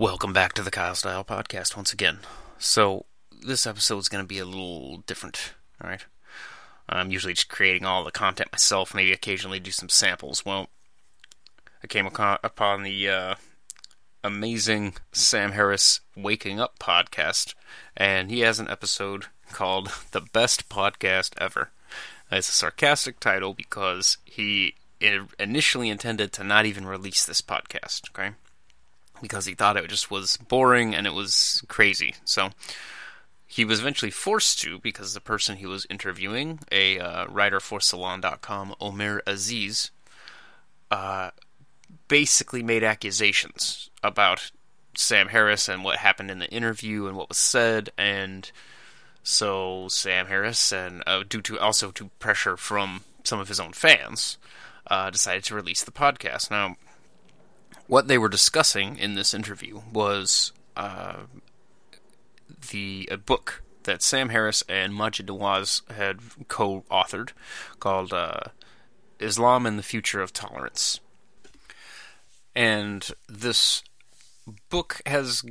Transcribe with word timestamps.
Welcome 0.00 0.32
back 0.32 0.54
to 0.54 0.62
the 0.62 0.70
Kyle 0.70 0.94
Style 0.94 1.24
Podcast 1.24 1.76
once 1.76 1.92
again. 1.92 2.20
So, 2.56 3.04
this 3.44 3.66
episode 3.66 3.98
is 3.98 4.08
going 4.08 4.24
to 4.24 4.26
be 4.26 4.38
a 4.38 4.46
little 4.46 5.02
different, 5.06 5.52
alright? 5.78 6.06
I'm 6.88 7.10
usually 7.10 7.34
just 7.34 7.50
creating 7.50 7.84
all 7.84 8.02
the 8.02 8.10
content 8.10 8.50
myself, 8.50 8.94
maybe 8.94 9.12
occasionally 9.12 9.60
do 9.60 9.70
some 9.70 9.90
samples. 9.90 10.42
Well, 10.42 10.70
I 11.84 11.86
came 11.86 12.06
upon 12.06 12.82
the 12.82 13.10
uh, 13.10 13.34
amazing 14.24 14.94
Sam 15.12 15.52
Harris 15.52 16.00
Waking 16.16 16.58
Up 16.58 16.78
podcast, 16.78 17.54
and 17.94 18.30
he 18.30 18.40
has 18.40 18.58
an 18.58 18.70
episode 18.70 19.26
called 19.52 19.92
The 20.12 20.22
Best 20.22 20.70
Podcast 20.70 21.34
Ever. 21.38 21.72
It's 22.32 22.48
a 22.48 22.52
sarcastic 22.52 23.20
title 23.20 23.52
because 23.52 24.16
he 24.24 24.76
initially 25.38 25.90
intended 25.90 26.32
to 26.32 26.42
not 26.42 26.64
even 26.64 26.86
release 26.86 27.26
this 27.26 27.42
podcast, 27.42 28.08
okay? 28.08 28.34
Because 29.22 29.46
he 29.46 29.54
thought 29.54 29.76
it 29.76 29.88
just 29.88 30.10
was 30.10 30.36
boring 30.36 30.94
and 30.94 31.06
it 31.06 31.14
was 31.14 31.62
crazy. 31.68 32.14
So 32.24 32.50
he 33.46 33.64
was 33.64 33.80
eventually 33.80 34.10
forced 34.10 34.60
to 34.60 34.78
because 34.78 35.12
the 35.12 35.20
person 35.20 35.56
he 35.56 35.66
was 35.66 35.86
interviewing, 35.90 36.60
a 36.70 36.98
uh, 36.98 37.26
writer 37.26 37.60
for 37.60 37.80
Salon.com, 37.80 38.74
Omer 38.80 39.22
Aziz, 39.26 39.90
uh, 40.90 41.30
basically 42.08 42.62
made 42.62 42.84
accusations 42.84 43.90
about 44.02 44.50
Sam 44.96 45.28
Harris 45.28 45.68
and 45.68 45.84
what 45.84 45.96
happened 45.96 46.30
in 46.30 46.38
the 46.38 46.50
interview 46.50 47.06
and 47.06 47.16
what 47.16 47.28
was 47.28 47.38
said, 47.38 47.90
and 47.96 48.50
so 49.22 49.86
Sam 49.88 50.26
Harris, 50.26 50.72
and 50.72 51.02
uh, 51.06 51.24
due 51.28 51.42
to 51.42 51.58
also 51.58 51.90
to 51.92 52.10
pressure 52.18 52.56
from 52.56 53.02
some 53.24 53.40
of 53.40 53.48
his 53.48 53.60
own 53.60 53.72
fans, 53.72 54.38
uh, 54.86 55.10
decided 55.10 55.44
to 55.44 55.54
release 55.54 55.84
the 55.84 55.92
podcast. 55.92 56.50
Now 56.50 56.76
what 57.90 58.06
they 58.06 58.16
were 58.16 58.28
discussing 58.28 58.96
in 58.96 59.14
this 59.14 59.34
interview 59.34 59.80
was 59.92 60.52
uh, 60.76 61.16
the 62.70 63.08
a 63.10 63.16
book 63.16 63.62
that 63.82 64.00
Sam 64.00 64.28
Harris 64.28 64.62
and 64.68 64.92
Maajid 64.92 65.26
Nawaz 65.26 65.82
had 65.90 66.20
co-authored 66.46 67.32
called 67.80 68.12
uh, 68.12 68.42
"Islam 69.18 69.66
and 69.66 69.76
the 69.76 69.82
Future 69.82 70.22
of 70.22 70.32
Tolerance," 70.32 71.00
and 72.54 73.10
this 73.28 73.82
book 74.68 75.02
has 75.04 75.42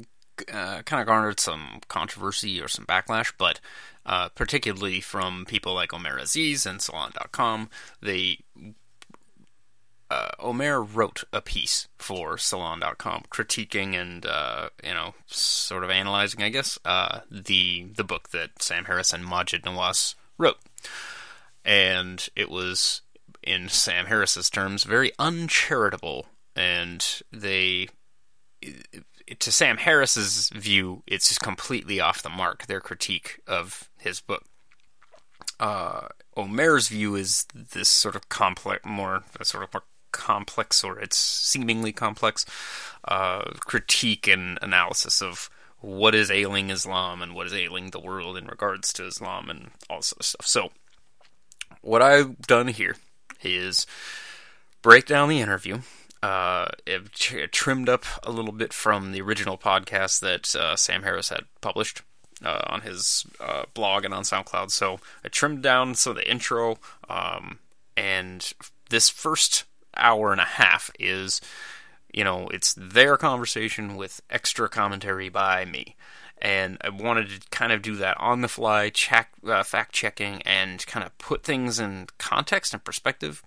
uh, 0.52 0.82
kind 0.84 1.02
of 1.02 1.08
garnered 1.08 1.42
some 1.42 1.82
controversy 1.90 2.62
or 2.62 2.70
some 2.70 2.86
backlash, 2.86 3.34
but 3.38 3.60
uh, 4.06 4.30
particularly 4.30 5.02
from 5.02 5.44
people 5.46 5.74
like 5.74 5.94
Omer 5.94 6.18
Aziz 6.18 6.66
and 6.66 6.82
Salon.com, 6.82 7.70
they 8.02 8.40
uh, 10.10 10.30
Omer 10.40 10.82
wrote 10.82 11.24
a 11.32 11.42
piece 11.42 11.88
for 11.98 12.38
Salon.com 12.38 13.24
critiquing 13.30 13.94
and 13.94 14.26
uh, 14.26 14.70
you 14.84 14.94
know 14.94 15.14
sort 15.28 15.84
of 15.84 15.90
analyzing, 15.90 16.42
I 16.42 16.50
guess, 16.50 16.80
uh, 16.84 17.20
the 17.30 17.88
the 17.96 18.04
book 18.04 18.30
that 18.30 18.62
Sam 18.62 18.86
Harris 18.86 19.14
and 19.14 19.24
Maajid 19.24 19.62
Nawaz 19.62 20.16
wrote, 20.38 20.58
and 21.64 22.28
it 22.36 22.50
was 22.50 23.02
in 23.44 23.70
Sam 23.70 24.08
Harris's 24.08 24.50
terms 24.50 24.84
very 24.84 25.12
uncharitable, 25.20 26.28
and 26.56 27.06
they. 27.32 27.88
To 29.40 29.52
Sam 29.52 29.78
Harris's 29.78 30.50
view, 30.50 31.04
it's 31.06 31.28
just 31.28 31.40
completely 31.40 32.00
off 32.00 32.24
the 32.24 32.30
mark. 32.30 32.66
Their 32.66 32.82
critique 32.82 33.40
of 33.46 33.88
his 34.00 34.22
book. 34.22 34.44
Uh, 35.60 36.08
Omer's 36.36 36.88
view 36.88 37.16
is 37.16 37.46
this 37.54 37.90
sort 37.90 38.16
of 38.16 38.28
complex, 38.28 38.84
more 38.86 39.24
sort 39.44 39.64
of 39.64 39.74
more 39.74 39.84
complex 40.12 40.84
or 40.84 41.00
its 41.00 41.18
seemingly 41.18 41.92
complex 41.92 42.46
uh, 43.06 43.44
critique 43.60 44.28
and 44.28 44.60
analysis 44.62 45.22
of 45.22 45.50
what 45.82 46.14
is 46.14 46.30
ailing 46.30 46.70
Islam 46.70 47.22
and 47.22 47.34
what 47.34 47.48
is 47.48 47.54
ailing 47.54 47.90
the 47.90 48.00
world 48.00 48.38
in 48.38 48.48
regards 48.48 48.92
to 48.94 49.06
Islam 49.06 49.50
and 49.50 49.72
all 49.90 49.98
this 49.98 50.14
other 50.14 50.24
stuff. 50.24 50.46
So, 50.46 50.72
what 51.82 52.02
I've 52.02 52.40
done 52.40 52.68
here 52.68 52.98
is 53.44 53.88
break 54.82 55.06
down 55.06 55.30
the 55.30 55.40
interview. 55.40 55.80
Uh, 56.22 56.68
it 56.86 57.14
trimmed 57.54 57.88
up 57.88 58.04
a 58.24 58.32
little 58.32 58.52
bit 58.52 58.74
from 58.74 59.14
the 59.14 59.22
original 59.22 59.58
podcast 59.58 60.20
that 60.20 60.54
uh, 60.54 60.76
Sam 60.76 61.04
Harris 61.04 61.30
had 61.30 61.46
published 61.62 62.02
uh, 62.44 62.62
on 62.68 62.82
his 62.82 63.26
uh, 63.40 63.64
blog 63.74 64.04
and 64.06 64.14
on 64.14 64.24
SoundCloud. 64.24 64.72
So 64.72 65.00
I 65.24 65.30
trimmed 65.30 65.64
down 65.64 65.96
some 65.96 66.12
of 66.12 66.18
the 66.18 66.30
intro, 66.30 66.78
um, 67.10 67.60
and 67.96 68.54
this 68.90 69.10
first 69.10 69.64
hour 70.00 70.32
and 70.32 70.42
a 70.42 70.46
half 70.46 70.90
is, 71.00 71.42
you 72.14 72.24
know, 72.24 72.48
it's 72.50 72.74
their 72.78 73.18
conversation 73.18 73.96
with 73.96 74.22
extra 74.30 74.70
commentary 74.70 75.30
by 75.30 75.66
me. 75.66 75.96
And 76.42 76.78
I 76.82 76.90
wanted 76.90 77.30
to 77.30 77.50
kind 77.50 77.74
of 77.74 77.82
do 77.82 77.96
that 77.98 78.18
on 78.18 78.42
the 78.42 78.48
fly, 78.48 78.90
check, 78.90 79.32
uh, 79.46 79.64
fact 79.64 79.92
checking, 79.94 80.42
and 80.44 80.86
kind 80.88 81.06
of 81.06 81.18
put 81.18 81.44
things 81.44 81.80
in 81.80 82.08
context 82.18 82.74
and 82.74 82.84
perspective. 82.84 83.44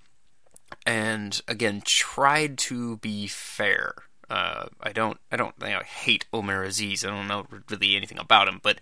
And 0.85 1.41
again, 1.49 1.83
tried 1.85 2.59
to 2.59 2.99
be 2.99 3.29
fair. 3.29 3.95
Uh, 4.29 4.67
I 4.81 4.93
don't, 4.93 5.19
I 5.31 5.37
don't, 5.37 5.55
you 5.61 5.69
know, 5.69 5.79
I 5.81 5.85
hate 5.85 6.27
Omer 6.33 6.63
Aziz. 6.65 7.05
I 7.05 7.09
don't 7.09 7.29
know 7.29 7.47
really 7.71 7.97
anything 7.97 8.19
about 8.19 8.49
him, 8.49 8.61
but 8.63 8.79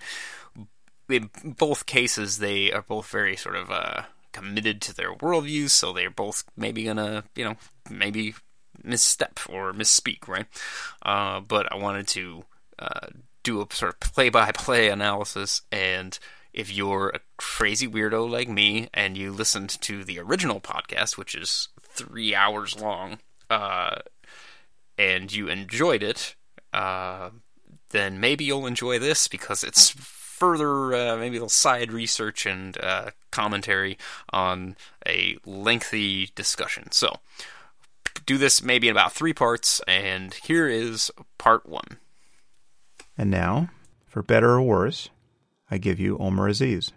in 1.09 1.31
both 1.45 1.87
cases, 1.87 2.39
they 2.39 2.73
are 2.73 2.83
both 2.83 3.09
very 3.09 3.37
sort 3.37 3.57
of 3.57 3.71
uh, 3.71 4.03
committed 4.33 4.81
to 4.83 4.95
their 4.95 5.15
worldviews, 5.15 5.71
so 5.71 5.93
they're 5.93 6.11
both 6.11 6.45
maybe 6.57 6.85
gonna, 6.85 7.25
you 7.35 7.45
know, 7.45 7.57
maybe 7.91 8.35
misstep 8.83 9.41
or 9.49 9.73
misspeak, 9.73 10.27
right? 10.29 10.47
Uh, 11.03 11.41
but 11.41 11.71
I 11.73 11.77
wanted 11.77 12.09
to 12.09 12.45
uh, 12.79 13.09
do 13.43 13.61
a 13.61 13.67
sort 13.75 13.95
of 13.95 14.01
play-by-play 14.01 14.89
analysis, 14.89 15.63
and 15.71 16.19
if 16.53 16.73
you're 16.73 17.11
a 17.11 17.21
crazy 17.37 17.87
weirdo 17.87 18.29
like 18.29 18.49
me 18.49 18.89
and 18.93 19.17
you 19.17 19.31
listened 19.31 19.71
to 19.83 20.05
the 20.05 20.19
original 20.19 20.61
podcast, 20.61 21.17
which 21.17 21.35
is 21.35 21.69
three 21.81 22.35
hours 22.35 22.81
long, 22.81 23.19
uh, 23.49 23.97
and 24.99 25.33
you 25.33 25.49
enjoyed 25.49 26.03
it, 26.03 26.35
uh, 26.73 27.31
then 27.91 28.21
maybe 28.21 28.45
you'll 28.45 28.67
enjoy 28.67 28.99
this 28.99 29.29
because 29.29 29.63
it's 29.63 29.95
further, 30.41 30.95
uh, 30.95 31.17
maybe 31.17 31.37
a 31.37 31.41
little 31.41 31.49
side 31.49 31.93
research 31.93 32.47
and 32.47 32.77
uh, 32.83 33.11
commentary 33.31 33.99
on 34.33 34.75
a 35.07 35.37
lengthy 35.45 36.31
discussion. 36.35 36.91
So, 36.91 37.19
do 38.27 38.39
this 38.39 38.63
maybe 38.63 38.89
in 38.89 38.93
about 38.93 39.13
three 39.13 39.35
parts, 39.35 39.81
and 39.87 40.35
here 40.35 40.67
is 40.67 41.11
part 41.39 41.69
one. 41.69 41.99
And 43.17 43.31
now, 43.31 43.69
for 44.07 44.23
better 44.23 44.53
or 44.53 44.63
worse, 44.63 45.11
I 45.71 45.79
give 45.79 46.01
you 46.01 46.19
Omer 46.19 46.49
Aziz. 46.49 46.91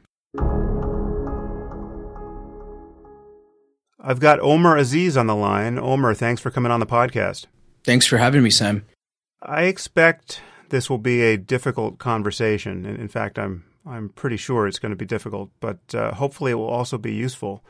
I've 4.05 4.19
got 4.19 4.39
Omer 4.39 4.77
Aziz 4.77 5.15
on 5.15 5.27
the 5.27 5.35
line. 5.35 5.77
Omer, 5.77 6.13
thanks 6.13 6.41
for 6.41 6.49
coming 6.49 6.71
on 6.71 6.79
the 6.79 6.85
podcast. 6.85 7.45
Thanks 7.83 8.05
for 8.05 8.17
having 8.17 8.41
me, 8.43 8.49
Sam. 8.49 8.85
I 9.41 9.63
expect 9.63 10.41
this 10.69 10.89
will 10.89 10.97
be 10.97 11.21
a 11.21 11.37
difficult 11.37 11.99
conversation. 11.99 12.85
In 12.85 13.07
fact, 13.07 13.37
I'm 13.37 13.65
I'm 13.85 14.09
pretty 14.09 14.37
sure 14.37 14.67
it's 14.67 14.79
going 14.79 14.91
to 14.91 14.95
be 14.95 15.05
difficult, 15.05 15.49
but 15.59 15.77
uh, 15.93 16.13
hopefully 16.13 16.51
it 16.51 16.55
will 16.55 16.65
also 16.65 16.97
be 16.97 17.13
useful. 17.13 17.63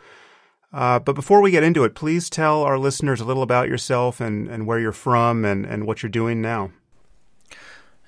Uh, 0.71 0.99
but 0.99 1.13
before 1.13 1.41
we 1.41 1.51
get 1.51 1.63
into 1.63 1.83
it, 1.83 1.95
please 1.95 2.29
tell 2.29 2.63
our 2.63 2.77
listeners 2.77 3.21
a 3.21 3.25
little 3.25 3.43
about 3.43 3.67
yourself 3.67 4.19
and, 4.19 4.47
and 4.47 4.65
where 4.65 4.79
you're 4.79 4.91
from 4.91 5.45
and, 5.45 5.65
and 5.65 5.85
what 5.85 6.01
you're 6.01 6.09
doing 6.09 6.41
now. 6.41 6.71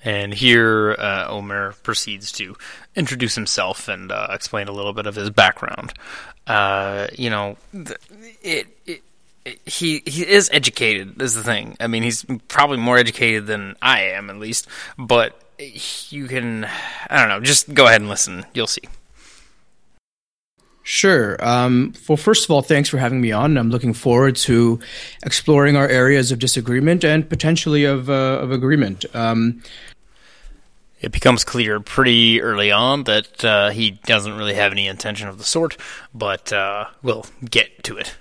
And 0.03 0.33
here, 0.33 0.95
uh, 0.99 1.25
Omer 1.29 1.73
proceeds 1.81 2.31
to 2.33 2.55
introduce 2.95 3.33
himself 3.33 3.87
and 3.87 4.11
uh, 4.11 4.27
explain 4.31 4.67
a 4.67 4.71
little 4.71 4.93
bit 4.93 5.07
of 5.07 5.15
his 5.15 5.31
background. 5.31 5.93
Uh, 6.45 7.07
you 7.13 7.31
know, 7.31 7.57
it, 8.43 8.67
it 8.85 9.01
he 9.65 10.01
he 10.05 10.27
is 10.27 10.49
educated 10.51 11.21
is 11.21 11.35
the 11.35 11.43
thing. 11.43 11.77
I 11.79 11.87
mean, 11.87 12.03
he's 12.03 12.25
probably 12.47 12.77
more 12.77 12.97
educated 12.97 13.47
than 13.47 13.75
I 13.81 14.01
am, 14.03 14.29
at 14.29 14.37
least. 14.37 14.67
But 14.97 15.39
you 15.59 16.27
can, 16.27 16.65
I 17.09 17.19
don't 17.19 17.29
know. 17.29 17.39
Just 17.39 17.73
go 17.73 17.85
ahead 17.87 18.01
and 18.01 18.09
listen. 18.09 18.45
You'll 18.53 18.67
see. 18.67 18.83
Sure. 20.83 21.35
Um, 21.43 21.93
well, 22.07 22.17
first 22.17 22.43
of 22.43 22.51
all, 22.51 22.61
thanks 22.61 22.89
for 22.89 22.99
having 22.99 23.19
me 23.19 23.31
on. 23.31 23.57
I'm 23.57 23.71
looking 23.71 23.93
forward 23.93 24.35
to 24.37 24.79
exploring 25.23 25.75
our 25.75 25.87
areas 25.87 26.31
of 26.31 26.37
disagreement 26.37 27.03
and 27.03 27.27
potentially 27.27 27.85
of 27.85 28.09
uh, 28.09 28.39
of 28.41 28.51
agreement. 28.51 29.05
Um, 29.15 29.63
it 31.01 31.11
becomes 31.11 31.43
clear 31.43 31.79
pretty 31.79 32.41
early 32.41 32.71
on 32.71 33.03
that 33.05 33.43
uh, 33.43 33.69
he 33.69 33.91
doesn't 34.05 34.37
really 34.37 34.53
have 34.53 34.71
any 34.71 34.87
intention 34.87 35.27
of 35.27 35.37
the 35.37 35.43
sort, 35.43 35.77
but 36.13 36.53
uh, 36.53 36.85
we'll 37.03 37.25
get 37.49 37.83
to 37.83 37.97
it. 37.97 38.15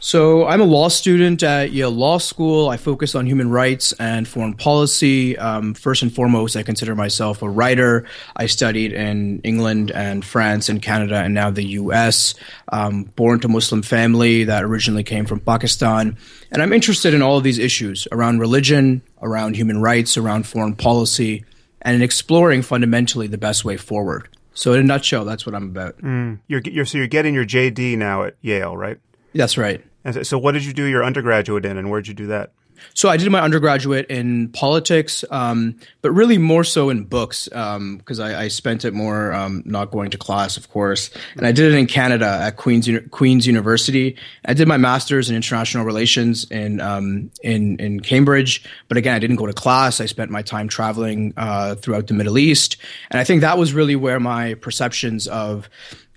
So 0.00 0.46
I'm 0.46 0.60
a 0.60 0.64
law 0.64 0.88
student 0.88 1.42
at 1.42 1.72
Yale 1.72 1.90
Law 1.90 2.18
School. 2.18 2.68
I 2.68 2.76
focus 2.76 3.16
on 3.16 3.26
human 3.26 3.50
rights 3.50 3.92
and 3.94 4.28
foreign 4.28 4.54
policy. 4.54 5.36
Um, 5.36 5.74
first 5.74 6.02
and 6.02 6.14
foremost, 6.14 6.54
I 6.56 6.62
consider 6.62 6.94
myself 6.94 7.42
a 7.42 7.50
writer. 7.50 8.04
I 8.36 8.46
studied 8.46 8.92
in 8.92 9.40
England 9.40 9.90
and 9.90 10.24
France 10.24 10.68
and 10.68 10.80
Canada 10.80 11.16
and 11.16 11.34
now 11.34 11.50
the 11.50 11.64
U.S. 11.64 12.36
Um, 12.70 13.04
born 13.16 13.40
to 13.40 13.48
a 13.48 13.50
Muslim 13.50 13.82
family 13.82 14.44
that 14.44 14.62
originally 14.62 15.02
came 15.02 15.26
from 15.26 15.40
Pakistan, 15.40 16.16
and 16.52 16.62
I'm 16.62 16.72
interested 16.72 17.12
in 17.12 17.20
all 17.20 17.36
of 17.36 17.42
these 17.42 17.58
issues 17.58 18.06
around 18.12 18.38
religion, 18.38 19.02
around 19.20 19.56
human 19.56 19.82
rights, 19.82 20.16
around 20.16 20.46
foreign 20.46 20.76
policy, 20.76 21.44
and 21.82 21.96
in 21.96 22.02
exploring 22.02 22.62
fundamentally 22.62 23.26
the 23.26 23.38
best 23.38 23.64
way 23.64 23.76
forward. 23.76 24.28
So, 24.54 24.74
in 24.74 24.80
a 24.80 24.84
nutshell, 24.84 25.24
that's 25.24 25.44
what 25.44 25.56
I'm 25.56 25.64
about. 25.64 25.98
Mm. 25.98 26.38
You're, 26.46 26.60
you're, 26.64 26.84
so 26.84 26.98
you're 26.98 27.08
getting 27.08 27.34
your 27.34 27.44
JD 27.44 27.98
now 27.98 28.24
at 28.24 28.36
Yale, 28.42 28.76
right? 28.76 28.98
That's 29.34 29.58
right. 29.58 29.84
So, 30.22 30.38
what 30.38 30.52
did 30.52 30.64
you 30.64 30.72
do 30.72 30.84
your 30.84 31.04
undergraduate 31.04 31.64
in, 31.64 31.76
and 31.76 31.90
where 31.90 32.00
did 32.00 32.08
you 32.08 32.14
do 32.14 32.26
that? 32.28 32.52
So 32.94 33.08
I 33.08 33.16
did 33.16 33.30
my 33.30 33.40
undergraduate 33.40 34.06
in 34.06 34.48
politics, 34.48 35.24
um, 35.30 35.76
but 36.02 36.10
really 36.12 36.38
more 36.38 36.64
so 36.64 36.90
in 36.90 37.04
books 37.04 37.46
because 37.48 38.20
um, 38.20 38.26
I, 38.26 38.42
I, 38.42 38.48
spent 38.48 38.84
it 38.84 38.94
more 38.94 39.32
um, 39.32 39.62
not 39.64 39.90
going 39.90 40.10
to 40.10 40.18
class, 40.18 40.56
of 40.56 40.70
course. 40.70 41.10
And 41.36 41.46
I 41.46 41.52
did 41.52 41.72
it 41.72 41.78
in 41.78 41.86
Canada 41.86 42.26
at 42.26 42.56
Queen's 42.56 42.88
Queen's 43.10 43.46
University. 43.46 44.16
I 44.44 44.54
did 44.54 44.68
my 44.68 44.76
master's 44.76 45.30
in 45.30 45.36
international 45.36 45.84
relations 45.84 46.44
in 46.50 46.80
um, 46.80 47.30
in 47.42 47.78
in 47.78 48.00
Cambridge, 48.00 48.64
but 48.88 48.96
again, 48.96 49.14
I 49.14 49.18
didn't 49.18 49.36
go 49.36 49.46
to 49.46 49.52
class. 49.52 50.00
I 50.00 50.06
spent 50.06 50.30
my 50.30 50.42
time 50.42 50.68
traveling 50.68 51.34
uh, 51.36 51.74
throughout 51.76 52.06
the 52.06 52.14
Middle 52.14 52.38
East, 52.38 52.76
and 53.10 53.20
I 53.20 53.24
think 53.24 53.40
that 53.42 53.58
was 53.58 53.72
really 53.72 53.96
where 53.96 54.20
my 54.20 54.54
perceptions 54.54 55.26
of 55.28 55.68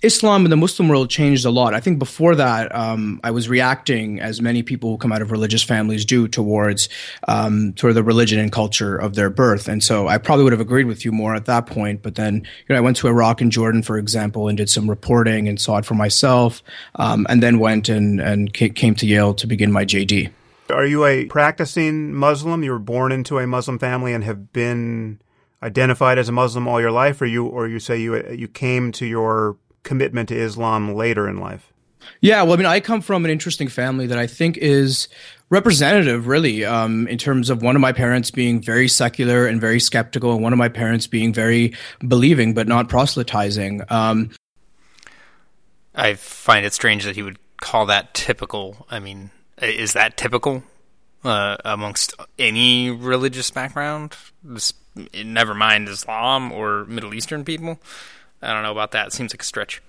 Islam 0.01 0.45
and 0.45 0.51
the 0.51 0.57
Muslim 0.57 0.89
world 0.89 1.09
changed 1.09 1.45
a 1.45 1.51
lot. 1.51 1.75
I 1.75 1.79
think 1.79 1.99
before 1.99 2.35
that, 2.35 2.73
um, 2.73 3.19
I 3.23 3.29
was 3.29 3.47
reacting, 3.47 4.19
as 4.19 4.41
many 4.41 4.63
people 4.63 4.89
who 4.89 4.97
come 4.97 5.11
out 5.11 5.21
of 5.21 5.31
religious 5.31 5.61
families 5.61 6.05
do, 6.05 6.27
towards 6.27 6.89
um, 7.27 7.77
sort 7.77 7.91
of 7.91 7.95
the 7.95 8.03
religion 8.03 8.39
and 8.39 8.51
culture 8.51 8.95
of 8.95 9.13
their 9.13 9.29
birth. 9.29 9.67
And 9.67 9.83
so 9.83 10.07
I 10.07 10.17
probably 10.17 10.43
would 10.43 10.53
have 10.53 10.61
agreed 10.61 10.85
with 10.85 11.05
you 11.05 11.11
more 11.11 11.35
at 11.35 11.45
that 11.45 11.67
point. 11.67 12.01
But 12.01 12.15
then, 12.15 12.35
you 12.35 12.73
know, 12.73 12.77
I 12.77 12.79
went 12.81 12.97
to 12.97 13.07
Iraq 13.07 13.41
and 13.41 13.51
Jordan, 13.51 13.83
for 13.83 13.97
example, 13.97 14.47
and 14.47 14.57
did 14.57 14.69
some 14.69 14.89
reporting 14.89 15.47
and 15.47 15.61
saw 15.61 15.77
it 15.77 15.85
for 15.85 15.93
myself, 15.93 16.63
um, 16.95 17.27
and 17.29 17.43
then 17.43 17.59
went 17.59 17.87
and, 17.87 18.19
and 18.19 18.51
came 18.53 18.95
to 18.95 19.05
Yale 19.05 19.35
to 19.35 19.45
begin 19.45 19.71
my 19.71 19.85
JD. 19.85 20.31
Are 20.71 20.85
you 20.85 21.05
a 21.05 21.25
practicing 21.25 22.13
Muslim? 22.13 22.63
You 22.63 22.71
were 22.71 22.79
born 22.79 23.11
into 23.11 23.37
a 23.37 23.45
Muslim 23.45 23.77
family 23.77 24.13
and 24.13 24.23
have 24.23 24.51
been 24.51 25.19
identified 25.61 26.17
as 26.17 26.27
a 26.27 26.31
Muslim 26.31 26.67
all 26.67 26.81
your 26.81 26.91
life, 26.91 27.21
or 27.21 27.25
you, 27.25 27.45
or 27.45 27.67
you 27.67 27.79
say 27.79 27.99
you 27.99 28.23
you 28.31 28.47
came 28.47 28.91
to 28.93 29.05
your 29.05 29.57
commitment 29.83 30.29
to 30.29 30.35
Islam 30.35 30.93
later 30.93 31.27
in 31.27 31.39
life? 31.39 31.71
Yeah, 32.19 32.43
well, 32.43 32.53
I 32.53 32.55
mean, 32.57 32.65
I 32.65 32.79
come 32.79 33.01
from 33.01 33.25
an 33.25 33.31
interesting 33.31 33.67
family 33.67 34.07
that 34.07 34.17
I 34.17 34.27
think 34.27 34.57
is 34.57 35.07
representative, 35.49 36.27
really, 36.27 36.65
um, 36.65 37.07
in 37.07 37.17
terms 37.17 37.49
of 37.49 37.61
one 37.61 37.75
of 37.75 37.81
my 37.81 37.91
parents 37.91 38.31
being 38.31 38.61
very 38.61 38.87
secular 38.87 39.45
and 39.45 39.61
very 39.61 39.79
skeptical, 39.79 40.33
and 40.33 40.41
one 40.41 40.53
of 40.53 40.59
my 40.59 40.69
parents 40.69 41.07
being 41.07 41.33
very 41.33 41.73
believing 42.07 42.53
but 42.53 42.67
not 42.67 42.89
proselytizing. 42.89 43.81
Um, 43.89 44.31
I 45.93 46.15
find 46.15 46.65
it 46.65 46.73
strange 46.73 47.03
that 47.03 47.15
he 47.15 47.21
would 47.21 47.37
call 47.57 47.85
that 47.87 48.13
typical. 48.13 48.87
I 48.89 48.99
mean, 48.99 49.31
is 49.61 49.93
that 49.93 50.17
typical 50.17 50.63
uh, 51.23 51.57
amongst 51.65 52.13
any 52.39 52.89
religious 52.89 53.51
background? 53.51 54.15
This, 54.43 54.73
never 55.23 55.53
mind 55.53 55.89
Islam 55.89 56.51
or 56.51 56.85
Middle 56.85 57.13
Eastern 57.13 57.43
people. 57.43 57.79
I 58.41 58.53
don't 58.53 58.63
know 58.63 58.71
about 58.71 58.91
that. 58.91 59.07
It 59.07 59.13
seems 59.13 59.33
like 59.33 59.41
a 59.41 59.45
stretch. 59.45 59.81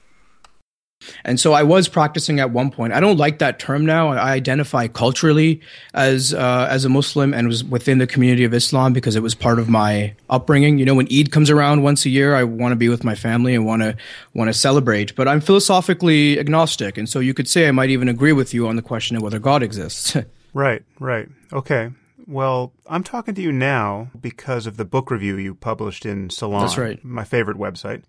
And 1.24 1.38
so 1.38 1.52
I 1.52 1.62
was 1.62 1.88
practicing 1.88 2.40
at 2.40 2.50
one 2.50 2.70
point. 2.70 2.92
I 2.92 3.00
don't 3.00 3.16
like 3.16 3.38
that 3.38 3.58
term 3.58 3.84
now. 3.84 4.12
I 4.12 4.32
identify 4.32 4.88
culturally 4.88 5.60
as 5.94 6.34
uh, 6.34 6.66
as 6.70 6.84
a 6.84 6.88
Muslim 6.88 7.34
and 7.34 7.48
was 7.48 7.64
within 7.64 7.98
the 7.98 8.06
community 8.06 8.44
of 8.44 8.54
Islam 8.54 8.92
because 8.92 9.16
it 9.16 9.22
was 9.22 9.34
part 9.34 9.58
of 9.58 9.68
my 9.68 10.14
upbringing. 10.30 10.78
You 10.78 10.84
know, 10.84 10.94
when 10.94 11.08
Eid 11.12 11.32
comes 11.32 11.50
around 11.50 11.82
once 11.82 12.04
a 12.06 12.10
year, 12.10 12.34
I 12.34 12.44
want 12.44 12.72
to 12.72 12.76
be 12.76 12.88
with 12.88 13.04
my 13.04 13.14
family 13.14 13.54
and 13.54 13.66
want 13.66 13.82
to 13.82 13.96
want 14.34 14.48
to 14.48 14.54
celebrate. 14.54 15.14
But 15.14 15.28
I'm 15.28 15.40
philosophically 15.40 16.38
agnostic, 16.38 16.98
and 16.98 17.08
so 17.08 17.20
you 17.20 17.34
could 17.34 17.48
say 17.48 17.68
I 17.68 17.72
might 17.72 17.90
even 17.90 18.08
agree 18.08 18.32
with 18.32 18.54
you 18.54 18.68
on 18.68 18.76
the 18.76 18.82
question 18.82 19.16
of 19.16 19.22
whether 19.22 19.38
God 19.38 19.62
exists. 19.62 20.16
right, 20.54 20.82
right, 20.98 21.28
okay. 21.52 21.90
Well, 22.28 22.72
I'm 22.86 23.02
talking 23.02 23.34
to 23.34 23.42
you 23.42 23.50
now 23.50 24.12
because 24.18 24.66
of 24.68 24.76
the 24.76 24.84
book 24.84 25.10
review 25.10 25.36
you 25.36 25.56
published 25.56 26.06
in 26.06 26.30
Salon. 26.30 26.60
That's 26.60 26.78
right. 26.78 27.04
My 27.04 27.24
favorite 27.24 27.58
website 27.58 28.04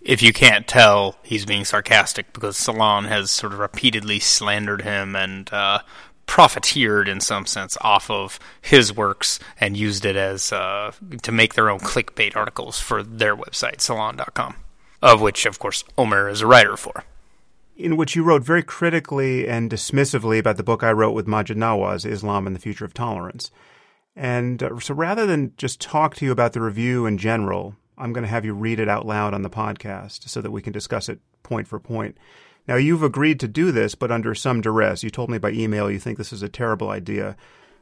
if 0.00 0.22
you 0.22 0.32
can't 0.32 0.66
tell, 0.66 1.16
he's 1.22 1.44
being 1.44 1.64
sarcastic 1.64 2.32
because 2.32 2.56
Salon 2.56 3.04
has 3.04 3.30
sort 3.30 3.52
of 3.52 3.58
repeatedly 3.58 4.20
slandered 4.20 4.82
him 4.82 5.16
and 5.16 5.52
uh, 5.52 5.80
profiteered 6.26 7.08
in 7.08 7.20
some 7.20 7.46
sense 7.46 7.76
off 7.80 8.10
of 8.10 8.38
his 8.60 8.94
works 8.94 9.40
and 9.60 9.76
used 9.76 10.04
it 10.04 10.14
as 10.14 10.52
uh, 10.52 10.92
to 11.22 11.32
make 11.32 11.54
their 11.54 11.70
own 11.70 11.80
clickbait 11.80 12.36
articles 12.36 12.78
for 12.78 13.02
their 13.02 13.36
website, 13.36 13.80
Salon.com, 13.80 14.54
of 15.02 15.20
which, 15.20 15.46
of 15.46 15.58
course, 15.58 15.82
Omer 15.96 16.28
is 16.28 16.42
a 16.42 16.46
writer 16.46 16.76
for. 16.76 17.04
In 17.76 17.96
which 17.96 18.14
you 18.14 18.22
wrote 18.22 18.42
very 18.42 18.62
critically 18.62 19.48
and 19.48 19.70
dismissively 19.70 20.38
about 20.38 20.56
the 20.56 20.64
book 20.64 20.82
I 20.82 20.92
wrote 20.92 21.12
with 21.12 21.26
Maajid 21.26 21.56
Nawaz, 21.56 22.04
Islam 22.04 22.46
and 22.46 22.54
the 22.54 22.60
Future 22.60 22.84
of 22.84 22.92
Tolerance. 22.92 23.50
And 24.14 24.62
uh, 24.62 24.80
so 24.80 24.94
rather 24.94 25.26
than 25.26 25.52
just 25.56 25.80
talk 25.80 26.16
to 26.16 26.24
you 26.24 26.32
about 26.32 26.52
the 26.52 26.60
review 26.60 27.06
in 27.06 27.18
general, 27.18 27.76
I'm 27.98 28.12
going 28.12 28.22
to 28.22 28.30
have 28.30 28.44
you 28.44 28.54
read 28.54 28.80
it 28.80 28.88
out 28.88 29.06
loud 29.06 29.34
on 29.34 29.42
the 29.42 29.50
podcast 29.50 30.28
so 30.28 30.40
that 30.40 30.50
we 30.50 30.62
can 30.62 30.72
discuss 30.72 31.08
it 31.08 31.20
point 31.42 31.68
for 31.68 31.78
point. 31.78 32.16
Now, 32.66 32.76
you've 32.76 33.02
agreed 33.02 33.40
to 33.40 33.48
do 33.48 33.72
this, 33.72 33.94
but 33.94 34.10
under 34.10 34.34
some 34.34 34.60
duress. 34.60 35.02
You 35.02 35.10
told 35.10 35.30
me 35.30 35.38
by 35.38 35.50
email 35.50 35.90
you 35.90 35.98
think 35.98 36.18
this 36.18 36.32
is 36.32 36.42
a 36.42 36.48
terrible 36.48 36.90
idea. 36.90 37.36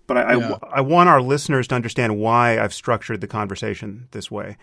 But 0.07 0.17
I, 0.17 0.37
yeah. 0.37 0.59
I, 0.63 0.79
I, 0.79 0.81
want 0.81 1.09
our 1.09 1.21
listeners 1.21 1.67
to 1.69 1.75
understand 1.75 2.19
why 2.19 2.59
I've 2.61 2.73
structured 2.73 3.21
the 3.21 3.27
conversation 3.27 4.07
this 4.13 4.31
way. 4.31 4.57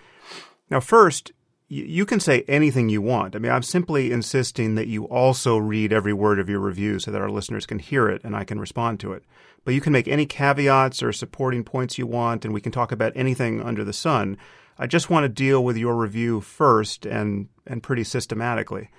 Now, 0.70 0.80
first, 0.80 1.34
you 1.68 2.06
can 2.06 2.20
say 2.20 2.46
anything 2.48 2.90
you 2.90 3.02
want. 3.02 3.36
I 3.36 3.40
mean, 3.40 3.52
I'm 3.52 3.64
simply 3.64 4.12
insisting 4.12 4.76
that 4.76 4.88
you 4.88 5.06
also 5.06 5.58
read 5.58 5.92
every 5.92 6.14
word 6.14 6.40
of 6.40 6.48
your 6.48 6.60
review 6.60 7.00
so 7.00 7.12
that 7.12 7.22
our 7.22 7.30
listeners 7.30 7.66
can 7.66 7.80
hear 7.80 8.10
it 8.10 8.24
and 8.24 8.36
I 8.36 8.44
can 8.44 8.60
respond 8.60 9.00
to 9.02 9.14
it. 9.14 9.24
But 9.66 9.74
you 9.74 9.82
can 9.82 9.94
make 9.94 10.08
any 10.08 10.26
caveats 10.26 11.02
or 11.02 11.12
supporting 11.12 11.64
points 11.64 11.98
you 11.98 12.06
want, 12.06 12.46
and 12.46 12.54
we 12.54 12.62
can 12.62 12.72
talk 12.72 12.92
about 12.92 13.14
anything 13.16 13.62
under 13.62 13.84
the 13.84 13.94
sun. 13.94 14.38
I 14.78 14.88
just 14.88 15.10
want 15.10 15.24
to 15.24 15.30
deal 15.30 15.64
with 15.64 15.78
your 15.78 15.96
review 15.96 16.42
first 16.42 17.06
and 17.06 17.50
and 17.66 17.82
pretty 17.82 18.04
systematically. 18.04 18.90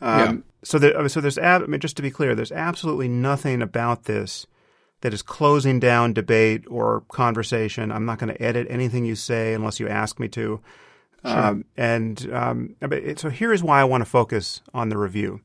Um, 0.00 0.18
yeah. 0.18 0.36
So 0.62 0.78
there, 0.78 1.08
so 1.08 1.20
there's 1.20 1.38
ab- 1.38 1.62
I 1.62 1.66
mean, 1.66 1.80
just 1.80 1.96
to 1.96 2.02
be 2.02 2.10
clear, 2.10 2.34
there's 2.34 2.52
absolutely 2.52 3.08
nothing 3.08 3.62
about 3.62 4.04
this 4.04 4.46
that 5.00 5.14
is 5.14 5.22
closing 5.22 5.78
down 5.78 6.12
debate 6.12 6.64
or 6.68 7.02
conversation. 7.12 7.92
I'm 7.92 8.06
not 8.06 8.18
going 8.18 8.32
to 8.32 8.42
edit 8.42 8.66
anything 8.70 9.04
you 9.04 9.14
say 9.14 9.54
unless 9.54 9.78
you 9.78 9.88
ask 9.88 10.18
me 10.18 10.28
to. 10.28 10.60
Sure. 11.24 11.38
Um, 11.38 11.64
and 11.76 12.32
um, 12.32 12.76
so 13.16 13.30
here's 13.30 13.62
why 13.62 13.80
I 13.80 13.84
want 13.84 14.02
to 14.02 14.10
focus 14.10 14.62
on 14.72 14.88
the 14.88 14.98
review. 14.98 15.40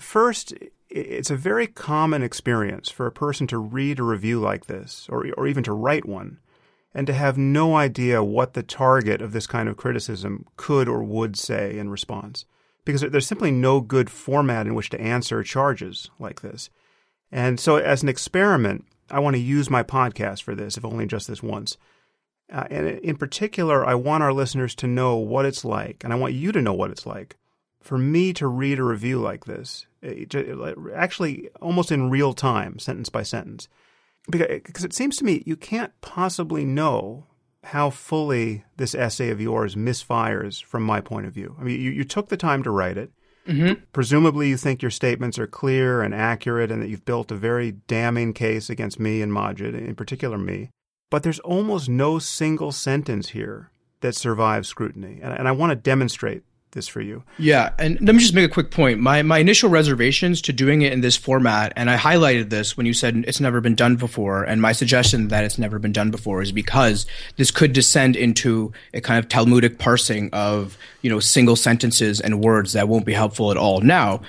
First, 0.00 0.54
it's 0.90 1.30
a 1.30 1.36
very 1.36 1.66
common 1.66 2.22
experience 2.22 2.90
for 2.90 3.06
a 3.06 3.12
person 3.12 3.46
to 3.48 3.58
read 3.58 3.98
a 3.98 4.02
review 4.02 4.40
like 4.40 4.66
this, 4.66 5.06
or 5.08 5.26
or 5.36 5.46
even 5.46 5.62
to 5.64 5.72
write 5.72 6.06
one, 6.06 6.38
and 6.96 7.06
to 7.06 7.12
have 7.12 7.36
no 7.36 7.76
idea 7.76 8.24
what 8.24 8.54
the 8.54 8.62
target 8.62 9.20
of 9.20 9.32
this 9.32 9.46
kind 9.46 9.68
of 9.68 9.76
criticism 9.76 10.46
could 10.56 10.88
or 10.88 11.02
would 11.02 11.36
say 11.36 11.78
in 11.78 11.90
response. 11.90 12.46
Because 12.86 13.02
there's 13.02 13.26
simply 13.26 13.50
no 13.50 13.82
good 13.82 14.08
format 14.08 14.66
in 14.66 14.74
which 14.74 14.88
to 14.90 15.00
answer 15.00 15.42
charges 15.42 16.10
like 16.18 16.40
this. 16.40 16.70
And 17.30 17.60
so, 17.60 17.76
as 17.76 18.02
an 18.02 18.08
experiment, 18.08 18.86
I 19.10 19.18
want 19.18 19.36
to 19.36 19.42
use 19.42 19.68
my 19.68 19.82
podcast 19.82 20.42
for 20.42 20.54
this, 20.54 20.78
if 20.78 20.86
only 20.86 21.04
just 21.04 21.28
this 21.28 21.42
once. 21.42 21.76
Uh, 22.50 22.64
and 22.70 22.86
in 22.86 23.16
particular, 23.16 23.84
I 23.84 23.94
want 23.94 24.22
our 24.22 24.32
listeners 24.32 24.74
to 24.76 24.86
know 24.86 25.16
what 25.16 25.44
it's 25.44 25.66
like, 25.66 26.02
and 26.02 26.14
I 26.14 26.16
want 26.16 26.32
you 26.32 26.50
to 26.50 26.62
know 26.62 26.72
what 26.72 26.90
it's 26.90 27.04
like 27.04 27.36
for 27.82 27.98
me 27.98 28.32
to 28.32 28.46
read 28.46 28.78
a 28.78 28.84
review 28.84 29.20
like 29.20 29.44
this, 29.44 29.86
actually 30.94 31.50
almost 31.60 31.92
in 31.92 32.08
real 32.08 32.32
time, 32.32 32.78
sentence 32.78 33.10
by 33.10 33.22
sentence 33.22 33.68
because 34.30 34.84
it 34.84 34.92
seems 34.92 35.16
to 35.16 35.24
me 35.24 35.42
you 35.46 35.56
can't 35.56 35.92
possibly 36.00 36.64
know 36.64 37.26
how 37.64 37.90
fully 37.90 38.64
this 38.76 38.94
essay 38.94 39.30
of 39.30 39.40
yours 39.40 39.74
misfires 39.74 40.62
from 40.62 40.84
my 40.84 41.00
point 41.00 41.26
of 41.26 41.32
view. 41.32 41.56
I 41.58 41.64
mean, 41.64 41.80
you, 41.80 41.90
you 41.90 42.04
took 42.04 42.28
the 42.28 42.36
time 42.36 42.62
to 42.62 42.70
write 42.70 42.96
it. 42.96 43.10
Mm-hmm. 43.48 43.82
Presumably, 43.92 44.48
you 44.48 44.56
think 44.56 44.82
your 44.82 44.90
statements 44.90 45.38
are 45.38 45.46
clear 45.46 46.02
and 46.02 46.14
accurate 46.14 46.70
and 46.70 46.82
that 46.82 46.88
you've 46.88 47.04
built 47.04 47.32
a 47.32 47.36
very 47.36 47.72
damning 47.72 48.32
case 48.32 48.70
against 48.70 49.00
me 49.00 49.20
and 49.20 49.32
Maajid, 49.32 49.74
in 49.74 49.94
particular 49.94 50.38
me. 50.38 50.70
But 51.10 51.22
there's 51.22 51.40
almost 51.40 51.88
no 51.88 52.18
single 52.18 52.72
sentence 52.72 53.30
here 53.30 53.70
that 54.00 54.14
survives 54.14 54.68
scrutiny. 54.68 55.20
And, 55.22 55.32
and 55.32 55.48
I 55.48 55.52
want 55.52 55.70
to 55.70 55.76
demonstrate 55.76 56.42
this 56.72 56.86
for 56.88 57.00
you. 57.00 57.22
Yeah, 57.38 57.72
and 57.78 57.98
let 58.00 58.14
me 58.14 58.20
just 58.20 58.34
make 58.34 58.44
a 58.44 58.52
quick 58.52 58.70
point. 58.70 59.00
My 59.00 59.22
my 59.22 59.38
initial 59.38 59.70
reservations 59.70 60.42
to 60.42 60.52
doing 60.52 60.82
it 60.82 60.92
in 60.92 61.00
this 61.00 61.16
format, 61.16 61.72
and 61.74 61.90
I 61.90 61.96
highlighted 61.96 62.50
this 62.50 62.76
when 62.76 62.86
you 62.86 62.92
said 62.92 63.24
it's 63.26 63.40
never 63.40 63.60
been 63.60 63.74
done 63.74 63.96
before, 63.96 64.44
and 64.44 64.60
my 64.60 64.72
suggestion 64.72 65.28
that 65.28 65.44
it's 65.44 65.58
never 65.58 65.78
been 65.78 65.92
done 65.92 66.10
before 66.10 66.42
is 66.42 66.52
because 66.52 67.06
this 67.36 67.50
could 67.50 67.72
descend 67.72 68.14
into 68.16 68.72
a 68.92 69.00
kind 69.00 69.18
of 69.18 69.28
Talmudic 69.28 69.78
parsing 69.78 70.28
of 70.32 70.76
you 71.02 71.10
know 71.10 71.20
single 71.20 71.56
sentences 71.56 72.20
and 72.20 72.44
words 72.44 72.72
that 72.74 72.88
won't 72.88 73.06
be 73.06 73.14
helpful 73.14 73.50
at 73.50 73.56
all. 73.56 73.80
Now, 73.80 74.20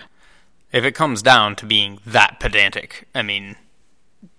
If 0.72 0.84
it 0.84 0.94
comes 0.94 1.22
down 1.22 1.56
to 1.58 1.66
being 1.66 2.00
that 2.06 2.40
pedantic, 2.40 3.08
I 3.16 3.22
mean, 3.24 3.56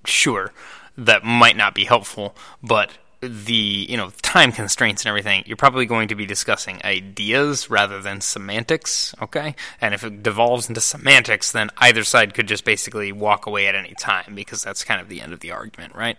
sure, 0.04 0.52
that 0.96 1.24
might 1.24 1.56
not 1.56 1.74
be 1.74 1.84
helpful, 1.84 2.34
but 2.62 2.92
the 3.20 3.86
you 3.88 3.96
know 3.96 4.10
time 4.22 4.52
constraints 4.52 5.02
and 5.02 5.08
everything 5.08 5.42
you're 5.44 5.56
probably 5.56 5.86
going 5.86 6.06
to 6.06 6.14
be 6.14 6.24
discussing 6.24 6.80
ideas 6.84 7.68
rather 7.68 8.00
than 8.00 8.20
semantics 8.20 9.12
okay 9.20 9.56
and 9.80 9.92
if 9.92 10.04
it 10.04 10.22
devolves 10.22 10.68
into 10.68 10.80
semantics 10.80 11.50
then 11.50 11.68
either 11.78 12.04
side 12.04 12.32
could 12.32 12.46
just 12.46 12.64
basically 12.64 13.10
walk 13.10 13.46
away 13.46 13.66
at 13.66 13.74
any 13.74 13.94
time 13.94 14.34
because 14.34 14.62
that's 14.62 14.84
kind 14.84 15.00
of 15.00 15.08
the 15.08 15.20
end 15.20 15.32
of 15.32 15.40
the 15.40 15.50
argument 15.50 15.92
right 15.96 16.18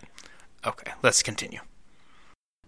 okay 0.66 0.92
let's 1.02 1.22
continue 1.22 1.60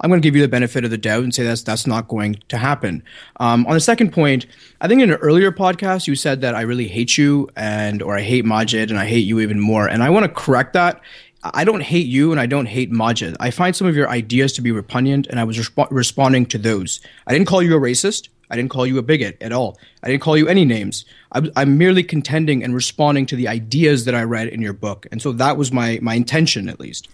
I'm 0.00 0.10
going 0.10 0.20
to 0.20 0.26
give 0.26 0.34
you 0.34 0.42
the 0.42 0.48
benefit 0.48 0.84
of 0.84 0.90
the 0.90 0.98
doubt 0.98 1.22
and 1.22 1.32
say 1.32 1.44
that's 1.44 1.62
that's 1.62 1.86
not 1.86 2.08
going 2.08 2.42
to 2.48 2.58
happen. 2.58 3.04
Um, 3.38 3.64
on 3.66 3.74
the 3.74 3.80
second 3.80 4.12
point, 4.12 4.46
I 4.80 4.88
think 4.88 5.00
in 5.00 5.10
an 5.12 5.18
earlier 5.18 5.52
podcast 5.52 6.08
you 6.08 6.16
said 6.16 6.40
that 6.40 6.56
I 6.56 6.62
really 6.62 6.88
hate 6.88 7.16
you 7.16 7.48
and 7.54 8.02
or 8.02 8.16
I 8.16 8.22
hate 8.22 8.44
Maajid 8.44 8.90
and 8.90 8.98
I 8.98 9.06
hate 9.06 9.24
you 9.24 9.38
even 9.38 9.60
more, 9.60 9.86
and 9.86 10.02
I 10.02 10.10
want 10.10 10.24
to 10.24 10.32
correct 10.32 10.72
that. 10.72 11.00
I 11.42 11.64
don't 11.64 11.82
hate 11.82 12.06
you 12.06 12.30
and 12.30 12.40
I 12.40 12.46
don't 12.46 12.66
hate 12.66 12.92
Maajid. 12.92 13.36
I 13.40 13.50
find 13.50 13.74
some 13.74 13.86
of 13.86 13.96
your 13.96 14.08
ideas 14.08 14.52
to 14.54 14.62
be 14.62 14.70
repugnant, 14.70 15.26
and 15.26 15.40
I 15.40 15.44
was 15.44 15.58
resp- 15.58 15.88
responding 15.90 16.46
to 16.46 16.58
those. 16.58 17.00
I 17.26 17.32
didn't 17.32 17.48
call 17.48 17.62
you 17.62 17.76
a 17.76 17.80
racist. 17.80 18.28
I 18.48 18.56
didn't 18.56 18.70
call 18.70 18.86
you 18.86 18.98
a 18.98 19.02
bigot 19.02 19.38
at 19.40 19.50
all. 19.50 19.78
I 20.02 20.08
didn't 20.08 20.22
call 20.22 20.36
you 20.36 20.46
any 20.46 20.64
names. 20.64 21.04
I, 21.32 21.50
I'm 21.56 21.78
merely 21.78 22.02
contending 22.02 22.62
and 22.62 22.74
responding 22.74 23.26
to 23.26 23.36
the 23.36 23.48
ideas 23.48 24.04
that 24.04 24.14
I 24.14 24.22
read 24.24 24.48
in 24.48 24.60
your 24.60 24.74
book, 24.74 25.06
and 25.10 25.22
so 25.22 25.32
that 25.32 25.56
was 25.56 25.72
my 25.72 25.98
my 26.02 26.14
intention, 26.14 26.68
at 26.68 26.78
least 26.78 27.08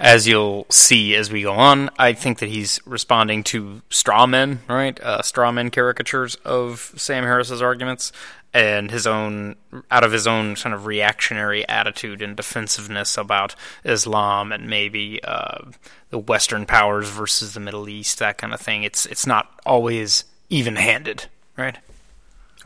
as 0.00 0.26
you'll 0.26 0.64
see 0.70 1.14
as 1.14 1.30
we 1.30 1.42
go 1.42 1.52
on, 1.52 1.90
I 1.98 2.14
think 2.14 2.38
that 2.38 2.48
he's 2.48 2.80
responding 2.86 3.44
to 3.44 3.82
straw 3.90 4.26
men, 4.26 4.60
right? 4.66 4.98
Uh, 4.98 5.20
straw 5.20 5.52
men 5.52 5.70
caricatures 5.70 6.36
of 6.36 6.94
Sam 6.96 7.22
Harris's 7.22 7.60
arguments 7.60 8.10
and 8.54 8.90
his 8.90 9.06
own, 9.06 9.56
out 9.90 10.02
of 10.02 10.10
his 10.10 10.26
own 10.26 10.56
sort 10.56 10.72
of 10.72 10.86
reactionary 10.86 11.68
attitude 11.68 12.22
and 12.22 12.34
defensiveness 12.34 13.18
about 13.18 13.54
Islam 13.84 14.52
and 14.52 14.70
maybe 14.70 15.22
uh, 15.22 15.66
the 16.08 16.18
Western 16.18 16.64
powers 16.64 17.08
versus 17.10 17.52
the 17.52 17.60
Middle 17.60 17.86
East, 17.86 18.18
that 18.20 18.38
kind 18.38 18.54
of 18.54 18.60
thing. 18.60 18.82
It's 18.82 19.04
it's 19.04 19.26
not 19.26 19.60
always 19.66 20.24
even 20.48 20.76
handed, 20.76 21.26
right? 21.58 21.76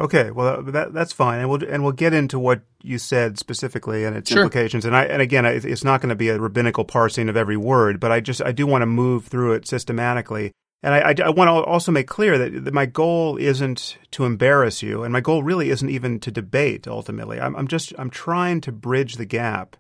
Okay, 0.00 0.30
well 0.32 0.48
uh, 0.48 0.70
that 0.72 0.92
that's 0.92 1.12
fine, 1.12 1.40
and 1.40 1.48
we'll 1.48 1.62
and 1.64 1.82
we'll 1.82 1.92
get 1.92 2.12
into 2.12 2.38
what 2.38 2.62
you 2.82 2.98
said 2.98 3.38
specifically 3.38 4.04
and 4.04 4.16
its 4.16 4.30
Sure. 4.30 4.42
implications. 4.42 4.84
And 4.84 4.96
I 4.96 5.04
and 5.04 5.22
again, 5.22 5.44
it's 5.44 5.84
not 5.84 6.00
going 6.00 6.08
to 6.08 6.16
be 6.16 6.28
a 6.30 6.38
rabbinical 6.38 6.84
parsing 6.84 7.28
of 7.28 7.36
every 7.36 7.56
word, 7.56 8.00
but 8.00 8.10
I 8.10 8.20
just 8.20 8.42
I 8.42 8.52
do 8.52 8.66
want 8.66 8.82
to 8.82 8.86
move 8.86 9.26
through 9.26 9.52
it 9.52 9.66
systematically. 9.66 10.52
And 10.82 10.92
I, 10.92 10.98
I, 10.98 11.14
I 11.24 11.30
want 11.30 11.48
to 11.48 11.52
also 11.52 11.90
make 11.90 12.06
clear 12.06 12.36
that, 12.36 12.66
that 12.66 12.74
my 12.74 12.84
goal 12.84 13.38
isn't 13.38 13.96
to 14.10 14.26
embarrass 14.26 14.82
you, 14.82 15.02
and 15.02 15.12
my 15.12 15.22
goal 15.22 15.42
really 15.42 15.70
isn't 15.70 15.88
even 15.88 16.20
to 16.20 16.30
debate. 16.30 16.86
Ultimately, 16.86 17.40
I'm, 17.40 17.56
I'm 17.56 17.68
just 17.68 17.94
I'm 17.96 18.10
trying 18.10 18.60
to 18.62 18.72
bridge 18.72 19.14
the 19.14 19.24
gap 19.24 19.76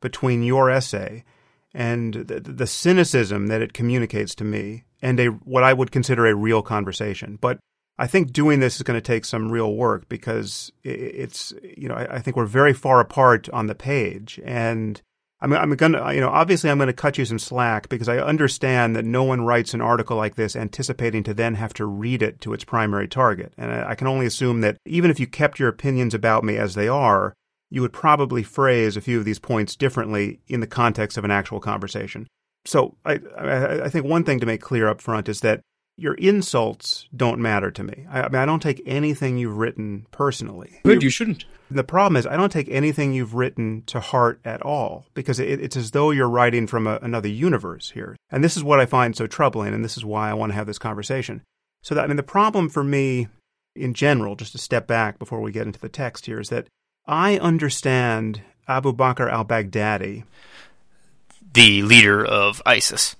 between 0.00 0.42
your 0.42 0.68
essay 0.68 1.24
and 1.72 2.14
the, 2.14 2.40
the 2.40 2.66
cynicism 2.66 3.46
that 3.46 3.62
it 3.62 3.72
communicates 3.72 4.34
to 4.34 4.44
me, 4.44 4.84
and 5.00 5.18
a 5.20 5.28
what 5.28 5.62
I 5.62 5.72
would 5.72 5.90
consider 5.90 6.26
a 6.26 6.34
real 6.34 6.62
conversation. 6.62 7.38
But 7.40 7.58
I 7.98 8.06
think 8.06 8.32
doing 8.32 8.60
this 8.60 8.76
is 8.76 8.82
going 8.82 8.96
to 8.96 9.06
take 9.06 9.24
some 9.24 9.50
real 9.50 9.74
work 9.74 10.08
because 10.08 10.72
it's 10.82 11.52
you 11.62 11.88
know 11.88 11.94
I, 11.94 12.20
think 12.20 12.36
we're 12.36 12.46
very 12.46 12.72
far 12.72 13.00
apart 13.00 13.48
on 13.50 13.66
the 13.66 13.74
page, 13.74 14.40
and 14.44 15.00
I'm 15.40 15.52
I'm 15.52 15.74
going 15.76 15.92
to 15.92 16.12
you 16.14 16.20
know 16.20 16.30
obviously 16.30 16.70
I'm 16.70 16.78
going 16.78 16.86
to 16.86 16.94
cut 16.94 17.18
you 17.18 17.24
some 17.24 17.38
slack 17.38 17.88
because 17.88 18.08
I 18.08 18.18
understand 18.18 18.96
that 18.96 19.04
no 19.04 19.22
one 19.22 19.44
writes 19.44 19.74
an 19.74 19.82
article 19.82 20.16
like 20.16 20.36
this 20.36 20.56
anticipating 20.56 21.22
to 21.24 21.34
then 21.34 21.54
have 21.56 21.74
to 21.74 21.86
read 21.86 22.22
it 22.22 22.40
to 22.40 22.54
its 22.54 22.64
primary 22.64 23.08
target, 23.08 23.52
and 23.58 23.70
I, 23.70 23.94
can 23.94 24.06
only 24.06 24.26
assume 24.26 24.62
that 24.62 24.78
even 24.86 25.10
if 25.10 25.20
you 25.20 25.26
kept 25.26 25.58
your 25.58 25.68
opinions 25.68 26.14
about 26.14 26.44
me 26.44 26.56
as 26.56 26.74
they 26.74 26.88
are, 26.88 27.34
you 27.70 27.82
would 27.82 27.92
probably 27.92 28.42
phrase 28.42 28.96
a 28.96 29.02
few 29.02 29.18
of 29.18 29.24
these 29.26 29.38
points 29.38 29.76
differently 29.76 30.40
in 30.48 30.60
the 30.60 30.66
context 30.66 31.18
of 31.18 31.24
an 31.24 31.30
actual 31.30 31.60
conversation. 31.60 32.26
So 32.64 32.96
I, 33.04 33.18
I 33.38 33.88
think 33.88 34.06
one 34.06 34.24
thing 34.24 34.40
to 34.40 34.46
make 34.46 34.60
clear 34.60 34.88
up 34.88 35.00
front 35.00 35.28
is 35.28 35.40
that 35.40 35.60
your 35.96 36.14
insults 36.14 37.06
don't 37.14 37.40
matter 37.40 37.70
to 37.70 37.82
me. 37.82 38.06
I, 38.10 38.22
I 38.22 38.28
mean, 38.28 38.40
I 38.40 38.46
don't 38.46 38.62
take 38.62 38.82
anything 38.86 39.38
you've 39.38 39.56
written 39.56 40.06
personally. 40.10 40.80
Good, 40.84 41.02
you 41.02 41.10
shouldn't. 41.10 41.44
The 41.70 41.84
problem 41.84 42.16
is, 42.16 42.26
I 42.26 42.36
don't 42.36 42.52
take 42.52 42.68
anything 42.68 43.12
you've 43.12 43.34
written 43.34 43.82
to 43.86 44.00
heart 44.00 44.40
at 44.44 44.62
all 44.62 45.06
because 45.14 45.38
it, 45.38 45.60
it's 45.60 45.76
as 45.76 45.92
though 45.92 46.10
you're 46.10 46.28
writing 46.28 46.66
from 46.66 46.86
a, 46.86 46.98
another 47.02 47.28
universe 47.28 47.90
here. 47.90 48.16
And 48.30 48.42
this 48.42 48.56
is 48.56 48.64
what 48.64 48.80
I 48.80 48.86
find 48.86 49.16
so 49.16 49.26
troubling, 49.26 49.74
and 49.74 49.84
this 49.84 49.96
is 49.96 50.04
why 50.04 50.30
I 50.30 50.34
want 50.34 50.52
to 50.52 50.56
have 50.56 50.66
this 50.66 50.78
conversation. 50.78 51.42
So, 51.82 51.94
that, 51.94 52.04
I 52.04 52.06
mean, 52.06 52.16
the 52.16 52.22
problem 52.22 52.68
for 52.68 52.84
me 52.84 53.28
in 53.74 53.94
general, 53.94 54.36
just 54.36 54.52
to 54.52 54.58
step 54.58 54.86
back 54.86 55.18
before 55.18 55.40
we 55.40 55.52
get 55.52 55.66
into 55.66 55.80
the 55.80 55.88
text 55.88 56.26
here, 56.26 56.40
is 56.40 56.50
that 56.50 56.66
I 57.06 57.38
understand 57.38 58.42
Abu 58.68 58.92
Bakr 58.92 59.30
al 59.30 59.44
Baghdadi 59.44 60.24
The 61.52 61.82
leader 61.82 62.24
of 62.24 62.62
ISIS. 62.64 63.16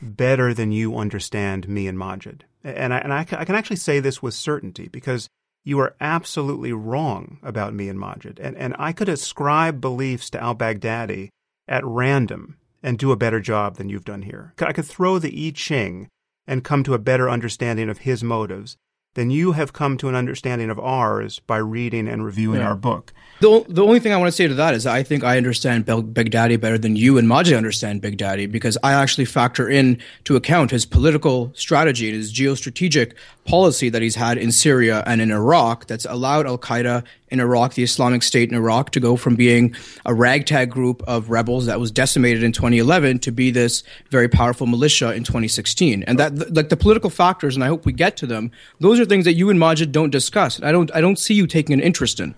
Better 0.00 0.54
than 0.54 0.72
you 0.72 0.96
understand 0.96 1.68
me 1.68 1.86
and 1.86 1.98
Maajid. 1.98 2.42
And 2.64 2.92
I, 2.92 2.98
and 2.98 3.12
I, 3.12 3.20
I 3.20 3.44
can 3.44 3.54
actually 3.54 3.76
say 3.76 4.00
this 4.00 4.22
with 4.22 4.34
certainty 4.34 4.88
because 4.88 5.28
you 5.64 5.78
are 5.78 5.94
absolutely 6.00 6.72
wrong 6.72 7.38
about 7.42 7.74
me 7.74 7.88
and 7.88 7.98
Maajid. 7.98 8.38
And, 8.40 8.56
and 8.56 8.74
I 8.78 8.92
could 8.92 9.08
ascribe 9.08 9.80
beliefs 9.80 10.30
to 10.30 10.42
al 10.42 10.54
Baghdadi 10.54 11.28
at 11.68 11.84
random 11.84 12.56
and 12.82 12.98
do 12.98 13.12
a 13.12 13.16
better 13.16 13.40
job 13.40 13.76
than 13.76 13.88
you've 13.88 14.04
done 14.04 14.22
here. 14.22 14.54
I 14.60 14.72
could 14.72 14.86
throw 14.86 15.18
the 15.18 15.46
I 15.46 15.50
Ching 15.50 16.08
and 16.46 16.64
come 16.64 16.82
to 16.84 16.94
a 16.94 16.98
better 16.98 17.28
understanding 17.28 17.88
of 17.88 17.98
his 17.98 18.24
motives 18.24 18.76
than 19.14 19.30
you 19.30 19.52
have 19.52 19.72
come 19.72 19.96
to 19.96 20.08
an 20.08 20.14
understanding 20.14 20.70
of 20.70 20.78
ours 20.78 21.40
by 21.40 21.56
reading 21.56 22.06
and 22.08 22.24
reviewing 22.24 22.60
our 22.60 22.76
book. 22.76 23.12
The, 23.40 23.64
the 23.68 23.82
only 23.82 23.98
thing 23.98 24.12
I 24.12 24.16
want 24.16 24.28
to 24.28 24.32
say 24.32 24.46
to 24.46 24.54
that 24.54 24.74
is 24.74 24.86
I 24.86 25.02
think 25.02 25.24
I 25.24 25.36
understand 25.36 25.86
Baghdadi 25.86 26.60
better 26.60 26.78
than 26.78 26.94
you 26.94 27.18
and 27.18 27.26
Maajid 27.26 27.56
understand 27.56 28.02
Baghdadi 28.02 28.50
because 28.50 28.76
I 28.84 28.92
actually 28.92 29.24
factor 29.24 29.68
in 29.68 30.00
to 30.24 30.36
account 30.36 30.70
his 30.70 30.84
political 30.84 31.50
strategy 31.56 32.08
and 32.08 32.16
his 32.16 32.32
geostrategic 32.32 33.14
policy 33.46 33.88
that 33.88 34.02
he's 34.02 34.16
had 34.16 34.38
in 34.38 34.52
Syria 34.52 35.02
and 35.06 35.20
in 35.20 35.30
Iraq 35.30 35.86
that's 35.86 36.04
allowed 36.04 36.46
Al 36.46 36.58
Qaeda 36.58 37.02
in 37.30 37.40
Iraq, 37.40 37.74
the 37.74 37.82
Islamic 37.82 38.22
State 38.22 38.50
in 38.50 38.56
Iraq, 38.56 38.90
to 38.90 39.00
go 39.00 39.16
from 39.16 39.36
being 39.36 39.74
a 40.04 40.12
ragtag 40.14 40.70
group 40.70 41.02
of 41.06 41.30
rebels 41.30 41.66
that 41.66 41.80
was 41.80 41.90
decimated 41.90 42.42
in 42.42 42.52
2011 42.52 43.20
to 43.20 43.30
be 43.30 43.50
this 43.50 43.82
very 44.10 44.28
powerful 44.28 44.66
militia 44.66 45.12
in 45.12 45.24
2016. 45.24 46.02
And 46.04 46.18
that, 46.18 46.54
like 46.54 46.68
the 46.68 46.76
political 46.76 47.10
factors, 47.10 47.54
and 47.54 47.64
I 47.64 47.68
hope 47.68 47.86
we 47.86 47.92
get 47.92 48.16
to 48.18 48.26
them, 48.26 48.50
those 48.80 48.98
are 48.98 49.04
things 49.04 49.24
that 49.24 49.34
you 49.34 49.50
and 49.50 49.58
Maajid 49.58 49.92
don't 49.92 50.10
discuss. 50.10 50.62
I 50.62 50.72
don't, 50.72 50.94
I 50.94 51.00
don't 51.00 51.18
see 51.18 51.34
you 51.34 51.46
taking 51.46 51.72
an 51.74 51.80
interest 51.80 52.20
in. 52.20 52.34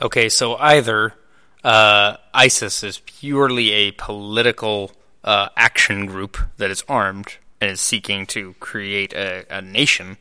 Okay, 0.00 0.28
so 0.28 0.56
either 0.56 1.14
uh, 1.62 2.16
ISIS 2.34 2.82
is 2.82 2.98
purely 3.04 3.70
a 3.72 3.92
political 3.92 4.92
uh, 5.24 5.48
action 5.56 6.06
group 6.06 6.38
that 6.56 6.70
is 6.70 6.82
armed 6.88 7.36
and 7.60 7.70
is 7.70 7.80
seeking 7.80 8.26
to 8.26 8.54
create 8.58 9.12
a, 9.12 9.44
a 9.48 9.62
nation, 9.62 10.16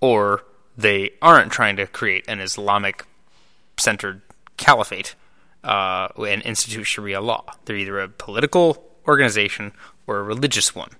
or 0.00 0.44
they 0.76 1.10
aren't 1.22 1.50
trying 1.50 1.76
to 1.76 1.86
create 1.86 2.24
an 2.28 2.40
Islamic 2.40 3.04
centered 3.78 4.22
caliphate 4.56 5.14
uh, 5.64 6.08
and 6.18 6.44
institute 6.44 6.86
Sharia 6.86 7.20
law. 7.20 7.44
They're 7.64 7.76
either 7.76 7.98
a 8.00 8.08
political 8.08 8.84
organization 9.06 9.72
or 10.06 10.18
a 10.18 10.22
religious 10.22 10.74
one. 10.74 10.90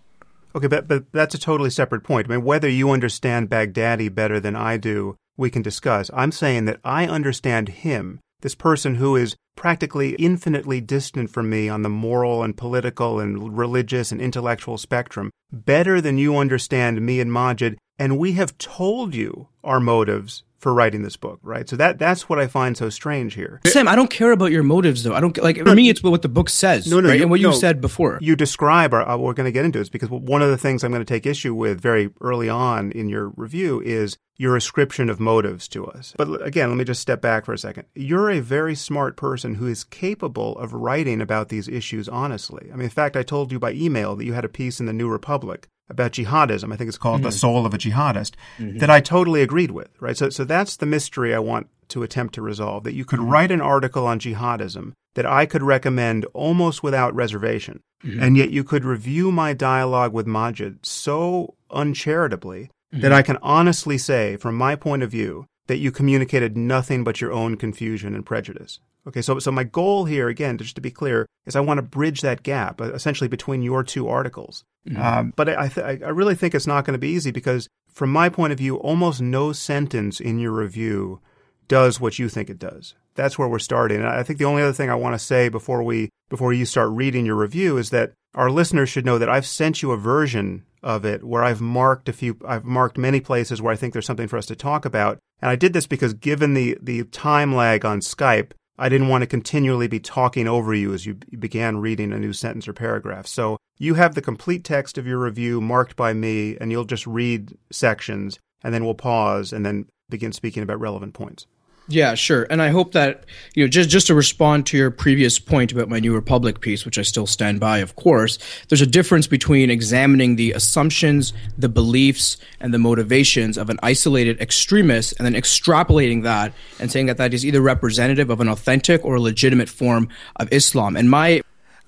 Okay, 0.55 0.69
but, 0.69 0.89
but 0.89 1.13
that's 1.13 1.35
a 1.35 1.39
totally 1.39 1.71
separate 1.71 2.03
point. 2.03 2.29
I 2.29 2.31
mean, 2.31 2.45
whether 2.45 2.69
you 2.69 2.91
understand 2.91 3.51
Baghdadi 3.51 4.15
better 4.15 4.41
than 4.41 4.57
I 4.57 4.77
do, 4.79 5.17
we 5.37 5.51
can 5.51 5.63
discuss. 5.63 6.11
I'm 6.15 6.33
saying 6.33 6.65
that 6.65 6.81
I 6.83 7.07
understand 7.07 7.69
him, 7.69 8.21
this 8.41 8.55
person 8.55 8.95
who 8.95 9.17
is 9.17 9.37
practically 9.55 10.15
infinitely 10.15 10.81
distant 10.81 11.31
from 11.31 11.51
me 11.51 11.69
on 11.69 11.83
the 11.83 11.89
moral 11.89 12.43
and 12.43 12.57
political 12.57 13.21
and 13.21 13.57
religious 13.57 14.13
and 14.13 14.21
intellectual 14.21 14.79
spectrum, 14.79 15.31
better 15.53 16.01
than 16.01 16.19
you 16.19 16.37
understand 16.37 17.01
me 17.01 17.21
and 17.21 17.31
Maajid, 17.31 17.77
and 17.99 18.19
we 18.19 18.33
have 18.33 18.59
told 18.59 19.15
you 19.15 19.49
our 19.63 19.81
motives 19.81 20.43
for 20.59 20.73
writing 20.73 21.03
this 21.03 21.17
book, 21.17 21.39
right? 21.43 21.69
So 21.69 21.77
that 21.77 21.99
that's 21.99 22.29
what 22.29 22.39
I 22.39 22.47
find 22.47 22.77
so 22.77 22.89
strange 22.89 23.35
here. 23.35 23.61
Sam, 23.67 23.89
I 23.89 23.95
don't 23.97 24.11
care 24.11 24.33
about 24.33 24.53
your 24.53 24.63
motives, 24.63 25.03
though. 25.03 25.15
I 25.15 25.21
don't 25.21 25.37
like. 25.39 25.59
For 25.59 25.75
me, 25.75 25.89
it's 25.89 26.03
what 26.03 26.23
the 26.23 26.29
book 26.29 26.49
says, 26.49 26.87
No, 26.87 27.01
no, 27.01 27.09
right? 27.09 27.17
you- 27.17 27.23
and 27.23 27.31
what 27.31 27.41
you 27.41 27.49
no. 27.49 27.53
said 27.53 27.81
before. 27.81 28.19
you 28.21 28.37
describe, 28.37 28.95
or 28.95 29.07
uh, 29.07 29.17
we're 29.17 29.35
going 29.35 29.47
to 29.47 29.53
get 29.53 29.65
into 29.65 29.79
this 29.79 29.89
because 29.89 30.09
one 30.11 30.43
of 30.43 30.49
the 30.51 30.57
things 30.59 30.83
I'm 30.83 30.93
going 30.93 31.05
to 31.05 31.15
take 31.15 31.27
issue 31.27 31.55
with 31.55 31.81
very 31.81 32.11
early 32.21 32.49
on 32.49 32.91
in 32.93 33.09
your 33.09 33.29
review 33.37 33.81
is 33.83 34.17
your 34.39 34.55
ascription 34.57 35.09
of 35.09 35.19
motives 35.19 35.67
to 35.69 35.87
us. 35.87 36.13
But 36.19 36.47
again, 36.47 36.69
let 36.69 36.77
me 36.77 36.85
just 36.85 37.01
step 37.01 37.23
back 37.23 37.47
for 37.47 37.55
a 37.55 37.59
second. 37.59 37.85
You're 37.95 38.31
a 38.31 38.41
very 38.41 38.75
smart 38.75 39.17
person 39.17 39.55
who 39.55 39.67
is 39.67 39.83
capable 39.83 40.59
of 40.59 40.75
writing 40.75 41.23
about 41.23 41.49
these 41.49 41.69
issues 41.69 42.07
honestly. 42.09 42.69
I 42.71 42.77
mean, 42.77 42.85
in 42.85 42.91
fact, 42.91 43.17
I 43.17 43.23
told 43.23 43.51
you 43.51 43.59
by 43.59 43.73
email 43.73 44.15
that 44.17 44.25
you 44.27 44.35
had 44.35 44.45
a 44.45 44.49
piece 44.51 44.79
in 44.79 44.85
the 44.87 44.93
New 44.93 45.09
Republic 45.09 45.69
about 45.89 46.13
jihadism. 46.13 46.73
I 46.73 46.77
think 46.77 46.89
it's 46.89 46.99
called 46.99 47.23
The 47.23 47.29
mm-hmm. 47.29 47.37
Soul 47.37 47.67
of 47.67 47.75
a 47.75 47.79
Jihadist 47.79 48.33
mm-hmm. 48.59 48.79
that 48.79 48.91
I 48.91 49.01
totally 49.01 49.43
agreed 49.43 49.71
with, 49.71 49.91
right? 50.01 50.17
So, 50.17 50.31
so 50.31 50.45
that's 50.45 50.77
the 50.77 50.87
mystery 50.87 51.35
I 51.35 51.39
want 51.39 51.69
to 51.89 52.03
attempt 52.03 52.35
to 52.35 52.43
resolve 52.43 52.85
that 52.85 52.95
you 52.95 53.05
could 53.05 53.21
mm-hmm. 53.21 53.31
write 53.31 53.51
an 53.53 53.61
article 53.61 54.07
on 54.07 54.19
jihadism 54.19 54.93
that 55.15 55.27
I 55.27 55.47
could 55.47 55.63
recommend 55.63 56.25
almost 56.27 56.83
without 56.83 57.15
reservation. 57.15 57.81
And 58.21 58.37
yet 58.37 58.51
you 58.51 58.63
could 58.63 58.85
review 58.85 59.33
my 59.33 59.53
dialogue 59.53 60.13
with 60.13 60.27
Maajid 60.27 60.85
so 60.85 61.55
uncharitably 61.71 62.71
that 62.93 63.13
I 63.13 63.23
can 63.23 63.39
honestly 63.43 63.99
say, 63.99 64.37
from 64.37 64.55
my 64.57 64.77
point 64.77 65.03
of 65.03 65.11
view, 65.11 65.47
that 65.67 65.79
you 65.79 65.91
communicated 65.91 66.57
nothing 66.57 67.03
but 67.03 67.21
your 67.21 67.33
own 67.33 67.57
confusion 67.57 68.15
and 68.15 68.25
prejudice. 68.25 68.79
Okay, 69.07 69.23
so 69.23 69.39
so 69.39 69.53
my 69.53 69.65
goal 69.65 70.05
here, 70.05 70.29
again, 70.29 70.59
just 70.59 70.75
to 70.75 70.81
be 70.81 70.91
clear, 70.91 71.27
is 71.47 71.55
I 71.55 71.61
want 71.61 71.79
to 71.79 71.83
bridge 71.83 72.23
that 72.23 72.43
gap, 72.43 72.81
uh, 72.81 72.93
essentially 72.93 73.29
between 73.29 73.63
your 73.63 73.85
two 73.85 74.09
articles. 74.09 74.65
Mm-hmm. 74.89 75.01
Um, 75.01 75.33
but 75.37 75.49
I 75.49 75.69
th- 75.69 76.03
I 76.03 76.09
really 76.09 76.35
think 76.35 76.55
it's 76.55 76.67
not 76.67 76.85
going 76.85 76.95
to 76.95 76.99
be 76.99 77.11
easy 77.11 77.31
because, 77.31 77.69
from 77.89 78.11
my 78.11 78.29
point 78.29 78.53
of 78.53 78.59
view, 78.59 78.77
almost 78.77 79.21
no 79.21 79.53
sentence 79.53 80.19
in 80.19 80.39
your 80.39 80.53
review 80.53 81.21
does 81.69 82.01
what 82.01 82.19
you 82.19 82.29
think 82.29 82.51
it 82.51 82.59
does. 82.59 82.95
That's 83.15 83.39
where 83.39 83.49
we're 83.49 83.59
starting. 83.59 83.99
And 83.99 84.09
I 84.09 84.23
think 84.23 84.39
the 84.39 84.45
only 84.45 84.63
other 84.63 84.73
thing 84.73 84.91
I 84.91 84.95
want 84.95 85.15
to 85.15 85.19
say 85.19 85.49
before 85.49 85.83
we 85.83 86.11
before 86.29 86.53
you 86.53 86.65
start 86.65 86.91
reading 86.91 87.25
your 87.27 87.37
review 87.37 87.77
is 87.79 87.91
that 87.91 88.13
our 88.35 88.51
listeners 88.51 88.89
should 88.89 89.07
know 89.07 89.19
that 89.19 89.29
I've 89.29 89.47
sent 89.47 89.83
you 89.83 89.93
a 89.93 89.97
version 89.97 90.65
of 90.83 91.05
it 91.05 91.25
where 91.25 91.43
I've 91.43 91.61
marked 91.61 92.09
a 92.09 92.13
few 92.13 92.39
I've 92.47 92.65
marked 92.65 92.99
many 92.99 93.21
places 93.21 93.63
where 93.63 93.73
I 93.73 93.77
think 93.77 93.93
there's 93.93 94.07
something 94.07 94.29
for 94.29 94.37
us 94.37 94.47
to 94.47 94.57
talk 94.57 94.85
about. 94.85 95.19
And 95.41 95.51
I 95.51 95.57
did 95.57 95.73
this 95.73 95.87
because 95.87 96.15
given 96.15 96.55
the 96.55 96.77
the 96.83 97.05
time 97.05 97.55
lag 97.55 97.85
on 97.85 98.01
Skype, 98.01 98.53
I 98.79 98.89
didn't 98.89 99.09
want 99.09 99.23
to 99.23 99.27
continually 99.27 99.89
be 99.89 100.01
talking 100.01 100.47
over 100.47 100.75
you 100.75 100.93
as 100.93 101.07
you 101.07 101.15
began 101.15 101.79
reading 101.79 102.13
a 102.13 102.19
new 102.19 102.33
sentence 102.33 102.69
or 102.69 102.73
paragraph. 102.73 103.27
So 103.27 103.57
you 103.79 103.95
have 103.95 104.15
the 104.15 104.23
complete 104.23 104.65
text 104.65 104.99
of 104.99 105.07
your 105.07 105.19
review 105.19 105.61
marked 105.61 105.97
by 105.97 106.13
me 106.13 106.57
and 106.61 106.71
you'll 106.71 106.85
just 106.85 107.07
read 107.07 107.57
sections 107.71 108.39
and 108.63 108.75
then 108.75 108.85
we'll 108.85 108.95
pause 108.95 109.53
and 109.53 109.65
then 109.65 109.87
begin 110.09 110.33
speaking 110.33 110.63
about 110.63 110.81
relevant 110.81 111.15
points. 111.15 111.47
Yeah, 111.89 112.15
sure. 112.15 112.49
And 112.51 112.61
I 112.61 112.71
hope 112.71 112.93
that, 112.93 113.25
you 113.55 113.63
know, 113.63 113.69
just, 113.69 113.89
just 113.89 114.09
to 114.09 114.15
respond 114.15 114.67
to 114.67 114.77
your 114.77 114.91
previous 114.91 115.39
point 115.39 115.71
about 115.71 115.89
my 115.89 116.01
New 116.01 116.13
Republic 116.15 116.61
piece, 116.61 116.85
which 116.85 116.99
I 116.99 117.03
still 117.03 117.29
stand 117.29 117.61
by, 117.61 117.79
of 117.79 117.95
course, 117.95 118.39
there's 118.69 118.81
a 118.81 118.87
difference 118.87 119.29
between 119.29 119.71
examining 119.71 120.35
the 120.35 120.53
assumptions, 120.53 121.33
the 121.57 121.69
beliefs, 121.69 122.39
and 122.59 122.75
the 122.75 122.79
motivations 122.79 123.57
of 123.57 123.71
an 123.71 123.79
isolated 123.85 124.41
extremist 124.41 125.15
and 125.19 125.27
then 125.27 125.41
extrapolating 125.41 126.25
that 126.25 126.53
and 126.81 126.91
saying 126.91 127.07
that 127.07 127.19
that 127.19 127.33
is 127.33 127.47
either 127.47 127.61
representative 127.61 128.31
of 128.31 128.41
an 128.41 128.49
authentic 128.49 129.05
or 129.05 129.21
legitimate 129.21 129.69
form 129.69 130.09
of 130.37 130.53
Islam. 130.53 130.97
And 130.97 131.09
my 131.09 131.43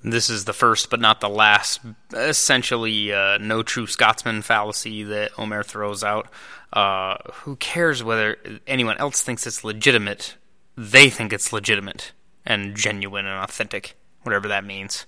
this 0.05 0.31
is 0.31 0.45
the 0.45 0.53
first 0.53 0.91
but 0.91 1.01
not 1.01 1.21
the 1.21 1.29
last, 1.29 1.81
essentially, 2.13 3.13
uh, 3.13 3.39
no 3.39 3.65
true 3.65 3.89
Scotsman 3.89 4.43
fallacy 4.43 5.03
that 5.03 5.33
Omer 5.37 5.65
throws 5.65 6.05
out. 6.05 6.29
Uh, 6.73 7.17
who 7.33 7.57
cares 7.57 8.03
whether 8.03 8.37
anyone 8.67 8.97
else 8.99 9.23
thinks 9.23 9.47
it's 9.47 9.65
legitimate? 9.65 10.37
They 10.77 11.11
think 11.11 11.33
it's 11.33 11.53
legitimate 11.53 12.13
and 12.45 12.77
genuine 12.77 13.27
and 13.27 13.43
authentic, 13.43 13.97
whatever 14.23 14.49
that 14.49 14.65
means. 14.65 15.07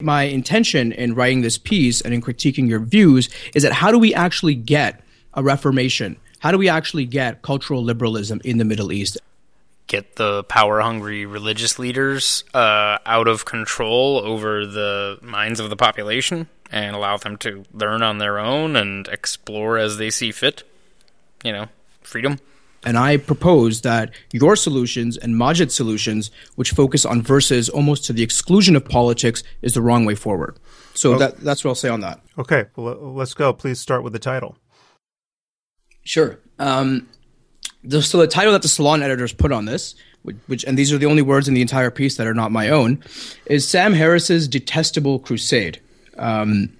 My 0.00 0.22
intention 0.22 0.92
in 0.92 1.14
writing 1.14 1.42
this 1.42 1.58
piece 1.58 2.00
and 2.00 2.14
in 2.14 2.22
critiquing 2.22 2.68
your 2.68 2.80
views 2.80 3.28
is 3.54 3.62
that 3.62 3.72
how 3.72 3.90
do 3.90 3.98
we 3.98 4.14
actually 4.14 4.54
get 4.54 5.02
a 5.34 5.42
reformation? 5.42 6.16
How 6.38 6.50
do 6.50 6.58
we 6.58 6.68
actually 6.68 7.04
get 7.04 7.42
cultural 7.42 7.82
liberalism 7.82 8.40
in 8.44 8.58
the 8.58 8.64
Middle 8.64 8.92
East? 8.92 9.18
Get 9.86 10.16
the 10.16 10.44
power 10.44 10.80
hungry 10.80 11.26
religious 11.26 11.78
leaders 11.78 12.44
uh, 12.54 12.98
out 13.04 13.28
of 13.28 13.44
control 13.44 14.20
over 14.24 14.64
the 14.64 15.18
minds 15.20 15.60
of 15.60 15.68
the 15.68 15.76
population? 15.76 16.48
And 16.70 16.94
allow 16.94 17.16
them 17.16 17.36
to 17.38 17.64
learn 17.72 18.02
on 18.02 18.18
their 18.18 18.38
own 18.38 18.76
and 18.76 19.08
explore 19.08 19.78
as 19.78 19.96
they 19.96 20.10
see 20.10 20.32
fit. 20.32 20.62
You 21.44 21.52
know, 21.52 21.66
freedom. 22.02 22.38
And 22.82 22.96
I 22.96 23.18
propose 23.18 23.82
that 23.82 24.10
your 24.32 24.56
solutions 24.56 25.18
and 25.18 25.34
Maajid's 25.34 25.74
solutions, 25.74 26.30
which 26.56 26.70
focus 26.70 27.04
on 27.04 27.20
verses 27.20 27.68
almost 27.68 28.06
to 28.06 28.14
the 28.14 28.22
exclusion 28.22 28.74
of 28.74 28.86
politics, 28.86 29.42
is 29.60 29.74
the 29.74 29.82
wrong 29.82 30.06
way 30.06 30.14
forward. 30.14 30.58
So 30.94 31.18
that, 31.18 31.38
that's 31.38 31.62
what 31.62 31.72
I'll 31.72 31.74
say 31.74 31.90
on 31.90 32.00
that. 32.00 32.20
Okay, 32.38 32.66
well, 32.76 33.14
let's 33.14 33.34
go. 33.34 33.52
Please 33.52 33.78
start 33.78 34.02
with 34.02 34.14
the 34.14 34.18
title. 34.18 34.56
Sure. 36.04 36.38
Um, 36.58 37.06
the, 37.84 38.02
so 38.02 38.18
the 38.18 38.26
title 38.26 38.52
that 38.52 38.62
the 38.62 38.68
Salon 38.68 39.02
editors 39.02 39.32
put 39.34 39.52
on 39.52 39.66
this, 39.66 39.94
which, 40.22 40.36
which, 40.46 40.64
and 40.64 40.78
these 40.78 40.90
are 40.90 40.98
the 40.98 41.06
only 41.06 41.22
words 41.22 41.48
in 41.48 41.54
the 41.54 41.62
entire 41.62 41.90
piece 41.90 42.16
that 42.16 42.26
are 42.26 42.34
not 42.34 42.50
my 42.50 42.70
own, 42.70 43.02
is 43.46 43.68
Sam 43.68 43.92
Harris's 43.92 44.48
detestable 44.48 45.18
crusade. 45.18 45.80
Um, 46.16 46.76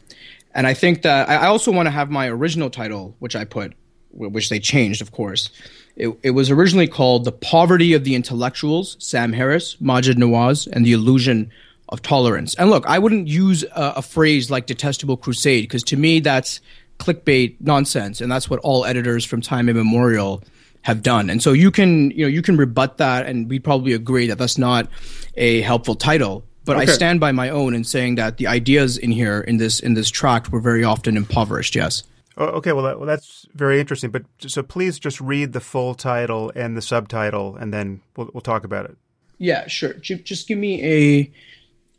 and 0.55 0.67
I 0.67 0.75
think 0.75 1.03
that 1.03 1.29
I 1.29 1.47
also 1.47 1.71
want 1.71 1.87
to 1.87 1.91
have 1.91 2.11
my 2.11 2.29
original 2.29 2.71
title, 2.71 3.15
which 3.21 3.37
I 3.37 3.45
put, 3.45 3.75
which 4.11 4.49
they 4.49 4.59
changed, 4.59 5.01
of 5.01 5.13
course. 5.13 5.51
It, 5.97 6.17
it 6.23 6.31
was 6.31 6.51
originally 6.51 6.89
called 6.89 7.25
The 7.25 7.33
Poverty 7.33 7.93
of 7.93 8.05
the 8.05 8.15
Intellectuals, 8.15 8.97
Sam 8.99 9.33
Harris, 9.33 9.77
Maajid 9.77 10.15
Nawaz, 10.15 10.67
and 10.67 10.85
the 10.85 10.93
Illusion 10.93 11.51
of 11.91 12.03
Tolerance. 12.03 12.55
And 12.55 12.71
look, 12.71 12.87
I 12.87 12.99
wouldn't 12.99 13.29
use 13.29 13.63
a, 13.65 13.95
a 13.97 14.03
phrase 14.03 14.51
like 14.51 14.67
detestable 14.67 15.17
crusade 15.17 15.65
because 15.65 15.83
to 15.85 15.97
me 15.97 16.21
that's 16.21 16.61
clickbait 16.99 17.57
nonsense. 17.61 18.21
And 18.21 18.31
that's 18.31 18.49
what 18.49 18.61
all 18.61 18.85
editors 18.85 19.25
from 19.25 19.41
time 19.41 19.69
immemorial 19.69 20.43
have 20.83 21.03
done. 21.03 21.29
And 21.29 21.43
so 21.43 21.53
you 21.53 21.71
can, 21.71 22.11
you 22.13 22.25
know, 22.25 22.29
you 22.29 22.43
can 22.43 22.57
rebut 22.57 22.99
that 22.99 23.27
and 23.27 23.49
we 23.49 23.59
probably 23.59 23.93
agree 23.93 24.29
that 24.29 24.39
that's 24.39 24.59
not 24.59 24.89
a 25.37 25.61
helpful 25.63 25.95
title. 25.95 26.45
But 26.65 26.77
okay. 26.77 26.91
I 26.91 26.95
stand 26.95 27.21
by 27.21 27.33
my 27.33 27.49
own 27.49 27.75
in 27.75 27.85
saying 27.85 28.17
that 28.17 28.37
the 28.37 28.47
ideas 28.47 28.99
in 28.99 29.11
here 29.11 29.41
in 29.41 29.57
this 29.57 29.81
in 29.81 29.95
this 29.95 30.11
tract 30.11 30.53
were 30.53 30.61
very 30.61 30.85
often 30.85 31.17
impoverished. 31.17 31.75
Yes. 31.75 32.03
Oh, 32.37 32.47
okay, 32.47 32.73
well, 32.73 32.85
that, 32.85 32.99
well, 32.99 33.07
that's 33.07 33.47
very 33.55 33.81
interesting. 33.81 34.11
But 34.11 34.25
so 34.39 34.63
please 34.63 34.99
just 34.99 35.21
read 35.21 35.53
the 35.53 35.61
full 35.61 35.95
title 35.95 36.53
and 36.55 36.77
the 36.77 36.83
subtitle, 36.83 37.57
and 37.57 37.73
then 37.75 38.01
we'll, 38.17 38.31
we'll 38.33 38.41
talk 38.41 38.65
about 38.65 38.87
it. 38.87 38.97
Yeah, 39.39 39.67
sure. 39.67 39.95
Just 39.95 40.49
give 40.49 40.59
me 40.59 40.85
a 40.85 41.31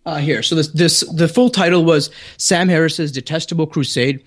uh, 0.05 0.17
here. 0.17 0.41
So 0.43 0.55
this 0.55 0.67
this 0.69 1.01
the 1.01 1.27
full 1.27 1.49
title 1.49 1.83
was 1.83 2.09
Sam 2.37 2.69
Harris's 2.69 3.11
Detestable 3.11 3.67
Crusade 3.67 4.23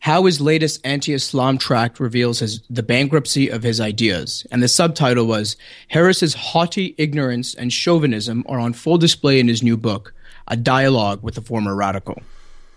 how 0.00 0.24
his 0.24 0.40
latest 0.40 0.80
anti-Islam 0.84 1.58
tract 1.58 2.00
reveals 2.00 2.38
his, 2.38 2.62
the 2.70 2.82
bankruptcy 2.82 3.48
of 3.48 3.62
his 3.62 3.80
ideas. 3.80 4.46
And 4.50 4.62
the 4.62 4.68
subtitle 4.68 5.26
was 5.26 5.56
Harris's 5.88 6.34
haughty 6.34 6.94
ignorance 6.98 7.54
and 7.54 7.72
chauvinism 7.72 8.44
are 8.48 8.58
on 8.58 8.72
full 8.72 8.98
display 8.98 9.38
in 9.38 9.48
his 9.48 9.62
new 9.62 9.76
book, 9.76 10.14
A 10.48 10.56
Dialogue 10.56 11.22
with 11.22 11.36
a 11.36 11.42
Former 11.42 11.74
Radical 11.74 12.22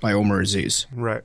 by 0.02 0.12
Omer 0.12 0.42
Aziz. 0.42 0.86
Right. 0.94 1.24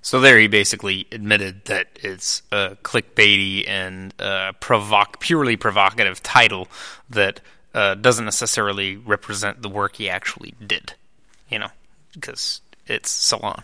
So 0.00 0.20
there 0.20 0.38
he 0.38 0.46
basically 0.46 1.06
admitted 1.12 1.64
that 1.66 1.88
it's 1.96 2.42
a 2.50 2.76
clickbaity 2.82 3.68
and 3.68 4.14
uh, 4.18 4.52
provoc- 4.60 5.20
purely 5.20 5.56
provocative 5.56 6.22
title 6.22 6.68
that 7.10 7.40
uh, 7.74 7.94
doesn't 7.94 8.24
necessarily 8.24 8.96
represent 8.96 9.62
the 9.62 9.68
work 9.68 9.96
he 9.96 10.08
actually 10.08 10.54
did, 10.64 10.94
you 11.50 11.58
know, 11.58 11.68
because 12.14 12.62
it's 12.86 13.10
Salon. 13.10 13.62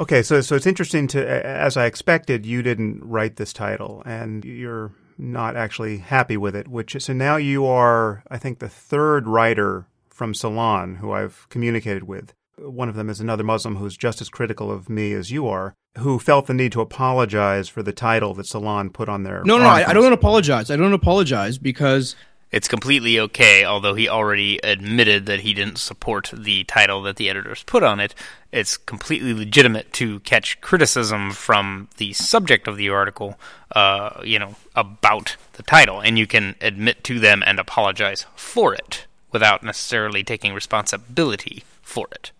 Okay, 0.00 0.22
so 0.22 0.40
so 0.40 0.56
it's 0.56 0.66
interesting 0.66 1.06
to 1.08 1.46
as 1.46 1.76
I 1.76 1.84
expected, 1.84 2.46
you 2.46 2.62
didn't 2.62 3.04
write 3.04 3.36
this 3.36 3.52
title, 3.52 4.02
and 4.06 4.42
you're 4.46 4.92
not 5.18 5.56
actually 5.56 5.98
happy 5.98 6.38
with 6.38 6.56
it. 6.56 6.68
Which 6.68 6.96
so 6.98 7.12
now 7.12 7.36
you 7.36 7.66
are, 7.66 8.22
I 8.30 8.38
think, 8.38 8.58
the 8.58 8.68
third 8.68 9.28
writer 9.28 9.86
from 10.08 10.32
Salon 10.32 10.96
who 10.96 11.12
I've 11.12 11.46
communicated 11.50 12.04
with. 12.04 12.32
One 12.56 12.88
of 12.88 12.94
them 12.94 13.10
is 13.10 13.20
another 13.20 13.44
Muslim 13.44 13.76
who's 13.76 13.96
just 13.96 14.22
as 14.22 14.30
critical 14.30 14.70
of 14.70 14.88
me 14.88 15.12
as 15.12 15.30
you 15.30 15.46
are, 15.48 15.74
who 15.98 16.18
felt 16.18 16.46
the 16.46 16.54
need 16.54 16.72
to 16.72 16.80
apologize 16.80 17.68
for 17.68 17.82
the 17.82 17.92
title 17.92 18.32
that 18.34 18.46
Salon 18.46 18.90
put 18.90 19.08
on 19.08 19.22
their. 19.22 19.42
No, 19.44 19.58
no, 19.58 19.64
I, 19.64 19.90
I 19.90 19.92
don't 19.92 20.12
apologize. 20.14 20.70
I 20.70 20.76
don't 20.76 20.94
apologize 20.94 21.58
because 21.58 22.16
it's 22.52 22.68
completely 22.68 23.18
okay, 23.20 23.64
although 23.64 23.94
he 23.94 24.08
already 24.08 24.58
admitted 24.64 25.26
that 25.26 25.40
he 25.40 25.54
didn't 25.54 25.78
support 25.78 26.32
the 26.34 26.64
title 26.64 27.02
that 27.02 27.16
the 27.16 27.30
editors 27.30 27.62
put 27.62 27.82
on 27.82 28.00
it. 28.00 28.14
It's 28.50 28.76
completely 28.76 29.32
legitimate 29.32 29.92
to 29.94 30.20
catch 30.20 30.60
criticism 30.60 31.30
from 31.30 31.88
the 31.98 32.12
subject 32.12 32.66
of 32.66 32.76
the 32.76 32.88
article, 32.88 33.38
uh, 33.74 34.20
you 34.24 34.38
know, 34.38 34.56
about 34.74 35.36
the 35.52 35.62
title, 35.62 36.00
and 36.00 36.18
you 36.18 36.26
can 36.26 36.56
admit 36.60 37.04
to 37.04 37.20
them 37.20 37.42
and 37.46 37.60
apologize 37.60 38.26
for 38.34 38.74
it 38.74 39.06
without 39.30 39.62
necessarily 39.62 40.24
taking 40.24 40.52
responsibility 40.52 41.62
for 41.82 42.08
it 42.12 42.32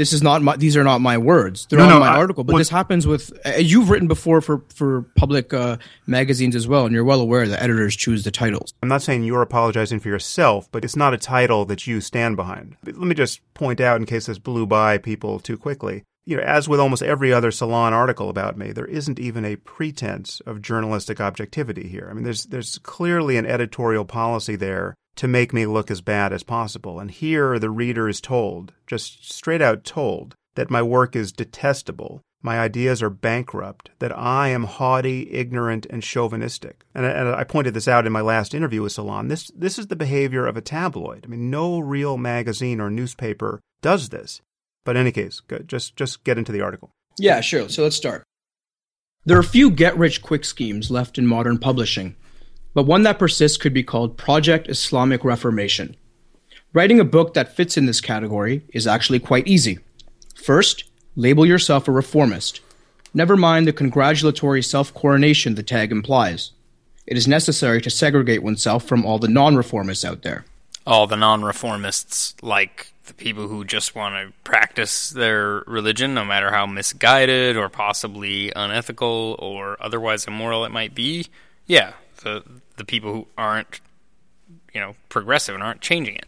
this 0.00 0.14
is 0.14 0.22
not 0.22 0.40
my, 0.40 0.56
these 0.56 0.78
are 0.78 0.82
not 0.82 1.02
my 1.02 1.18
words. 1.18 1.66
They're 1.66 1.78
no, 1.78 1.84
not 1.84 1.94
no, 1.96 2.00
my 2.00 2.14
I, 2.14 2.16
article, 2.16 2.42
but 2.42 2.54
what, 2.54 2.58
this 2.58 2.70
happens 2.70 3.06
with 3.06 3.38
uh, 3.44 3.58
you've 3.58 3.90
written 3.90 4.08
before 4.08 4.40
for 4.40 4.64
for 4.74 5.02
public 5.14 5.52
uh, 5.52 5.76
magazines 6.06 6.56
as 6.56 6.66
well, 6.66 6.86
and 6.86 6.94
you're 6.94 7.04
well 7.04 7.20
aware 7.20 7.46
that 7.46 7.62
editors 7.62 7.94
choose 7.96 8.24
the 8.24 8.30
titles. 8.30 8.72
I'm 8.82 8.88
not 8.88 9.02
saying 9.02 9.24
you're 9.24 9.42
apologizing 9.42 10.00
for 10.00 10.08
yourself, 10.08 10.70
but 10.72 10.86
it's 10.86 10.96
not 10.96 11.12
a 11.12 11.18
title 11.18 11.66
that 11.66 11.86
you 11.86 12.00
stand 12.00 12.36
behind. 12.36 12.78
Let 12.86 12.96
me 12.96 13.14
just 13.14 13.42
point 13.52 13.78
out, 13.78 14.00
in 14.00 14.06
case 14.06 14.24
this 14.24 14.38
blew 14.38 14.66
by 14.66 14.96
people 14.96 15.38
too 15.38 15.58
quickly. 15.58 16.04
You 16.24 16.38
know, 16.38 16.44
as 16.44 16.66
with 16.66 16.80
almost 16.80 17.02
every 17.02 17.30
other 17.30 17.50
Salon 17.50 17.92
article 17.92 18.30
about 18.30 18.56
me, 18.56 18.72
there 18.72 18.86
isn't 18.86 19.18
even 19.18 19.44
a 19.44 19.56
pretense 19.56 20.40
of 20.46 20.62
journalistic 20.62 21.20
objectivity 21.20 21.88
here. 21.88 22.08
I 22.10 22.14
mean, 22.14 22.24
there's 22.24 22.44
there's 22.46 22.78
clearly 22.78 23.36
an 23.36 23.44
editorial 23.44 24.06
policy 24.06 24.56
there 24.56 24.94
to 25.20 25.28
make 25.28 25.52
me 25.52 25.66
look 25.66 25.90
as 25.90 26.00
bad 26.00 26.32
as 26.32 26.42
possible. 26.42 26.98
And 26.98 27.10
here 27.10 27.58
the 27.58 27.68
reader 27.68 28.08
is 28.08 28.22
told, 28.22 28.72
just 28.86 29.30
straight 29.30 29.60
out 29.60 29.84
told, 29.84 30.34
that 30.54 30.70
my 30.70 30.80
work 30.80 31.14
is 31.14 31.30
detestable, 31.30 32.22
my 32.40 32.58
ideas 32.58 33.02
are 33.02 33.10
bankrupt, 33.10 33.90
that 33.98 34.16
I 34.16 34.48
am 34.48 34.64
haughty, 34.64 35.30
ignorant, 35.30 35.84
and 35.90 36.02
chauvinistic. 36.02 36.86
And, 36.94 37.04
and 37.04 37.28
I 37.28 37.44
pointed 37.44 37.74
this 37.74 37.86
out 37.86 38.06
in 38.06 38.14
my 38.14 38.22
last 38.22 38.54
interview 38.54 38.80
with 38.80 38.92
Salon. 38.92 39.28
This, 39.28 39.50
this 39.54 39.78
is 39.78 39.88
the 39.88 39.94
behavior 39.94 40.46
of 40.46 40.56
a 40.56 40.62
tabloid. 40.62 41.26
I 41.26 41.28
mean, 41.28 41.50
no 41.50 41.78
real 41.80 42.16
magazine 42.16 42.80
or 42.80 42.88
newspaper 42.88 43.60
does 43.82 44.08
this. 44.08 44.40
But 44.86 44.96
in 44.96 45.02
any 45.02 45.12
case, 45.12 45.42
just, 45.66 45.96
just 45.96 46.24
get 46.24 46.38
into 46.38 46.50
the 46.50 46.62
article. 46.62 46.92
Yeah, 47.18 47.42
sure. 47.42 47.68
So 47.68 47.82
let's 47.82 47.94
start. 47.94 48.24
There 49.26 49.36
are 49.36 49.42
few 49.42 49.70
get 49.70 49.98
rich 49.98 50.22
quick 50.22 50.46
schemes 50.46 50.90
left 50.90 51.18
in 51.18 51.26
modern 51.26 51.58
publishing, 51.58 52.16
but 52.74 52.84
one 52.84 53.02
that 53.02 53.18
persists 53.18 53.56
could 53.56 53.74
be 53.74 53.82
called 53.82 54.16
Project 54.16 54.68
Islamic 54.68 55.24
Reformation. 55.24 55.96
Writing 56.72 57.00
a 57.00 57.04
book 57.04 57.34
that 57.34 57.56
fits 57.56 57.76
in 57.76 57.86
this 57.86 58.00
category 58.00 58.62
is 58.72 58.86
actually 58.86 59.18
quite 59.18 59.48
easy. 59.48 59.78
First, 60.36 60.84
label 61.16 61.44
yourself 61.44 61.88
a 61.88 61.92
reformist. 61.92 62.60
Never 63.12 63.36
mind 63.36 63.66
the 63.66 63.72
congratulatory 63.72 64.62
self 64.62 64.94
coronation 64.94 65.56
the 65.56 65.64
tag 65.64 65.90
implies. 65.90 66.52
It 67.06 67.16
is 67.16 67.26
necessary 67.26 67.80
to 67.82 67.90
segregate 67.90 68.42
oneself 68.42 68.84
from 68.84 69.04
all 69.04 69.18
the 69.18 69.28
non 69.28 69.56
reformists 69.56 70.04
out 70.04 70.22
there. 70.22 70.44
All 70.86 71.08
the 71.08 71.16
non 71.16 71.42
reformists, 71.42 72.34
like 72.40 72.92
the 73.06 73.14
people 73.14 73.48
who 73.48 73.64
just 73.64 73.96
want 73.96 74.14
to 74.14 74.32
practice 74.44 75.10
their 75.10 75.64
religion, 75.66 76.14
no 76.14 76.24
matter 76.24 76.52
how 76.52 76.66
misguided 76.66 77.56
or 77.56 77.68
possibly 77.68 78.52
unethical 78.54 79.34
or 79.40 79.76
otherwise 79.80 80.24
immoral 80.26 80.64
it 80.64 80.70
might 80.70 80.94
be. 80.94 81.26
Yeah, 81.66 81.94
the 82.22 82.44
the 82.80 82.84
people 82.84 83.12
who 83.12 83.26
aren't, 83.36 83.80
you 84.74 84.80
know, 84.80 84.96
progressive 85.08 85.54
and 85.54 85.62
aren't 85.62 85.82
changing 85.82 86.16
it. 86.16 86.26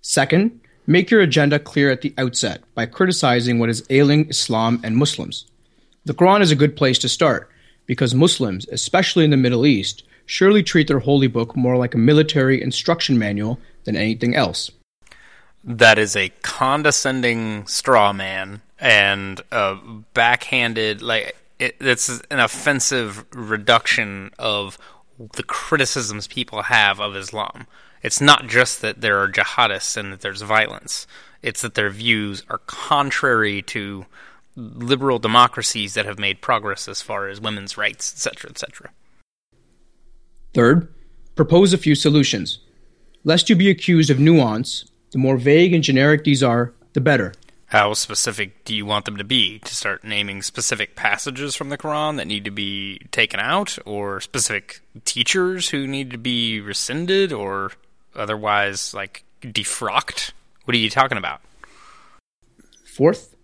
Second, 0.00 0.60
make 0.86 1.10
your 1.10 1.20
agenda 1.20 1.58
clear 1.58 1.90
at 1.90 2.02
the 2.02 2.14
outset 2.16 2.62
by 2.74 2.86
criticizing 2.86 3.58
what 3.58 3.68
is 3.68 3.84
ailing 3.90 4.28
Islam 4.28 4.80
and 4.84 4.96
Muslims. 4.96 5.46
The 6.04 6.14
Quran 6.14 6.40
is 6.40 6.52
a 6.52 6.56
good 6.56 6.76
place 6.76 6.98
to 7.00 7.08
start 7.08 7.50
because 7.86 8.14
Muslims, 8.14 8.68
especially 8.68 9.24
in 9.24 9.30
the 9.30 9.36
Middle 9.36 9.66
East, 9.66 10.04
surely 10.26 10.62
treat 10.62 10.88
their 10.88 11.00
holy 11.00 11.26
book 11.26 11.56
more 11.56 11.76
like 11.76 11.94
a 11.94 11.98
military 11.98 12.62
instruction 12.62 13.18
manual 13.18 13.58
than 13.84 13.96
anything 13.96 14.36
else. 14.36 14.70
That 15.64 15.98
is 15.98 16.14
a 16.14 16.28
condescending 16.42 17.66
straw 17.66 18.12
man 18.12 18.60
and 18.78 19.40
a 19.50 19.76
backhanded, 20.12 21.02
like, 21.02 21.36
it, 21.64 21.76
it's 21.80 22.20
an 22.30 22.40
offensive 22.40 23.24
reduction 23.34 24.30
of 24.38 24.78
the 25.34 25.42
criticisms 25.42 26.26
people 26.26 26.62
have 26.62 27.00
of 27.00 27.16
Islam. 27.16 27.66
It's 28.02 28.20
not 28.20 28.46
just 28.46 28.82
that 28.82 29.00
there 29.00 29.18
are 29.22 29.28
jihadists 29.28 29.96
and 29.96 30.12
that 30.12 30.20
there's 30.20 30.42
violence, 30.42 31.06
it's 31.42 31.62
that 31.62 31.74
their 31.74 31.90
views 31.90 32.42
are 32.50 32.58
contrary 32.58 33.62
to 33.62 34.04
liberal 34.56 35.18
democracies 35.18 35.94
that 35.94 36.06
have 36.06 36.18
made 36.18 36.40
progress 36.40 36.86
as 36.86 37.02
far 37.02 37.28
as 37.28 37.40
women's 37.40 37.76
rights, 37.78 38.12
etc., 38.12 38.50
etc. 38.50 38.90
Third, 40.52 40.92
propose 41.34 41.72
a 41.72 41.78
few 41.78 41.94
solutions. 41.94 42.58
Lest 43.24 43.48
you 43.48 43.56
be 43.56 43.70
accused 43.70 44.10
of 44.10 44.20
nuance, 44.20 44.84
the 45.12 45.18
more 45.18 45.38
vague 45.38 45.72
and 45.72 45.82
generic 45.82 46.24
these 46.24 46.42
are, 46.42 46.72
the 46.92 47.00
better. 47.00 47.32
How 47.74 47.92
specific 47.92 48.64
do 48.64 48.72
you 48.72 48.86
want 48.86 49.04
them 49.04 49.16
to 49.16 49.24
be? 49.24 49.58
To 49.58 49.74
start 49.74 50.04
naming 50.04 50.42
specific 50.42 50.94
passages 50.94 51.56
from 51.56 51.70
the 51.70 51.76
Quran 51.76 52.18
that 52.18 52.28
need 52.28 52.44
to 52.44 52.52
be 52.52 53.00
taken 53.10 53.40
out, 53.40 53.76
or 53.84 54.20
specific 54.20 54.80
teachers 55.04 55.70
who 55.70 55.84
need 55.88 56.12
to 56.12 56.16
be 56.16 56.60
rescinded, 56.60 57.32
or 57.32 57.72
otherwise, 58.14 58.94
like, 58.94 59.24
defrocked? 59.42 60.30
What 60.66 60.76
are 60.76 60.78
you 60.78 60.88
talking 60.88 61.18
about? 61.18 61.40
Fourth, 62.86 63.34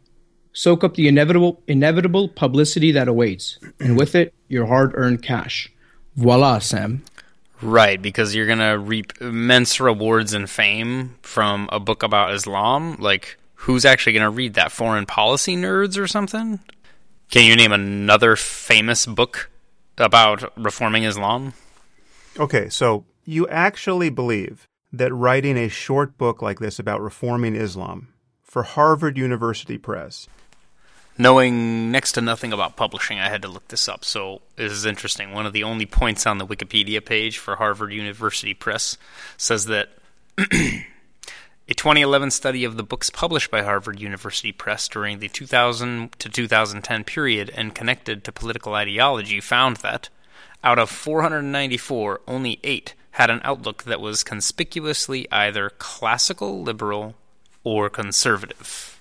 soak 0.53 0.85
up 0.85 0.95
the 0.95 1.09
inevitable 1.09 1.61
inevitable 1.67 2.29
publicity 2.29 2.93
that 2.93 3.09
awaits, 3.09 3.59
and 3.81 3.99
with 3.99 4.15
it, 4.15 4.33
your 4.47 4.67
hard-earned 4.67 5.25
cash. 5.25 5.73
Voila, 6.15 6.61
Sam. 6.61 7.03
Right, 7.61 8.01
because 8.01 8.33
you're 8.33 8.47
gonna 8.47 8.79
reap 8.79 9.13
immense 9.21 9.81
rewards 9.81 10.35
and 10.35 10.49
fame 10.49 11.17
from 11.21 11.69
a 11.73 11.81
book 11.81 12.05
about 12.05 12.33
Islam. 12.33 12.95
Like, 13.01 13.39
who's 13.61 13.85
actually 13.85 14.13
gonna 14.13 14.31
read 14.31 14.55
that? 14.55 14.73
Foreign 14.73 15.07
policy 15.07 15.57
nerds 15.57 15.99
or 15.99 16.07
something? 16.07 16.61
Can 17.31 17.45
you 17.45 17.57
name 17.57 17.73
another 17.73 18.37
famous 18.37 19.07
book 19.07 19.51
about 19.99 20.53
reforming 20.57 21.05
Islam? 21.05 21.55
Okay, 22.39 22.69
so 22.69 23.05
you 23.25 23.47
actually 23.49 24.11
believe 24.11 24.67
that 24.93 25.13
writing 25.13 25.57
a 25.57 25.69
short 25.69 26.19
book 26.19 26.43
like 26.43 26.59
this 26.59 26.79
about 26.79 27.01
reforming 27.01 27.55
Islam 27.55 28.09
for 28.43 28.63
Harvard 28.63 29.17
University 29.17 29.79
Press 29.79 30.29
knowing 31.21 31.93
next 31.93 32.13
to 32.13 32.21
nothing 32.21 32.53
about 32.53 32.77
publishing, 32.77 33.21
I 33.21 33.29
had 33.29 33.43
to 33.43 33.49
look 33.49 33.69
this 33.69 33.89
up. 33.89 34.05
So 34.05 34.41
this 34.57 34.73
is 34.73 34.87
interesting. 34.87 35.33
One 35.33 35.47
of 35.47 35.53
the 35.53 35.65
only 35.65 35.87
points 35.87 36.27
on 36.27 36.39
the 36.39 36.47
Wikipedia 36.47 37.05
page 37.05 37.39
for 37.39 37.57
Harvard 37.57 37.93
University 37.93 38.55
Press 38.55 38.97
says 39.37 39.67
that 39.67 39.91
a 41.71 41.75
2011 41.75 42.33
study 42.33 42.65
of 42.65 42.77
the 42.77 42.83
books 42.83 43.11
published 43.11 43.49
by 43.49 43.63
Harvard 43.63 44.01
University 44.01 44.51
Press 44.51 44.89
during 44.89 45.21
the 45.21 45.29
2000 45.29 46.11
to 46.19 46.29
2010 46.29 47.05
period 47.05 47.49
and 47.55 47.77
connected 47.77 48.25
to 48.25 48.33
political 48.33 48.75
ideology 48.75 49.41
found 49.41 49.77
that 49.77 50.09
out 50.65 50.81
of 50.81 50.91
494, 50.91 52.23
only 52.27 52.59
eight 52.65 52.95
had 53.13 53.31
an 53.31 53.41
outlook 53.45 53.85
that 53.85 54.01
was 54.01 54.25
conspicuously 54.25 55.31
either 55.31 55.71
classical 55.79 56.61
liberal 56.61 57.15
or 57.63 57.89
conservative. 57.89 59.01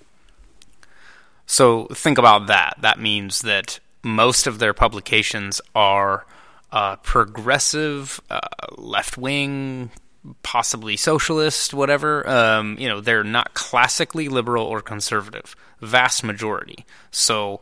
So 1.47 1.87
think 1.87 2.19
about 2.19 2.45
that. 2.47 2.75
That 2.81 2.99
means 2.99 3.41
that 3.41 3.79
most 4.03 4.45
of 4.45 4.59
their 4.59 4.75
publications 4.75 5.59
are 5.73 6.27
uh, 6.71 6.97
progressive, 6.97 8.21
uh, 8.29 8.41
left 8.77 9.17
wing, 9.17 9.89
possibly 10.43 10.97
socialist, 10.97 11.73
whatever. 11.73 12.27
Um, 12.27 12.77
you 12.79 12.87
know, 12.87 13.01
they're 13.01 13.23
not 13.23 13.53
classically 13.53 14.27
liberal 14.27 14.65
or 14.65 14.81
conservative. 14.81 15.55
Vast 15.81 16.23
majority. 16.23 16.85
So 17.11 17.61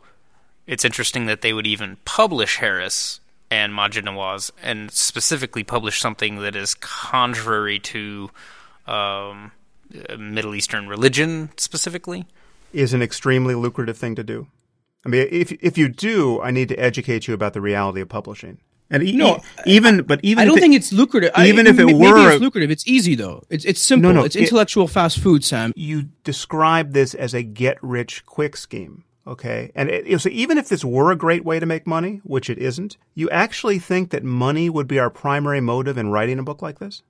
it's 0.66 0.84
interesting 0.84 1.26
that 1.26 1.40
they 1.40 1.52
would 1.52 1.66
even 1.66 1.96
publish 2.04 2.56
Harris 2.56 3.20
and 3.50 3.72
Maajid 3.72 4.04
Nawaz, 4.04 4.50
and 4.62 4.90
specifically 4.90 5.64
publish 5.64 6.00
something 6.00 6.36
that 6.40 6.54
is 6.54 6.74
contrary 6.74 7.78
to 7.78 8.30
um, 8.86 9.52
Middle 10.18 10.54
Eastern 10.54 10.86
religion, 10.86 11.50
specifically 11.56 12.26
is 12.72 12.92
an 12.92 13.02
extremely 13.02 13.54
lucrative 13.54 13.96
thing 13.96 14.14
to 14.14 14.24
do. 14.24 14.46
I 15.06 15.08
mean, 15.08 15.26
if 15.30 15.52
if 15.52 15.78
you 15.78 15.88
do, 15.88 16.40
I 16.42 16.50
need 16.50 16.68
to 16.68 16.76
educate 16.76 17.26
you 17.26 17.34
about 17.34 17.54
the 17.54 17.60
reality 17.60 18.00
of 18.00 18.08
publishing. 18.08 18.58
And 18.90 19.02
e- 19.02 19.12
no, 19.12 19.42
even 19.66 20.02
but 20.02 20.20
even 20.22 20.42
I 20.42 20.46
don't 20.46 20.58
it, 20.58 20.60
think 20.60 20.74
it's 20.74 20.92
lucrative. 20.92 21.32
Even 21.38 21.66
I, 21.66 21.70
if 21.70 21.78
it 21.78 21.84
maybe 21.84 21.98
were 21.98 22.32
it's 22.32 22.40
lucrative, 22.40 22.70
it's 22.70 22.86
easy 22.86 23.14
though. 23.14 23.42
It's 23.50 23.64
it's 23.64 23.80
simple. 23.80 24.12
No, 24.12 24.20
no, 24.20 24.24
it's 24.24 24.36
intellectual 24.36 24.84
it, 24.84 24.90
fast 24.90 25.18
food, 25.18 25.44
Sam. 25.44 25.72
You 25.76 26.08
describe 26.24 26.92
this 26.92 27.14
as 27.14 27.34
a 27.34 27.42
get 27.42 27.82
rich 27.82 28.24
quick 28.24 28.56
scheme. 28.56 29.04
Okay, 29.26 29.70
and 29.74 29.90
it, 29.90 30.20
so 30.22 30.30
even 30.30 30.56
if 30.56 30.70
this 30.70 30.86
were 30.86 31.12
a 31.12 31.16
great 31.16 31.44
way 31.44 31.60
to 31.60 31.66
make 31.66 31.86
money, 31.86 32.22
which 32.24 32.48
it 32.48 32.56
isn't, 32.56 32.96
you 33.14 33.28
actually 33.28 33.78
think 33.78 34.08
that 34.08 34.24
money 34.24 34.70
would 34.70 34.88
be 34.88 34.98
our 34.98 35.10
primary 35.10 35.60
motive 35.60 35.98
in 35.98 36.08
writing 36.08 36.38
a 36.38 36.42
book 36.42 36.62
like 36.62 36.78
this? 36.78 37.02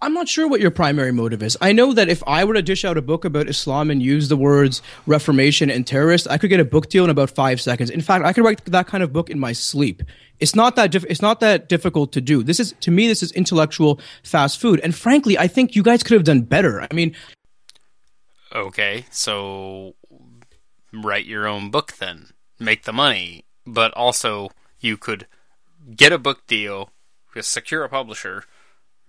I'm 0.00 0.14
not 0.14 0.28
sure 0.28 0.46
what 0.46 0.60
your 0.60 0.70
primary 0.70 1.12
motive 1.12 1.42
is. 1.42 1.56
I 1.60 1.72
know 1.72 1.92
that 1.92 2.08
if 2.08 2.22
I 2.26 2.44
were 2.44 2.54
to 2.54 2.62
dish 2.62 2.84
out 2.84 2.96
a 2.96 3.02
book 3.02 3.24
about 3.24 3.48
Islam 3.48 3.90
and 3.90 4.00
use 4.00 4.28
the 4.28 4.36
words 4.36 4.80
Reformation 5.06 5.70
and 5.70 5.84
terrorist, 5.84 6.28
I 6.30 6.38
could 6.38 6.50
get 6.50 6.60
a 6.60 6.64
book 6.64 6.88
deal 6.88 7.02
in 7.02 7.10
about 7.10 7.30
five 7.30 7.60
seconds. 7.60 7.90
In 7.90 8.00
fact, 8.00 8.24
I 8.24 8.32
could 8.32 8.44
write 8.44 8.64
that 8.66 8.86
kind 8.86 9.02
of 9.02 9.12
book 9.12 9.28
in 9.28 9.40
my 9.40 9.52
sleep. 9.52 10.02
It's 10.38 10.54
not 10.54 10.76
that 10.76 10.94
it's 10.94 11.20
not 11.20 11.40
that 11.40 11.68
difficult 11.68 12.12
to 12.12 12.20
do. 12.20 12.44
This 12.44 12.60
is 12.60 12.74
to 12.80 12.92
me, 12.92 13.08
this 13.08 13.24
is 13.24 13.32
intellectual 13.32 14.00
fast 14.22 14.60
food. 14.60 14.80
And 14.84 14.94
frankly, 14.94 15.36
I 15.36 15.48
think 15.48 15.74
you 15.74 15.82
guys 15.82 16.04
could 16.04 16.14
have 16.14 16.24
done 16.24 16.42
better. 16.42 16.80
I 16.80 16.94
mean, 16.94 17.16
okay, 18.54 19.06
so 19.10 19.96
write 20.92 21.26
your 21.26 21.48
own 21.48 21.72
book 21.72 21.94
then, 21.94 22.28
make 22.60 22.84
the 22.84 22.92
money, 22.92 23.46
but 23.66 23.92
also 23.94 24.50
you 24.78 24.96
could 24.96 25.26
get 25.96 26.12
a 26.12 26.18
book 26.18 26.46
deal, 26.46 26.90
secure 27.40 27.82
a 27.82 27.88
publisher 27.88 28.44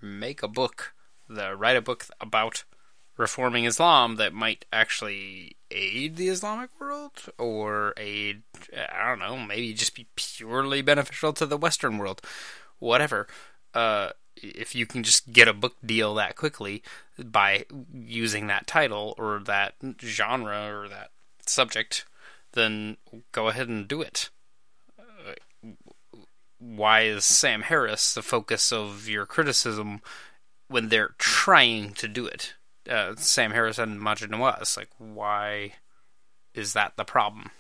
make 0.02 0.44
a 0.44 0.48
book, 0.48 0.94
the, 1.28 1.56
write 1.56 1.78
a 1.78 1.82
book 1.82 2.06
about 2.20 2.64
reforming 3.18 3.66
Islam 3.66 4.16
that 4.16 4.34
might 4.34 4.66
actually 4.72 5.58
aid 5.70 6.16
the 6.16 6.30
Islamic 6.30 6.70
world 6.80 7.12
or 7.38 7.94
aid, 7.98 8.44
I 8.74 9.10
don't 9.10 9.20
know, 9.20 9.38
maybe 9.38 9.74
just 9.74 9.96
be 9.96 10.08
purely 10.16 10.82
beneficial 10.82 11.34
to 11.34 11.46
the 11.46 11.58
Western 11.58 11.98
world, 11.98 12.22
whatever. 12.80 13.28
Uh, 13.74 14.12
if 14.42 14.74
you 14.74 14.86
can 14.86 15.04
just 15.04 15.32
get 15.34 15.50
a 15.50 15.54
book 15.54 15.76
deal 15.86 16.16
that 16.16 16.36
quickly 16.36 16.82
by 17.18 17.66
using 17.94 18.48
that 18.48 18.68
title 18.68 19.14
or 19.18 19.40
that 19.46 19.76
genre 20.02 20.74
or 20.74 20.88
that 20.88 21.12
subject, 21.46 22.06
then 22.54 22.98
go 23.32 23.50
ahead 23.50 23.68
and 23.68 23.88
do 23.88 24.02
it 24.02 24.30
why 26.60 27.02
is 27.02 27.26
Sam 27.26 27.62
Harris 27.62 28.14
the 28.14 28.22
focus 28.22 28.72
of 28.72 29.08
your 29.08 29.26
criticism 29.26 30.02
when 30.68 30.90
they're 30.90 31.16
trying 31.18 31.94
to 31.94 32.08
do 32.08 32.26
it? 32.26 32.54
Uh, 32.90 33.16
Sam 33.16 33.52
Harris 33.52 33.78
and 33.78 34.00
Maajid 34.00 34.30
Nawaz. 34.30 34.78
Like, 34.78 34.90
why 34.98 35.74
is 36.54 36.74
that 36.74 36.94
the 36.98 37.06
problem? 37.06 37.52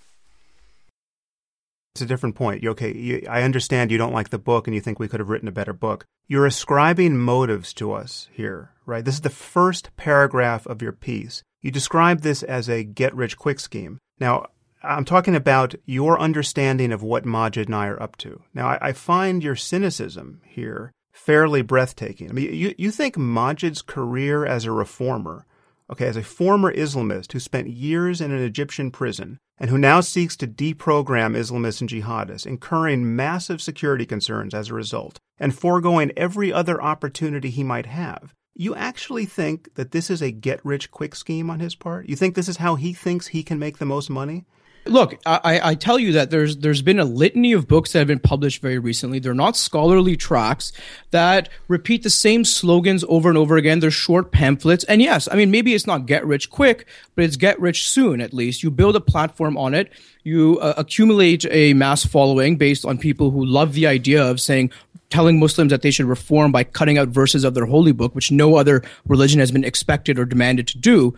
It's 1.95 2.01
a 2.01 2.05
different 2.05 2.35
point. 2.35 2.65
Okay, 2.65 2.93
you, 2.93 3.27
I 3.29 3.43
understand 3.43 3.91
you 3.91 3.97
don't 3.97 4.13
like 4.13 4.29
the 4.29 4.37
book 4.37 4.67
and 4.67 4.75
you 4.75 4.81
think 4.81 4.99
we 4.99 5.07
could 5.07 5.19
have 5.19 5.29
written 5.29 5.47
a 5.47 5.53
better 5.53 5.73
book. 5.73 6.05
You're 6.27 6.45
ascribing 6.45 7.17
motives 7.17 7.73
to 7.73 7.91
us 7.91 8.29
here, 8.31 8.71
right? 8.85 9.03
This 9.03 9.15
is 9.15 9.21
the 9.21 9.29
first 9.29 9.95
paragraph 9.97 10.65
of 10.67 10.81
your 10.81 10.91
piece. 10.91 11.41
You 11.61 11.71
describe 11.71 12.21
this 12.21 12.43
as 12.43 12.69
a 12.69 12.83
get 12.83 13.15
rich 13.15 13.37
quick 13.37 13.59
scheme. 13.59 13.97
Now, 14.19 14.47
I'm 14.81 15.05
talking 15.05 15.35
about 15.35 15.75
your 15.85 16.19
understanding 16.19 16.91
of 16.91 17.03
what 17.03 17.25
Maajid 17.25 17.65
and 17.65 17.75
I 17.75 17.87
are 17.87 18.01
up 18.01 18.15
to. 18.17 18.41
Now, 18.53 18.67
I, 18.67 18.89
I 18.89 18.93
find 18.93 19.43
your 19.43 19.55
cynicism 19.55 20.41
here 20.45 20.93
fairly 21.11 21.61
breathtaking. 21.61 22.29
I 22.29 22.33
mean, 22.33 22.53
you, 22.53 22.73
you 22.77 22.91
think 22.91 23.15
Maajid's 23.15 23.81
career 23.81 24.45
as 24.45 24.65
a 24.65 24.71
reformer, 24.71 25.45
okay, 25.91 26.07
as 26.07 26.15
a 26.15 26.23
former 26.23 26.73
Islamist 26.73 27.33
who 27.33 27.39
spent 27.39 27.69
years 27.69 28.21
in 28.21 28.31
an 28.31 28.41
Egyptian 28.41 28.89
prison 28.89 29.37
and 29.59 29.69
who 29.69 29.77
now 29.77 29.99
seeks 29.99 30.37
to 30.37 30.47
deprogram 30.47 31.37
Islamists 31.37 31.81
and 31.81 31.89
jihadists, 31.89 32.45
incurring 32.45 33.15
massive 33.15 33.61
security 33.61 34.05
concerns 34.05 34.53
as 34.53 34.69
a 34.69 34.73
result, 34.73 35.19
and 35.37 35.53
foregoing 35.53 36.13
every 36.15 36.53
other 36.53 36.81
opportunity 36.81 37.49
he 37.49 37.63
might 37.63 37.85
have. 37.85 38.33
You 38.55 38.75
actually 38.75 39.25
think 39.25 39.75
that 39.75 39.91
this 39.91 40.09
is 40.09 40.21
a 40.21 40.31
get 40.31 40.63
rich 40.65 40.89
quick 40.91 41.15
scheme 41.15 41.49
on 41.49 41.59
his 41.59 41.75
part? 41.75 42.07
You 42.07 42.15
think 42.15 42.35
this 42.35 42.49
is 42.49 42.57
how 42.57 42.75
he 42.75 42.93
thinks 42.93 43.27
he 43.27 43.43
can 43.43 43.59
make 43.59 43.77
the 43.77 43.85
most 43.85 44.09
money? 44.09 44.45
Look, 44.85 45.19
I, 45.25 45.59
I 45.63 45.75
tell 45.75 45.99
you 45.99 46.13
that 46.13 46.31
there's 46.31 46.57
there's 46.57 46.81
been 46.81 46.99
a 46.99 47.05
litany 47.05 47.53
of 47.53 47.67
books 47.67 47.91
that 47.91 47.99
have 47.99 48.07
been 48.07 48.19
published 48.19 48.61
very 48.61 48.79
recently. 48.79 49.19
They're 49.19 49.33
not 49.33 49.55
scholarly 49.55 50.17
tracts 50.17 50.71
that 51.11 51.49
repeat 51.67 52.03
the 52.03 52.09
same 52.09 52.43
slogans 52.43 53.03
over 53.07 53.29
and 53.29 53.37
over 53.37 53.57
again. 53.57 53.79
They're 53.79 53.91
short 53.91 54.31
pamphlets, 54.31 54.83
and 54.85 55.01
yes, 55.01 55.27
I 55.31 55.35
mean 55.35 55.51
maybe 55.51 55.73
it's 55.73 55.85
not 55.85 56.05
get 56.05 56.25
rich 56.25 56.49
quick, 56.49 56.87
but 57.15 57.23
it's 57.23 57.35
get 57.35 57.59
rich 57.59 57.87
soon. 57.87 58.21
At 58.21 58.33
least 58.33 58.63
you 58.63 58.71
build 58.71 58.95
a 58.95 59.01
platform 59.01 59.57
on 59.57 59.73
it. 59.73 59.91
You 60.23 60.59
uh, 60.59 60.73
accumulate 60.77 61.45
a 61.49 61.73
mass 61.73 62.05
following 62.05 62.57
based 62.57 62.85
on 62.85 62.97
people 62.97 63.31
who 63.31 63.45
love 63.45 63.73
the 63.73 63.87
idea 63.87 64.23
of 64.23 64.39
saying 64.39 64.71
telling 65.09 65.39
Muslims 65.39 65.71
that 65.71 65.81
they 65.81 65.91
should 65.91 66.05
reform 66.05 66.51
by 66.51 66.63
cutting 66.63 66.97
out 66.97 67.07
verses 67.09 67.43
of 67.43 67.53
their 67.53 67.65
holy 67.65 67.91
book, 67.91 68.15
which 68.15 68.31
no 68.31 68.55
other 68.55 68.83
religion 69.07 69.39
has 69.39 69.51
been 69.51 69.63
expected 69.63 70.19
or 70.19 70.25
demanded 70.25 70.67
to 70.67 70.77
do. 70.77 71.15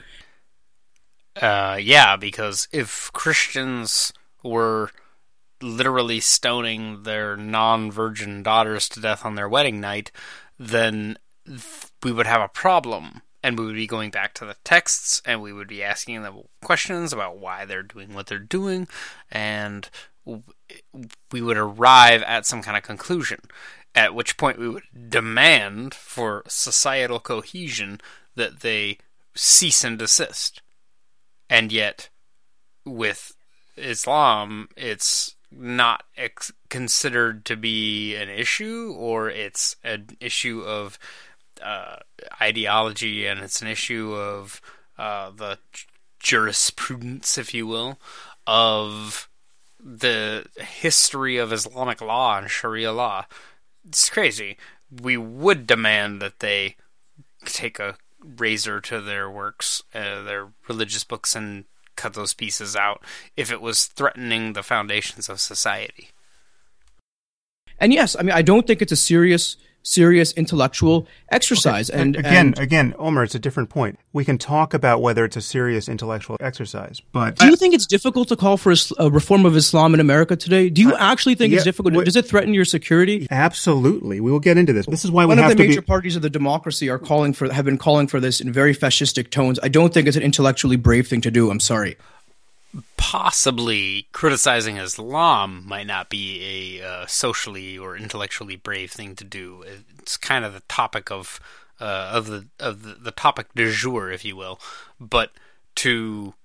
Uh, 1.42 1.80
yeah, 1.82 2.16
because 2.16 2.68
if 2.72 3.12
Christians 3.14 4.14
were 4.44 4.92
literally 5.60 6.20
stoning 6.20 7.02
their 7.02 7.36
non-virgin 7.36 8.44
daughters 8.44 8.88
to 8.90 9.02
death 9.02 9.26
on 9.26 9.34
their 9.34 9.50
wedding 9.50 9.82
night, 9.82 10.12
then 10.60 11.18
we 12.04 12.12
would 12.12 12.28
have 12.28 12.42
a 12.42 12.48
problem. 12.48 13.24
And 13.44 13.58
we 13.58 13.66
would 13.66 13.76
be 13.76 13.88
going 13.88 14.12
back 14.12 14.36
to 14.36 14.46
the 14.46 14.56
texts 14.64 15.20
and 15.26 15.42
we 15.42 15.52
would 15.52 15.68
be 15.68 15.84
asking 15.84 16.22
them 16.22 16.44
questions 16.62 17.12
about 17.12 17.40
why 17.40 17.66
they're 17.66 17.82
doing 17.82 18.14
what 18.14 18.28
they're 18.28 18.38
doing. 18.38 18.88
And 19.32 19.90
we 21.32 21.42
would 21.42 21.58
arrive 21.58 22.22
at 22.22 22.46
some 22.46 22.62
kind 22.62 22.78
of 22.78 22.84
conclusion. 22.84 23.40
At 23.96 24.14
which 24.14 24.38
point 24.38 24.60
we 24.60 24.70
would 24.70 24.84
demand 25.10 25.96
for 25.96 26.44
societal 26.48 27.20
cohesion 27.20 28.00
that 28.36 28.60
they 28.60 29.00
cease 29.34 29.84
and 29.84 29.98
desist 29.98 30.62
and 31.52 31.70
yet 31.70 32.10
with 32.86 33.36
Islam, 33.76 34.70
it's 34.78 35.36
not 35.52 36.04
ex- 36.16 36.54
considered 36.70 37.44
to 37.46 37.58
be 37.58 38.16
an 38.16 38.30
issue, 38.30 38.96
or 38.98 39.30
it's 39.30 39.76
an 39.84 40.08
issue 40.22 40.62
of 40.62 40.98
uh, 41.62 41.98
ideology, 42.42 43.28
and 43.28 43.42
it's 43.42 43.62
an 43.62 43.68
issue 43.68 44.14
of 44.14 44.62
uh, 44.98 45.30
the 45.32 45.60
jurisprudence, 46.22 47.38
if 47.38 47.54
you 47.54 47.68
will, 47.68 48.00
of 48.48 49.28
the 49.78 50.46
history 50.58 51.36
of 51.38 51.52
Islamic 51.52 52.00
law 52.00 52.38
and 52.38 52.50
Sharia 52.50 52.94
law. 52.94 53.26
It's 53.86 54.10
crazy. 54.10 54.58
We 54.90 55.18
would 55.18 55.68
demand 55.68 56.22
that 56.22 56.40
they 56.40 56.78
take 57.46 57.78
a 57.78 57.98
razor 58.24 58.82
to 58.82 59.02
their 59.02 59.30
works, 59.30 59.82
uh, 59.94 60.22
their 60.24 60.50
religious 60.68 61.04
books, 61.04 61.36
and 61.36 61.66
cut 61.96 62.14
those 62.14 62.34
pieces 62.34 62.76
out 62.76 63.04
if 63.36 63.52
it 63.52 63.62
was 63.62 63.86
threatening 63.86 64.54
the 64.54 64.64
foundations 64.64 65.30
of 65.30 65.40
society. 65.40 66.10
And 67.80 67.92
yes, 67.92 68.16
I 68.18 68.22
mean, 68.22 68.34
I 68.34 68.42
don't 68.42 68.68
think 68.68 68.82
it's 68.82 68.92
a 68.92 68.98
serious 68.98 69.58
serious 69.84 70.34
intellectual 70.34 71.08
exercise. 71.30 71.90
Okay. 71.90 72.02
And 72.02 72.16
again, 72.16 72.48
and 72.48 72.60
again, 72.60 72.94
Omer, 72.98 73.24
it's 73.24 73.36
a 73.36 73.40
different 73.40 73.70
point. 73.70 74.00
We 74.14 74.26
can 74.26 74.38
talk 74.38 74.74
about 74.74 75.02
whether 75.02 75.26
it's 75.26 75.38
a 75.38 75.42
serious 75.42 75.88
intellectual 75.88 76.38
exercise, 76.40 77.02
but 77.12 77.38
do 77.38 77.48
you 77.48 77.56
think 77.56 77.74
it's 77.74 77.86
difficult 77.86 78.28
to 78.30 78.36
call 78.36 78.58
for 78.58 78.74
a 78.98 79.10
reform 79.10 79.46
of 79.46 79.56
Islam 79.56 79.94
in 79.94 80.00
America 80.00 80.36
today? 80.36 80.70
Do 80.70 80.82
you 80.82 80.94
uh, 80.94 80.98
actually 81.00 81.36
think 81.36 81.52
yeah, 81.52 81.58
it's 81.58 81.66
difficult? 81.66 82.06
Does 82.06 82.16
it 82.16 82.26
threaten 82.26 82.54
your 82.54 82.66
security? 82.66 83.28
Absolutely. 83.32 84.20
We 84.20 84.32
will 84.32 84.40
get 84.40 84.58
into 84.58 84.74
this. 84.74 84.86
This 84.86 85.06
is 85.06 85.12
why 85.12 85.26
we 85.26 85.36
one 85.36 85.40
of 85.40 85.50
the 85.50 85.64
major 85.64 85.82
be... 85.82 85.86
parties 85.86 86.16
of 86.16 86.22
the 86.22 86.30
democracy 86.30 86.90
are 86.90 87.00
calling 87.00 87.34
for 87.34 87.52
have 87.52 87.66
been 87.66 87.78
calling 87.78 88.08
for 88.08 88.20
this 88.20 88.42
in 88.42 88.52
very 88.52 88.76
fascistic 88.76 89.30
tones. 89.30 89.60
I 89.64 89.68
don't 89.68 89.94
think 89.94 90.08
it's 90.08 90.18
an 90.18 90.24
intellectually 90.24 90.76
brave 90.76 91.08
thing 91.08 91.22
to 91.22 91.32
do. 91.32 91.50
I'm 91.50 91.60
sorry 91.60 91.98
possibly 92.98 94.08
criticizing 94.12 94.78
Islam 94.78 95.64
might 95.68 95.88
not 95.88 96.10
be 96.10 96.80
a 96.80 96.88
uh, 96.88 97.06
socially 97.08 97.78
or 97.78 97.98
intellectually 97.98 98.56
brave 98.56 98.92
thing 98.92 99.16
to 99.16 99.24
do. 99.24 99.64
It's 100.00 100.18
kind 100.18 100.46
of 100.46 100.54
the 100.54 100.62
topic 100.68 101.12
of 101.12 101.40
uh, 101.80 102.12
of 102.14 102.28
the 102.28 102.48
of 102.60 102.84
the, 102.84 102.94
the 102.94 103.12
topic 103.12 103.48
du 103.56 103.72
jour, 103.72 104.12
if 104.12 104.24
you 104.24 104.36
will. 104.36 104.60
But 105.00 105.32
to 105.78 106.36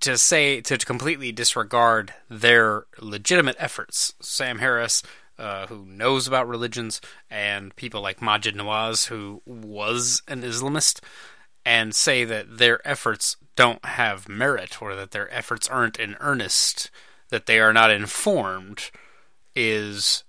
to 0.00 0.18
say 0.18 0.60
to 0.60 0.78
completely 0.78 1.30
disregard 1.30 2.14
their 2.28 2.86
legitimate 2.98 3.56
efforts, 3.58 4.14
Sam 4.20 4.58
Harris, 4.58 5.02
uh, 5.38 5.66
who 5.66 5.84
knows 5.86 6.26
about 6.26 6.48
religions, 6.48 7.00
and 7.30 7.74
people 7.76 8.00
like 8.00 8.20
Maajid 8.20 8.54
Nawaz, 8.54 9.06
who 9.06 9.42
was 9.46 10.22
an 10.26 10.42
Islamist, 10.42 11.00
and 11.64 11.94
say 11.94 12.24
that 12.24 12.58
their 12.58 12.86
efforts 12.86 13.36
don't 13.56 13.84
have 13.84 14.28
merit 14.28 14.80
or 14.80 14.94
that 14.94 15.10
their 15.10 15.32
efforts 15.32 15.68
aren't 15.68 15.98
in 15.98 16.16
earnest, 16.20 16.90
that 17.30 17.46
they 17.46 17.60
are 17.60 17.72
not 17.72 17.90
informed, 17.90 18.90
is 19.54 20.24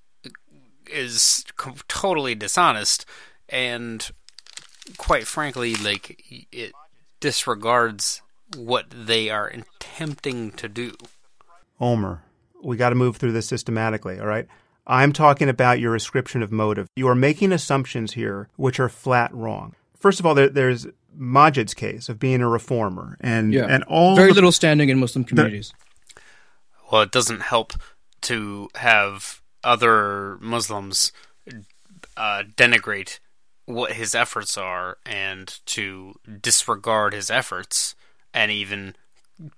is 0.92 1.46
totally 1.88 2.36
dishonest 2.36 3.06
and 3.48 4.12
quite 4.98 5.26
frankly 5.26 5.76
like 5.76 6.22
it 6.52 6.74
disregards 7.22 8.22
what 8.58 8.86
they 8.90 9.30
are 9.30 9.48
attempting 9.48 10.52
to 10.52 10.68
do. 10.68 10.94
Omer, 11.80 12.22
we 12.62 12.76
got 12.78 12.90
to 12.90 12.96
move 12.96 13.16
through 13.16 13.32
this 13.32 13.48
systematically, 13.48 14.20
all 14.20 14.28
right? 14.28 14.48
I'm 14.86 15.14
talking 15.14 15.48
about 15.48 15.80
your 15.80 15.96
ascription 15.96 16.44
of 16.44 16.52
motive. 16.52 16.90
You 16.96 17.08
are 17.08 17.16
making 17.16 17.54
assumptions 17.54 18.14
here 18.14 18.50
which 18.58 18.80
are 18.80 18.90
flat 18.90 19.34
wrong. 19.34 19.76
First 19.98 20.20
of 20.20 20.26
all, 20.26 20.36
there, 20.36 20.50
there's 20.50 20.86
Maajid's 21.17 21.73
case 21.73 22.10
of 22.10 22.19
being 22.19 22.41
a 22.41 22.47
reformer, 22.47 23.17
and 23.19 23.54
yeah. 23.54 23.65
and 23.65 23.84
all 23.84 24.15
very 24.15 24.30
the, 24.30 24.36
little 24.36 24.52
standing 24.52 24.89
in 24.89 24.99
Muslim 24.99 25.23
communities. 25.23 25.73
The, 26.15 26.21
well, 26.91 27.02
it 27.02 27.12
doesn't 27.12 27.41
help 27.41 27.73
to 28.21 28.69
have 28.76 29.41
other 29.63 30.38
Muslims 30.41 31.12
uh, 32.17 32.43
denigrate 32.56 33.19
what 33.65 33.93
his 33.93 34.13
efforts 34.13 34.58
are 34.58 34.97
and 35.06 35.60
to 35.65 36.15
disregard 36.41 37.13
his 37.13 37.32
efforts 37.32 37.95
and 38.34 38.52
even 38.52 38.95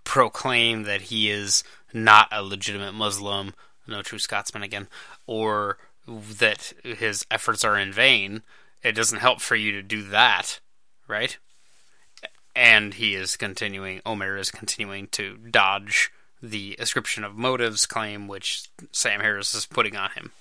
proclaim 0.03 0.83
that 0.83 1.03
he 1.03 1.29
is 1.29 1.63
not 1.93 2.27
a 2.31 2.43
legitimate 2.43 2.93
Muslim, 2.93 3.53
no 3.87 4.01
true 4.01 4.19
Scotsman 4.19 4.63
again, 4.63 4.87
or 5.25 5.77
that 6.07 6.73
his 6.83 7.25
efforts 7.31 7.63
are 7.63 7.77
in 7.77 7.91
vain. 7.91 8.43
It 8.83 8.93
doesn't 8.93 9.19
help 9.19 9.41
for 9.41 9.55
you 9.55 9.71
to 9.71 9.81
do 9.81 10.03
that, 10.03 10.59
right? 11.07 11.37
And 12.55 12.93
he 12.93 13.15
is 13.15 13.37
continuing. 13.37 14.01
Omer 14.05 14.37
is 14.37 14.51
continuing 14.51 15.07
to 15.09 15.37
dodge 15.37 16.11
the 16.41 16.75
ascription 16.79 17.23
of 17.23 17.35
motives 17.35 17.85
claim, 17.85 18.27
which 18.27 18.69
Sam 18.91 19.19
Harris 19.19 19.53
is 19.53 19.65
putting 19.65 19.95
on 19.95 20.11
him. 20.11 20.31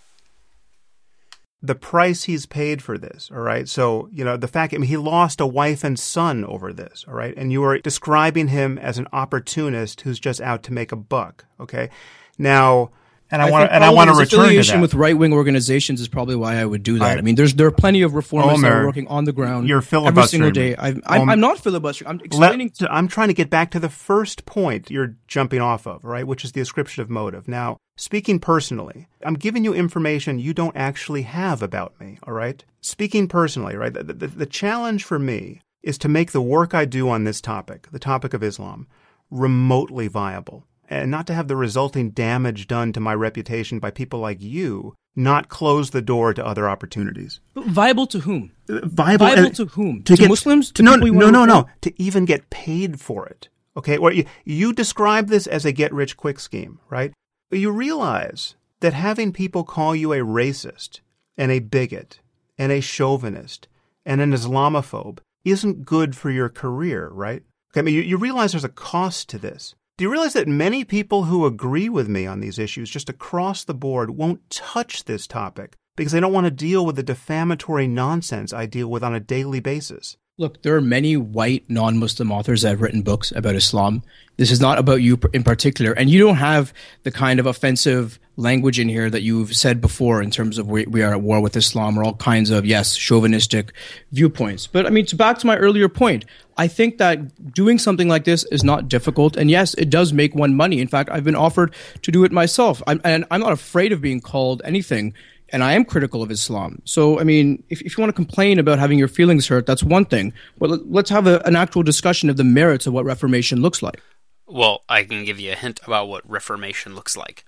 The 1.62 1.74
price 1.74 2.24
he's 2.24 2.44
paid 2.44 2.82
for 2.82 2.98
this, 2.98 3.30
all 3.32 3.40
right. 3.40 3.66
So 3.68 4.08
you 4.12 4.22
know 4.22 4.36
the 4.36 4.48
fact 4.48 4.74
I 4.74 4.78
mean, 4.78 4.88
he 4.88 4.98
lost 4.98 5.40
a 5.40 5.46
wife 5.46 5.82
and 5.82 5.98
son 5.98 6.44
over 6.44 6.72
this, 6.72 7.04
all 7.08 7.14
right. 7.14 7.34
And 7.36 7.50
you 7.50 7.64
are 7.64 7.78
describing 7.78 8.48
him 8.48 8.78
as 8.78 8.98
an 8.98 9.08
opportunist 9.12 10.02
who's 10.02 10.20
just 10.20 10.42
out 10.42 10.62
to 10.64 10.72
make 10.72 10.92
a 10.92 10.96
buck, 10.96 11.46
okay. 11.58 11.88
Now 12.36 12.90
and 13.30 13.40
I, 13.42 13.48
I 13.48 13.50
want 13.50 13.72
and 13.72 13.84
I 13.84 13.90
want 13.90 14.10
to 14.10 14.16
return 14.16 14.40
affiliation 14.40 14.74
to 14.74 14.78
that. 14.78 14.82
with 14.82 14.94
right 14.94 15.16
wing 15.16 15.32
organizations 15.32 16.00
is 16.00 16.08
probably 16.08 16.36
why 16.36 16.56
I 16.56 16.64
would 16.64 16.82
do 16.82 16.98
that. 16.98 17.16
I, 17.16 17.18
I 17.18 17.20
mean, 17.22 17.34
there's 17.34 17.54
there 17.54 17.66
are 17.66 17.72
plenty 17.72 18.02
of 18.02 18.14
reformers 18.14 18.58
Omer, 18.58 18.68
that 18.68 18.76
are 18.76 18.86
working 18.86 19.08
on 19.08 19.24
the 19.24 19.32
ground. 19.32 19.68
You're 19.68 19.82
every 19.92 20.26
single 20.26 20.50
day. 20.50 20.76
I'm, 20.76 21.02
I'm, 21.06 21.30
I'm, 21.30 21.40
not 21.40 21.58
filibustering. 21.58 22.10
I'm 22.10 22.20
explaining. 22.20 22.72
Let, 22.80 22.92
I'm 22.92 23.08
trying 23.08 23.28
to 23.28 23.34
get 23.34 23.50
back 23.50 23.70
to 23.72 23.80
the 23.80 23.88
first 23.88 24.46
point 24.46 24.90
you're 24.90 25.16
jumping 25.26 25.60
off 25.60 25.86
of, 25.86 26.04
right? 26.04 26.26
Which 26.26 26.44
is 26.44 26.52
the 26.52 26.60
ascription 26.60 27.02
of 27.02 27.10
motive. 27.10 27.48
Now, 27.48 27.78
speaking 27.96 28.38
personally, 28.38 29.08
I'm 29.24 29.34
giving 29.34 29.64
you 29.64 29.72
information 29.72 30.38
you 30.38 30.52
don't 30.52 30.76
actually 30.76 31.22
have 31.22 31.62
about 31.62 31.98
me. 31.98 32.18
All 32.24 32.34
right. 32.34 32.62
Speaking 32.82 33.26
personally, 33.26 33.76
right? 33.76 33.92
The, 33.92 34.02
the, 34.04 34.26
the 34.26 34.46
challenge 34.46 35.04
for 35.04 35.18
me 35.18 35.62
is 35.82 35.96
to 35.98 36.08
make 36.08 36.32
the 36.32 36.42
work 36.42 36.74
I 36.74 36.84
do 36.84 37.08
on 37.08 37.24
this 37.24 37.40
topic, 37.40 37.88
the 37.90 37.98
topic 37.98 38.34
of 38.34 38.42
Islam, 38.42 38.86
remotely 39.30 40.08
viable 40.08 40.66
and 40.88 41.10
not 41.10 41.26
to 41.26 41.34
have 41.34 41.48
the 41.48 41.56
resulting 41.56 42.10
damage 42.10 42.66
done 42.66 42.92
to 42.92 43.00
my 43.00 43.14
reputation 43.14 43.78
by 43.78 43.90
people 43.90 44.20
like 44.20 44.40
you 44.40 44.94
not 45.16 45.48
close 45.48 45.90
the 45.90 46.02
door 46.02 46.34
to 46.34 46.44
other 46.44 46.68
opportunities. 46.68 47.40
But 47.54 47.66
viable 47.66 48.06
to 48.08 48.20
whom? 48.20 48.52
Viable, 48.68 49.26
viable 49.26 49.50
to 49.50 49.66
whom? 49.66 50.02
To, 50.02 50.16
to 50.16 50.22
get, 50.22 50.28
Muslims? 50.28 50.72
To 50.72 50.82
no, 50.82 50.96
no, 50.96 51.30
no, 51.30 51.44
no. 51.44 51.68
To 51.82 52.02
even 52.02 52.24
get 52.24 52.50
paid 52.50 53.00
for 53.00 53.26
it. 53.26 53.48
Okay, 53.76 53.96
or 53.96 54.12
you, 54.12 54.24
you 54.44 54.72
describe 54.72 55.28
this 55.28 55.46
as 55.46 55.64
a 55.64 55.72
get 55.72 55.92
rich 55.92 56.16
quick 56.16 56.38
scheme, 56.38 56.80
right? 56.88 57.12
But 57.50 57.58
you 57.58 57.70
realize 57.70 58.54
that 58.80 58.92
having 58.92 59.32
people 59.32 59.64
call 59.64 59.96
you 59.96 60.12
a 60.12 60.18
racist 60.18 61.00
and 61.36 61.50
a 61.50 61.58
bigot 61.58 62.20
and 62.58 62.70
a 62.70 62.80
chauvinist 62.80 63.68
and 64.04 64.20
an 64.20 64.32
Islamophobe 64.32 65.18
isn't 65.44 65.84
good 65.84 66.16
for 66.16 66.30
your 66.30 66.48
career, 66.48 67.08
right? 67.08 67.42
Okay, 67.72 67.80
I 67.80 67.82
mean, 67.82 67.94
you, 67.94 68.02
you 68.02 68.16
realize 68.16 68.52
there's 68.52 68.64
a 68.64 68.68
cost 68.68 69.28
to 69.30 69.38
this. 69.38 69.74
Do 69.96 70.02
you 70.02 70.10
realize 70.10 70.32
that 70.32 70.48
many 70.48 70.84
people 70.84 71.24
who 71.24 71.46
agree 71.46 71.88
with 71.88 72.08
me 72.08 72.26
on 72.26 72.40
these 72.40 72.58
issues 72.58 72.90
just 72.90 73.08
across 73.08 73.62
the 73.62 73.74
board 73.74 74.10
won't 74.10 74.50
touch 74.50 75.04
this 75.04 75.28
topic 75.28 75.76
because 75.94 76.10
they 76.10 76.18
don't 76.18 76.32
want 76.32 76.46
to 76.46 76.50
deal 76.50 76.84
with 76.84 76.96
the 76.96 77.04
defamatory 77.04 77.86
nonsense 77.86 78.52
I 78.52 78.66
deal 78.66 78.88
with 78.88 79.04
on 79.04 79.14
a 79.14 79.20
daily 79.20 79.60
basis? 79.60 80.16
Look, 80.36 80.62
there 80.62 80.74
are 80.74 80.80
many 80.80 81.16
white 81.16 81.64
non 81.68 81.96
Muslim 81.96 82.32
authors 82.32 82.62
that 82.62 82.70
have 82.70 82.80
written 82.80 83.02
books 83.02 83.30
about 83.30 83.54
Islam. 83.54 84.02
This 84.36 84.50
is 84.50 84.60
not 84.60 84.78
about 84.78 85.00
you 85.00 85.16
in 85.32 85.44
particular. 85.44 85.92
And 85.92 86.10
you 86.10 86.18
don't 86.18 86.34
have 86.36 86.74
the 87.04 87.12
kind 87.12 87.38
of 87.38 87.46
offensive 87.46 88.18
language 88.36 88.80
in 88.80 88.88
here 88.88 89.08
that 89.08 89.22
you've 89.22 89.54
said 89.54 89.80
before 89.80 90.20
in 90.20 90.32
terms 90.32 90.58
of 90.58 90.66
we, 90.66 90.86
we 90.86 91.04
are 91.04 91.12
at 91.12 91.20
war 91.20 91.40
with 91.40 91.56
Islam 91.56 91.96
or 91.96 92.02
all 92.02 92.14
kinds 92.14 92.50
of, 92.50 92.66
yes, 92.66 92.96
chauvinistic 92.96 93.72
viewpoints. 94.10 94.66
But 94.66 94.86
I 94.86 94.90
mean, 94.90 95.06
to 95.06 95.14
back 95.14 95.38
to 95.38 95.46
my 95.46 95.56
earlier 95.56 95.88
point, 95.88 96.24
I 96.56 96.66
think 96.66 96.98
that 96.98 97.54
doing 97.54 97.78
something 97.78 98.08
like 98.08 98.24
this 98.24 98.42
is 98.50 98.64
not 98.64 98.88
difficult. 98.88 99.36
And 99.36 99.52
yes, 99.52 99.74
it 99.74 99.88
does 99.88 100.12
make 100.12 100.34
one 100.34 100.56
money. 100.56 100.80
In 100.80 100.88
fact, 100.88 101.10
I've 101.10 101.22
been 101.22 101.36
offered 101.36 101.72
to 102.02 102.10
do 102.10 102.24
it 102.24 102.32
myself. 102.32 102.82
I'm, 102.88 103.00
and 103.04 103.24
I'm 103.30 103.40
not 103.40 103.52
afraid 103.52 103.92
of 103.92 104.00
being 104.00 104.20
called 104.20 104.62
anything 104.64 105.14
and 105.50 105.62
I 105.62 105.72
am 105.74 105.84
critical 105.84 106.22
of 106.22 106.30
Islam. 106.30 106.80
So, 106.84 107.20
I 107.20 107.24
mean, 107.24 107.62
if, 107.68 107.80
if 107.82 107.96
you 107.96 108.02
want 108.02 108.10
to 108.10 108.14
complain 108.14 108.58
about 108.58 108.78
having 108.78 108.98
your 108.98 109.08
feelings 109.08 109.46
hurt, 109.46 109.66
that's 109.66 109.82
one 109.82 110.04
thing. 110.04 110.32
But 110.58 110.90
let's 110.90 111.10
have 111.10 111.26
a, 111.26 111.40
an 111.46 111.56
actual 111.56 111.82
discussion 111.82 112.30
of 112.30 112.36
the 112.36 112.44
merits 112.44 112.86
of 112.86 112.92
what 112.92 113.04
Reformation 113.04 113.60
looks 113.60 113.82
like. 113.82 114.02
Well, 114.46 114.82
I 114.88 115.04
can 115.04 115.24
give 115.24 115.40
you 115.40 115.52
a 115.52 115.56
hint 115.56 115.80
about 115.86 116.08
what 116.08 116.28
Reformation 116.28 116.94
looks 116.94 117.16
like. 117.16 117.44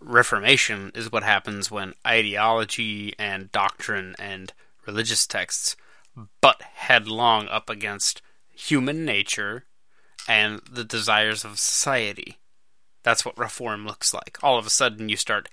Reformation 0.00 0.92
is 0.94 1.10
what 1.10 1.24
happens 1.24 1.70
when 1.70 1.94
ideology 2.06 3.14
and 3.18 3.50
doctrine 3.50 4.14
and 4.18 4.52
religious 4.86 5.26
texts 5.26 5.76
butt 6.40 6.62
headlong 6.62 7.48
up 7.48 7.68
against 7.68 8.22
human 8.54 9.04
nature 9.04 9.64
and 10.28 10.60
the 10.70 10.84
desires 10.84 11.44
of 11.44 11.58
society. 11.58 12.38
That's 13.02 13.24
what 13.24 13.38
reform 13.38 13.86
looks 13.86 14.12
like. 14.12 14.38
All 14.42 14.58
of 14.58 14.66
a 14.66 14.70
sudden, 14.70 15.08
you 15.08 15.16
start 15.16 15.48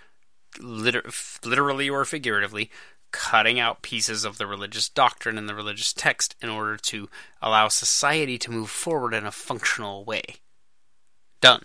liter- 0.60 1.10
literally 1.44 1.90
or 1.90 2.06
figuratively 2.06 2.72
cutting 3.12 3.60
out 3.60 3.82
pieces 3.82 4.26
of 4.26 4.38
the 4.38 4.46
religious 4.46 4.90
doctrine 4.90 5.38
and 5.38 5.48
the 5.48 5.56
religious 5.56 5.94
text 5.94 6.36
in 6.42 6.50
order 6.50 6.76
to 6.76 7.10
allow 7.42 7.68
society 7.68 8.38
to 8.38 8.52
move 8.52 8.70
forward 8.70 9.14
in 9.14 9.26
a 9.26 9.32
functional 9.32 10.04
way. 10.04 10.22
Done. 11.40 11.62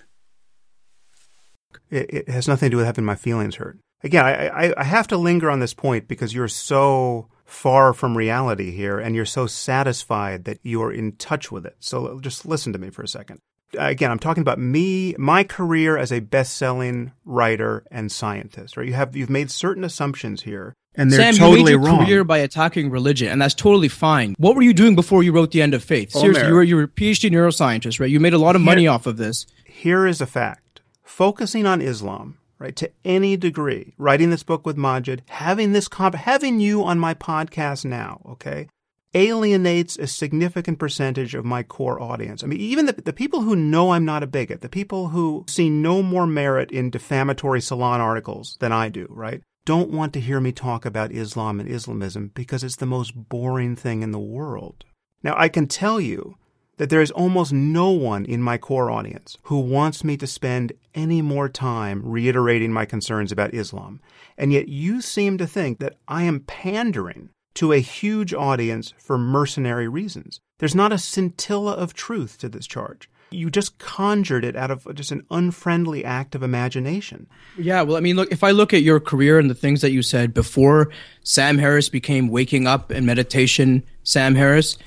It, 1.91 2.07
it 2.11 2.29
has 2.29 2.47
nothing 2.47 2.67
to 2.67 2.71
do 2.71 2.77
with 2.77 2.87
having 2.87 3.05
my 3.05 3.17
feelings 3.17 3.57
hurt. 3.57 3.79
Again, 4.03 4.25
I, 4.25 4.49
I, 4.49 4.75
I 4.77 4.85
have 4.85 5.09
to 5.09 5.17
linger 5.17 5.51
on 5.51 5.61
this 5.61 5.75
point 5.75 6.07
because 6.07 6.33
you're 6.33 6.49
so 6.49 7.29
far 7.45 7.93
from 7.93 8.17
reality 8.17 8.71
here 8.71 9.01
and 9.01 9.17
you're 9.17 9.27
so 9.27 9.47
satisfied 9.47 10.45
that 10.45 10.61
you're 10.63 10.93
in 10.93 11.17
touch 11.17 11.51
with 11.51 11.67
it. 11.67 11.77
So 11.81 12.21
just 12.21 12.47
listen 12.47 12.73
to 12.73 12.79
me 12.79 12.91
for 12.91 13.03
a 13.03 13.09
second 13.09 13.41
again, 13.79 14.11
I'm 14.11 14.19
talking 14.19 14.43
about 14.43 14.59
me, 14.59 15.15
my 15.19 15.45
career 15.45 15.97
as 15.97 16.13
a 16.13 16.21
best-selling 16.21 17.13
writer 17.25 17.85
and 17.91 18.11
scientist. 18.11 18.77
Right? 18.77 18.87
You 18.87 18.95
have 18.95 19.17
you've 19.17 19.31
made 19.31 19.51
certain 19.51 19.85
assumptions 19.85 20.43
here, 20.43 20.75
and 20.95 21.11
they're 21.11 21.21
Sam, 21.21 21.35
totally 21.35 21.59
you 21.59 21.65
made 21.65 21.71
your 21.71 21.81
wrong. 21.81 22.05
career 22.07 22.25
by 22.25 22.39
attacking 22.39 22.91
religion, 22.91 23.29
and 23.29 23.41
that's 23.41 23.55
totally 23.55 23.89
fine. 23.89 24.35
What 24.39 24.57
were 24.57 24.63
you 24.63 24.75
doing 24.75 24.95
before 24.95 25.23
you 25.23 25.33
wrote 25.33 25.51
The 25.53 25.63
End 25.63 25.75
of 25.75 25.85
Faith? 25.85 26.13
Seriously, 26.13 26.47
you 26.49 26.55
were 26.55 26.63
you 26.63 26.77
were 26.77 26.83
a 26.85 26.89
PhD 26.89 27.31
neuroscientist, 27.31 28.01
right? 28.01 28.11
You 28.11 28.21
made 28.21 28.35
a 28.35 28.39
lot 28.39 28.57
of 28.57 28.63
money 28.63 28.83
Here- 28.83 28.91
off 28.91 29.07
of 29.07 29.17
this. 29.17 29.47
Here 29.65 30.07
is 30.07 30.21
a 30.21 30.27
fact: 30.27 30.81
focusing 31.03 31.65
on 31.67 31.81
Islam, 31.81 32.39
right, 32.59 32.77
to 32.77 32.91
any 33.05 33.37
degree, 33.37 33.95
writing 33.99 34.31
this 34.31 34.43
book 34.43 34.67
with 34.67 34.77
Maajid, 34.77 35.21
having 35.29 35.73
this 35.73 35.89
comp, 35.89 36.15
having 36.15 36.61
you 36.61 36.83
on 36.85 36.99
my 36.99 37.15
podcast 37.15 37.85
now, 37.85 38.21
okay, 38.29 38.69
alienates 39.15 39.99
a 39.99 40.07
significant 40.07 40.79
percentage 40.79 41.35
of 41.35 41.45
my 41.45 41.63
core 41.63 42.01
audience. 42.01 42.43
I 42.43 42.47
mean, 42.47 42.61
even 42.61 42.87
the, 42.87 42.93
the 42.93 43.13
people 43.13 43.43
who 43.43 43.57
know 43.57 43.91
I'm 43.91 44.05
not 44.05 44.23
a 44.23 44.27
bigot, 44.27 44.61
the 44.61 44.69
people 44.69 45.09
who 45.09 45.45
see 45.49 45.69
no 45.69 46.03
more 46.03 46.27
merit 46.27 46.71
in 46.71 46.91
defamatory 46.91 47.61
salon 47.61 48.01
articles 48.01 48.57
than 48.61 48.73
I 48.73 48.89
do, 48.89 49.07
right? 49.11 49.43
Don't 49.65 49.91
want 49.91 50.13
to 50.15 50.21
hear 50.21 50.41
me 50.41 50.53
talk 50.53 50.85
about 50.85 51.13
Islam 51.13 51.61
and 51.61 51.69
Islamism 51.69 52.31
because 52.35 52.65
it's 52.65 52.77
the 52.77 52.87
most 52.87 53.13
boring 53.29 53.77
thing 53.77 54.03
in 54.03 54.13
the 54.13 54.19
world. 54.19 54.85
Now, 55.23 55.35
I 55.37 55.49
can 55.49 55.67
tell 55.67 56.01
you 56.01 56.37
that 56.79 56.89
there 56.89 57.03
is 57.03 57.11
almost 57.11 57.53
no 57.53 57.91
one 57.91 58.25
in 58.25 58.41
my 58.41 58.57
core 58.57 58.91
audience 58.91 59.37
who 59.43 59.61
wants 59.61 60.03
me 60.03 60.17
to 60.17 60.27
spend 60.27 60.73
any 60.95 61.21
more 61.21 61.47
time 61.47 62.01
reiterating 62.03 62.73
my 62.73 62.87
concerns 62.87 63.31
about 63.31 63.53
Islam. 63.53 64.01
And 64.39 64.51
yet 64.51 64.69
you 64.69 65.03
seem 65.03 65.37
to 65.37 65.47
think 65.47 65.79
that 65.81 65.99
I 66.09 66.23
am 66.23 66.41
pandering 66.41 67.29
to 67.55 67.73
a 67.73 67.81
huge 67.81 68.33
audience 68.33 68.95
for 68.99 69.19
mercenary 69.19 69.89
reasons. 69.89 70.41
There's 70.59 70.75
not 70.75 70.93
a 70.93 70.99
scintilla 70.99 71.73
of 71.73 71.95
truth 71.95 72.39
to 72.39 72.49
this 72.49 72.67
charge. 72.67 73.09
You 73.33 73.49
just 73.49 73.79
conjured 73.79 74.45
it 74.45 74.57
out 74.57 74.71
of 74.73 74.93
just 74.95 75.13
an 75.13 75.25
unfriendly 75.31 76.05
act 76.05 76.35
of 76.35 76.43
imagination. 76.43 77.29
Yeah, 77.57 77.83
well, 77.83 77.97
I 77.97 78.01
mean, 78.01 78.17
look, 78.17 78.33
if 78.33 78.43
I 78.43 78.51
look 78.51 78.75
at 78.75 78.83
your 78.83 78.99
career 78.99 79.39
and 79.39 79.49
the 79.49 79.55
things 79.55 79.83
that 79.83 79.93
you 79.93 80.03
said 80.03 80.35
before 80.35 80.91
Sam 81.23 81.59
Harris 81.59 81.89
became 81.89 82.29
waking 82.29 82.67
up 82.67 82.91
and 82.91 83.07
meditation, 83.07 83.85
Sam 84.03 84.35
Harris, 84.35 84.79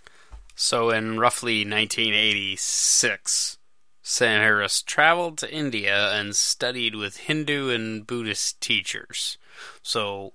So, 0.55 0.89
in 0.89 1.19
roughly 1.19 1.65
1986, 1.65 3.57
Sam 4.01 4.41
Harris 4.41 4.81
traveled 4.81 5.37
to 5.37 5.51
India 5.53 6.11
and 6.11 6.35
studied 6.35 6.95
with 6.95 7.17
Hindu 7.17 7.69
and 7.69 8.05
Buddhist 8.05 8.59
teachers. 8.59 9.37
So, 9.81 10.33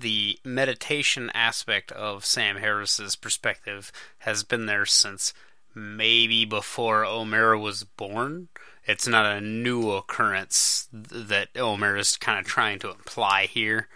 the 0.00 0.38
meditation 0.44 1.30
aspect 1.34 1.92
of 1.92 2.24
Sam 2.24 2.56
Harris's 2.56 3.16
perspective 3.16 3.92
has 4.18 4.42
been 4.42 4.66
there 4.66 4.86
since 4.86 5.32
maybe 5.74 6.44
before 6.44 7.04
Omer 7.04 7.56
was 7.56 7.84
born. 7.84 8.48
It's 8.86 9.06
not 9.06 9.26
a 9.26 9.40
new 9.40 9.90
occurrence 9.92 10.88
that 10.92 11.48
Omer 11.56 11.96
is 11.96 12.16
kind 12.16 12.40
of 12.40 12.46
trying 12.46 12.78
to 12.80 12.90
imply 12.90 13.46
here. 13.46 13.88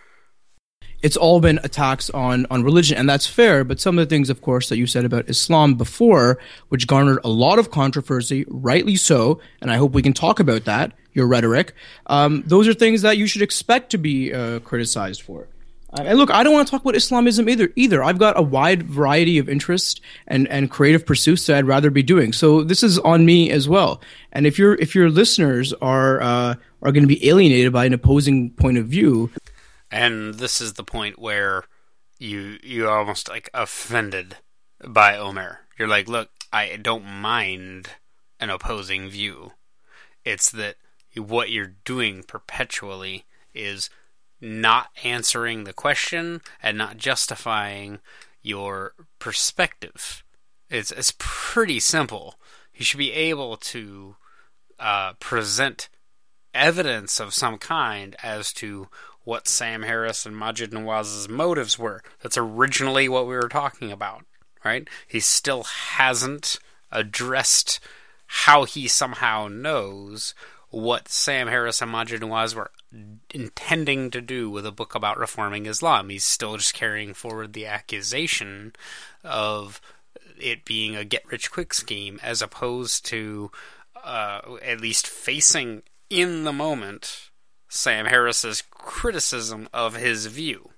it's 1.02 1.16
all 1.18 1.38
been 1.40 1.60
attacks 1.62 2.08
on 2.10 2.46
on 2.50 2.62
religion, 2.64 2.96
and 2.96 3.08
that's 3.08 3.26
fair. 3.26 3.62
But 3.62 3.78
some 3.80 3.98
of 3.98 4.08
the 4.08 4.14
things, 4.14 4.30
of 4.30 4.40
course, 4.40 4.68
that 4.70 4.78
you 4.78 4.86
said 4.86 5.04
about 5.04 5.28
Islam 5.28 5.74
before, 5.74 6.38
which 6.70 6.86
garnered 6.86 7.18
a 7.24 7.28
lot 7.28 7.58
of 7.58 7.70
controversy, 7.70 8.44
rightly 8.48 8.96
so, 8.96 9.38
and 9.60 9.70
I 9.70 9.76
hope 9.76 9.92
we 9.92 10.02
can 10.02 10.14
talk 10.14 10.40
about 10.40 10.64
that. 10.64 10.92
Your 11.12 11.26
rhetoric, 11.28 11.74
um, 12.06 12.42
those 12.46 12.66
are 12.66 12.74
things 12.74 13.02
that 13.02 13.18
you 13.18 13.26
should 13.26 13.42
expect 13.42 13.90
to 13.90 13.98
be 13.98 14.32
uh, 14.32 14.58
criticized 14.60 15.22
for. 15.22 15.46
And 15.94 16.18
look, 16.18 16.30
I 16.30 16.42
don't 16.42 16.52
want 16.52 16.66
to 16.66 16.70
talk 16.70 16.82
about 16.82 16.96
Islamism 16.96 17.48
either. 17.48 17.72
Either 17.76 18.02
I've 18.02 18.18
got 18.18 18.38
a 18.38 18.42
wide 18.42 18.82
variety 18.82 19.38
of 19.38 19.48
interests 19.48 20.00
and, 20.26 20.48
and 20.48 20.70
creative 20.70 21.06
pursuits 21.06 21.46
that 21.46 21.56
I'd 21.56 21.66
rather 21.66 21.90
be 21.90 22.02
doing. 22.02 22.32
So 22.32 22.64
this 22.64 22.82
is 22.82 22.98
on 22.98 23.24
me 23.24 23.50
as 23.50 23.68
well. 23.68 24.00
And 24.32 24.46
if 24.46 24.58
your 24.58 24.74
if 24.74 24.94
your 24.94 25.08
listeners 25.08 25.72
are 25.74 26.20
uh, 26.20 26.54
are 26.82 26.92
going 26.92 27.04
to 27.04 27.08
be 27.08 27.28
alienated 27.28 27.72
by 27.72 27.84
an 27.84 27.92
opposing 27.92 28.50
point 28.50 28.76
of 28.76 28.86
view, 28.86 29.30
and 29.90 30.34
this 30.34 30.60
is 30.60 30.72
the 30.72 30.84
point 30.84 31.18
where 31.18 31.64
you 32.18 32.58
you 32.62 32.88
almost 32.88 33.28
like 33.28 33.48
offended 33.54 34.36
by 34.84 35.16
Omer. 35.16 35.60
You're 35.78 35.88
like, 35.88 36.08
look, 36.08 36.30
I 36.52 36.76
don't 36.76 37.04
mind 37.04 37.90
an 38.40 38.50
opposing 38.50 39.08
view. 39.08 39.52
It's 40.24 40.50
that 40.50 40.76
what 41.16 41.50
you're 41.50 41.74
doing 41.84 42.24
perpetually 42.24 43.24
is 43.54 43.90
not 44.44 44.88
answering 45.02 45.64
the 45.64 45.72
question 45.72 46.40
and 46.62 46.76
not 46.78 46.96
justifying 46.96 47.98
your 48.42 48.94
perspective. 49.18 50.22
It's 50.70 50.90
it's 50.90 51.14
pretty 51.18 51.80
simple. 51.80 52.36
You 52.74 52.84
should 52.84 52.98
be 52.98 53.12
able 53.12 53.56
to 53.56 54.16
uh, 54.78 55.14
present 55.14 55.88
evidence 56.52 57.20
of 57.20 57.34
some 57.34 57.58
kind 57.58 58.16
as 58.22 58.52
to 58.54 58.88
what 59.24 59.48
Sam 59.48 59.82
Harris 59.82 60.26
and 60.26 60.36
Maajid 60.36 60.68
Nawaz's 60.68 61.28
motives 61.28 61.78
were. 61.78 62.02
That's 62.22 62.36
originally 62.36 63.08
what 63.08 63.26
we 63.26 63.34
were 63.34 63.48
talking 63.48 63.90
about, 63.90 64.24
right? 64.64 64.88
He 65.08 65.20
still 65.20 65.64
hasn't 65.64 66.58
addressed 66.92 67.80
how 68.26 68.64
he 68.64 68.88
somehow 68.88 69.48
knows 69.48 70.34
what 70.70 71.08
Sam 71.08 71.48
Harris 71.48 71.80
and 71.80 71.90
Maajid 71.92 72.20
Nawaz 72.20 72.54
were 72.54 72.70
intending 73.32 74.10
to 74.10 74.20
do 74.20 74.50
with 74.50 74.66
a 74.66 74.72
book 74.72 74.94
about 74.94 75.18
reforming 75.18 75.66
Islam. 75.66 76.08
He's 76.08 76.24
still 76.24 76.56
just 76.56 76.74
carrying 76.74 77.14
forward 77.14 77.52
the 77.52 77.66
accusation 77.66 78.74
of 79.22 79.80
it 80.40 80.64
being 80.64 80.96
a 80.96 81.04
get 81.04 81.24
rich 81.30 81.50
quick 81.50 81.74
scheme 81.74 82.20
as 82.22 82.42
opposed 82.42 83.04
to 83.06 83.50
uh, 84.02 84.40
at 84.62 84.80
least 84.80 85.06
facing 85.06 85.82
in 86.10 86.44
the 86.44 86.52
moment 86.52 87.30
Sam 87.68 88.06
Harris's 88.06 88.62
criticism 88.70 89.68
of 89.72 89.96
his 89.96 90.26
view. 90.26 90.70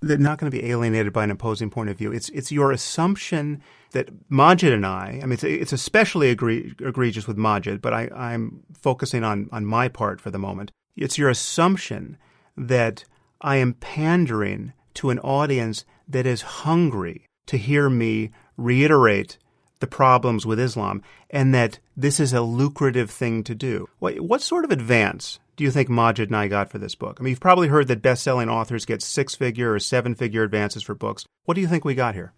They're 0.00 0.16
not 0.16 0.38
going 0.38 0.50
to 0.50 0.56
be 0.56 0.70
alienated 0.70 1.12
by 1.12 1.24
an 1.24 1.30
opposing 1.30 1.70
point 1.70 1.90
of 1.90 1.98
view. 1.98 2.12
It's 2.12 2.28
it's 2.28 2.52
your 2.52 2.70
assumption 2.70 3.62
that 3.92 4.30
Maajid 4.30 4.72
and 4.72 4.86
I, 4.86 5.18
I 5.22 5.26
mean, 5.26 5.32
it's, 5.32 5.44
it's 5.44 5.72
especially 5.72 6.28
egregious 6.28 7.26
with 7.26 7.36
Maajid, 7.36 7.80
but 7.80 7.94
I, 7.94 8.08
I'm 8.14 8.60
focusing 8.74 9.24
on, 9.24 9.48
on 9.50 9.64
my 9.64 9.88
part 9.88 10.20
for 10.20 10.30
the 10.30 10.38
moment. 10.38 10.72
It's 10.98 11.18
your 11.18 11.30
assumption 11.30 12.16
that 12.56 13.04
I 13.40 13.56
am 13.56 13.74
pandering 13.74 14.72
to 14.94 15.10
an 15.10 15.18
audience 15.20 15.84
that 16.08 16.26
is 16.26 16.42
hungry 16.42 17.26
to 17.46 17.56
hear 17.56 17.88
me 17.88 18.30
reiterate 18.56 19.38
the 19.80 19.86
problems 19.86 20.44
with 20.44 20.58
Islam 20.58 21.02
and 21.30 21.54
that 21.54 21.78
this 21.96 22.18
is 22.18 22.32
a 22.32 22.42
lucrative 22.42 23.10
thing 23.10 23.44
to 23.44 23.54
do. 23.54 23.88
What, 24.00 24.20
what 24.20 24.42
sort 24.42 24.64
of 24.64 24.72
advance 24.72 25.38
do 25.56 25.64
you 25.64 25.70
think 25.70 25.88
Maajid 25.88 26.26
and 26.26 26.36
I 26.36 26.48
got 26.48 26.70
for 26.70 26.78
this 26.78 26.94
book? 26.94 27.18
I 27.18 27.22
mean, 27.22 27.30
you've 27.30 27.40
probably 27.40 27.68
heard 27.68 27.88
that 27.88 28.02
best 28.02 28.22
selling 28.22 28.48
authors 28.48 28.84
get 28.84 29.02
six 29.02 29.34
figure 29.34 29.72
or 29.72 29.78
seven 29.78 30.14
figure 30.14 30.42
advances 30.42 30.82
for 30.82 30.94
books. 30.94 31.24
What 31.44 31.54
do 31.54 31.60
you 31.60 31.68
think 31.68 31.84
we 31.84 31.94
got 31.94 32.14
here? 32.14 32.32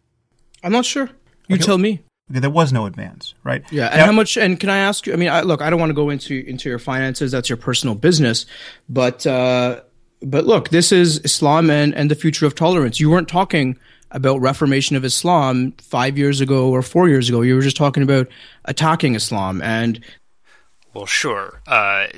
I'm 0.63 0.73
not 0.73 0.85
sure. 0.85 1.11
You 1.49 1.57
okay. 1.57 1.65
tell 1.65 1.79
me. 1.79 2.03
Okay, 2.31 2.39
there 2.39 2.51
was 2.51 2.73
no 2.73 2.87
advance, 2.87 3.35
right? 3.43 3.65
Yeah, 3.73 3.89
and 3.89 3.99
now, 3.99 4.07
how 4.07 4.13
much? 4.13 4.37
And 4.37 4.59
can 4.59 4.71
I 4.71 4.79
ask 4.79 5.07
you? 5.07 5.13
I 5.13 5.17
mean, 5.17 5.29
I, 5.29 5.41
look, 5.41 5.61
I 5.61 5.71
don't 5.71 5.81
want 5.81 5.91
to 5.91 5.95
go 5.95 6.11
into 6.11 6.45
into 6.47 6.69
your 6.69 6.79
finances. 6.79 7.33
That's 7.33 7.49
your 7.49 7.57
personal 7.57 7.95
business, 7.97 8.47
but 8.89 9.27
uh, 9.27 9.81
but 10.23 10.47
look, 10.47 10.69
this 10.69 10.93
is 10.93 11.19
Islam 11.25 11.71
and 11.71 11.95
and 11.95 12.11
the 12.11 12.15
future 12.15 12.47
of 12.47 12.55
tolerance. 12.55 13.01
You 13.01 13.11
weren't 13.11 13.29
talking 13.29 13.77
about 14.13 14.41
reformation 14.41 14.97
of 14.97 15.05
Islam 15.05 15.73
five 15.79 16.19
years 16.19 16.41
ago 16.41 16.71
or 16.71 16.83
four 16.83 17.09
years 17.09 17.29
ago. 17.29 17.43
You 17.43 17.55
were 17.55 17.63
just 17.63 17.77
talking 17.77 18.03
about 18.03 18.29
attacking 18.65 19.15
Islam 19.15 19.61
and. 19.63 20.05
Well, 20.93 21.07
sure. 21.07 21.63
Uh, 21.69 22.09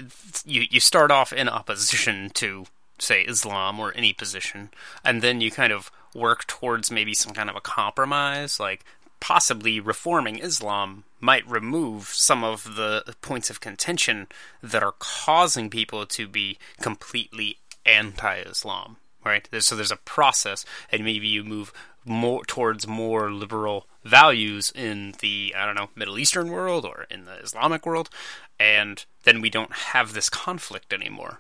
you 0.45 0.65
you 0.71 0.81
start 0.81 1.11
off 1.11 1.33
in 1.33 1.49
opposition 1.49 2.31
to 2.35 2.65
say 2.99 3.23
Islam 3.23 3.79
or 3.81 3.93
any 3.95 4.13
position, 4.13 4.71
and 5.05 5.21
then 5.23 5.41
you 5.41 5.51
kind 5.51 5.73
of 5.73 5.91
work 6.15 6.47
towards 6.47 6.91
maybe 6.91 7.15
some 7.15 7.33
kind 7.33 7.51
of 7.51 7.57
a 7.57 7.61
compromise, 7.61 8.61
like 8.61 8.85
possibly 9.23 9.79
reforming 9.79 10.41
Islam 10.41 11.05
might 11.21 11.49
remove 11.49 12.09
some 12.09 12.43
of 12.43 12.75
the 12.75 13.15
points 13.21 13.51
of 13.51 13.61
contention 13.61 14.27
that 14.61 14.83
are 14.83 14.97
causing 14.99 15.71
people 15.71 16.05
to 16.05 16.27
be 16.27 16.59
completely 16.81 17.59
anti-Islam, 17.87 18.97
right? 19.25 19.49
So 19.61 19.77
there's 19.77 19.93
a 19.93 19.97
process, 19.97 20.65
and 20.91 21.05
maybe 21.05 21.29
you 21.29 21.45
move 21.45 21.73
more 22.05 22.45
towards 22.45 22.89
more 22.89 23.31
liberal 23.31 23.87
values 24.03 24.73
in 24.75 25.15
the 25.21 25.55
I 25.57 25.67
don't 25.67 25.77
know 25.77 25.91
Middle 25.95 26.19
Eastern 26.19 26.51
world 26.51 26.85
or 26.85 27.07
in 27.09 27.25
the 27.25 27.39
Islamic 27.39 27.87
world, 27.87 28.11
and 28.59 29.05
then 29.23 29.41
we 29.41 29.51
don't 29.51 29.73
have 29.73 30.15
this 30.15 30.29
conflict 30.29 30.93
anymore. 30.93 31.39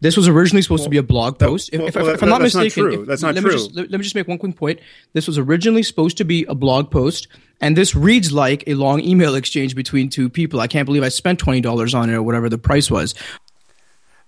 This 0.00 0.16
was 0.16 0.28
originally 0.28 0.60
supposed 0.60 0.80
well, 0.80 0.86
to 0.86 0.90
be 0.90 0.96
a 0.98 1.02
blog 1.02 1.38
post. 1.38 1.70
Well, 1.72 1.86
if, 1.86 1.94
well, 1.94 2.08
if, 2.08 2.16
if, 2.16 2.22
I'm 2.22 2.28
not 2.28 2.42
mistaken, 2.42 2.84
not 2.84 2.92
if, 2.92 3.06
that's 3.06 3.22
not 3.22 3.34
let 3.34 3.40
true. 3.40 3.50
Me 3.50 3.56
just, 3.56 3.74
let, 3.74 3.90
let, 3.90 3.98
me 3.98 4.02
just 4.02 4.14
make 4.14 4.28
one 4.28 4.38
quick 4.38 4.56
point. 4.56 4.80
This 5.12 5.26
was 5.26 5.38
originally 5.38 5.82
supposed 5.82 6.18
to 6.18 6.24
be 6.24 6.44
a 6.44 6.54
blog 6.54 6.90
post, 6.90 7.28
and 7.60 7.76
this 7.76 7.94
reads 7.94 8.32
like 8.32 8.64
a 8.66 8.74
long 8.74 9.00
email 9.00 9.34
exchange 9.34 9.74
between 9.74 10.10
two 10.10 10.28
people. 10.28 10.60
I 10.60 10.66
can't 10.66 10.84
believe 10.84 11.02
I 11.02 11.08
spent 11.08 11.38
twenty 11.38 11.60
dollars 11.60 11.94
on 11.94 12.10
it 12.10 12.14
or 12.14 12.22
whatever 12.22 12.48
the 12.48 12.58
price 12.58 12.90
was. 12.90 13.14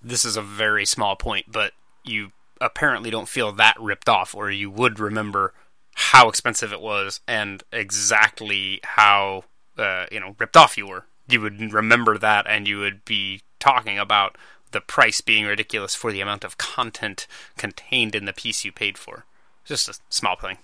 This 0.03 0.25
is 0.25 0.37
a 0.37 0.43
very 0.43 0.87
small 0.87 1.17
point, 1.17 1.47
but 1.49 1.73
you 2.05 2.31
apparently 2.61 3.11
don't 3.11 3.29
feel 3.29 3.53
that 3.53 3.77
ripped 3.79 4.09
off, 4.09 4.35
or 4.35 4.51
you 4.51 4.71
would 4.71 4.99
remember 4.99 5.53
how 5.95 6.29
expensive 6.29 6.73
it 6.73 6.81
was 6.81 7.21
and 7.27 7.63
exactly 7.73 8.81
how 8.85 9.45
uh, 9.79 10.07
you 10.11 10.21
know 10.21 10.37
ripped 10.39 10.57
off 10.57 10.79
you 10.79 10.87
were. 10.87 11.05
You 11.29 11.41
would 11.41 11.73
remember 11.73 12.17
that, 12.19 12.47
and 12.49 12.69
you 12.69 12.79
would 12.79 13.05
be 13.05 13.41
talking 13.59 13.99
about 13.99 14.39
the 14.73 14.81
price 14.81 15.21
being 15.21 15.47
ridiculous 15.47 15.95
for 15.95 16.13
the 16.13 16.21
amount 16.21 16.45
of 16.45 16.59
content 16.59 17.27
contained 17.57 18.15
in 18.15 18.25
the 18.25 18.33
piece 18.33 18.65
you 18.65 18.73
paid 18.73 18.99
for. 18.99 19.25
Just 19.65 19.89
a 19.89 19.95
small 20.11 20.37
thing. 20.37 20.59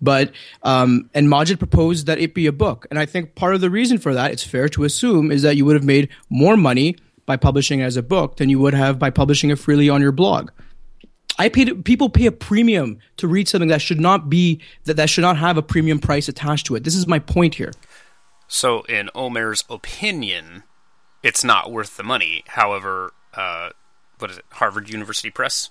But 0.00 0.32
um, 0.62 1.08
and 1.14 1.28
Maajid 1.28 1.58
proposed 1.58 2.06
that 2.06 2.18
it 2.18 2.34
be 2.34 2.46
a 2.46 2.52
book, 2.52 2.86
and 2.90 2.98
I 2.98 3.06
think 3.06 3.34
part 3.34 3.54
of 3.54 3.60
the 3.60 3.70
reason 3.70 3.98
for 3.98 4.12
that, 4.12 4.32
it's 4.32 4.42
fair 4.42 4.68
to 4.70 4.84
assume, 4.84 5.30
is 5.30 5.42
that 5.42 5.56
you 5.56 5.64
would 5.64 5.76
have 5.76 5.84
made 5.84 6.08
more 6.28 6.56
money 6.56 6.96
by 7.26 7.36
publishing 7.36 7.80
it 7.80 7.84
as 7.84 7.96
a 7.96 8.02
book 8.02 8.36
than 8.36 8.48
you 8.48 8.58
would 8.58 8.74
have 8.74 8.98
by 8.98 9.10
publishing 9.10 9.50
it 9.50 9.58
freely 9.58 9.88
on 9.88 10.02
your 10.02 10.12
blog. 10.12 10.50
I 11.38 11.48
paid 11.48 11.84
people 11.84 12.08
pay 12.08 12.26
a 12.26 12.32
premium 12.32 12.98
to 13.16 13.26
read 13.26 13.48
something 13.48 13.68
that 13.68 13.82
should 13.82 14.00
not 14.00 14.28
be 14.28 14.60
that 14.84 14.96
that 14.96 15.10
should 15.10 15.22
not 15.22 15.36
have 15.36 15.56
a 15.56 15.62
premium 15.62 15.98
price 15.98 16.28
attached 16.28 16.66
to 16.66 16.76
it. 16.76 16.84
This 16.84 16.94
is 16.94 17.06
my 17.06 17.18
point 17.18 17.54
here. 17.54 17.72
So, 18.46 18.82
in 18.82 19.10
Omer's 19.14 19.64
opinion, 19.70 20.64
it's 21.24 21.42
not 21.42 21.72
worth 21.72 21.96
the 21.96 22.04
money. 22.04 22.44
However, 22.48 23.12
uh, 23.32 23.70
what 24.18 24.30
is 24.30 24.38
it? 24.38 24.44
Harvard 24.52 24.90
University 24.90 25.30
Press 25.30 25.70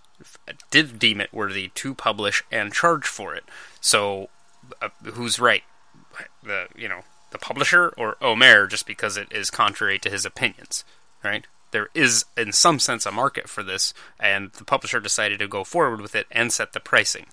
did 0.71 0.99
deem 0.99 1.21
it 1.21 1.31
worthy 1.31 1.69
to 1.75 1.93
publish 1.93 2.43
and 2.51 2.73
charge 2.73 3.05
for 3.05 3.33
it. 3.35 3.43
So, 3.79 4.29
uh, 4.81 4.89
who's 5.03 5.39
right? 5.39 5.63
The 6.43 6.67
you 6.75 6.89
know 6.89 7.01
the 7.31 7.37
publisher 7.37 7.93
or 7.97 8.17
Omer, 8.21 8.67
just 8.67 8.85
because 8.85 9.15
it 9.15 9.31
is 9.31 9.49
contrary 9.49 9.99
to 9.99 10.09
his 10.09 10.25
opinions, 10.25 10.83
right? 11.23 11.45
There 11.71 11.87
is, 11.95 12.25
in 12.37 12.51
some 12.51 12.77
sense, 12.77 13.05
a 13.07 13.11
market 13.11 13.49
for 13.49 13.63
this, 13.63 13.95
and 14.19 14.51
the 14.51 14.63
publisher 14.63 14.99
decided 14.99 15.39
to 15.39 15.47
go 15.47 15.63
forward 15.63 16.01
with 16.01 16.13
it 16.13 16.27
and 16.29 16.53
set 16.53 16.73
the 16.73 16.79
pricing. 16.79 17.25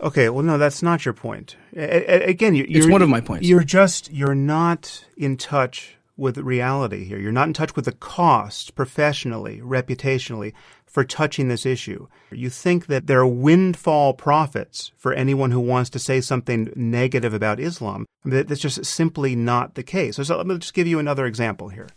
Okay, 0.00 0.30
well, 0.30 0.42
no, 0.42 0.56
that's 0.56 0.82
not 0.82 1.04
your 1.04 1.12
point. 1.12 1.56
A- 1.76 2.30
again, 2.30 2.54
you're, 2.54 2.66
it's 2.66 2.88
one 2.88 3.02
of 3.02 3.10
my 3.10 3.20
points. 3.20 3.46
You're 3.46 3.64
just 3.64 4.10
you're 4.10 4.34
not 4.34 5.04
in 5.18 5.36
touch 5.36 5.96
with 6.20 6.38
reality 6.38 7.04
here. 7.04 7.18
You're 7.18 7.32
not 7.32 7.48
in 7.48 7.54
touch 7.54 7.74
with 7.74 7.86
the 7.86 7.92
cost 7.92 8.74
professionally, 8.76 9.60
reputationally, 9.60 10.52
for 10.86 11.04
touching 11.04 11.48
this 11.48 11.64
issue. 11.64 12.06
You 12.30 12.50
think 12.50 12.86
that 12.86 13.06
there 13.06 13.20
are 13.20 13.26
windfall 13.26 14.12
profits 14.14 14.92
for 14.96 15.12
anyone 15.12 15.50
who 15.52 15.60
wants 15.60 15.88
to 15.90 15.98
say 15.98 16.20
something 16.20 16.72
negative 16.76 17.32
about 17.32 17.60
Islam. 17.60 18.06
That's 18.24 18.60
just 18.60 18.84
simply 18.84 19.34
not 19.34 19.76
the 19.76 19.82
case. 19.82 20.16
So 20.16 20.36
let 20.36 20.46
me 20.46 20.58
just 20.58 20.74
give 20.74 20.86
you 20.86 20.98
another 20.98 21.26
example 21.26 21.68
here. 21.68 21.88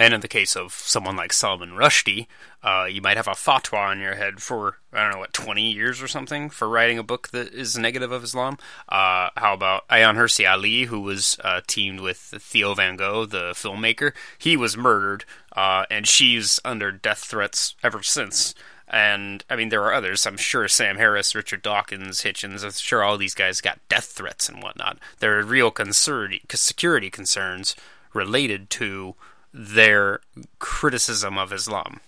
And 0.00 0.14
in 0.14 0.22
the 0.22 0.28
case 0.28 0.56
of 0.56 0.72
someone 0.72 1.14
like 1.14 1.30
Salman 1.30 1.72
Rushdie, 1.72 2.26
uh, 2.62 2.86
you 2.90 3.02
might 3.02 3.18
have 3.18 3.28
a 3.28 3.32
fatwa 3.32 3.90
on 3.90 4.00
your 4.00 4.14
head 4.14 4.40
for, 4.40 4.78
I 4.94 5.02
don't 5.02 5.12
know, 5.12 5.18
what, 5.18 5.34
20 5.34 5.72
years 5.72 6.00
or 6.00 6.08
something 6.08 6.48
for 6.48 6.70
writing 6.70 6.96
a 6.96 7.02
book 7.02 7.28
that 7.32 7.52
is 7.52 7.76
negative 7.76 8.10
of 8.10 8.24
Islam. 8.24 8.56
Uh, 8.88 9.28
how 9.36 9.52
about 9.52 9.86
Ayaan 9.88 10.16
Hirsi 10.16 10.50
Ali, 10.50 10.84
who 10.84 11.02
was 11.02 11.36
uh, 11.44 11.60
teamed 11.66 12.00
with 12.00 12.16
Theo 12.16 12.72
Van 12.72 12.96
Gogh, 12.96 13.26
the 13.26 13.50
filmmaker? 13.50 14.12
He 14.38 14.56
was 14.56 14.74
murdered, 14.74 15.26
uh, 15.54 15.84
and 15.90 16.08
she's 16.08 16.58
under 16.64 16.90
death 16.90 17.18
threats 17.18 17.74
ever 17.82 18.02
since. 18.02 18.54
And 18.88 19.44
I 19.50 19.56
mean, 19.56 19.68
there 19.68 19.84
are 19.84 19.92
others. 19.92 20.24
I'm 20.24 20.38
sure 20.38 20.66
Sam 20.66 20.96
Harris, 20.96 21.34
Richard 21.34 21.60
Dawkins, 21.60 22.22
Hitchens. 22.22 22.64
I'm 22.64 22.70
sure 22.70 23.04
all 23.04 23.18
these 23.18 23.34
guys 23.34 23.60
got 23.60 23.86
death 23.90 24.06
threats 24.06 24.48
and 24.48 24.62
whatnot. 24.62 24.96
There 25.18 25.38
are 25.38 25.44
real 25.44 25.70
concern, 25.70 26.38
security 26.54 27.10
concerns 27.10 27.76
related 28.14 28.70
to 28.70 29.14
their 29.52 30.20
criticism 30.58 31.38
of 31.38 31.52
Islam. 31.52 32.00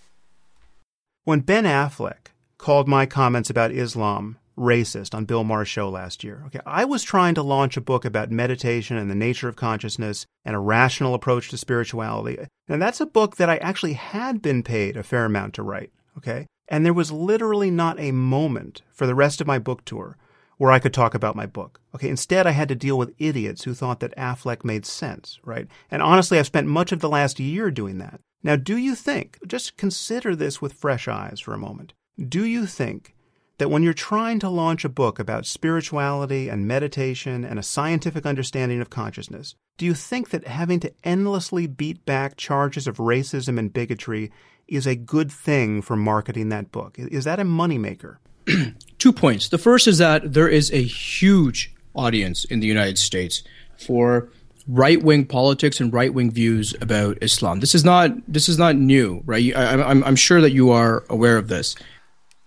When 1.25 1.41
Ben 1.41 1.65
Affleck 1.65 2.33
called 2.59 2.89
my 2.89 3.07
comments 3.07 3.51
about 3.51 3.73
Islam 3.73 4.39
racist 4.57 5.15
on 5.15 5.25
Bill 5.25 5.45
Maher's 5.45 5.69
show 5.69 5.89
last 5.89 6.23
year, 6.23 6.43
okay, 6.47 6.61
I 6.67 6.85
was 6.85 7.03
trying 7.03 7.35
to 7.37 7.43
launch 7.43 7.77
a 7.77 7.81
book 7.81 8.05
about 8.05 8.31
meditation 8.31 8.97
and 8.97 9.11
the 9.11 9.15
nature 9.15 9.49
of 9.49 9.57
consciousness 9.57 10.27
and 10.45 10.55
a 10.55 10.61
rational 10.61 11.15
approach 11.15 11.49
to 11.51 11.59
spirituality. 11.59 12.39
And 12.69 12.81
that's 12.81 13.01
a 13.01 13.07
book 13.07 13.37
that 13.37 13.51
I 13.51 13.57
actually 13.59 13.95
had 13.95 14.43
been 14.43 14.63
paid 14.63 14.97
a 14.97 15.03
fair 15.03 15.25
amount 15.25 15.55
to 15.55 15.63
write, 15.63 15.93
okay? 16.19 16.47
And 16.69 16.85
there 16.85 16.93
was 16.93 17.13
literally 17.13 17.71
not 17.71 18.01
a 18.01 18.13
moment 18.13 18.83
for 18.91 19.07
the 19.07 19.15
rest 19.15 19.41
of 19.41 19.47
my 19.47 19.59
book 19.59 19.85
tour 19.85 20.17
where 20.63 20.71
I 20.71 20.79
could 20.79 20.95
talk 20.95 21.13
about 21.13 21.35
my 21.35 21.45
book. 21.45 21.81
Okay, 21.93 22.09
instead 22.09 22.47
I 22.47 22.53
had 22.53 22.69
to 22.69 22.77
deal 22.77 22.97
with 22.97 23.17
idiots 23.19 23.65
who 23.65 23.75
thought 23.75 23.99
that 23.99 24.17
Affleck 24.17 24.65
made 24.65 24.87
sense, 24.87 25.41
right? 25.45 25.67
And 25.91 26.01
honestly, 26.01 26.39
I've 26.39 26.47
spent 26.47 26.69
much 26.69 26.93
of 26.93 27.01
the 27.01 27.09
last 27.09 27.41
year 27.41 27.69
doing 27.69 27.99
that. 27.99 28.21
Now, 28.45 28.55
do 28.55 28.77
you 28.77 28.95
think, 28.95 29.41
just 29.45 29.77
consider 29.77 30.37
this 30.37 30.63
with 30.63 30.75
fresh 30.75 31.09
eyes 31.09 31.41
for 31.41 31.53
a 31.53 31.59
moment, 31.59 31.95
do 32.29 32.45
you 32.45 32.67
think 32.67 33.17
that 33.59 33.71
when 33.71 33.83
you're 33.83 33.93
trying 33.93 34.39
to 34.39 34.49
launch 34.49 34.85
a 34.85 34.89
book 34.89 35.19
about 35.19 35.47
spirituality 35.47 36.49
and 36.49 36.69
meditation 36.69 37.45
and 37.45 37.59
a 37.59 37.65
scientific 37.65 38.25
understanding 38.25 38.81
of 38.81 38.89
consciousness, 38.89 39.57
do 39.79 39.85
you 39.85 39.95
think 39.95 40.31
that 40.31 40.47
having 40.47 40.79
to 40.79 40.93
endlessly 41.03 41.67
beat 41.67 42.07
back 42.07 42.37
charges 42.37 42.87
of 42.87 42.99
racism 42.99 43.59
and 43.59 43.73
bigotry 43.73 44.31
is 44.69 44.87
a 44.87 44.95
good 44.95 45.33
thing 45.33 45.83
for 45.83 45.97
marketing 45.97 46.51
that 46.51 46.71
book? 46.71 47.01
Is 47.01 47.25
that 47.25 47.41
a 47.41 47.45
moneymaker? 47.45 48.19
two 48.99 49.13
points. 49.13 49.49
The 49.49 49.59
first 49.59 49.87
is 49.87 49.99
that 49.99 50.33
there 50.33 50.49
is 50.49 50.71
a 50.73 50.83
huge 50.83 51.75
audience 51.95 52.45
in 52.45 52.61
the 52.61 52.67
United 52.67 52.99
States 52.99 53.43
for 53.77 54.29
right 54.69 55.03
wing 55.03 55.27
politics 55.27 55.81
and 55.81 55.93
right 55.93 56.13
wing 56.13 56.31
views 56.31 56.75
about 56.81 57.19
Islam. 57.21 57.61
This 57.61 57.75
is 57.75 57.85
not 57.85 58.13
this 58.29 58.49
is 58.49 58.59
not 58.59 58.77
new, 58.77 59.23
right? 59.27 59.55
I, 59.57 59.83
I'm 59.83 60.05
I'm 60.05 60.17
sure 60.17 60.41
that 60.41 60.53
you 60.53 60.71
are 60.71 61.05
aware 61.09 61.37
of 61.37 61.49
this. 61.49 61.75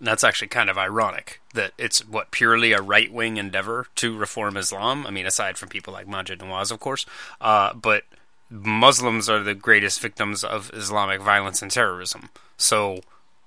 That's 0.00 0.24
actually 0.24 0.48
kind 0.48 0.68
of 0.68 0.76
ironic 0.76 1.40
that 1.54 1.72
it's 1.78 2.06
what 2.06 2.30
purely 2.30 2.72
a 2.72 2.82
right 2.82 3.10
wing 3.10 3.38
endeavor 3.38 3.86
to 3.96 4.16
reform 4.16 4.56
Islam. 4.56 5.06
I 5.06 5.10
mean, 5.10 5.26
aside 5.26 5.56
from 5.56 5.70
people 5.70 5.92
like 5.92 6.06
Maajid 6.06 6.38
Nawaz, 6.38 6.70
of 6.70 6.80
course, 6.80 7.06
uh, 7.40 7.72
but 7.72 8.04
Muslims 8.50 9.28
are 9.28 9.42
the 9.42 9.54
greatest 9.54 10.00
victims 10.00 10.44
of 10.44 10.70
Islamic 10.74 11.20
violence 11.20 11.62
and 11.62 11.70
terrorism. 11.70 12.28
So 12.56 13.00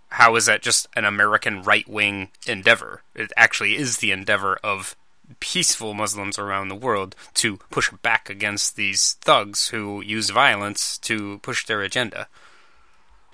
how 0.10 0.36
is 0.36 0.46
that 0.48 0.62
just 0.62 0.88
an 0.96 1.06
American 1.06 1.62
right 1.62 1.88
wing 1.88 2.30
endeavor? 2.48 3.04
It 3.16 3.32
actually 3.38 3.78
is 3.78 3.98
the 3.98 4.12
endeavor 4.12 4.58
of 4.64 4.96
peaceful 5.40 5.94
Muslims 5.94 6.40
around 6.40 6.70
the 6.70 6.76
world 6.76 7.16
to 7.36 7.58
push 7.70 7.92
back 8.02 8.30
against 8.30 8.76
these 8.76 9.14
thugs 9.22 9.70
who 9.70 10.02
use 10.02 10.32
violence 10.32 10.98
to 11.00 11.38
push 11.40 11.66
their 11.66 11.82
agenda. 11.82 12.28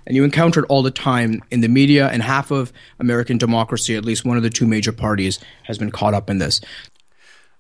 And 0.06 0.16
you 0.16 0.24
encounter 0.24 0.62
it 0.64 0.68
all 0.70 0.84
the 0.84 0.92
time 0.92 1.42
in 1.50 1.62
the 1.62 1.68
media, 1.68 2.08
and 2.08 2.22
half 2.22 2.52
of 2.52 2.72
American 3.00 3.40
democracy, 3.40 3.96
at 3.96 4.06
least 4.06 4.24
one 4.24 4.38
of 4.38 4.44
the 4.44 4.52
two 4.52 4.68
major 4.68 4.92
parties, 4.92 5.40
has 5.64 5.80
been 5.80 5.90
caught 5.90 6.14
up 6.14 6.30
in 6.30 6.38
this. 6.38 6.62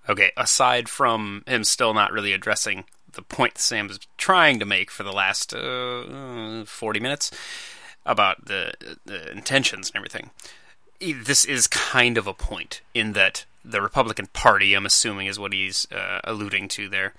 Okay, 0.07 0.31
aside 0.37 0.87
from 0.87 1.43
him 1.47 1.63
still 1.63 1.95
not 1.95 2.11
really 2.11 2.33
addressing 2.33 2.83
the 3.13 3.23
point 3.23 3.57
Sam 3.57 3.89
is 3.89 3.99
trying 4.17 4.59
to 4.59 4.65
make 4.65 4.91
for 4.91 5.03
the 5.03 5.11
last 5.11 5.53
uh, 5.53 6.65
40 6.65 6.99
minutes 6.99 7.31
about 8.05 8.45
the, 8.45 8.73
the 9.05 9.31
intentions 9.31 9.89
and 9.89 9.95
everything, 9.95 10.29
this 10.99 11.45
is 11.45 11.67
kind 11.67 12.17
of 12.17 12.27
a 12.27 12.33
point 12.33 12.81
in 12.93 13.13
that 13.13 13.45
the 13.63 13.81
Republican 13.81 14.27
Party, 14.27 14.73
I'm 14.73 14.85
assuming, 14.85 15.27
is 15.27 15.39
what 15.39 15.53
he's 15.53 15.89
uh, 15.91 16.21
alluding 16.23 16.67
to 16.69 16.87
there, 16.87 17.13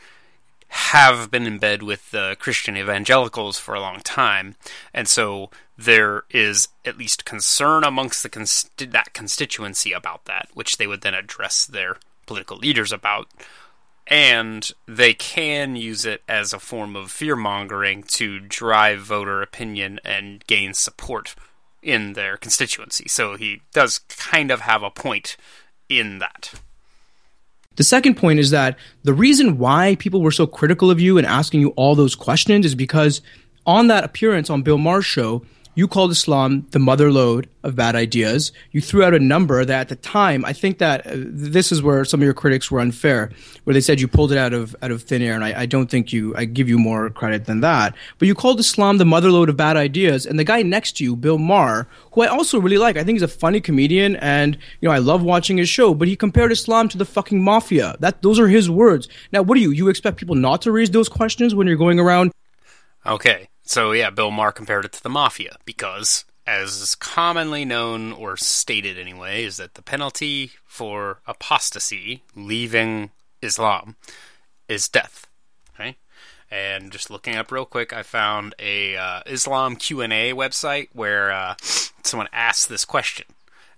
have 0.69 1.31
been 1.31 1.47
in 1.47 1.59
bed 1.59 1.83
with 1.83 2.11
the 2.11 2.37
Christian 2.39 2.77
evangelicals 2.77 3.59
for 3.59 3.75
a 3.75 3.81
long 3.81 4.01
time, 4.01 4.57
and 4.93 5.07
so 5.07 5.51
there 5.77 6.25
is 6.31 6.69
at 6.85 6.99
least 6.99 7.25
concern 7.25 7.85
amongst 7.85 8.23
the 8.23 8.87
that 8.87 9.13
constituency 9.13 9.93
about 9.93 10.25
that, 10.25 10.49
which 10.55 10.77
they 10.77 10.87
would 10.87 11.03
then 11.03 11.15
address 11.15 11.67
their 11.67 11.99
political 12.27 12.57
leaders 12.57 12.93
about. 12.93 13.29
And 14.09 14.71
they 14.87 15.15
can 15.15 15.75
use 15.75 16.05
it 16.05 16.23
as 16.29 16.53
a 16.53 16.61
form 16.61 16.95
of 16.95 17.11
fear 17.11 17.35
mongering 17.35 18.05
to 18.05 18.39
drive 18.39 19.01
voter 19.01 19.43
opinion 19.43 19.99
and 20.05 20.47
gain 20.47 20.75
support 20.75 21.35
in 21.83 22.13
their 22.13 22.37
constituency. 22.37 23.09
So 23.09 23.37
he 23.37 23.63
does 23.73 23.99
kind 23.99 24.51
of 24.51 24.61
have 24.61 24.83
a 24.83 24.91
point 24.91 25.37
in 25.89 26.19
that. 26.19 26.55
The 27.77 27.85
second 27.85 28.17
point 28.17 28.39
is 28.39 28.51
that 28.51 28.79
the 29.03 29.13
reason 29.13 29.59
why 29.59 29.97
people 29.97 30.23
were 30.23 30.31
so 30.31 30.47
critical 30.47 30.91
of 30.91 31.01
you 31.01 31.19
and 31.19 31.27
asking 31.27 31.61
you 31.61 31.71
all 31.71 31.95
those 31.95 32.15
questions 32.15 32.65
is 32.65 32.75
because 32.75 33.21
on 33.67 33.89
that 33.89 34.05
appearance 34.05 34.49
on 34.49 34.63
Bill 34.63 34.79
Maher's 34.79 35.05
show, 35.05 35.45
you 35.77 35.87
called 35.87 36.11
Islam 36.11 36.67
the 36.71 36.79
mother 36.79 37.13
lode 37.13 37.49
of 37.63 37.77
bad 37.77 37.95
ideas. 37.95 38.51
You 38.73 38.81
threw 38.81 39.05
out 39.05 39.13
a 39.13 39.19
number 39.19 39.63
that 39.63 39.81
at 39.81 39.89
the 39.91 39.97
time, 39.97 40.43
I 40.45 40.55
think 40.55 40.79
that 40.79 41.07
uh, 41.07 41.13
this 41.15 41.71
is 41.71 41.83
where 41.83 42.03
some 42.07 42.21
of 42.21 42.25
your 42.25 42.33
critics 42.33 42.71
were 42.71 42.81
unfair, 42.81 43.31
where 43.65 43.75
they 43.75 43.83
said 43.83 44.01
you 44.01 44.09
pulled 44.09 44.33
it 44.33 44.39
out 44.39 44.55
of 44.55 44.75
out 44.81 44.91
of 44.91 45.03
thin 45.03 45.21
air, 45.21 45.35
and 45.35 45.45
I, 45.45 45.61
I 45.61 45.67
don't 45.67 45.91
think 45.91 46.15
you 46.15 46.35
I 46.35 46.47
give 46.47 46.69
you 46.69 46.79
more 46.79 47.11
credit 47.11 47.45
than 47.45 47.61
that. 47.61 47.95
But 48.19 48.27
you 48.27 48.35
called 48.35 48.59
Islam 48.59 48.97
the 48.97 49.05
mother 49.05 49.31
lode 49.31 49.51
of 49.51 49.59
bad 49.59 49.77
ideas, 49.77 50.25
and 50.25 50.39
the 50.39 50.45
guy 50.45 50.63
next 50.63 50.97
to 50.97 51.05
you, 51.05 51.15
Bill 51.15 51.39
Maher, 51.39 51.87
who 52.13 52.23
I 52.23 52.29
also 52.29 52.59
really 52.59 52.79
like, 52.79 52.97
I 52.97 53.05
think 53.05 53.17
he's 53.17 53.23
a 53.23 53.29
funny 53.29 53.61
comedian, 53.61 54.17
and 54.17 54.57
you 54.81 54.89
know 54.89 54.95
I 54.95 54.99
love 54.99 55.23
watching 55.23 55.59
his 55.59 55.69
show. 55.69 55.93
But 55.93 56.09
he 56.09 56.17
compared 56.17 56.53
Islam 56.53 56.89
to 56.89 56.99
the 56.99 57.05
fucking 57.05 57.43
mafia. 57.43 57.97
That 58.01 58.23
those 58.23 58.41
are 58.41 58.49
his 58.49 58.71
words. 58.71 59.09
Now, 59.31 59.43
what 59.43 59.57
do 59.57 59.61
you 59.61 59.73
you 59.73 59.89
expect 59.89 60.17
people 60.17 60.37
not 60.37 60.63
to 60.63 60.73
raise 60.73 60.91
those 60.91 61.11
questions 61.11 61.55
when 61.55 61.67
you're 61.67 61.77
going 61.77 62.01
around? 62.01 62.33
Okay, 63.05 63.49
so 63.67 63.93
yeah, 63.93 64.11
Bill 64.11 64.31
Maher 64.31 64.53
compared 64.53 64.85
it 64.85 64.93
to 64.93 65.03
the 65.03 65.11
mafia 65.11 65.57
because, 65.65 66.25
as 66.47 66.81
is 66.81 66.95
commonly 66.95 67.65
known 67.65 68.13
or 68.13 68.37
stated 68.37 68.99
anyway, 68.99 69.45
is 69.45 69.59
that 69.59 69.75
the 69.75 69.83
penalty 69.83 70.53
for 70.65 71.21
apostasy, 71.27 72.23
leaving 72.35 73.11
Islam, 73.43 73.97
is 74.69 74.89
death. 74.89 75.27
Right? 75.79 75.97
And 76.49 76.93
just 76.93 77.11
looking 77.11 77.35
up 77.35 77.51
real 77.51 77.65
quick, 77.65 77.93
I 77.93 78.05
found 78.05 78.55
a 78.61 78.97
uh, 78.97 79.21
Islam 79.27 79.75
Q 79.75 80.01
and 80.01 80.13
A 80.13 80.33
website 80.33 80.89
where 80.93 81.33
uh, 81.33 81.57
someone 82.05 82.29
asked 82.33 82.69
this 82.69 82.85
question, 82.85 83.27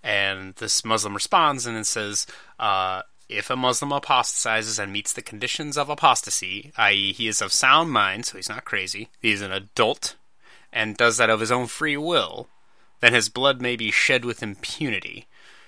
and 0.03 0.53
this 0.55 0.85
Muslim 0.85 1.15
responds 1.15 1.65
and 1.65 1.75
it 1.75 1.87
says, 1.87 2.27
uh, 2.59 3.01
if 3.29 3.49
a 3.49 3.55
Muslim 3.55 3.91
apostatizes 3.91 4.79
and 4.79 4.91
meets 4.91 5.13
the 5.13 5.21
conditions 5.21 5.77
of 5.77 5.87
apostasy, 5.87 6.71
i.e., 6.77 7.13
he 7.13 7.27
is 7.27 7.41
of 7.41 7.53
sound 7.53 7.91
mind, 7.91 8.25
so 8.25 8.37
he's 8.37 8.49
not 8.49 8.65
crazy, 8.65 9.09
he 9.21 9.31
is 9.31 9.41
an 9.41 9.51
adult, 9.51 10.15
and 10.73 10.97
does 10.97 11.17
that 11.17 11.29
of 11.29 11.39
his 11.39 11.51
own 11.51 11.67
free 11.67 11.95
will, 11.95 12.47
then 12.99 13.13
his 13.13 13.29
blood 13.29 13.61
may 13.61 13.75
be 13.75 13.91
shed 13.91 14.25
with 14.25 14.43
impunity. 14.43 15.27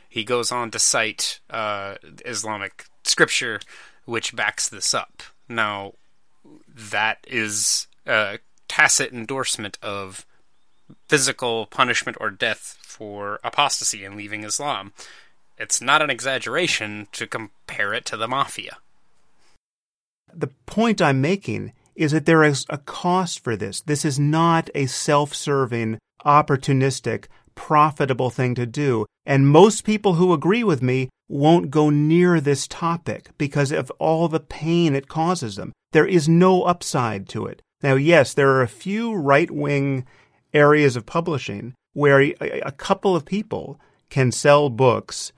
He 0.09 0.23
goes 0.23 0.51
on 0.51 0.71
to 0.71 0.79
cite 0.79 1.39
uh, 1.49 1.95
Islamic 2.25 2.85
scripture 3.03 3.61
which 4.05 4.35
backs 4.35 4.67
this 4.67 4.93
up. 4.93 5.23
Now, 5.47 5.93
that 6.67 7.19
is 7.27 7.87
a 8.05 8.39
tacit 8.67 9.13
endorsement 9.13 9.77
of 9.81 10.25
physical 11.07 11.67
punishment 11.67 12.17
or 12.19 12.29
death 12.29 12.77
for 12.81 13.39
apostasy 13.43 14.03
and 14.03 14.15
leaving 14.15 14.43
Islam 14.43 14.91
it's 15.61 15.79
not 15.79 16.01
an 16.01 16.09
exaggeration 16.09 17.07
to 17.11 17.27
compare 17.27 17.93
it 17.93 18.03
to 18.05 18.17
the 18.17 18.27
mafia. 18.27 18.77
The 20.33 20.49
point 20.65 21.01
I'm 21.01 21.21
making 21.21 21.73
is 21.95 22.13
that 22.13 22.25
there 22.25 22.43
is 22.43 22.65
a 22.69 22.79
cost 22.79 23.43
for 23.43 23.55
this. 23.55 23.81
This 23.81 24.03
is 24.03 24.17
not 24.17 24.71
a 24.73 24.87
self 24.87 25.35
serving, 25.35 25.99
opportunistic, 26.25 27.25
profitable 27.53 28.31
thing 28.31 28.55
to 28.55 28.65
do. 28.65 29.05
And 29.25 29.47
most 29.47 29.83
people 29.83 30.15
who 30.15 30.33
agree 30.33 30.63
with 30.63 30.81
me 30.81 31.09
won't 31.29 31.69
go 31.69 31.91
near 31.91 32.41
this 32.41 32.67
topic 32.67 33.29
because 33.37 33.71
of 33.71 33.91
all 33.99 34.27
the 34.27 34.39
pain 34.39 34.95
it 34.95 35.07
causes 35.07 35.57
them. 35.57 35.73
There 35.91 36.07
is 36.07 36.27
no 36.27 36.63
upside 36.63 37.29
to 37.29 37.45
it. 37.45 37.61
Now, 37.83 37.95
yes, 37.95 38.33
there 38.33 38.49
are 38.49 38.63
a 38.63 38.67
few 38.67 39.13
right 39.13 39.51
wing 39.51 40.05
areas 40.53 40.95
of 40.95 41.05
publishing 41.05 41.75
where 41.93 42.19
a, 42.19 42.71
couple 42.71 43.15
of 43.15 43.25
people 43.25 43.79
can 44.09 44.31
sell 44.31 44.69
books 44.69 45.31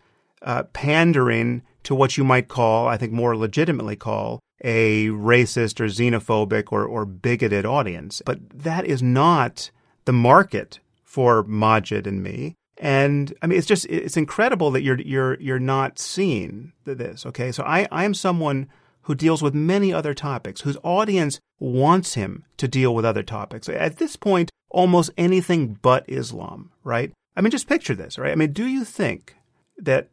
uh, 0.43 0.63
pandering 0.73 1.63
to 1.83 1.95
what 1.95 2.17
you 2.17 2.23
might 2.23 2.47
call, 2.47 2.87
I 2.87 2.97
think 2.97 3.11
more 3.11 3.35
legitimately 3.35 3.95
call, 3.95 4.39
a 4.63 5.07
racist 5.07 5.79
or 5.79 5.85
xenophobic 5.85 6.71
or, 6.71 6.85
or 6.85 7.05
bigoted 7.05 7.65
audience. 7.65 8.21
But 8.25 8.49
that 8.49 8.85
is 8.85 9.03
not 9.03 9.71
the 10.05 10.13
market 10.13 10.79
for 11.03 11.43
Maajid 11.43 12.07
and 12.07 12.23
me. 12.23 12.55
And 12.77 13.33
I 13.41 13.47
mean, 13.47 13.57
it's 13.57 13.67
just 13.67 13.85
it's 13.85 14.17
incredible 14.17 14.71
that 14.71 14.81
you're 14.81 14.99
you're 14.99 15.39
you're 15.39 15.59
not 15.59 15.99
seeing 15.99 16.73
this. 16.85 17.25
Okay, 17.25 17.51
so 17.51 17.63
I 17.63 17.87
I 17.91 18.03
am 18.03 18.13
someone 18.13 18.67
who 19.03 19.15
deals 19.15 19.43
with 19.43 19.53
many 19.53 19.93
other 19.93 20.13
topics, 20.13 20.61
whose 20.61 20.77
audience 20.83 21.39
wants 21.59 22.15
him 22.15 22.45
to 22.57 22.67
deal 22.67 22.95
with 22.95 23.05
other 23.05 23.21
topics. 23.23 23.69
At 23.69 23.97
this 23.97 24.15
point, 24.15 24.49
almost 24.69 25.11
anything 25.17 25.77
but 25.81 26.03
Islam, 26.07 26.71
right? 26.83 27.11
I 27.35 27.41
mean, 27.41 27.51
just 27.51 27.67
picture 27.67 27.95
this, 27.95 28.17
right? 28.17 28.31
I 28.31 28.35
mean, 28.35 28.53
do 28.53 28.65
you 28.65 28.83
think 28.83 29.35
that 29.77 30.09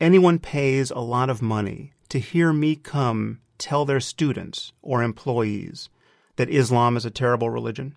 anyone 0.00 0.38
pays 0.38 0.90
a 0.90 0.98
lot 1.00 1.30
of 1.30 1.42
money 1.42 1.92
to 2.08 2.18
hear 2.18 2.52
me 2.52 2.76
come 2.76 3.40
tell 3.58 3.84
their 3.84 4.00
students 4.00 4.72
or 4.82 5.02
employees 5.02 5.88
that 6.36 6.50
Islam 6.50 6.96
is 6.96 7.04
a 7.04 7.10
terrible 7.10 7.50
religion? 7.50 7.94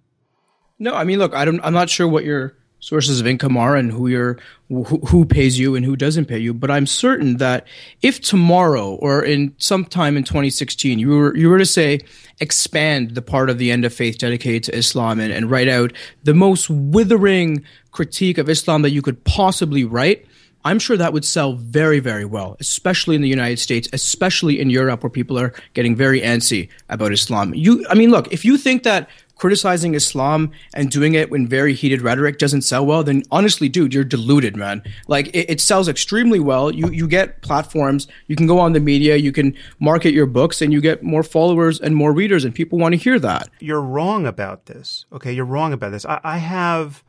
No, 0.79 0.93
I 0.93 1.03
mean, 1.03 1.19
look, 1.19 1.33
I 1.33 1.45
don't, 1.45 1.61
I'm 1.63 1.73
not 1.73 1.89
sure 1.89 2.07
what 2.07 2.25
your 2.25 2.55
sources 2.83 3.21
of 3.21 3.27
income 3.27 3.55
are 3.55 3.77
and 3.77 3.89
who 3.93 4.07
your 4.07 4.37
who, 4.67 4.83
who 4.83 5.23
pays 5.23 5.57
you 5.57 5.73
and 5.75 5.85
who 5.85 5.95
doesn't 5.95 6.25
pay 6.25 6.37
you, 6.37 6.53
but 6.53 6.69
I'm 6.69 6.85
certain 6.85 7.37
that 7.37 7.65
if 8.01 8.19
tomorrow 8.19 8.95
or 8.95 9.23
in 9.23 9.55
sometime 9.57 10.17
in 10.17 10.25
2016 10.25 10.99
you 10.99 11.09
were 11.09 11.37
you 11.37 11.49
were 11.49 11.59
to 11.59 11.65
say 11.65 12.01
expand 12.41 13.11
the 13.11 13.21
part 13.21 13.49
of 13.49 13.57
the 13.57 13.71
end 13.71 13.85
of 13.85 13.93
faith 13.93 14.17
dedicated 14.17 14.63
to 14.63 14.77
Islam 14.77 15.21
and, 15.21 15.31
and 15.31 15.49
write 15.49 15.69
out 15.69 15.93
the 16.23 16.33
most 16.33 16.69
withering 16.69 17.63
critique 17.91 18.37
of 18.37 18.49
Islam 18.49 18.81
that 18.81 18.91
you 18.91 19.01
could 19.01 19.23
possibly 19.23 19.85
write, 19.85 20.25
I'm 20.65 20.79
sure 20.79 20.97
that 20.97 21.13
would 21.13 21.25
sell 21.25 21.53
very, 21.53 21.99
very 21.99 22.25
well, 22.25 22.55
especially 22.59 23.15
in 23.15 23.21
the 23.21 23.29
United 23.29 23.59
States, 23.59 23.89
especially 23.93 24.59
in 24.59 24.69
Europe, 24.69 25.03
where 25.03 25.09
people 25.09 25.37
are 25.37 25.53
getting 25.73 25.95
very 25.95 26.21
antsy 26.21 26.69
about 26.89 27.11
Islam. 27.11 27.53
You, 27.53 27.85
I 27.89 27.95
mean, 27.95 28.11
look, 28.11 28.31
if 28.31 28.45
you 28.45 28.57
think 28.57 28.83
that 28.83 29.09
criticizing 29.35 29.93
Islam 29.93 30.51
and 30.73 30.89
doing 30.89 31.15
it 31.15 31.29
in 31.31 31.47
very 31.47 31.73
heated 31.73 32.01
rhetoric 32.01 32.37
doesn't 32.37 32.61
sell 32.61 32.85
well, 32.85 33.03
then 33.03 33.23
honestly, 33.31 33.67
dude, 33.67 33.93
you're 33.93 34.03
deluded, 34.03 34.55
man. 34.55 34.81
Like 35.07 35.27
it, 35.27 35.49
it, 35.49 35.59
sells 35.59 35.89
extremely 35.89 36.39
well. 36.39 36.71
You 36.71 36.89
you 36.91 37.07
get 37.07 37.41
platforms, 37.41 38.07
you 38.27 38.35
can 38.35 38.47
go 38.47 38.59
on 38.59 38.73
the 38.73 38.79
media, 38.79 39.17
you 39.17 39.31
can 39.31 39.55
market 39.79 40.13
your 40.13 40.27
books, 40.27 40.61
and 40.61 40.71
you 40.71 40.79
get 40.79 41.03
more 41.03 41.23
followers 41.23 41.81
and 41.81 41.95
more 41.95 42.13
readers, 42.13 42.45
and 42.45 42.55
people 42.55 42.79
want 42.79 42.93
to 42.93 42.97
hear 42.97 43.19
that. 43.19 43.49
You're 43.59 43.81
wrong 43.81 44.25
about 44.25 44.67
this. 44.67 45.05
Okay, 45.11 45.33
you're 45.33 45.45
wrong 45.45 45.73
about 45.73 45.91
this. 45.91 46.05
I, 46.05 46.21
I 46.23 46.37
have 46.37 47.03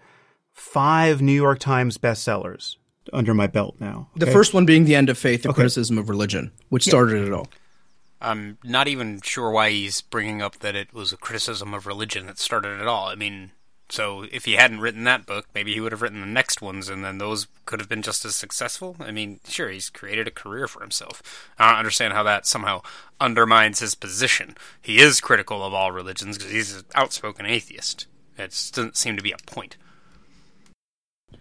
five 0.52 1.20
New 1.20 1.32
York 1.32 1.58
Times 1.58 1.98
bestsellers 1.98 2.76
under 3.14 3.34
my 3.34 3.46
belt 3.46 3.76
now. 3.80 4.08
Okay? 4.16 4.26
The 4.26 4.32
first 4.32 4.54
one 4.54 4.66
being 4.66 4.84
the 4.84 4.94
end 4.94 5.08
of 5.08 5.18
faith, 5.18 5.42
the 5.42 5.50
okay. 5.50 5.56
criticism 5.56 5.98
of 5.98 6.08
religion, 6.08 6.52
which 6.68 6.84
started 6.84 7.26
it 7.26 7.32
all. 7.32 7.48
I'm 8.20 8.58
not 8.64 8.88
even 8.88 9.20
sure 9.20 9.50
why 9.50 9.70
he's 9.70 10.00
bringing 10.00 10.40
up 10.40 10.60
that 10.60 10.74
it 10.74 10.94
was 10.94 11.12
a 11.12 11.16
criticism 11.16 11.74
of 11.74 11.86
religion 11.86 12.26
that 12.26 12.38
started 12.38 12.80
it 12.80 12.86
all. 12.86 13.08
I 13.08 13.14
mean, 13.16 13.52
so 13.90 14.24
if 14.32 14.46
he 14.46 14.54
hadn't 14.54 14.80
written 14.80 15.04
that 15.04 15.26
book, 15.26 15.46
maybe 15.54 15.74
he 15.74 15.80
would 15.80 15.92
have 15.92 16.00
written 16.00 16.20
the 16.20 16.26
next 16.26 16.62
ones, 16.62 16.88
and 16.88 17.04
then 17.04 17.18
those 17.18 17.46
could 17.66 17.80
have 17.80 17.88
been 17.88 18.02
just 18.02 18.24
as 18.24 18.34
successful. 18.34 18.96
I 18.98 19.10
mean, 19.10 19.40
sure, 19.46 19.68
he's 19.68 19.90
created 19.90 20.26
a 20.26 20.32
career 20.32 20.66
for 20.66 20.80
himself. 20.80 21.52
I 21.58 21.68
don't 21.68 21.78
understand 21.78 22.14
how 22.14 22.22
that 22.22 22.46
somehow 22.46 22.80
undermines 23.20 23.80
his 23.80 23.94
position. 23.94 24.56
He 24.80 25.00
is 25.00 25.20
critical 25.20 25.62
of 25.62 25.74
all 25.74 25.92
religions 25.92 26.38
because 26.38 26.52
he's 26.52 26.76
an 26.76 26.84
outspoken 26.94 27.44
atheist. 27.44 28.06
It 28.38 28.70
doesn't 28.72 28.96
seem 28.96 29.16
to 29.16 29.22
be 29.22 29.32
a 29.32 29.36
point. 29.46 29.76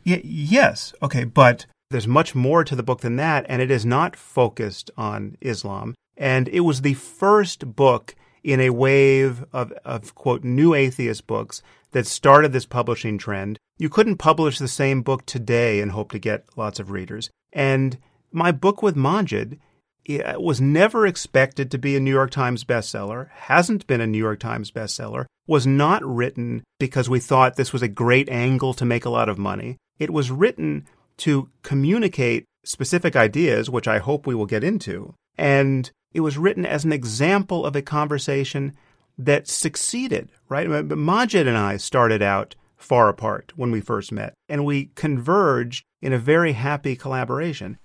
Y- 0.06 0.22
yes, 0.24 0.94
okay, 1.02 1.24
but 1.24 1.66
there's 1.90 2.08
much 2.08 2.34
more 2.34 2.64
to 2.64 2.76
the 2.76 2.84
book 2.84 3.02
than 3.02 3.18
that, 3.18 3.46
and 3.48 3.62
it 3.62 3.72
is 3.72 3.86
not 3.86 4.16
focused 4.16 4.90
on 4.98 5.38
Islam. 5.42 5.96
And 6.18 6.48
it 6.50 6.62
was 6.62 6.82
the 6.82 6.96
first 6.96 7.76
book 7.76 8.16
in 8.44 8.60
a 8.60 8.72
wave 8.72 9.46
of, 9.54 9.72
of 9.86 10.16
quote 10.16 10.44
new 10.44 10.74
atheist 10.74 11.28
books 11.28 11.62
that 11.92 12.08
started 12.08 12.52
this 12.52 12.66
publishing 12.66 13.18
trend. 13.18 13.58
You 13.78 13.90
couldn't 13.90 14.18
publish 14.18 14.60
the 14.60 14.68
same 14.68 15.02
book 15.02 15.26
today 15.26 15.80
and 15.80 15.92
hope 15.92 16.12
to 16.12 16.20
get 16.20 16.46
lots 16.56 16.80
of 16.80 16.92
readers. 16.92 17.30
And 17.52 17.98
my 18.32 18.52
book 18.52 18.84
with 18.84 18.96
Maajid 18.96 19.60
was 20.38 20.60
never 20.60 21.08
expected 21.08 21.72
to 21.72 21.78
be 21.78 21.96
a 21.96 22.00
New 22.00 22.12
York 22.12 22.32
Times 22.32 22.64
bestseller, 22.64 23.30
hasn't 23.32 23.88
been 23.88 24.02
a 24.02 24.08
New 24.08 24.18
York 24.18 24.40
Times 24.40 24.72
bestseller, 24.72 25.26
was 25.48 25.66
not 25.66 26.04
written 26.04 26.64
because 26.80 27.10
we 27.10 27.20
thought 27.20 27.56
this 27.56 27.74
was 27.74 27.82
a 27.82 27.88
great 27.88 28.30
angle 28.30 28.74
to 28.74 28.86
make 28.86 29.06
a 29.06 29.10
lot 29.10 29.30
of 29.30 29.38
money. 29.38 29.78
It 30.00 30.12
was 30.12 30.32
written 30.32 30.86
to 31.18 31.50
communicate 31.62 32.46
specific 32.66 33.16
ideas, 33.16 33.70
which 33.70 33.88
I 33.88 34.00
hope 34.00 34.26
we 34.26 34.36
will 34.36 34.46
get 34.46 34.64
into. 34.64 35.14
And 35.38 35.92
it 36.14 36.22
was 36.22 36.38
written 36.38 36.66
as 36.66 36.86
an 36.86 36.94
example 36.94 37.66
of 37.66 37.76
a 37.76 37.82
conversation 37.82 38.74
that 39.18 39.48
succeeded, 39.48 40.32
right? 40.50 40.68
Maajid 40.68 41.48
and 41.48 41.58
I 41.58 41.78
started 41.78 42.22
out 42.22 42.56
far 42.78 43.10
apart 43.10 43.54
when 43.56 43.72
we 43.72 43.82
first 43.82 44.12
met, 44.12 44.34
and 44.50 44.66
we 44.66 44.92
converged 44.96 45.86
in 46.02 46.14
a 46.14 46.18
very 46.18 46.54
happy 46.54 46.96
collaboration. 46.96 47.78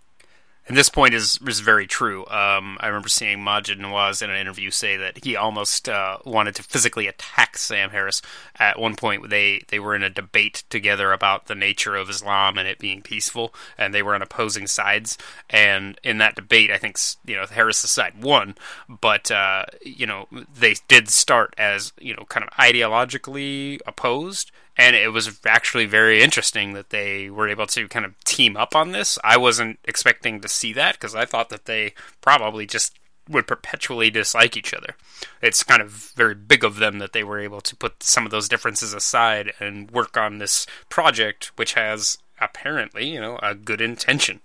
And 0.69 0.77
this 0.77 0.91
point 0.91 1.15
is 1.15 1.39
is 1.47 1.61
very 1.61 1.87
true. 1.87 2.27
Um, 2.27 2.77
I 2.81 2.89
remember 2.89 3.09
seeing 3.09 3.39
Maajid 3.39 3.81
Nawaz 3.81 4.21
in 4.21 4.29
an 4.29 4.37
interview 4.37 4.71
say 4.71 4.99
that 4.99 5.25
he 5.25 5.35
almost 5.35 5.89
uh, 5.89 6.19
wanted 6.27 6.55
to 6.57 6.63
physically 6.63 7.07
attack 7.07 7.57
Sam 7.57 7.89
Harris. 7.89 8.21
At 8.59 8.79
one 8.79 8.95
point, 8.95 9.31
they 9.31 9.63
they 9.69 9.79
were 9.79 9.97
in 9.97 10.03
a 10.03 10.11
debate 10.11 10.65
together 10.69 11.11
about 11.13 11.47
the 11.47 11.55
nature 11.55 11.97
of 11.97 12.11
Islam 12.11 12.59
and 12.59 12.69
it 12.69 12.79
being 12.79 13.01
peaceful, 13.01 13.55
and 13.79 13.95
they 13.95 14.03
were 14.03 14.15
on 14.15 14.21
opposing 14.21 14.67
sides. 14.67 15.17
And 15.49 15.99
in 16.05 16.19
that 16.19 16.37
debate, 16.37 16.71
I 16.71 16.77
think 16.77 16.99
you 17.25 17.35
know 17.35 17.47
Harris's 17.47 17.91
side 17.91 18.23
won, 18.23 18.55
but 18.89 19.31
uh, 19.31 19.65
you 19.83 20.07
know 20.07 20.29
they 20.55 20.77
did 20.87 21.09
start 21.09 21.55
as 21.57 21.95
you 21.99 22.15
know 22.15 22.25
kind 22.29 22.45
of 22.45 22.51
ideologically 22.59 23.81
opposed 23.87 24.53
and 24.79 24.95
it 24.95 25.13
was 25.13 25.41
actually 25.45 25.87
very 25.87 26.23
interesting 26.23 26.73
that 26.75 26.91
they 26.91 27.29
were 27.29 27.49
able 27.49 27.67
to 27.67 27.89
kind 27.89 28.07
of 28.07 28.19
team 28.25 28.57
up 28.57 28.77
on 28.77 28.93
this. 28.93 29.19
I 29.25 29.37
wasn't 29.37 29.81
expecting 29.85 30.41
to 30.41 30.49
see 30.49 30.73
that 30.75 30.95
because 30.95 31.17
I 31.17 31.25
thought 31.25 31.49
that 31.51 31.65
they 31.65 31.95
probably 32.21 32.65
just 32.65 32.97
would 33.29 33.47
perpetually 33.47 34.09
dislike 34.09 34.57
each 34.57 34.73
other. 34.73 34.95
It's 35.43 35.65
kind 35.65 35.83
of 35.83 35.91
very 36.17 36.35
big 36.35 36.65
of 36.65 36.77
them 36.77 36.99
that 37.01 37.13
they 37.13 37.25
were 37.25 37.41
able 37.41 37.61
to 37.61 37.77
put 37.77 38.03
some 38.03 38.25
of 38.25 38.31
those 38.31 38.49
differences 38.49 38.95
aside 38.95 39.53
and 39.61 39.91
work 39.91 40.17
on 40.17 40.39
this 40.39 40.67
project, 40.89 41.53
which 41.57 41.75
has 41.75 42.17
apparently, 42.41 43.07
you 43.09 43.21
know, 43.21 43.39
a 43.43 43.55
good 43.55 43.81
intention. 43.81 44.41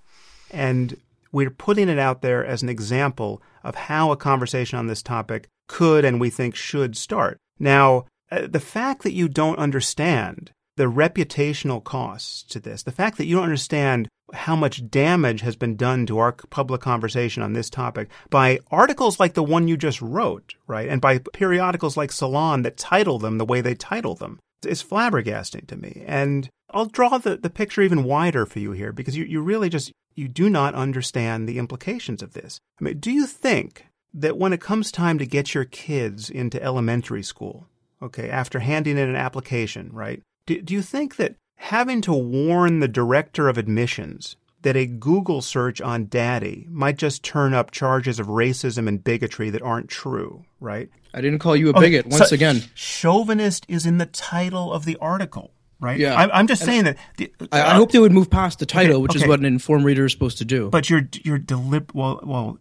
And 0.52 0.98
we're 1.32 1.50
putting 1.50 1.90
it 1.90 2.00
out 2.00 2.22
there 2.22 2.44
as 2.44 2.62
an 2.62 2.70
example 2.70 3.42
of 3.64 3.76
how 3.76 4.12
a 4.12 4.18
conversation 4.18 4.78
on 4.78 4.88
this 4.88 5.02
topic 5.02 5.48
could 5.68 6.04
and 6.04 6.20
we 6.20 6.30
think 6.30 6.56
should 6.56 6.98
start. 6.98 7.38
Now, 7.60 8.06
uh, 8.34 8.48
the 8.48 8.60
fact 8.60 9.04
that 9.04 9.14
you 9.14 9.28
don't 9.28 9.60
understand 9.60 10.52
the 10.76 10.86
reputational 10.86 11.84
costs 11.84 12.44
to 12.44 12.60
this, 12.60 12.84
the 12.84 12.92
fact 12.92 13.18
that 13.18 13.26
you 13.26 13.36
don't 13.36 13.44
understand 13.44 14.08
how 14.34 14.56
much 14.56 14.90
damage 14.90 15.42
has 15.42 15.56
been 15.56 15.76
done 15.76 16.06
to 16.08 16.18
our 16.18 16.32
public 16.32 16.82
conversation 16.82 17.44
on 17.44 17.54
this 17.54 17.70
topic 17.70 18.10
by 18.32 18.60
articles 18.72 19.20
like 19.20 19.36
the 19.36 19.44
one 19.44 19.68
you 19.68 19.78
just 19.78 20.02
wrote, 20.02 20.56
right? 20.66 20.90
And 20.90 21.00
by 21.00 21.20
periodicals 21.20 21.96
like 21.96 22.12
Salon 22.12 22.64
that 22.64 22.78
title 22.78 23.20
them 23.20 23.38
the 23.38 23.46
way 23.46 23.62
they 23.62 23.76
title 23.76 24.16
them 24.16 24.40
is 24.66 24.84
flabbergasting 24.84 25.68
to 25.68 25.76
me. 25.76 26.04
And 26.08 26.50
I'll 26.72 26.86
draw 26.86 27.20
the, 27.20 27.38
the 27.38 27.52
picture 27.52 27.84
even 27.84 28.04
wider 28.04 28.48
for 28.48 28.58
you 28.58 28.72
here 28.72 28.92
because 28.92 29.16
you, 29.16 29.26
you 29.26 29.42
really 29.42 29.70
just, 29.70 29.92
you 30.16 30.28
do 30.28 30.50
not 30.50 30.74
understand 30.74 31.48
the 31.48 31.60
implications 31.60 32.24
of 32.24 32.34
this. 32.34 32.60
I 32.82 32.86
mean, 32.86 33.00
do 33.00 33.12
you 33.12 33.28
think 33.28 33.86
that 34.12 34.38
when 34.38 34.54
it 34.54 34.62
comes 34.62 34.92
time 34.92 35.20
to 35.20 35.26
get 35.28 35.54
your 35.54 35.66
kids 35.66 36.32
into 36.32 36.62
elementary 36.64 37.24
school, 37.24 37.68
okay, 38.04 38.30
after 38.30 38.60
handing 38.60 38.98
in 38.98 39.10
an 39.10 39.16
application, 39.16 39.90
right? 39.92 40.22
Do, 40.46 40.62
do 40.62 40.74
you 40.74 40.82
think 40.82 41.16
that 41.16 41.36
having 41.56 42.02
to 42.02 42.14
warn 42.14 42.80
the 42.80 42.88
director 42.88 43.48
of 43.48 43.58
admissions 43.58 44.36
that 44.64 44.76
a 44.76 44.86
Google 44.86 45.42
search 45.42 45.82
on 45.82 46.08
daddy 46.08 46.68
might 46.70 46.98
just 46.98 47.24
turn 47.24 47.54
up 47.54 47.72
charges 47.72 48.20
of 48.20 48.28
racism 48.28 48.88
and 48.88 49.04
bigotry 49.04 49.50
that 49.50 49.62
aren't 49.62 49.90
true, 49.90 50.46
right? 50.60 50.90
I 51.14 51.22
didn't 51.22 51.40
call 51.40 51.56
you 51.56 51.70
a 51.70 51.74
bigot 51.74 52.08
once 52.08 52.30
so 52.30 52.34
again. 52.36 52.64
Chauvinist 52.74 53.66
is 53.68 53.86
in 53.86 53.98
the 53.98 54.06
title 54.06 54.74
of 54.74 54.86
the 54.86 54.98
article, 54.98 55.54
right? 55.80 56.00
Yeah. 56.00 56.16
I, 56.16 56.40
am 56.40 56.48
just 56.48 56.62
and 56.64 56.70
saying 56.70 56.84
that. 56.86 56.98
The, 57.18 57.32
I, 57.52 57.60
I, 57.60 57.62
uh, 57.62 57.76
hope 57.76 57.92
they 57.92 58.00
would 58.00 58.14
move 58.14 58.30
past 58.30 58.60
the 58.60 58.66
title, 58.66 58.96
okay, 58.96 59.02
which 59.02 59.12
okay. 59.12 59.24
is 59.24 59.28
what 59.28 59.40
an 59.40 59.46
informed 59.46 59.86
reader 59.86 60.06
is 60.06 60.12
supposed 60.12 60.40
to 60.40 60.46
do. 60.46 60.70
But 60.70 60.90
you're 60.90 61.08
you're 61.24 61.40
delib 61.40 61.94
well 61.94 62.20
well 62.24 62.58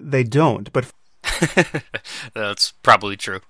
they 0.00 0.24
don't, 0.24 0.72
but 0.72 0.90
that's 2.34 2.72
probably 2.82 3.16
true. 3.16 3.40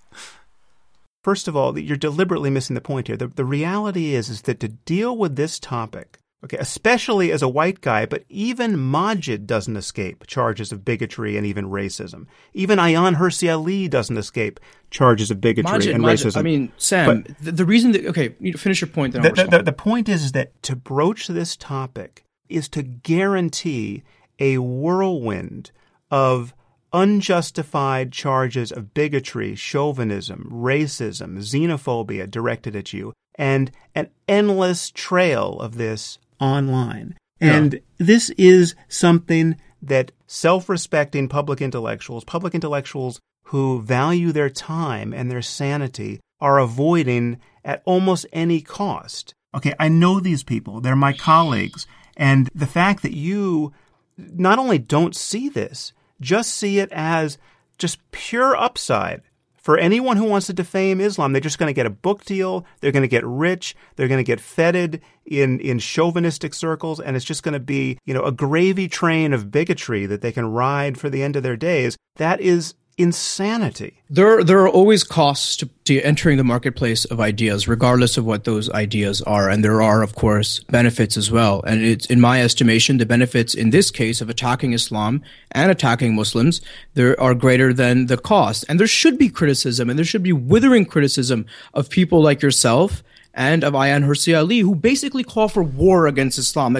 First 1.24 1.48
of 1.48 1.56
all, 1.56 1.76
you're 1.78 1.96
deliberately 1.96 2.50
missing 2.50 2.74
the 2.74 2.82
point 2.82 3.06
here. 3.06 3.16
The, 3.16 3.28
the 3.28 3.46
reality 3.46 4.14
is, 4.14 4.28
is 4.28 4.42
that 4.42 4.60
to 4.60 4.68
deal 4.68 5.16
with 5.16 5.36
this 5.36 5.58
topic, 5.58 6.18
okay, 6.44 6.58
especially 6.58 7.32
as 7.32 7.40
a 7.40 7.48
white 7.48 7.80
guy, 7.80 8.04
but 8.04 8.24
even 8.28 8.76
Maajid 8.76 9.46
doesn't 9.46 9.78
escape 9.78 10.26
charges 10.26 10.70
of 10.70 10.84
bigotry 10.84 11.38
and 11.38 11.46
even 11.46 11.70
racism. 11.70 12.26
Even 12.52 12.78
Ayaan 12.78 13.16
Hirsi 13.16 13.50
Ali 13.50 13.88
doesn't 13.88 14.18
escape 14.18 14.60
charges 14.90 15.30
of 15.30 15.40
bigotry 15.40 15.72
Maajid, 15.72 15.94
and 15.94 16.04
Maajid, 16.04 16.26
racism. 16.26 16.36
I 16.36 16.42
mean, 16.42 16.72
Sam, 16.76 17.22
but 17.22 17.38
the, 17.38 17.52
the, 17.52 17.64
reason 17.64 17.92
that, 17.92 18.04
okay, 18.04 18.34
you 18.38 18.52
finish 18.52 18.82
your 18.82 18.88
point. 18.88 19.14
Then 19.14 19.22
the, 19.22 19.48
the, 19.50 19.62
the 19.62 19.72
point 19.72 20.10
is, 20.10 20.24
is 20.24 20.32
that 20.32 20.62
to 20.64 20.76
broach 20.76 21.28
this 21.28 21.56
topic 21.56 22.26
is 22.50 22.68
to 22.68 22.82
guarantee 22.82 24.02
a 24.38 24.58
whirlwind 24.58 25.70
of 26.10 26.52
unjustified 26.94 28.12
charges 28.12 28.70
of 28.70 28.94
bigotry, 28.94 29.54
chauvinism, 29.56 30.48
racism, 30.50 31.36
xenophobia 31.38 32.30
directed 32.30 32.76
at 32.76 32.92
you, 32.92 33.12
and 33.34 33.72
an 33.94 34.08
endless 34.28 34.90
trail 34.90 35.58
of 35.60 35.76
this 35.76 36.18
online. 36.40 37.16
Yeah. 37.40 37.56
And 37.56 37.80
this 37.98 38.30
is 38.38 38.76
something 38.88 39.56
that 39.82 40.12
self 40.28 40.68
respecting 40.68 41.28
public 41.28 41.60
intellectuals, 41.60 42.24
public 42.24 42.54
intellectuals 42.54 43.20
who 43.48 43.82
value 43.82 44.32
their 44.32 44.48
time 44.48 45.12
and 45.12 45.30
their 45.30 45.42
sanity, 45.42 46.20
are 46.40 46.58
avoiding 46.58 47.40
at 47.64 47.82
almost 47.84 48.24
any 48.32 48.60
cost. 48.60 49.34
Okay, 49.54 49.74
I 49.78 49.88
know 49.88 50.20
these 50.20 50.42
people, 50.42 50.80
they're 50.80 50.96
my 50.96 51.12
colleagues. 51.12 51.86
And 52.16 52.48
the 52.54 52.66
fact 52.66 53.02
that 53.02 53.16
you 53.16 53.72
not 54.16 54.58
only 54.60 54.78
don't 54.78 55.16
see 55.16 55.48
this, 55.48 55.92
just 56.24 56.54
see 56.54 56.78
it 56.78 56.90
as 56.90 57.38
just 57.78 57.98
pure 58.10 58.56
upside. 58.56 59.22
For 59.56 59.78
anyone 59.78 60.18
who 60.18 60.24
wants 60.24 60.46
to 60.48 60.52
defame 60.52 61.00
Islam, 61.00 61.32
they're 61.32 61.40
just 61.40 61.58
going 61.58 61.70
to 61.70 61.74
get 61.74 61.86
a 61.86 61.90
book 61.90 62.24
deal. 62.24 62.66
They're 62.80 62.92
going 62.92 63.02
to 63.02 63.08
get 63.08 63.24
rich. 63.24 63.74
They're 63.96 64.08
going 64.08 64.18
to 64.18 64.24
get 64.24 64.38
feted 64.38 65.00
in, 65.24 65.58
in 65.60 65.78
chauvinistic 65.78 66.52
circles. 66.52 67.00
And 67.00 67.16
it's 67.16 67.24
just 67.24 67.42
going 67.42 67.54
to 67.54 67.60
be, 67.60 67.98
you 68.04 68.12
know, 68.12 68.24
a 68.24 68.32
gravy 68.32 68.88
train 68.88 69.32
of 69.32 69.50
bigotry 69.50 70.04
that 70.04 70.20
they 70.20 70.32
can 70.32 70.44
ride 70.44 70.98
for 70.98 71.08
the 71.08 71.22
end 71.22 71.34
of 71.34 71.42
their 71.42 71.56
days. 71.56 71.96
That 72.16 72.42
is 72.42 72.74
insanity. 72.98 74.02
There, 74.08 74.44
there 74.44 74.60
are 74.60 74.68
always 74.68 75.04
costs 75.04 75.56
to, 75.58 75.68
to, 75.84 76.00
entering 76.02 76.36
the 76.36 76.44
marketplace 76.44 77.04
of 77.04 77.20
ideas, 77.20 77.66
regardless 77.66 78.16
of 78.16 78.24
what 78.24 78.44
those 78.44 78.70
ideas 78.70 79.22
are. 79.22 79.48
And 79.48 79.64
there 79.64 79.82
are, 79.82 80.02
of 80.02 80.14
course, 80.14 80.60
benefits 80.64 81.16
as 81.16 81.30
well. 81.30 81.62
And 81.66 81.82
it's, 81.84 82.06
in 82.06 82.20
my 82.20 82.42
estimation, 82.42 82.98
the 82.98 83.06
benefits 83.06 83.54
in 83.54 83.70
this 83.70 83.90
case 83.90 84.20
of 84.20 84.28
attacking 84.28 84.72
Islam 84.72 85.22
and 85.52 85.70
attacking 85.70 86.14
Muslims, 86.14 86.60
there 86.94 87.20
are 87.20 87.34
greater 87.34 87.72
than 87.72 88.06
the 88.06 88.16
cost. 88.16 88.64
And 88.68 88.78
there 88.78 88.86
should 88.86 89.18
be 89.18 89.28
criticism 89.28 89.90
and 89.90 89.98
there 89.98 90.06
should 90.06 90.22
be 90.22 90.32
withering 90.32 90.84
criticism 90.86 91.46
of 91.72 91.90
people 91.90 92.22
like 92.22 92.42
yourself 92.42 93.02
and 93.34 93.64
of 93.64 93.74
Ayaan 93.74 94.04
Hirsi 94.04 94.36
Ali, 94.36 94.60
who 94.60 94.74
basically 94.74 95.24
call 95.24 95.48
for 95.48 95.62
war 95.62 96.06
against 96.06 96.38
Islam. 96.38 96.76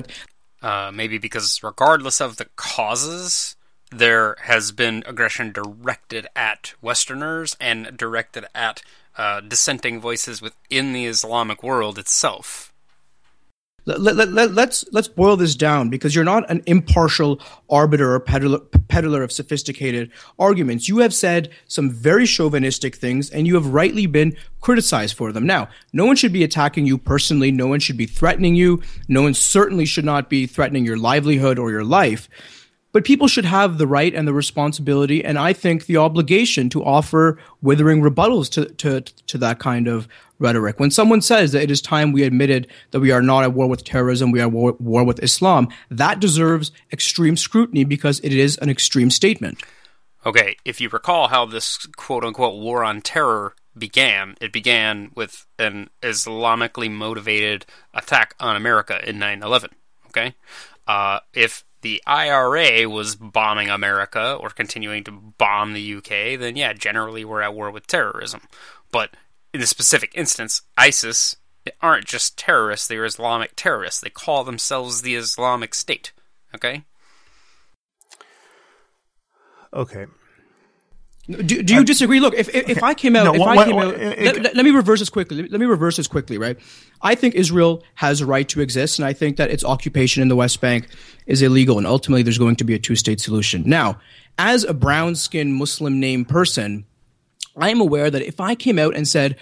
Uh, 0.63 0.91
maybe 0.95 1.19
because 1.19 1.63
regardless 1.63 2.21
of 2.21 2.37
the 2.37 2.47
causes, 2.57 3.54
there 3.99 4.37
has 4.43 4.73
been 4.73 5.03
aggression 5.07 5.53
directed 5.53 6.27
at 6.35 6.75
Westerners 6.81 7.57
and 7.61 7.97
directed 7.97 8.45
at 8.55 8.83
uh, 9.17 9.41
dissenting 9.41 10.01
voices 10.01 10.43
within 10.43 10.93
the 10.93 11.07
Islamic 11.07 11.63
world 11.63 11.99
itself. 11.99 12.73
Let, 13.87 14.17
let, 14.17 14.33
let, 14.33 14.55
let's 14.55 14.85
let's 14.93 15.09
boil 15.09 15.37
this 15.37 15.55
down 15.55 15.91
because 15.91 16.15
you're 16.15 16.25
not 16.25 16.51
an 16.51 16.63
impartial 16.65 17.39
arbiter 17.69 18.15
or 18.15 18.21
peddler, 18.21 18.61
peddler 18.89 19.23
of 19.23 19.31
sophisticated 19.31 20.11
arguments. 20.39 20.89
You 20.89 20.99
have 20.99 21.13
said 21.13 21.51
some 21.67 21.91
very 21.91 22.25
chauvinistic 22.25 22.97
things, 22.97 23.29
and 23.29 23.47
you 23.47 23.55
have 23.57 23.67
rightly 23.67 24.07
been 24.07 24.37
criticized 24.63 25.17
for 25.17 25.33
them. 25.33 25.45
Now, 25.47 25.69
no 25.93 26.07
one 26.07 26.17
should 26.17 26.33
be 26.33 26.45
attacking 26.45 26.87
you 26.87 26.97
personally. 26.97 27.53
No 27.53 27.67
one 27.67 27.81
should 27.81 27.99
be 27.99 28.07
threatening 28.07 28.55
you. 28.55 28.81
No 29.07 29.21
one 29.21 29.35
certainly 29.35 29.85
should 29.85 30.07
not 30.07 30.31
be 30.31 30.47
threatening 30.47 30.87
your 30.87 30.97
livelihood 30.97 31.59
or 31.59 31.71
your 31.71 31.85
life. 31.85 32.31
But 32.95 33.05
people 33.05 33.27
should 33.27 33.45
have 33.45 33.77
the 33.77 33.89
right 33.89 34.15
and 34.15 34.27
the 34.27 34.33
responsibility, 34.33 35.25
and 35.25 35.37
I 35.37 35.53
think 35.53 35.87
the 35.87 35.97
obligation 35.97 36.71
to 36.71 36.85
offer 36.85 37.41
withering 37.61 38.03
rebuttals 38.03 38.49
to, 38.53 38.67
to, 38.67 39.01
to 39.01 39.39
that 39.39 39.59
kind 39.59 39.89
of 39.89 40.07
rhetoric. 40.39 40.79
When 40.79 40.93
someone 40.93 41.21
says 41.21 41.51
that 41.53 41.63
it 41.65 41.73
is 41.73 41.83
time 41.83 42.13
we 42.13 42.23
admitted 42.23 42.69
that 42.93 43.01
we 43.01 43.11
are 43.11 43.21
not 43.21 43.43
at 43.43 43.53
war 43.53 43.67
with 43.67 43.83
terrorism, 43.83 44.31
we 44.31 44.41
are 44.41 44.45
at 44.45 44.53
war, 44.53 44.77
war 44.79 45.03
with 45.03 45.21
Islam, 45.25 45.69
that 45.91 46.21
deserves 46.21 46.71
extreme 46.93 47.37
scrutiny 47.37 47.83
because 47.83 48.21
it 48.21 48.33
is 48.33 48.59
an 48.59 48.71
extreme 48.71 49.11
statement. 49.11 49.61
Okay, 50.25 50.55
if 50.65 50.81
you 50.81 50.89
recall 50.89 51.27
how 51.27 51.45
this 51.47 51.87
quote 51.97 52.25
unquote 52.25 52.63
war 52.63 52.85
on 52.85 53.03
terror 53.03 53.57
began, 53.77 54.37
it 54.41 54.53
began 54.53 55.11
with 55.17 55.47
an 55.59 55.91
Islamically 56.01 56.89
motivated 56.89 57.67
attack 57.93 58.37
on 58.39 58.55
America 58.55 59.01
in 59.07 59.19
9 59.19 59.43
11. 59.43 59.71
Okay? 60.07 60.37
Uh, 60.87 61.19
if 61.33 61.65
the 61.85 62.03
IRA 62.07 62.89
was 62.89 63.15
bombing 63.15 63.69
America 63.69 64.35
or 64.41 64.49
continuing 64.49 65.05
to 65.05 65.13
bomb 65.13 65.75
the 65.75 65.97
UK, 65.97 66.41
then 66.41 66.57
yeah, 66.57 66.73
generally 66.73 67.27
we're 67.27 67.43
at 67.43 67.55
war 67.55 67.71
with 67.71 67.87
terrorism. 67.87 68.41
But 68.91 69.11
in 69.53 69.61
the 69.61 69.67
specific 69.67 70.11
instance, 70.15 70.63
ISIS 70.79 71.37
aren't 71.83 72.07
just 72.07 72.39
terrorists, 72.39 72.89
they're 72.89 73.05
Islamic 73.05 73.53
terrorists. 73.55 74.01
They 74.01 74.09
call 74.09 74.45
themselves 74.45 75.03
the 75.03 75.15
Islamic 75.15 75.75
State. 75.75 76.13
Okay? 76.55 76.85
Okay. 79.75 80.07
Do, 81.27 81.63
do 81.63 81.75
you 81.75 81.85
disagree? 81.85 82.21
Look, 82.21 82.35
if 82.35 82.55
if, 82.55 82.69
if 82.69 82.83
I 82.83 82.93
came 82.93 83.17
out, 83.17 83.25
No, 83.25 83.33
if 83.35 83.39
what- 83.41 83.59
I 83.59 83.65
came 83.65 83.77
what- 83.77 83.87
out, 83.89 83.95
it- 83.95 84.43
let, 84.43 84.55
let- 84.57 84.65
me 84.65 84.71
reverse 84.71 84.99
this 85.01 85.09
quickly. 85.09 85.49
Let 85.49 85.59
me 85.59 85.65
reverse 85.67 85.97
this 85.97 86.07
quickly, 86.07 86.37
right? 86.37 86.59
I 87.01 87.15
think 87.15 87.35
Israel 87.35 87.83
has 87.95 88.21
a 88.21 88.27
right 88.27 88.47
to 88.51 88.61
exist, 88.61 88.99
and 88.99 89.07
I 89.07 89.15
think 89.15 89.37
that 89.39 89.51
its 89.51 89.65
occupation 89.65 90.21
in 90.23 90.29
the 90.29 90.37
West 90.37 90.61
Bank 90.61 90.87
is 91.27 91.41
illegal, 91.41 91.79
and 91.79 91.87
ultimately 91.87 92.23
there's 92.23 92.37
going 92.39 92.57
to 92.57 92.65
be 92.65 92.75
a 92.75 92.79
two-state 92.79 93.21
solution. 93.21 93.63
Now, 93.67 93.99
as 94.39 94.65
a 94.65 94.75
brown-skinned 94.75 95.55
Muslim 95.55 95.99
named 95.99 96.29
person, 96.29 96.85
I 97.57 97.71
am 97.71 97.81
aware 97.81 98.11
that 98.11 98.21
if 98.23 98.39
I 98.41 98.55
came 98.55 98.79
out 98.79 98.95
and 98.95 99.07
said, 99.09 99.37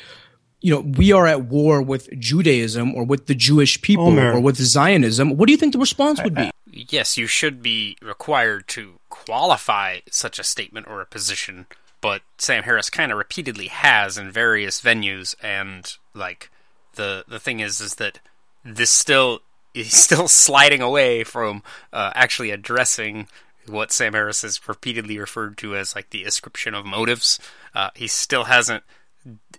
you 0.60 0.72
know, 0.72 0.80
we 0.80 1.10
are 1.10 1.26
at 1.26 1.46
war 1.46 1.82
with 1.82 2.08
Judaism 2.20 2.94
or 2.94 3.02
with 3.04 3.26
the 3.26 3.34
Jewish 3.34 3.80
people 3.82 4.08
Omer. 4.08 4.34
or 4.34 4.40
with 4.40 4.56
Zionism, 4.56 5.36
what 5.36 5.46
do 5.46 5.52
you 5.52 5.58
think 5.58 5.72
the 5.72 5.78
response 5.80 6.22
would 6.22 6.34
be? 6.36 6.48
Yes, 6.72 7.16
you 7.16 7.26
should 7.26 7.62
be 7.62 7.96
required 8.02 8.66
to 8.68 8.98
qualify 9.10 10.00
such 10.10 10.38
a 10.38 10.44
statement 10.44 10.88
or 10.88 11.00
a 11.00 11.06
position, 11.06 11.66
but 12.00 12.22
Sam 12.38 12.64
Harris 12.64 12.90
kind 12.90 13.12
of 13.12 13.18
repeatedly 13.18 13.68
has 13.68 14.18
in 14.18 14.30
various 14.30 14.80
venues, 14.80 15.34
and 15.42 15.92
like 16.14 16.50
the 16.94 17.24
the 17.28 17.38
thing 17.38 17.60
is, 17.60 17.80
is 17.80 17.96
that 17.96 18.18
this 18.64 18.90
still 18.90 19.40
is 19.74 19.92
still 19.92 20.28
sliding 20.28 20.82
away 20.82 21.24
from 21.24 21.62
uh, 21.92 22.12
actually 22.14 22.50
addressing 22.50 23.28
what 23.66 23.92
Sam 23.92 24.12
Harris 24.12 24.42
has 24.42 24.66
repeatedly 24.66 25.18
referred 25.18 25.56
to 25.58 25.76
as 25.76 25.94
like 25.94 26.10
the 26.10 26.24
ascription 26.24 26.74
of 26.74 26.84
motives. 26.84 27.38
Uh, 27.74 27.90
he 27.94 28.08
still 28.08 28.44
hasn't 28.44 28.82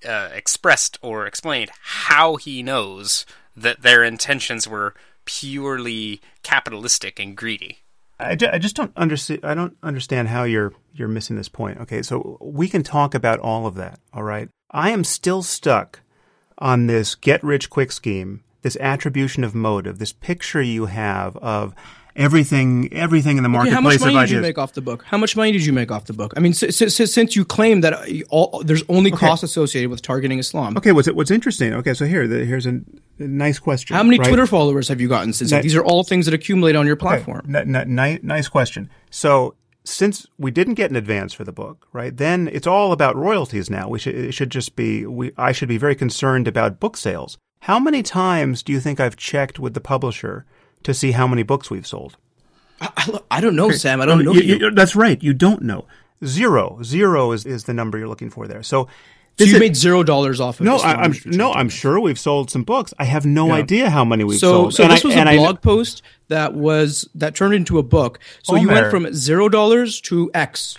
uh, 0.05 0.29
expressed 0.33 0.99
or 1.01 1.25
explained 1.25 1.71
how 1.81 2.35
he 2.35 2.61
knows 2.61 3.25
that 3.55 3.81
their 3.81 4.03
intentions 4.03 4.67
were 4.67 4.93
purely 5.25 6.21
capitalistic 6.43 7.19
and 7.19 7.35
greedy. 7.35 7.79
I, 8.19 8.35
ju- 8.35 8.49
I 8.51 8.57
just 8.57 8.75
don't 8.75 8.95
understand. 8.95 9.41
I 9.43 9.53
don't 9.53 9.75
understand 9.83 10.27
how 10.27 10.43
you're 10.43 10.73
you're 10.93 11.07
missing 11.07 11.35
this 11.35 11.49
point. 11.49 11.79
Okay, 11.81 12.01
so 12.01 12.37
we 12.39 12.69
can 12.69 12.83
talk 12.83 13.15
about 13.15 13.39
all 13.39 13.65
of 13.65 13.75
that. 13.75 13.99
All 14.13 14.23
right, 14.23 14.49
I 14.71 14.91
am 14.91 15.03
still 15.03 15.41
stuck 15.41 16.01
on 16.57 16.87
this 16.87 17.15
get 17.15 17.43
rich 17.43 17.69
quick 17.69 17.91
scheme, 17.91 18.43
this 18.61 18.77
attribution 18.79 19.43
of 19.43 19.55
motive, 19.55 19.99
this 19.99 20.13
picture 20.13 20.61
you 20.61 20.85
have 20.85 21.35
of 21.37 21.73
everything 22.15 22.91
everything 22.93 23.37
in 23.37 23.43
the 23.43 23.49
Okay, 23.49 23.69
marketplace 23.69 24.01
how 24.01 24.05
much 24.05 24.13
money 24.13 24.27
did 24.27 24.31
you 24.31 24.41
make 24.41 24.57
off 24.57 24.73
the 24.73 24.81
book? 24.81 25.03
How 25.03 25.17
much 25.17 25.35
money 25.35 25.51
did 25.51 25.65
you 25.65 25.73
make 25.73 25.91
off 25.91 26.05
the 26.05 26.13
book? 26.13 26.33
I 26.37 26.39
mean, 26.39 26.53
since, 26.53 26.77
since, 26.77 27.13
since 27.13 27.35
you 27.35 27.45
claim 27.45 27.81
that 27.81 27.93
uh, 27.93 28.05
all, 28.29 28.61
there's 28.63 28.83
only 28.89 29.11
costs 29.11 29.43
associated 29.43 29.89
with 29.89 30.01
targeting 30.01 30.39
Islam, 30.39 30.77
Okay, 30.77 30.91
what's 30.91 31.11
what's 31.11 31.31
interesting? 31.31 31.73
Okay, 31.73 31.93
so 31.93 32.05
here 32.05 32.27
the, 32.27 32.45
here's 32.45 32.65
a, 32.65 32.81
nice 33.19 33.59
question. 33.59 33.95
how 33.95 34.03
many 34.03 34.19
right? 34.19 34.27
Twitter 34.27 34.47
followers 34.47 34.87
have 34.87 34.99
you 34.99 35.07
gotten 35.07 35.33
since? 35.33 35.51
These 35.51 35.75
are 35.75 35.83
all 35.83 36.03
things 36.03 36.25
that 36.25 36.33
accumulate 36.33 36.75
on 36.75 36.85
your 36.85 36.95
platform. 36.95 37.45
Okay, 37.49 37.59
n- 37.59 37.99
n- 37.99 38.19
nice 38.23 38.47
question. 38.47 38.89
So, 39.09 39.55
since 39.83 40.25
we 40.37 40.51
didn't 40.51 40.75
get 40.75 40.89
an 40.89 40.95
advance 40.95 41.33
for 41.33 41.43
the 41.43 41.51
book, 41.51 41.87
right? 41.91 42.15
Then 42.15 42.49
it's 42.51 42.67
all 42.67 42.91
about 42.91 43.15
royalties 43.15 43.69
now. 43.69 43.89
We 43.89 43.99
should 43.99 44.15
it 44.15 44.33
should 44.33 44.49
just 44.49 44.75
be 44.75 45.05
we 45.05 45.31
I 45.37 45.51
should 45.51 45.69
be 45.69 45.77
very 45.77 45.95
concerned 45.95 46.47
about 46.47 46.79
book 46.79 46.97
sales. 46.97 47.37
How 47.61 47.79
many 47.79 48.03
times 48.03 48.61
do 48.61 48.73
you 48.73 48.79
think 48.81 48.99
I've 48.99 49.15
checked 49.15 49.57
with 49.57 49.73
the 49.73 49.79
publisher 49.81 50.45
to 50.83 50.93
see 50.93 51.11
how 51.11 51.27
many 51.27 51.43
books 51.43 51.69
we've 51.71 51.87
sold? 51.87 52.17
I, 52.81 52.89
I, 52.97 53.19
I 53.37 53.41
don't 53.41 53.55
know, 53.55 53.71
Sam. 53.71 54.01
I 54.01 54.05
don't 54.05 54.23
know. 54.23 54.33
You- 54.33 54.41
you. 54.41 54.55
you- 54.57 54.71
that's 54.71 54.95
right. 54.95 55.21
You 55.23 55.33
don't 55.33 55.61
know. 55.61 55.85
Zero. 56.25 56.79
Zero 56.83 57.31
is, 57.31 57.45
is 57.45 57.65
the 57.65 57.73
number 57.73 57.97
you're 57.97 58.07
looking 58.07 58.29
for 58.29 58.47
there. 58.47 58.63
So, 58.63 58.87
So 59.37 59.45
you 59.45 59.53
is- 59.55 59.59
made 59.59 59.75
zero 59.75 60.03
dollars 60.03 60.39
off 60.39 60.59
of 60.59 60.65
no, 60.65 60.75
Islam 60.77 60.99
I, 60.99 61.03
I'm 61.03 61.13
no, 61.25 61.51
I'm 61.53 61.69
sure 61.69 61.99
we've 61.99 62.19
sold 62.19 62.49
some 62.51 62.63
books. 62.63 62.93
I 62.99 63.05
have 63.05 63.25
no 63.25 63.51
idea 63.51 63.89
how 63.89 64.05
many 64.05 64.23
we've 64.23 64.39
So, 64.39 64.51
sold. 64.51 64.73
so 64.75 64.83
And 64.83 64.91
this 64.93 65.03
I- 65.03 65.07
was 65.07 65.15
a 65.15 65.19
and 65.19 65.29
I- 65.29 65.37
blog 65.37 65.61
post 65.61 66.01
that 66.29 66.53
was 66.53 67.07
that 67.15 67.35
turned 67.35 67.53
into 67.53 67.77
a 67.79 67.83
book. 67.83 68.19
So 68.43 68.55
you 68.55 68.67
went 68.69 68.89
from 68.91 69.13
zero 69.13 69.49
dollars 69.49 69.99
to 70.01 70.29
X. 70.33 70.77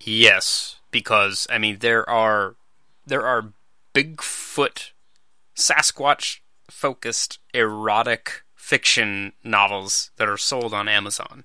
Yes, 0.00 0.76
because 0.90 1.46
I 1.50 1.58
mean 1.58 1.78
there 1.80 2.08
are 2.08 2.56
there 3.06 3.24
are 3.26 3.52
Bigfoot, 3.94 4.90
Sasquatch 5.56 6.40
focused 6.70 7.38
erotic 7.54 8.42
fiction 8.66 9.32
novels 9.44 10.10
that 10.16 10.28
are 10.28 10.36
sold 10.36 10.74
on 10.74 10.88
Amazon. 10.88 11.44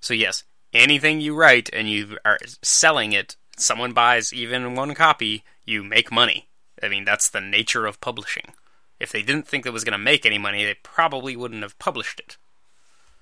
So 0.00 0.14
yes, 0.14 0.44
anything 0.72 1.20
you 1.20 1.34
write 1.34 1.68
and 1.74 1.90
you 1.90 2.16
are 2.24 2.38
selling 2.62 3.12
it, 3.12 3.36
someone 3.58 3.92
buys 3.92 4.32
even 4.32 4.74
one 4.74 4.94
copy, 4.94 5.44
you 5.66 5.84
make 5.84 6.10
money. 6.10 6.48
I 6.82 6.88
mean 6.88 7.04
that's 7.04 7.28
the 7.28 7.42
nature 7.42 7.84
of 7.84 8.00
publishing. 8.00 8.54
If 8.98 9.12
they 9.12 9.20
didn't 9.20 9.46
think 9.46 9.66
it 9.66 9.74
was 9.74 9.84
going 9.84 9.92
to 9.92 9.98
make 9.98 10.24
any 10.24 10.38
money, 10.38 10.64
they 10.64 10.78
probably 10.82 11.36
wouldn't 11.36 11.62
have 11.62 11.78
published 11.78 12.18
it. 12.18 12.38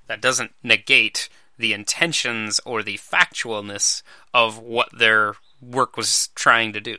That 0.07 0.21
doesn't 0.21 0.53
negate 0.63 1.29
the 1.59 1.73
intentions 1.73 2.61
or 2.65 2.85
the 2.85 2.99
factualness 2.99 4.05
of 4.33 4.57
what 4.57 4.97
their 4.97 5.35
work 5.61 5.97
was 5.97 6.29
trying 6.37 6.73
to 6.75 6.81
do. 6.81 6.97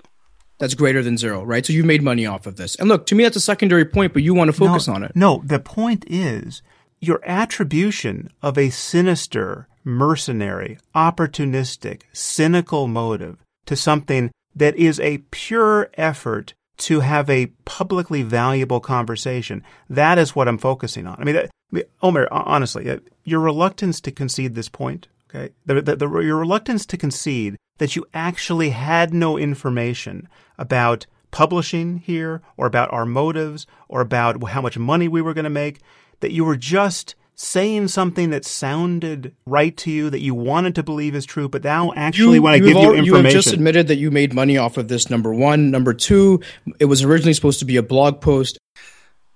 That's 0.60 0.76
greater 0.76 1.02
than 1.02 1.18
zero, 1.18 1.44
right? 1.44 1.66
So 1.66 1.74
you've 1.74 1.86
made 1.86 2.04
money 2.04 2.26
off 2.26 2.46
of 2.46 2.56
this. 2.56 2.76
And 2.76 2.88
look, 2.88 3.06
to 3.08 3.16
me, 3.16 3.24
that's 3.24 3.36
a 3.36 3.42
secondary 3.42 3.86
point, 3.86 4.14
but 4.14 4.24
you 4.24 4.34
want 4.34 4.50
to 4.50 4.58
focus 4.58 4.88
no, 4.88 4.94
on 4.94 5.04
it. 5.04 5.16
No, 5.16 5.42
the 5.46 5.60
point 5.60 6.06
is 6.08 6.62
your 7.00 7.22
attribution 7.26 8.30
of 8.42 8.58
a 8.58 8.70
sinister, 8.70 9.68
mercenary, 9.84 10.78
opportunistic, 10.96 12.04
cynical 12.14 12.88
motive 12.88 13.44
to 13.66 13.76
something 13.76 14.32
that 14.56 14.76
is 14.78 15.00
a 15.00 15.18
pure 15.32 15.90
effort 15.96 16.54
to 16.78 17.02
have 17.02 17.30
a 17.30 17.48
publicly 17.66 18.24
valuable 18.24 18.80
conversation. 18.80 19.64
That 19.90 20.18
is 20.18 20.36
what 20.36 20.48
I'm 20.48 20.58
focusing 20.58 21.08
on. 21.08 21.18
I 21.20 21.24
mean, 21.24 21.38
I 21.38 21.50
mean, 21.72 21.84
Omer, 22.02 22.28
honestly, 22.32 22.90
uh, 22.90 23.00
your 23.24 23.40
reluctance 23.40 24.00
to 24.02 24.12
concede 24.12 24.56
this 24.56 24.70
point, 24.70 25.08
okay, 25.30 25.54
the, 25.66 25.82
the, 25.82 25.96
the, 25.96 26.20
your 26.20 26.38
reluctance 26.38 26.86
to 26.88 26.98
concede 26.98 27.58
that 27.78 27.96
you 27.96 28.06
actually 28.14 28.70
had 28.70 29.14
no 29.14 29.38
information 29.38 30.28
about 30.58 31.06
publishing 31.32 31.98
here 31.98 32.42
or 32.58 32.68
about 32.68 32.94
our 32.94 33.06
motives 33.06 33.66
or 33.90 34.02
about 34.02 34.42
how 34.50 34.62
much 34.62 34.78
money 34.78 35.08
we 35.08 35.22
were 35.22 35.34
going 35.34 35.44
to 35.44 35.50
make, 35.50 35.80
that 36.20 36.32
you 36.32 36.46
were 36.46 36.56
just 36.56 37.16
saying 37.36 37.88
something 37.88 38.30
that 38.30 38.46
sounded 38.46 39.36
right 39.46 39.76
to 39.76 39.92
you 39.92 40.10
that 40.10 40.20
you 40.20 40.36
wanted 40.36 40.76
to 40.76 40.84
believe 40.84 41.16
is 41.16 41.26
true, 41.26 41.50
but 41.50 41.64
now 41.64 41.92
actually 41.96 42.40
when 42.40 42.54
I 42.54 42.58
you've 42.58 42.68
give 42.68 42.78
you 42.78 42.94
information, 42.94 43.06
you 43.06 43.16
have 43.16 43.32
just 43.32 43.54
admitted 43.54 43.88
that 43.88 43.96
you 43.98 44.12
made 44.12 44.34
money 44.34 44.58
off 44.58 44.78
of 44.78 44.88
this. 44.88 45.10
Number 45.10 45.34
one, 45.34 45.72
number 45.72 45.94
two, 45.94 46.42
it 46.80 46.86
was 46.86 47.04
originally 47.04 47.34
supposed 47.34 47.60
to 47.60 47.66
be 47.66 47.78
a 47.78 47.84
blog 47.84 48.22
post. 48.22 48.60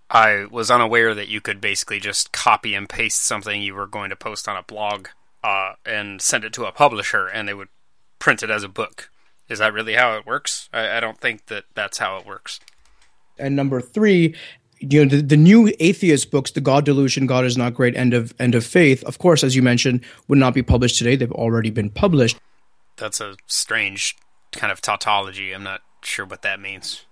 I 0.10 0.46
was 0.52 0.72
unaware 0.72 1.14
that 1.16 1.28
you 1.28 1.42
could 1.42 1.60
basically 1.60 2.00
just 2.00 2.32
copy 2.32 2.76
and 2.76 2.88
paste 2.88 3.24
something 3.24 3.62
you 3.62 3.76
were 3.76 3.88
going 3.88 4.10
to 4.12 4.16
post 4.16 4.48
on 4.48 4.56
a 4.56 4.64
blog 4.64 5.08
uh, 5.44 5.74
and 5.86 6.22
send 6.22 6.44
it 6.46 6.54
to 6.54 6.66
a 6.66 6.72
publisher 6.72 7.28
and 7.28 7.48
they 7.48 7.54
would 7.54 7.70
print 8.20 8.44
it 8.44 8.50
as 8.50 8.64
a 8.64 8.70
book. 8.70 9.10
Is 9.50 9.60
that 9.60 9.74
really 9.74 9.94
how 9.94 10.18
it 10.18 10.26
works? 10.26 10.70
I, 10.74 10.98
I 10.98 11.00
don't 11.00 11.20
think 11.20 11.46
that 11.48 11.66
that's 11.74 11.98
how 11.98 12.18
it 12.18 12.26
works. 12.26 12.60
And 13.40 13.56
number 13.56 13.80
three, 13.82 14.36
you 14.80 15.06
know, 15.06 15.10
the, 15.10 15.22
the 15.22 15.38
new 15.38 15.72
atheist 15.80 16.32
books, 16.32 16.52
The 16.52 16.62
God 16.62 16.86
Delusion, 16.86 17.28
God 17.28 17.46
is 17.46 17.58
Not 17.58 17.74
Great, 17.74 17.96
End 17.96 18.14
of 18.14 18.34
End 18.40 18.56
of 18.56 18.66
Faith, 18.66 19.04
of 19.04 19.20
course, 19.20 19.44
as 19.44 19.56
you 19.56 19.62
mentioned, 19.62 20.04
would 20.28 20.40
not 20.40 20.54
be 20.54 20.64
published 20.64 20.98
today. 20.98 21.16
They've 21.16 21.32
already 21.32 21.70
been 21.70 21.90
published. 21.90 22.38
That's 22.98 23.22
a 23.22 23.36
strange 23.46 24.18
kind 24.52 24.72
of 24.72 24.82
tautology. 24.82 25.54
I'm 25.54 25.64
not 25.64 25.82
sure 26.02 26.26
what 26.26 26.42
that 26.42 26.60
means. 26.60 27.06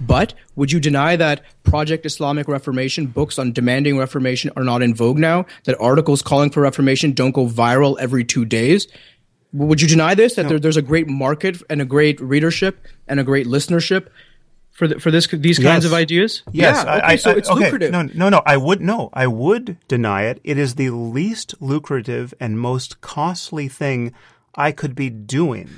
But 0.00 0.34
would 0.54 0.70
you 0.70 0.80
deny 0.80 1.16
that 1.16 1.44
Project 1.64 2.04
Islamic 2.04 2.46
Reformation, 2.46 3.06
books 3.06 3.38
on 3.38 3.52
demanding 3.52 3.96
reformation, 3.96 4.50
are 4.56 4.64
not 4.64 4.82
in 4.82 4.94
vogue 4.94 5.18
now? 5.18 5.46
That 5.64 5.80
articles 5.80 6.20
calling 6.20 6.50
for 6.50 6.60
reformation 6.60 7.12
don't 7.12 7.32
go 7.32 7.46
viral 7.46 7.96
every 7.98 8.24
two 8.24 8.44
days? 8.44 8.86
Would 9.52 9.80
you 9.82 9.88
deny 9.88 10.14
this? 10.14 10.34
That 10.36 10.48
there, 10.48 10.58
there's 10.58 10.76
a 10.76 10.82
great 10.82 11.08
market 11.08 11.62
and 11.68 11.80
a 11.80 11.84
great 11.84 12.20
readership 12.20 12.86
and 13.06 13.20
a 13.20 13.24
great 13.24 13.46
listenership 13.46 14.08
for 14.70 14.88
the, 14.88 14.98
for 14.98 15.10
this 15.10 15.26
these 15.26 15.58
kinds 15.58 15.84
Yes. 15.84 15.84
of 15.84 15.92
ideas? 15.92 16.42
Yes, 16.52 16.82
yeah. 16.84 16.90
I- 16.90 16.96
Okay, 16.96 17.06
I- 17.06 17.16
so 17.16 17.30
I- 17.30 17.34
it's 17.34 17.50
okay, 17.50 17.64
lucrative. 17.64 17.90
No, 17.92 18.02
no, 18.02 18.28
no. 18.30 18.42
I 18.46 18.56
would 18.56 18.80
no. 18.80 19.10
I 19.12 19.26
would 19.26 19.76
deny 19.88 20.22
it. 20.24 20.40
It 20.44 20.56
is 20.56 20.76
the 20.76 20.90
least 20.90 21.54
lucrative 21.60 22.32
and 22.40 22.58
most 22.58 23.00
costly 23.02 23.68
thing 23.68 24.14
I 24.54 24.72
could 24.72 24.94
be 24.94 25.10
doing. 25.10 25.68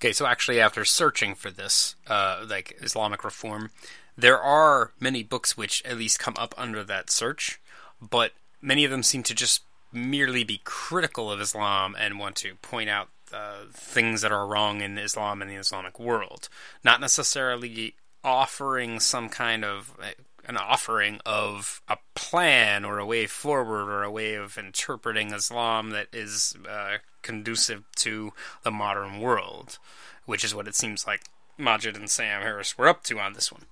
Okay, 0.00 0.12
so 0.12 0.26
actually, 0.26 0.58
after 0.60 0.84
searching 0.84 1.36
for 1.36 1.50
this, 1.52 1.94
uh, 2.08 2.44
like 2.48 2.76
Islamic 2.82 3.22
reform, 3.22 3.70
there 4.18 4.40
are 4.40 4.90
many 4.98 5.22
books 5.22 5.56
which 5.56 5.80
at 5.84 5.96
least 5.96 6.18
come 6.18 6.34
up 6.36 6.54
under 6.58 6.82
that 6.82 7.08
search, 7.08 7.60
but 8.00 8.32
many 8.60 8.84
of 8.84 8.90
them 8.90 9.04
seem 9.04 9.22
to 9.22 9.34
just 9.34 9.62
merely 9.92 10.44
be 10.44 10.60
critical 10.64 11.30
of 11.30 11.40
Islam 11.40 11.94
and 11.98 12.18
want 12.18 12.36
to 12.36 12.54
point 12.56 12.88
out 12.88 13.08
uh, 13.32 13.64
things 13.72 14.20
that 14.20 14.32
are 14.32 14.46
wrong 14.46 14.80
in 14.80 14.98
Islam 14.98 15.40
and 15.40 15.50
the 15.50 15.54
Islamic 15.56 15.98
world, 15.98 16.48
not 16.84 17.00
necessarily 17.00 17.94
offering 18.24 19.00
some 19.00 19.28
kind 19.28 19.64
of 19.64 19.96
uh, 20.02 20.08
an 20.46 20.56
offering 20.56 21.20
of 21.24 21.80
a 21.88 21.96
plan 22.14 22.84
or 22.84 22.98
a 22.98 23.06
way 23.06 23.26
forward 23.26 23.88
or 23.88 24.02
a 24.02 24.10
way 24.10 24.34
of 24.34 24.58
interpreting 24.58 25.32
Islam 25.32 25.90
that 25.90 26.08
is 26.12 26.54
uh, 26.68 26.96
conducive 27.22 27.84
to 27.96 28.32
the 28.64 28.70
modern 28.70 29.20
world, 29.20 29.78
which 30.26 30.42
is 30.42 30.54
what 30.54 30.66
it 30.66 30.74
seems 30.74 31.06
like 31.06 31.22
Maajid 31.58 31.96
and 31.96 32.10
Sam 32.10 32.42
Harris 32.42 32.76
were 32.76 32.88
up 32.88 33.04
to 33.04 33.20
on 33.20 33.34
this 33.34 33.52
one. 33.52 33.66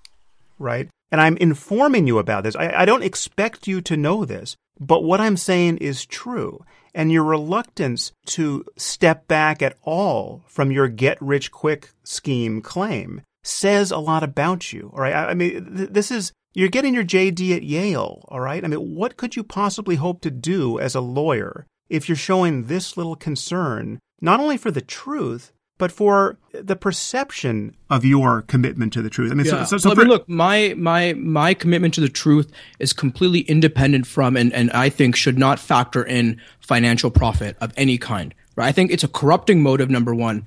right? 0.60 0.88
And 1.10 1.20
I'm 1.20 1.36
informing 1.38 2.06
you 2.06 2.18
about 2.18 2.44
this. 2.44 2.54
I, 2.54 2.82
I 2.82 2.84
don't 2.84 3.02
expect 3.02 3.66
you 3.66 3.80
to 3.80 3.96
know 3.96 4.24
this, 4.24 4.54
but 4.80 5.04
what 5.04 5.20
I'm 5.20 5.36
saying 5.36 5.76
is 5.78 6.06
true. 6.06 6.64
And 6.94 7.12
your 7.12 7.22
reluctance 7.22 8.12
to 8.26 8.64
step 8.76 9.28
back 9.28 9.62
at 9.62 9.76
all 9.82 10.42
from 10.46 10.72
your 10.72 10.88
get 10.88 11.20
rich 11.20 11.52
quick 11.52 11.90
scheme 12.02 12.62
claim 12.62 13.20
says 13.44 13.90
a 13.90 13.98
lot 13.98 14.22
about 14.22 14.72
you. 14.72 14.90
All 14.92 15.00
right. 15.00 15.14
I, 15.14 15.34
mean, 15.34 15.76
th- 15.76 15.90
this 15.90 16.10
is, 16.10 16.32
you're 16.54 16.68
getting 16.68 16.94
your 16.94 17.04
JD 17.04 17.54
at 17.54 17.62
Yale. 17.62 18.24
All 18.28 18.40
right. 18.40 18.64
I 18.64 18.68
mean, 18.68 18.94
what 18.94 19.16
could 19.16 19.36
you 19.36 19.44
possibly 19.44 19.96
hope 19.96 20.20
to 20.22 20.30
do 20.30 20.80
as 20.80 20.94
a 20.94 21.00
lawyer 21.00 21.66
if 21.88 22.08
you're 22.08 22.16
showing 22.16 22.64
this 22.64 22.96
little 22.96 23.16
concern, 23.16 23.98
not 24.20 24.40
only 24.40 24.56
for 24.56 24.70
the 24.70 24.80
truth, 24.80 25.52
but 25.80 25.90
for 25.90 26.36
the 26.52 26.76
perception 26.76 27.74
of 27.90 28.04
your 28.04 28.42
commitment 28.42 28.92
to 28.92 29.02
the 29.02 29.10
truth. 29.10 29.32
I 29.32 29.34
mean, 29.34 29.46
Yeah. 29.46 29.64
so, 29.64 29.76
so, 29.76 29.78
so 29.78 29.88
Well, 29.88 29.92
I 29.92 29.94
for- 29.96 30.00
mean, 30.02 30.08
look, 30.10 30.28
my 30.28 30.74
my 30.76 31.14
my 31.14 31.54
commitment 31.54 31.94
to 31.94 32.00
the 32.00 32.08
truth 32.08 32.52
is 32.78 32.92
completely 32.92 33.40
independent 33.40 34.06
from, 34.06 34.36
and 34.36 34.52
and 34.52 34.70
I 34.70 34.88
think 34.90 35.16
should 35.16 35.38
not 35.38 35.58
factor 35.58 36.04
in 36.04 36.40
financial 36.60 37.10
profit 37.10 37.56
of 37.60 37.72
any 37.76 37.98
kind. 37.98 38.32
Right? 38.54 38.68
I 38.68 38.72
think 38.72 38.92
it's 38.92 39.02
a 39.04 39.08
corrupting 39.08 39.62
motive. 39.62 39.90
Number 39.90 40.14
one. 40.14 40.46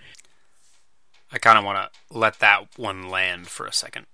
I 1.31 1.39
kind 1.39 1.57
of 1.57 1.65
want 1.65 1.79
to 1.91 2.17
let 2.17 2.39
that 2.39 2.67
one 2.77 3.09
land 3.09 3.47
for 3.47 3.65
a 3.65 3.73
second. 3.73 4.05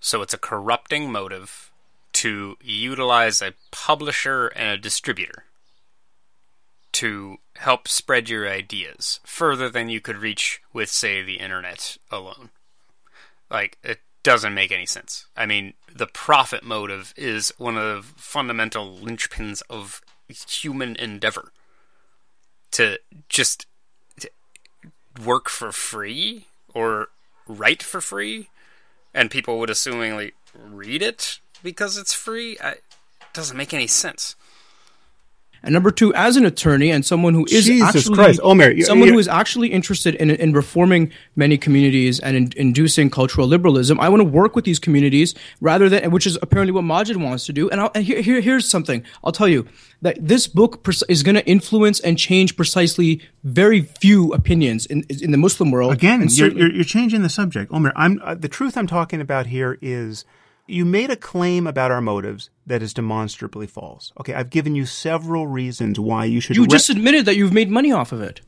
So 0.00 0.20
it's 0.20 0.34
a 0.34 0.38
corrupting 0.38 1.10
motive 1.10 1.70
to 2.14 2.56
utilize 2.62 3.40
a 3.40 3.54
publisher 3.70 4.48
and 4.48 4.68
a 4.70 4.76
distributor 4.76 5.44
to 6.94 7.38
help 7.56 7.88
spread 7.88 8.28
your 8.28 8.48
ideas 8.48 9.20
further 9.24 9.68
than 9.68 9.88
you 9.88 10.00
could 10.00 10.16
reach 10.16 10.62
with, 10.72 10.88
say, 10.88 11.22
the 11.22 11.36
internet 11.36 11.96
alone. 12.10 12.50
Like, 13.50 13.78
it 13.82 14.00
doesn't 14.22 14.54
make 14.54 14.72
any 14.72 14.86
sense. 14.86 15.26
I 15.36 15.46
mean, 15.46 15.74
the 15.94 16.06
profit 16.06 16.62
motive 16.64 17.12
is 17.16 17.52
one 17.58 17.76
of 17.76 18.14
the 18.16 18.22
fundamental 18.22 18.96
linchpins 18.96 19.62
of 19.68 20.00
human 20.28 20.96
endeavor. 20.96 21.52
To 22.72 22.98
just 23.28 23.66
work 25.24 25.48
for 25.48 25.70
free 25.70 26.46
or 26.72 27.08
write 27.46 27.82
for 27.82 28.00
free, 28.00 28.48
and 29.12 29.30
people 29.30 29.58
would 29.60 29.68
assumingly 29.68 30.32
read 30.52 31.02
it 31.02 31.38
because 31.62 31.96
it's 31.96 32.14
free. 32.14 32.56
It 32.62 32.82
doesn't 33.32 33.56
make 33.56 33.72
any 33.72 33.86
sense. 33.86 34.34
And 35.64 35.72
number 35.72 35.90
two, 35.90 36.14
as 36.14 36.36
an 36.36 36.44
attorney 36.44 36.90
and 36.90 37.04
someone 37.04 37.34
who 37.34 37.44
is 37.46 37.64
Jesus 37.66 37.88
actually 37.96 38.14
Christ. 38.16 38.40
Omer, 38.42 38.70
you- 38.70 38.84
someone 38.84 39.08
you- 39.08 39.14
who 39.14 39.18
is 39.18 39.28
actually 39.28 39.68
interested 39.68 40.14
in, 40.16 40.30
in 40.30 40.52
reforming 40.52 41.10
many 41.36 41.56
communities 41.58 42.20
and 42.20 42.36
in, 42.36 42.52
inducing 42.56 43.10
cultural 43.10 43.46
liberalism, 43.48 43.98
I 43.98 44.08
want 44.08 44.20
to 44.20 44.24
work 44.28 44.54
with 44.54 44.64
these 44.64 44.78
communities 44.78 45.34
rather 45.60 45.88
than, 45.88 46.10
which 46.10 46.26
is 46.26 46.38
apparently 46.42 46.72
what 46.72 46.84
Maajid 46.84 47.16
wants 47.16 47.46
to 47.46 47.52
do. 47.52 47.68
And, 47.70 47.80
I'll, 47.80 47.90
and 47.94 48.04
here, 48.04 48.20
here, 48.20 48.40
here's 48.40 48.68
something 48.68 49.02
I'll 49.24 49.32
tell 49.32 49.48
you 49.48 49.66
that 50.02 50.16
this 50.20 50.46
book 50.46 50.86
is 51.08 51.22
going 51.22 51.34
to 51.36 51.46
influence 51.46 51.98
and 52.00 52.18
change 52.18 52.56
precisely 52.56 53.20
very 53.42 53.80
few 54.00 54.32
opinions 54.34 54.84
in 54.86 55.04
in 55.08 55.30
the 55.30 55.38
Muslim 55.38 55.70
world. 55.70 55.92
Again, 55.92 56.26
you're, 56.30 56.52
you're, 56.52 56.70
you're 56.72 56.84
changing 56.84 57.22
the 57.22 57.28
subject. 57.30 57.72
Omer, 57.72 57.92
I'm, 57.96 58.20
uh, 58.22 58.34
the 58.34 58.48
truth 58.48 58.76
I'm 58.76 58.86
talking 58.86 59.20
about 59.20 59.46
here 59.46 59.78
is 59.80 60.24
you 60.66 60.84
made 60.84 61.10
a 61.10 61.16
claim 61.16 61.66
about 61.66 61.90
our 61.90 62.00
motives 62.00 62.50
that 62.66 62.82
is 62.82 62.94
demonstrably 62.94 63.66
false. 63.66 64.12
Okay, 64.20 64.34
I've 64.34 64.50
given 64.50 64.74
you 64.74 64.86
several 64.86 65.46
reasons 65.46 66.00
why 66.00 66.24
you 66.24 66.40
should. 66.40 66.56
you 66.56 66.62
re- 66.62 66.68
just 66.68 66.90
admitted 66.90 67.26
that 67.26 67.36
you've 67.36 67.52
made 67.52 67.70
money 67.70 67.92
off 67.92 68.12
of 68.12 68.20
it. 68.22 68.40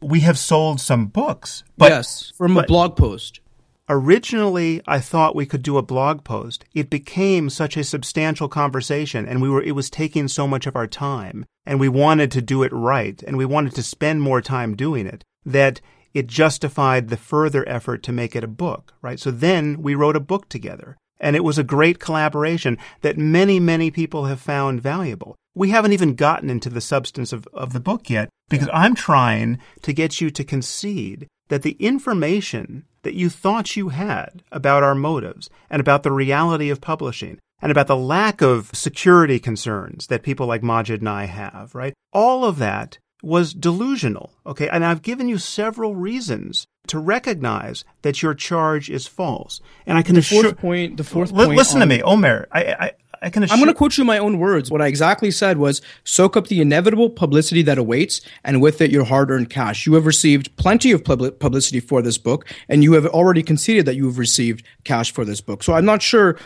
we 0.00 0.20
have 0.20 0.38
sold 0.38 0.80
some 0.80 1.06
books, 1.06 1.62
but 1.76 1.90
yes, 1.90 2.32
from 2.36 2.56
a 2.56 2.62
blog 2.62 2.96
post. 2.96 3.40
originally 3.88 4.80
I 4.86 5.00
thought 5.00 5.36
we 5.36 5.46
could 5.46 5.62
do 5.62 5.76
a 5.76 5.82
blog 5.82 6.24
post. 6.24 6.64
It 6.74 6.88
became 6.88 7.50
such 7.50 7.76
a 7.76 7.84
substantial 7.84 8.48
conversation 8.48 9.26
and 9.26 9.42
we 9.42 9.50
were 9.50 9.62
it 9.62 9.72
was 9.72 9.90
taking 9.90 10.28
so 10.28 10.46
much 10.46 10.66
of 10.66 10.76
our 10.76 10.86
time 10.86 11.44
and 11.66 11.78
we 11.78 11.88
wanted 11.88 12.30
to 12.32 12.42
do 12.42 12.62
it 12.62 12.72
right 12.72 13.22
and 13.26 13.36
we 13.36 13.44
wanted 13.44 13.74
to 13.74 13.82
spend 13.82 14.22
more 14.22 14.40
time 14.40 14.74
doing 14.76 15.06
it 15.06 15.24
that 15.44 15.80
it 16.14 16.26
justified 16.26 17.08
the 17.08 17.16
further 17.16 17.68
effort 17.68 18.02
to 18.02 18.12
make 18.12 18.34
it 18.34 18.42
a 18.42 18.48
book, 18.48 18.94
right? 19.02 19.20
So 19.20 19.30
then 19.30 19.80
we 19.82 19.94
wrote 19.94 20.16
a 20.16 20.20
book 20.20 20.48
together 20.48 20.96
and 21.20 21.36
it 21.36 21.44
was 21.44 21.58
a 21.58 21.64
great 21.64 21.98
collaboration 21.98 22.78
that 23.02 23.18
many, 23.18 23.60
many 23.60 23.90
people 23.90 24.24
have 24.24 24.40
found 24.40 24.80
valuable. 24.80 25.36
We 25.54 25.70
haven't 25.70 25.92
even 25.92 26.14
gotten 26.14 26.48
into 26.48 26.70
the 26.70 26.80
substance 26.80 27.32
of, 27.32 27.46
of 27.52 27.72
the 27.72 27.80
book 27.80 28.08
yet 28.08 28.28
because 28.48 28.68
I'm 28.72 28.94
trying 28.94 29.58
to 29.82 29.92
get 29.92 30.20
you 30.20 30.30
to 30.30 30.44
concede 30.44 31.28
that 31.48 31.62
the 31.62 31.76
information 31.80 32.84
that 33.02 33.14
you 33.14 33.28
thought 33.28 33.76
you 33.76 33.88
had 33.88 34.42
about 34.52 34.82
our 34.82 34.94
motives 34.94 35.50
and 35.68 35.80
about 35.80 36.02
the 36.02 36.12
reality 36.12 36.70
of 36.70 36.80
publishing 36.80 37.38
and 37.60 37.70
about 37.70 37.86
the 37.86 37.96
lack 37.96 38.40
of 38.40 38.70
security 38.72 39.38
concerns 39.38 40.06
that 40.06 40.22
people 40.22 40.46
like 40.46 40.62
Maajid 40.62 41.00
and 41.00 41.08
I 41.08 41.24
have, 41.26 41.74
right? 41.74 41.94
All 42.12 42.44
of 42.44 42.58
that 42.58 42.98
was 43.22 43.54
delusional, 43.54 44.30
okay? 44.46 44.68
And 44.68 44.84
I've 44.84 45.02
given 45.02 45.28
you 45.28 45.38
several 45.38 45.94
reasons 45.94 46.66
to 46.86 46.98
recognize 46.98 47.84
that 48.02 48.22
your 48.22 48.34
charge 48.34 48.90
is 48.90 49.06
false. 49.06 49.60
And 49.86 49.98
I 49.98 50.02
can 50.02 50.14
The 50.14 50.20
assure 50.20 50.42
fourth 50.44 50.58
point. 50.58 50.96
The 50.96 51.04
fourth 51.04 51.30
Li- 51.32 51.46
point. 51.46 51.56
listen 51.56 51.80
to 51.80 51.86
me, 51.86 52.02
Omer. 52.02 52.48
I, 52.50 52.62
I, 52.64 52.92
I 53.22 53.30
can 53.30 53.42
assure 53.42 53.54
I'm 53.54 53.60
going 53.60 53.72
to 53.72 53.76
quote 53.76 53.98
you 53.98 54.04
my 54.04 54.18
own 54.18 54.38
words. 54.38 54.70
What 54.70 54.80
I 54.80 54.86
exactly 54.86 55.30
said 55.30 55.58
was 55.58 55.82
soak 56.04 56.36
up 56.36 56.48
the 56.48 56.60
inevitable 56.60 57.10
publicity 57.10 57.62
that 57.62 57.76
awaits, 57.78 58.22
and 58.42 58.62
with 58.62 58.80
it, 58.80 58.90
your 58.90 59.04
hard 59.04 59.30
earned 59.30 59.50
cash. 59.50 59.86
You 59.86 59.94
have 59.94 60.06
received 60.06 60.56
plenty 60.56 60.90
of 60.90 61.04
publi- 61.04 61.38
publicity 61.38 61.80
for 61.80 62.00
this 62.00 62.16
book, 62.18 62.46
and 62.68 62.82
you 62.82 62.94
have 62.94 63.06
already 63.06 63.42
conceded 63.42 63.84
that 63.86 63.96
you 63.96 64.06
have 64.06 64.18
received 64.18 64.64
cash 64.84 65.12
for 65.12 65.24
this 65.24 65.40
book. 65.42 65.62
So 65.62 65.74
I'm 65.74 65.84
not 65.84 66.00
sure. 66.02 66.38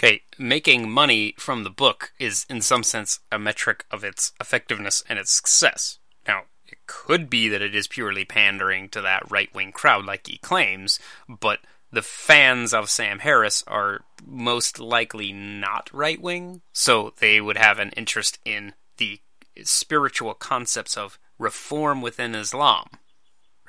Okay, 0.00 0.22
making 0.38 0.90
money 0.90 1.34
from 1.38 1.64
the 1.64 1.70
book 1.70 2.12
is, 2.20 2.46
in 2.48 2.60
some 2.62 2.82
sense, 2.84 3.18
a 3.32 3.38
metric 3.38 3.84
of 3.90 4.04
its 4.04 4.32
effectiveness 4.40 5.02
and 5.08 5.18
its 5.18 5.32
success. 5.32 5.98
Now, 6.28 6.42
it 6.66 6.78
could 6.86 7.30
be 7.30 7.48
that 7.48 7.62
it 7.62 7.74
is 7.74 7.88
purely 7.88 8.24
pandering 8.24 8.90
to 8.90 9.00
that 9.00 9.28
right 9.30 9.52
wing 9.54 9.72
crowd, 9.72 10.04
like 10.04 10.26
he 10.26 10.38
claims, 10.38 11.00
but 11.28 11.60
the 11.90 12.02
fans 12.02 12.74
of 12.74 12.90
Sam 12.90 13.20
Harris 13.20 13.64
are 13.66 14.02
most 14.24 14.78
likely 14.78 15.32
not 15.32 15.88
right 15.92 16.20
wing, 16.20 16.60
so 16.72 17.14
they 17.18 17.40
would 17.40 17.56
have 17.56 17.78
an 17.78 17.90
interest 17.96 18.38
in 18.44 18.74
the 18.98 19.20
spiritual 19.64 20.34
concepts 20.34 20.96
of 20.96 21.18
reform 21.38 22.02
within 22.02 22.34
Islam, 22.34 22.88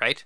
right? 0.00 0.24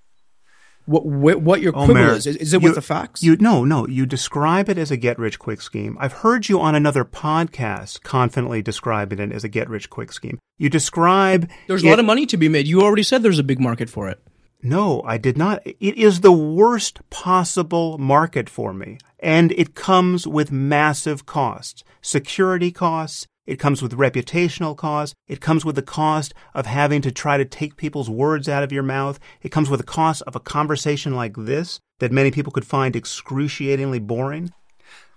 What 0.86 1.06
what, 1.06 1.40
what 1.40 1.60
your 1.62 1.72
oh, 1.74 1.86
quibble 1.86 2.02
Omer, 2.02 2.12
is. 2.14 2.26
is. 2.26 2.36
Is 2.36 2.54
it 2.54 2.62
you- 2.62 2.68
with 2.68 2.74
the 2.74 2.82
facts? 2.82 3.22
You 3.22 3.36
no, 3.36 3.64
no. 3.64 3.86
You 3.86 4.06
describe 4.06 4.68
it 4.68 4.78
as 4.78 4.90
a 4.90 4.96
get 4.96 5.18
rich 5.18 5.38
quick 5.38 5.60
scheme. 5.60 5.96
I've 6.00 6.12
heard 6.12 6.48
you 6.48 6.60
on 6.60 6.74
another 6.74 7.04
podcast 7.04 8.02
confidently 8.02 8.62
describing 8.62 9.18
it 9.18 9.32
as 9.32 9.44
a 9.44 9.48
get 9.48 9.68
rich 9.68 9.88
quick 9.90 10.12
scheme. 10.12 10.38
You 10.58 10.68
describe 10.68 11.48
there's 11.66 11.82
a 11.82 11.88
lot 11.88 11.98
of 11.98 12.04
money 12.04 12.26
to 12.26 12.36
be 12.36 12.48
made. 12.48 12.66
You 12.66 12.82
already 12.82 13.02
said 13.02 13.22
there's 13.22 13.38
a 13.38 13.44
big 13.44 13.60
market 13.60 13.88
for 13.88 14.08
it. 14.08 14.20
No, 14.62 15.02
I 15.04 15.18
did 15.18 15.36
not. 15.36 15.60
It 15.66 15.96
is 15.96 16.20
the 16.20 16.32
worst 16.32 16.98
possible 17.10 17.98
market 17.98 18.48
for 18.48 18.72
me. 18.72 18.98
And 19.20 19.52
it 19.52 19.74
comes 19.74 20.26
with 20.26 20.50
massive 20.50 21.26
costs. 21.26 21.84
Security 22.00 22.72
costs. 22.72 23.26
It 23.46 23.58
comes 23.58 23.82
with 23.82 23.98
reputational 23.98 24.76
costs. 24.76 25.14
It 25.28 25.40
comes 25.40 25.64
with 25.64 25.76
the 25.76 25.82
cost 25.82 26.32
of 26.54 26.66
having 26.66 27.02
to 27.02 27.12
try 27.12 27.36
to 27.36 27.44
take 27.44 27.76
people's 27.76 28.08
words 28.08 28.48
out 28.48 28.62
of 28.62 28.72
your 28.72 28.82
mouth. 28.82 29.20
It 29.42 29.50
comes 29.50 29.68
with 29.68 29.80
the 29.80 29.86
cost 29.86 30.22
of 30.22 30.34
a 30.34 30.40
conversation 30.40 31.14
like 31.14 31.34
this 31.36 31.80
that 31.98 32.12
many 32.12 32.30
people 32.30 32.52
could 32.52 32.66
find 32.66 32.96
excruciatingly 32.96 33.98
boring. 33.98 34.52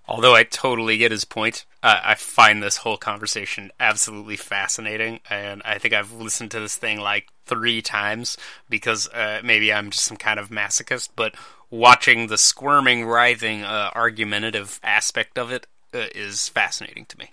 Although 0.09 0.35
I 0.35 0.43
totally 0.43 0.97
get 0.97 1.11
his 1.11 1.25
point, 1.25 1.65
uh, 1.83 1.99
I 2.01 2.15
find 2.15 2.63
this 2.63 2.77
whole 2.77 2.95
conversation 2.95 3.71
absolutely 3.77 4.37
fascinating, 4.37 5.19
and 5.29 5.61
I 5.65 5.79
think 5.79 5.93
I've 5.93 6.13
listened 6.13 6.51
to 6.51 6.61
this 6.61 6.77
thing 6.77 6.99
like 6.99 7.27
three 7.45 7.81
times 7.81 8.37
because 8.69 9.09
uh, 9.09 9.41
maybe 9.43 9.73
I'm 9.73 9.89
just 9.89 10.05
some 10.05 10.15
kind 10.15 10.39
of 10.39 10.49
masochist. 10.49 11.09
But 11.17 11.35
watching 11.69 12.27
the 12.27 12.37
squirming, 12.37 13.03
writhing, 13.03 13.63
uh, 13.63 13.91
argumentative 13.95 14.79
aspect 14.81 15.37
of 15.37 15.51
it 15.51 15.67
uh, 15.93 16.05
is 16.15 16.47
fascinating 16.47 17.05
to 17.07 17.17
me. 17.17 17.31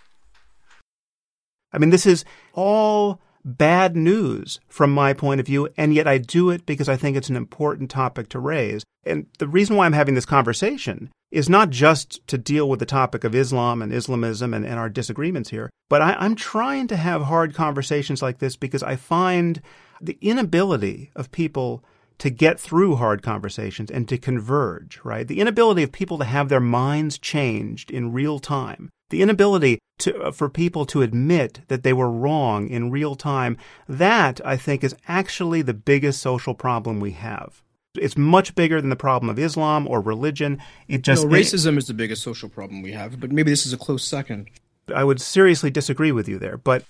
I 1.75 1.79
mean, 1.79 1.91
this 1.91 2.07
is 2.07 2.25
all 2.55 3.20
bad 3.45 3.95
news 3.97 4.61
from 4.68 4.93
my 4.93 5.12
point 5.12 5.41
of 5.41 5.47
view, 5.47 5.68
and 5.77 5.95
yet 5.95 6.09
I 6.09 6.18
do 6.18 6.51
it 6.51 6.64
because 6.64 6.89
I 6.89 6.97
think 6.97 7.16
it's 7.16 7.29
an 7.29 7.37
important 7.37 7.91
topic 7.91 8.29
to 8.31 8.39
raise. 8.39 8.83
And 9.05 9.27
the 9.39 9.49
reason 9.49 9.77
why 9.77 9.85
I'm 9.85 9.93
having 9.93 10.14
this 10.14 10.25
conversation 10.25 11.11
is 11.31 11.49
not 11.49 11.70
just 11.70 12.27
to 12.29 12.39
deal 12.39 12.68
with 12.68 12.79
the 12.79 12.87
topic 12.87 13.25
of 13.25 13.35
Islam 13.35 13.83
and 13.83 13.93
Islamism 13.93 14.55
and, 14.55 14.64
and 14.64 14.79
our 14.79 14.89
disagreements 14.89 15.51
here, 15.51 15.68
but 15.91 16.01
I, 16.01 16.14
I'm 16.14 16.37
trying 16.37 16.87
to 16.89 16.97
have 16.97 17.22
hard 17.22 17.55
conversations 17.55 18.22
like 18.22 18.39
this 18.39 18.57
because 18.57 18.83
I 18.83 18.97
find 18.97 19.61
the 20.01 20.16
inability 20.22 21.11
of 21.14 21.33
people 21.33 21.85
to 22.18 22.31
get 22.31 22.61
through 22.61 22.97
hard 22.97 23.22
conversations 23.22 23.91
and 23.91 24.09
to 24.09 24.16
converge, 24.16 25.01
right? 25.03 25.27
The 25.27 25.41
inability 25.41 25.83
of 25.83 25.93
people 25.93 26.18
to 26.18 26.25
have 26.25 26.49
their 26.49 26.61
minds 26.61 27.18
changed 27.18 27.91
in 27.91 28.12
real 28.12 28.39
time. 28.39 28.91
The 29.15 29.23
inability 29.23 29.79
to, 29.99 30.23
uh, 30.25 30.31
for 30.33 30.49
people 30.49 30.85
to 30.87 31.01
admit 31.01 31.61
that 31.69 31.85
they 31.85 31.93
were 31.93 32.11
wrong 32.11 32.67
in 32.67 32.91
real 32.91 33.15
time. 33.15 33.57
That, 33.89 34.41
I 34.45 34.57
think, 34.57 34.83
is 34.83 34.97
actually 35.07 35.62
the 35.62 35.73
biggest 35.73 36.21
social 36.21 36.53
problem 36.53 36.99
we 36.99 37.12
have. 37.12 37.62
It's 37.95 38.17
much 38.17 38.57
bigger 38.57 38.81
than 38.81 38.91
the 38.91 38.97
problem 38.97 39.31
of 39.31 39.39
Islam 39.39 39.87
or 39.87 40.01
religion. 40.01 40.61
It 40.89 41.03
just 41.03 41.27
no, 41.27 41.31
racism 41.31 41.75
it, 41.75 41.79
is 41.79 41.87
the 41.87 41.95
biggest 41.95 42.25
social 42.25 42.49
problem 42.49 42.83
we 42.83 42.91
have, 42.91 43.21
but 43.21 43.31
maybe 43.31 43.53
this 43.53 43.67
is 43.67 43.73
a 43.73 43.77
close 43.77 44.03
second. 44.03 44.51
I 44.93 45.05
would 45.05 45.21
seriously 45.21 45.71
disagree 45.71 46.11
with 46.11 46.29
you 46.29 46.41
there, 46.41 46.57
but 46.57 46.83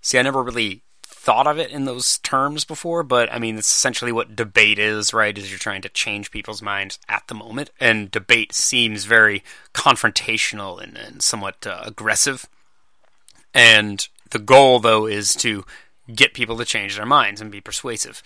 see, 0.00 0.18
I 0.18 0.22
never 0.22 0.42
really 0.42 0.80
thought 1.28 1.46
of 1.46 1.58
it 1.58 1.70
in 1.70 1.84
those 1.84 2.16
terms 2.20 2.64
before, 2.64 3.02
but 3.02 3.30
I 3.30 3.38
mean, 3.38 3.58
it's 3.58 3.68
essentially 3.68 4.12
what 4.12 4.34
debate 4.34 4.78
is, 4.78 5.12
right? 5.12 5.36
Is 5.36 5.50
you're 5.50 5.58
trying 5.58 5.82
to 5.82 5.90
change 5.90 6.30
people's 6.30 6.62
minds 6.62 6.98
at 7.06 7.22
the 7.26 7.34
moment, 7.34 7.68
and 7.78 8.10
debate 8.10 8.54
seems 8.54 9.04
very 9.04 9.44
confrontational 9.74 10.82
and, 10.82 10.96
and 10.96 11.20
somewhat 11.20 11.66
uh, 11.66 11.82
aggressive. 11.84 12.46
And 13.52 14.08
the 14.30 14.38
goal, 14.38 14.78
though, 14.78 15.04
is 15.04 15.34
to 15.34 15.66
get 16.14 16.32
people 16.32 16.56
to 16.56 16.64
change 16.64 16.96
their 16.96 17.04
minds 17.04 17.42
and 17.42 17.52
be 17.52 17.60
persuasive. 17.60 18.22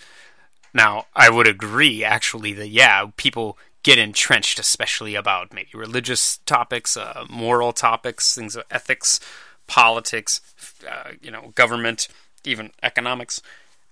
Now, 0.73 1.07
I 1.13 1.29
would 1.29 1.45
agree, 1.45 2.05
actually, 2.05 2.53
that 2.53 2.69
yeah, 2.69 3.07
people 3.17 3.57
get 3.83 3.97
entrenched, 3.97 4.59
especially 4.59 5.15
about 5.15 5.53
maybe 5.53 5.71
religious 5.73 6.37
topics, 6.45 6.95
uh, 6.95 7.25
moral 7.29 7.73
topics, 7.73 8.33
things 8.33 8.55
of 8.55 8.63
ethics, 8.71 9.19
politics, 9.67 10.39
uh, 10.89 11.11
you 11.21 11.31
know, 11.31 11.51
government 11.55 12.07
even 12.45 12.71
economics, 12.81 13.41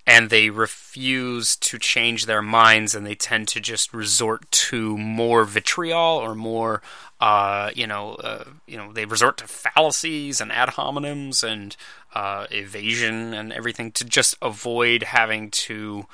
and 0.08 0.30
they 0.30 0.50
refuse 0.50 1.56
to 1.56 1.78
change 1.78 2.26
their 2.26 2.42
minds 2.42 2.96
and 2.96 3.06
they 3.06 3.16
tend 3.16 3.48
to 3.48 3.60
just 3.60 3.94
resort 3.94 4.50
to 4.52 4.98
more 4.98 5.46
vitriol 5.46 6.18
or 6.18 6.34
more 6.34 6.82
uh, 7.20 7.70
you 7.76 7.86
know 7.86 8.16
uh, 8.16 8.44
you 8.68 8.78
know 8.78 8.92
they 8.92 9.06
resort 9.06 9.38
to 9.38 9.48
fallacies 9.48 10.42
and 10.42 10.52
ad 10.52 10.70
hominems 10.70 11.44
and 11.44 11.76
uh, 12.16 12.48
evasion 12.52 13.34
and 13.34 13.54
everything 13.54 13.92
to 13.92 14.04
just 14.04 14.36
avoid 14.42 15.04
having 15.04 15.52
to 15.52 16.06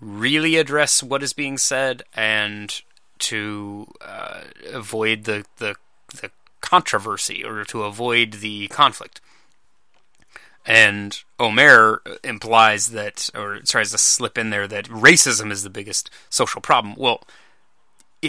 really 0.00 0.56
address 0.56 1.02
what 1.02 1.22
is 1.22 1.32
being 1.32 1.58
said 1.58 2.02
and 2.14 2.82
to 3.18 3.86
uh, 4.00 4.42
avoid 4.72 5.24
the, 5.24 5.44
the 5.56 5.74
the 6.20 6.30
controversy 6.60 7.44
or 7.44 7.64
to 7.64 7.82
avoid 7.82 8.34
the 8.34 8.68
conflict 8.68 9.20
and 10.66 11.18
Omer 11.38 12.02
implies 12.24 12.88
that, 12.88 13.30
or 13.34 13.60
tries 13.60 13.92
to 13.92 13.98
slip 13.98 14.36
in 14.36 14.50
there, 14.50 14.66
that 14.66 14.86
racism 14.86 15.52
is 15.52 15.62
the 15.62 15.70
biggest 15.70 16.10
social 16.28 16.60
problem. 16.60 16.96
Well, 16.96 17.22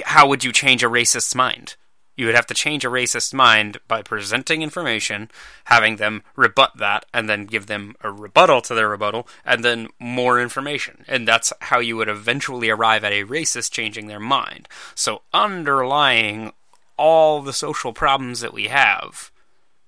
how 0.06 0.28
would 0.28 0.44
you 0.44 0.52
change 0.52 0.84
a 0.84 0.88
racist's 0.88 1.34
mind? 1.34 1.76
You 2.16 2.26
would 2.26 2.36
have 2.36 2.48
to 2.48 2.54
change 2.54 2.84
a 2.84 2.90
racist's 2.90 3.34
mind 3.34 3.80
by 3.88 4.02
presenting 4.02 4.62
information, 4.62 5.30
having 5.66 5.98
them 5.98 6.24
rebut 6.36 6.72
that, 6.78 7.06
and 7.14 7.30
then 7.30 7.46
give 7.46 7.68
them 7.68 7.96
a 8.02 8.12
rebuttal 8.12 8.62
to 8.62 8.74
their 8.74 8.90
rebuttal, 8.90 9.28
and 9.46 9.64
then 9.64 9.88
more 10.00 10.40
information. 10.40 11.06
And 11.08 11.28
that's 11.28 11.54
how 11.62 11.80
you 11.80 11.96
would 11.98 12.10
eventually 12.10 12.70
arrive 12.70 13.04
at 13.04 13.14
a 13.14 13.24
racist 13.24 13.72
changing 13.72 14.08
their 14.08 14.20
mind. 14.20 14.68
So, 14.96 15.22
underlying 15.32 16.54
all 16.98 17.42
the 17.42 17.54
social 17.54 17.94
problems 17.94 18.42
that 18.42 18.54
we 18.54 18.66
have, 18.66 19.32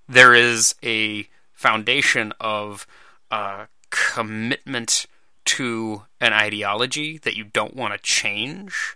there 0.07 0.35
is 0.35 0.75
a 0.83 1.27
foundation 1.59 2.31
of 2.39 2.87
uh, 3.29 3.65
commitment 3.89 5.05
to 5.43 6.03
an 6.21 6.31
ideology 6.31 7.17
that 7.17 7.35
you 7.35 7.43
don't 7.43 7.75
want 7.75 7.93
to 7.93 7.99
change, 7.99 8.95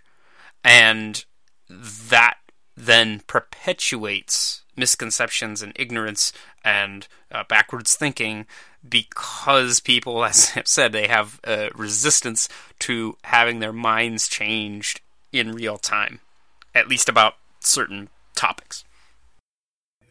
and 0.64 1.26
that 1.68 2.38
then 2.74 3.20
perpetuates 3.26 4.62
misconceptions 4.76 5.60
and 5.60 5.74
ignorance 5.76 6.32
and 6.64 7.06
uh, 7.30 7.44
backwards 7.50 7.94
thinking 7.94 8.46
because 8.88 9.78
people, 9.80 10.24
as 10.24 10.52
I've 10.56 10.66
said, 10.66 10.92
they 10.92 11.06
have 11.06 11.40
a 11.44 11.68
resistance 11.74 12.48
to 12.78 13.18
having 13.24 13.58
their 13.58 13.74
minds 13.74 14.26
changed 14.26 15.02
in 15.32 15.52
real 15.52 15.76
time, 15.76 16.20
at 16.74 16.88
least 16.88 17.10
about 17.10 17.34
certain 17.60 18.08
topics 18.34 18.84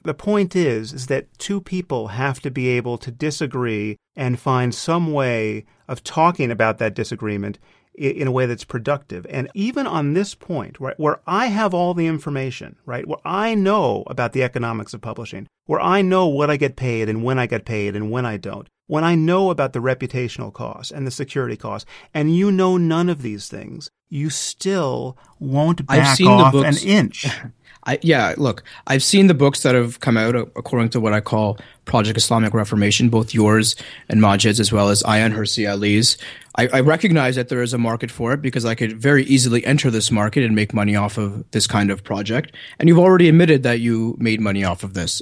the 0.04 0.14
point 0.14 0.56
is 0.56 0.94
is 0.94 1.08
that 1.08 1.38
two 1.38 1.62
people 1.62 2.10
have 2.10 2.40
to 2.42 2.52
be 2.52 2.70
able 2.70 2.98
to 3.00 3.12
disagree 3.12 3.98
and 4.16 4.40
find 4.40 4.74
some 4.74 5.12
way 5.12 5.66
of 5.88 6.04
talking 6.04 6.52
about 6.52 6.78
that 6.78 6.94
disagreement 6.94 7.60
in 7.96 8.28
a 8.28 8.32
way 8.32 8.46
that's 8.46 8.64
productive. 8.64 9.26
And 9.30 9.50
even 9.54 9.86
on 9.86 10.14
this 10.14 10.34
point, 10.34 10.80
right, 10.80 11.00
where 11.00 11.20
I 11.28 11.48
have 11.48 11.74
all 11.74 11.94
the 11.94 12.08
information, 12.08 12.76
right, 12.86 13.08
where 13.08 13.20
I 13.24 13.54
know 13.54 14.04
about 14.08 14.34
the 14.34 14.44
economics 14.44 14.94
of 14.94 15.02
publishing, 15.02 15.48
where 15.66 15.80
I 15.80 16.02
know 16.02 16.28
what 16.28 16.50
I 16.50 16.58
get 16.58 16.76
paid 16.76 17.08
and 17.08 17.24
when 17.24 17.38
I 17.38 17.46
get 17.46 17.66
paid 17.66 17.96
and 17.96 18.10
when 18.10 18.26
I 18.26 18.38
don't, 18.38 18.68
when 18.88 19.04
I 19.04 19.16
know 19.16 19.50
about 19.50 19.74
the 19.74 19.80
reputational 19.80 20.52
costs 20.52 20.92
and 20.92 21.06
the 21.06 21.12
security 21.12 21.56
costs, 21.56 21.90
and 22.14 22.36
you 22.36 22.52
know 22.52 22.78
none 22.78 23.10
of 23.10 23.22
these 23.22 23.48
things, 23.48 23.90
you 24.10 24.30
still 24.30 25.18
won't 25.40 25.86
back 25.86 26.20
off 26.22 26.54
an 26.54 26.78
inch. 26.84 27.28
I, 27.86 28.00
yeah, 28.02 28.34
look, 28.38 28.64
I've 28.88 29.04
seen 29.04 29.28
the 29.28 29.34
books 29.34 29.64
that 29.64 29.76
have 29.76 30.00
come 30.00 30.16
out 30.16 30.36
uh, 30.36 30.46
according 30.56 30.90
to 30.90 31.00
what 31.00 31.14
I 31.14 31.20
call 31.20 31.58
Project 31.86 32.18
Islamic 32.18 32.54
Reformation, 32.54 33.10
both 33.10 33.34
yours 33.34 33.76
and 34.08 34.22
Maajid's, 34.22 34.60
as 34.60 34.72
well 34.72 34.90
as 34.90 35.04
Ayaan 35.04 35.34
Hirsi 35.34 35.70
Ali's. 35.70 36.18
I, 36.56 36.68
I 36.68 36.80
recognize 36.80 37.36
that 37.36 37.50
there 37.50 37.62
is 37.62 37.74
a 37.74 37.78
market 37.78 38.10
for 38.10 38.32
it 38.34 38.42
because 38.42 38.64
I 38.64 38.76
could 38.76 38.98
very 38.98 39.24
easily 39.26 39.66
enter 39.66 39.92
this 39.92 40.12
market 40.12 40.44
and 40.44 40.56
make 40.56 40.74
money 40.74 40.96
off 40.96 41.18
of 41.18 41.50
this 41.52 41.68
kind 41.68 41.92
of 41.92 42.04
project. 42.04 42.56
And 42.80 42.88
you've 42.88 43.00
already 43.00 43.28
admitted 43.28 43.64
that 43.64 43.80
you 43.80 44.16
made 44.20 44.40
money 44.40 44.64
off 44.64 44.84
of 44.84 44.94
this. 44.94 45.22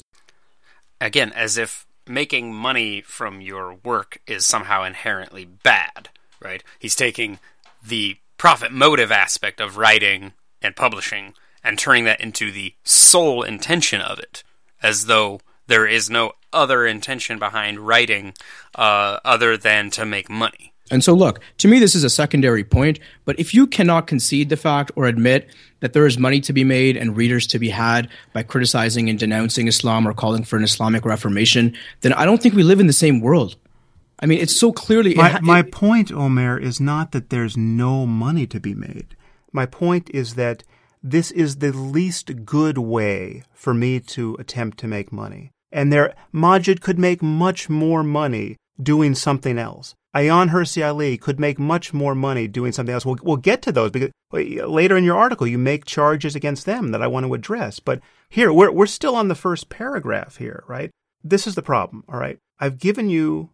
Again, 0.99 1.32
as 1.34 1.57
if 1.57 1.88
making 2.07 2.53
money 2.53 3.01
from 3.01 3.41
your 3.41 3.74
work 3.84 4.22
is 4.28 4.45
somehow 4.45 4.84
inherently 4.84 5.45
bad, 5.45 6.09
right? 6.39 6.64
He's 6.78 6.95
taking 6.95 7.39
the 7.84 8.18
profit 8.38 8.72
motive 8.72 9.12
aspect 9.12 9.59
of 9.59 9.78
writing 9.78 10.34
and 10.62 10.76
publishing 10.76 11.34
and 11.64 11.78
turning 11.78 12.05
that 12.05 12.22
into 12.22 12.51
the 12.51 12.74
sole 12.84 13.43
intention 13.43 14.01
of 14.01 14.20
it, 14.20 14.43
as 14.82 15.05
though 15.05 15.39
there 15.68 15.88
is 15.88 16.09
no 16.09 16.34
other 16.51 16.86
intention 16.86 17.39
behind 17.39 17.80
writing 17.80 18.34
uh, 18.76 19.20
other 19.24 19.57
than 19.57 19.89
to 19.91 20.05
make 20.05 20.30
money. 20.30 20.74
And 20.91 21.01
so, 21.01 21.14
look, 21.14 21.39
to 21.59 21.70
me, 21.70 21.80
this 21.80 21.95
is 21.95 22.03
a 22.03 22.09
secondary 22.09 22.66
point. 22.66 22.99
But 23.24 23.39
if 23.39 23.53
you 23.53 23.66
cannot 23.66 24.07
concede 24.07 24.49
the 24.49 24.57
fact 24.57 24.91
or 24.97 25.05
admit 25.05 25.49
that 25.80 25.93
there 25.93 26.05
is 26.05 26.18
money 26.18 26.41
to 26.41 26.51
be 26.51 26.66
made 26.66 26.97
and 26.97 27.16
readers 27.16 27.47
to 27.47 27.59
be 27.59 27.70
had 27.70 28.09
by 28.34 28.43
criticizing 28.43 29.09
and 29.09 29.18
denouncing 29.18 29.70
Islam 29.70 30.05
or 30.05 30.14
calling 30.14 30.43
for 30.43 30.57
an 30.57 30.66
Islamic 30.66 31.05
reformation, 31.05 31.74
then 32.01 32.12
I 32.12 32.26
don't 32.26 32.41
think 32.41 32.55
we 32.55 32.64
live 32.64 32.82
in 32.82 32.88
the 32.88 32.93
same 32.93 33.22
world. 33.22 33.55
I 34.20 34.26
mean, 34.26 34.39
it's 34.39 34.55
so 34.55 34.74
clearly. 34.74 35.16
My, 35.16 35.38
it, 35.38 35.41
my 35.41 35.62
point, 35.62 36.12
Omer, 36.12 36.59
is 36.59 36.82
not 36.82 37.14
that 37.14 37.30
there's 37.30 37.55
no 37.55 38.05
money 38.05 38.45
to 38.47 38.59
be 38.59 38.76
made. 38.76 39.16
My 39.53 39.66
point 39.66 40.09
is 40.14 40.36
that 40.36 40.64
this 41.04 41.32
is 41.32 41.58
the 41.58 41.72
least 41.72 42.45
good 42.45 42.78
way 42.78 43.43
for 43.54 43.74
me 43.74 43.99
to 43.99 44.36
attempt 44.39 44.78
to 44.80 44.88
make 44.88 45.12
money. 45.12 45.52
And 45.72 45.91
there, 45.91 46.14
Maajid 46.34 46.82
could 46.82 46.99
make 46.99 47.22
much 47.24 47.70
more 47.70 48.04
money 48.04 48.58
doing 48.82 49.16
something 49.16 49.58
else. 49.58 49.95
Ayaan 50.14 50.49
Hirsi 50.49 50.86
Ali 50.86 51.18
could 51.18 51.39
make 51.39 51.58
much 51.58 51.93
more 51.93 52.14
money 52.14 52.47
doing 52.47 52.74
something 52.74 52.93
else. 52.93 53.06
We'll, 53.06 53.18
we'll 53.24 53.38
get 53.38 53.62
to 53.62 53.72
those 53.72 53.91
because 53.91 54.12
later 54.32 54.97
in 54.97 55.06
your 55.06 55.18
article 55.18 55.47
you 55.47 55.58
make 55.58 55.86
charges 55.86 56.36
against 56.36 56.66
them 56.66 56.91
that 56.91 57.02
I 57.02 57.08
want 57.08 57.26
to 57.26 57.34
address. 57.34 57.80
But 57.80 58.02
here, 58.30 58.52
we're, 58.52 58.72
we're 58.72 58.88
still 58.88 59.16
on 59.16 59.30
the 59.30 59.36
first 59.36 59.70
paragraph 59.70 60.38
here, 60.38 60.64
right? 60.68 60.91
This 61.24 61.47
is 61.47 61.56
the 61.56 61.62
problem, 61.62 62.04
all 62.10 62.20
right? 62.20 62.38
I've 62.60 62.78
given 62.78 63.10
you 63.10 63.49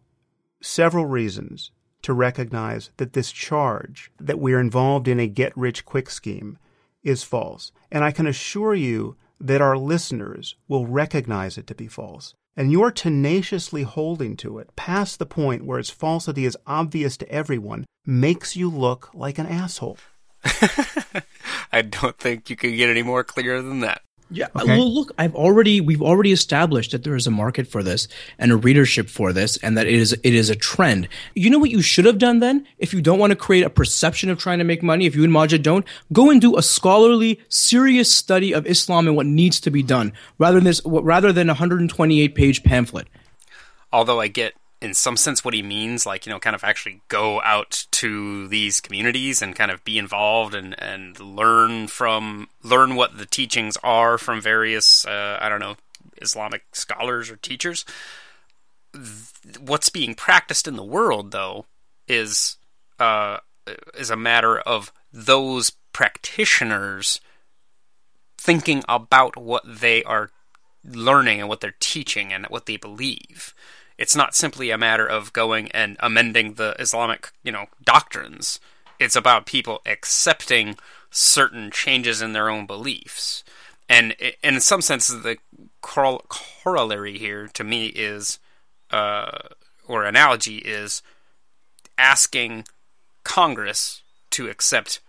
several 0.60 1.06
reasons 1.06 1.70
to 2.02 2.12
recognize 2.12 2.90
that 2.96 3.12
this 3.12 3.30
charge 3.30 4.10
that 4.18 4.38
we're 4.38 4.60
involved 4.60 5.06
in 5.06 5.20
a 5.20 5.26
get 5.26 5.56
rich 5.56 5.84
quick 5.84 6.10
scheme 6.10 6.58
is 7.08 7.22
false. 7.22 7.72
And 7.90 8.04
I 8.04 8.10
can 8.10 8.26
assure 8.26 8.74
you 8.74 9.16
that 9.40 9.60
our 9.60 9.76
listeners 9.76 10.56
will 10.66 10.86
recognize 10.86 11.58
it 11.58 11.66
to 11.68 11.74
be 11.74 11.88
false. 11.88 12.34
And 12.56 12.72
you're 12.72 12.90
tenaciously 12.90 13.84
holding 13.84 14.36
to 14.38 14.58
it 14.58 14.74
past 14.74 15.18
the 15.18 15.26
point 15.26 15.64
where 15.64 15.78
its 15.78 15.90
falsity 15.90 16.44
is 16.44 16.56
obvious 16.66 17.16
to 17.18 17.28
everyone 17.30 17.84
makes 18.04 18.56
you 18.56 18.68
look 18.68 19.10
like 19.14 19.38
an 19.38 19.46
asshole. 19.46 19.98
I 21.72 21.82
don't 21.82 22.18
think 22.18 22.50
you 22.50 22.56
can 22.56 22.74
get 22.76 22.90
any 22.90 23.02
more 23.02 23.22
clear 23.22 23.62
than 23.62 23.80
that. 23.80 24.02
Yeah, 24.30 24.48
Okay. 24.54 24.76
well, 24.76 24.92
look, 24.92 25.12
I've 25.18 25.34
already 25.34 25.80
we've 25.80 26.02
already 26.02 26.32
established 26.32 26.90
that 26.92 27.02
there 27.02 27.16
is 27.16 27.26
a 27.26 27.30
market 27.30 27.66
for 27.66 27.82
this 27.82 28.08
and 28.38 28.52
a 28.52 28.56
readership 28.56 29.08
for 29.08 29.32
this, 29.32 29.56
and 29.58 29.76
that 29.78 29.86
it 29.86 29.94
is 29.94 30.12
it 30.12 30.34
is 30.34 30.50
a 30.50 30.54
trend. 30.54 31.08
You 31.34 31.48
know 31.48 31.58
what 31.58 31.70
you 31.70 31.80
should 31.80 32.04
have 32.04 32.18
done 32.18 32.40
then, 32.40 32.66
if 32.78 32.92
you 32.92 33.00
don't 33.00 33.18
want 33.18 33.30
to 33.30 33.36
create 33.36 33.62
a 33.64 33.70
perception 33.70 34.28
of 34.28 34.38
trying 34.38 34.58
to 34.58 34.64
make 34.64 34.82
money, 34.82 35.06
if 35.06 35.16
you 35.16 35.24
and 35.24 35.32
Maajid 35.32 35.62
don't, 35.62 35.86
go 36.12 36.28
and 36.30 36.40
do 36.42 36.58
a 36.58 36.62
scholarly, 36.62 37.40
serious 37.48 38.10
study 38.10 38.52
of 38.52 38.66
Islam 38.66 39.06
and 39.06 39.16
what 39.16 39.24
needs 39.26 39.60
to 39.60 39.70
be 39.70 39.82
done, 39.82 40.12
rather 40.38 40.56
than 40.56 40.64
this, 40.64 40.82
rather 40.84 41.32
than 41.32 41.48
a 41.48 41.52
128 41.54 42.34
page 42.34 42.62
pamphlet. 42.62 43.06
although 43.92 44.20
I 44.20 44.28
get 44.28 44.52
in 44.80 44.94
some 44.94 45.16
sense 45.16 45.44
what 45.44 45.54
he 45.54 45.62
means, 45.62 46.06
like, 46.06 46.24
you 46.24 46.32
know, 46.32 46.38
kind 46.38 46.54
of 46.54 46.62
actually 46.62 47.00
go 47.08 47.40
out 47.42 47.86
to 47.90 48.46
these 48.48 48.80
communities 48.80 49.42
and 49.42 49.56
kind 49.56 49.70
of 49.70 49.82
be 49.84 49.98
involved 49.98 50.54
and, 50.54 50.80
and 50.80 51.18
learn 51.18 51.88
from, 51.88 52.48
learn 52.62 52.94
what 52.94 53.18
the 53.18 53.26
teachings 53.26 53.76
are 53.82 54.18
from 54.18 54.40
various, 54.40 55.04
uh, 55.04 55.38
I 55.40 55.48
don't 55.48 55.60
know, 55.60 55.76
Islamic 56.22 56.62
scholars 56.72 57.30
or 57.30 57.36
teachers. 57.36 57.84
What's 59.58 59.88
being 59.88 60.14
practiced 60.14 60.68
in 60.68 60.76
the 60.76 60.84
world, 60.84 61.32
though, 61.32 61.66
is, 62.06 62.56
uh, 63.00 63.38
is 63.96 64.10
a 64.10 64.16
matter 64.16 64.58
of 64.58 64.92
those 65.12 65.72
practitioners 65.92 67.20
thinking 68.36 68.84
about 68.88 69.36
what 69.36 69.64
they 69.66 70.04
are 70.04 70.30
learning 70.84 71.40
and 71.40 71.48
what 71.48 71.60
they're 71.60 71.74
teaching 71.80 72.32
and 72.32 72.46
what 72.46 72.66
they 72.66 72.76
believe. 72.76 73.52
It's 73.98 74.16
not 74.16 74.34
simply 74.34 74.70
a 74.70 74.78
matter 74.78 75.06
of 75.06 75.32
going 75.32 75.70
and 75.72 75.96
amending 76.00 76.54
the 76.54 76.76
Islamic, 76.78 77.30
you 77.42 77.52
know, 77.52 77.66
doctrines. 77.84 78.60
It's 78.98 79.16
about 79.16 79.44
people 79.46 79.80
accepting 79.84 80.76
certain 81.10 81.70
changes 81.70 82.22
in 82.22 82.32
their 82.32 82.48
own 82.48 82.66
beliefs. 82.66 83.42
And 83.88 84.14
in 84.42 84.60
some 84.60 84.82
sense, 84.82 85.08
the 85.08 85.38
corol- 85.82 86.28
corollary 86.28 87.18
here 87.18 87.48
to 87.54 87.64
me 87.64 87.86
is, 87.86 88.38
uh, 88.90 89.38
or 89.86 90.04
analogy 90.04 90.58
is, 90.58 91.02
asking 91.96 92.66
Congress 93.24 94.02
to 94.30 94.48
accept 94.48 95.00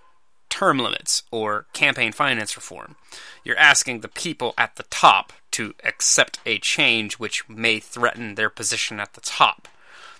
term 0.50 0.80
limits 0.80 1.24
or 1.30 1.68
campaign 1.74 2.12
finance 2.12 2.56
reform. 2.56 2.96
You're 3.44 3.58
asking 3.58 4.00
the 4.00 4.08
people 4.08 4.54
at 4.58 4.78
the 4.78 4.84
top 4.84 5.34
to 5.60 5.76
accept 5.84 6.40
a 6.46 6.58
change 6.60 7.20
which 7.20 7.48
may 7.50 7.82
threaten 7.82 8.36
their 8.36 8.50
position 8.50 8.98
at 8.98 9.12
the 9.12 9.20
top. 9.20 9.68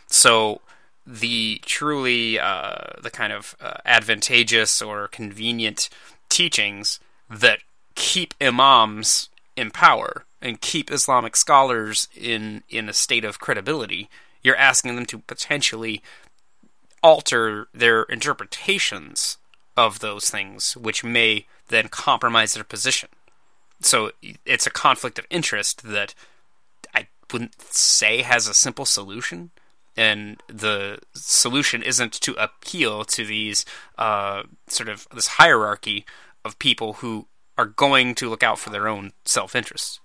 So 0.08 0.60
the 1.08 1.62
truly 1.66 2.38
uh, 2.38 3.00
the 3.02 3.10
kind 3.10 3.32
of 3.32 3.56
uh, 3.62 3.76
advantageous 3.86 4.82
or 4.82 5.08
convenient 5.08 5.90
teachings 6.28 7.00
that 7.30 7.60
keep 7.96 8.34
imams 8.42 9.30
in 9.56 9.72
power 9.72 10.26
and 10.42 10.60
keep 10.60 10.92
Islamic 10.92 11.38
scholars 11.38 12.10
in 12.14 12.64
in 12.68 12.90
a 12.90 12.94
state 12.94 13.24
of 13.24 13.40
credibility, 13.40 14.10
you're 14.44 14.58
asking 14.58 14.98
them 14.98 15.06
to 15.06 15.20
potentially 15.20 16.04
alter 17.02 17.70
their 17.74 18.04
interpretations 18.04 19.38
of 19.78 20.00
those 20.00 20.30
things, 20.30 20.76
which 20.76 21.02
may 21.02 21.46
then 21.70 21.88
compromise 21.88 22.56
their 22.56 22.66
position. 22.66 23.08
So 23.82 24.12
it's 24.46 24.68
a 24.68 24.72
conflict 24.72 25.18
of 25.20 25.26
interest 25.30 25.84
that 25.84 26.14
I 26.94 27.08
wouldn't 27.32 27.62
say 27.62 28.22
has 28.22 28.48
a 28.48 28.54
simple 28.54 28.86
solution. 28.86 29.52
And 29.98 30.42
the 30.48 31.00
solution 31.14 31.84
isn't 31.84 32.14
to 32.22 32.34
appeal 32.42 33.04
to 33.06 33.26
these 33.26 33.66
uh, 33.98 34.44
sort 34.68 34.88
of 34.90 35.08
this 35.14 35.28
hierarchy 35.28 36.06
of 36.46 36.58
people 36.60 36.94
who 36.94 37.28
are 37.58 37.66
going 37.66 38.16
to 38.16 38.30
look 38.30 38.44
out 38.44 38.60
for 38.60 38.70
their 38.70 38.88
own 38.88 39.12
self 39.26 39.56
interests. 39.56 40.00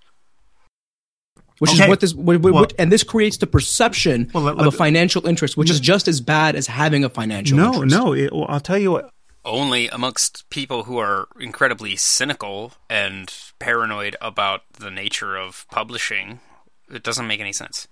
Which 1.59 1.71
Okay. 1.71 1.83
is 1.83 1.89
what 1.89 1.99
this, 2.01 2.13
what, 2.13 2.41
what, 2.41 2.53
Well- 2.53 2.65
and 2.77 2.91
this 2.91 3.03
creates 3.03 3.37
the 3.37 3.47
perception 3.47 4.29
Well, 4.33 4.43
let- 4.43 4.57
of 4.59 4.65
a 4.65 4.71
financial 4.71 5.25
interest, 5.25 5.55
which 5.55 5.69
is 5.69 5.79
just 5.79 6.09
as 6.09 6.19
bad 6.19 6.55
as 6.57 6.67
having 6.67 7.05
a 7.05 7.09
financial 7.09 7.55
No, 7.57 7.73
interest. 7.75 7.95
no. 7.95 8.13
It, 8.13 8.33
well, 8.33 8.45
I'll 8.49 8.59
tell 8.59 8.77
you 8.77 8.91
what. 8.91 9.09
Only 9.45 9.87
amongst 9.89 10.49
people 10.49 10.83
who 10.83 10.97
are 10.97 11.27
incredibly 11.39 11.95
cynical 11.95 12.73
and 12.89 13.33
paranoid 13.59 14.15
about 14.21 14.61
the 14.73 14.91
nature 14.91 15.37
of 15.37 15.65
publishing. 15.71 16.39
It 16.91 17.03
doesn't 17.03 17.27
make 17.27 17.39
any 17.39 17.53
sense. 17.53 17.87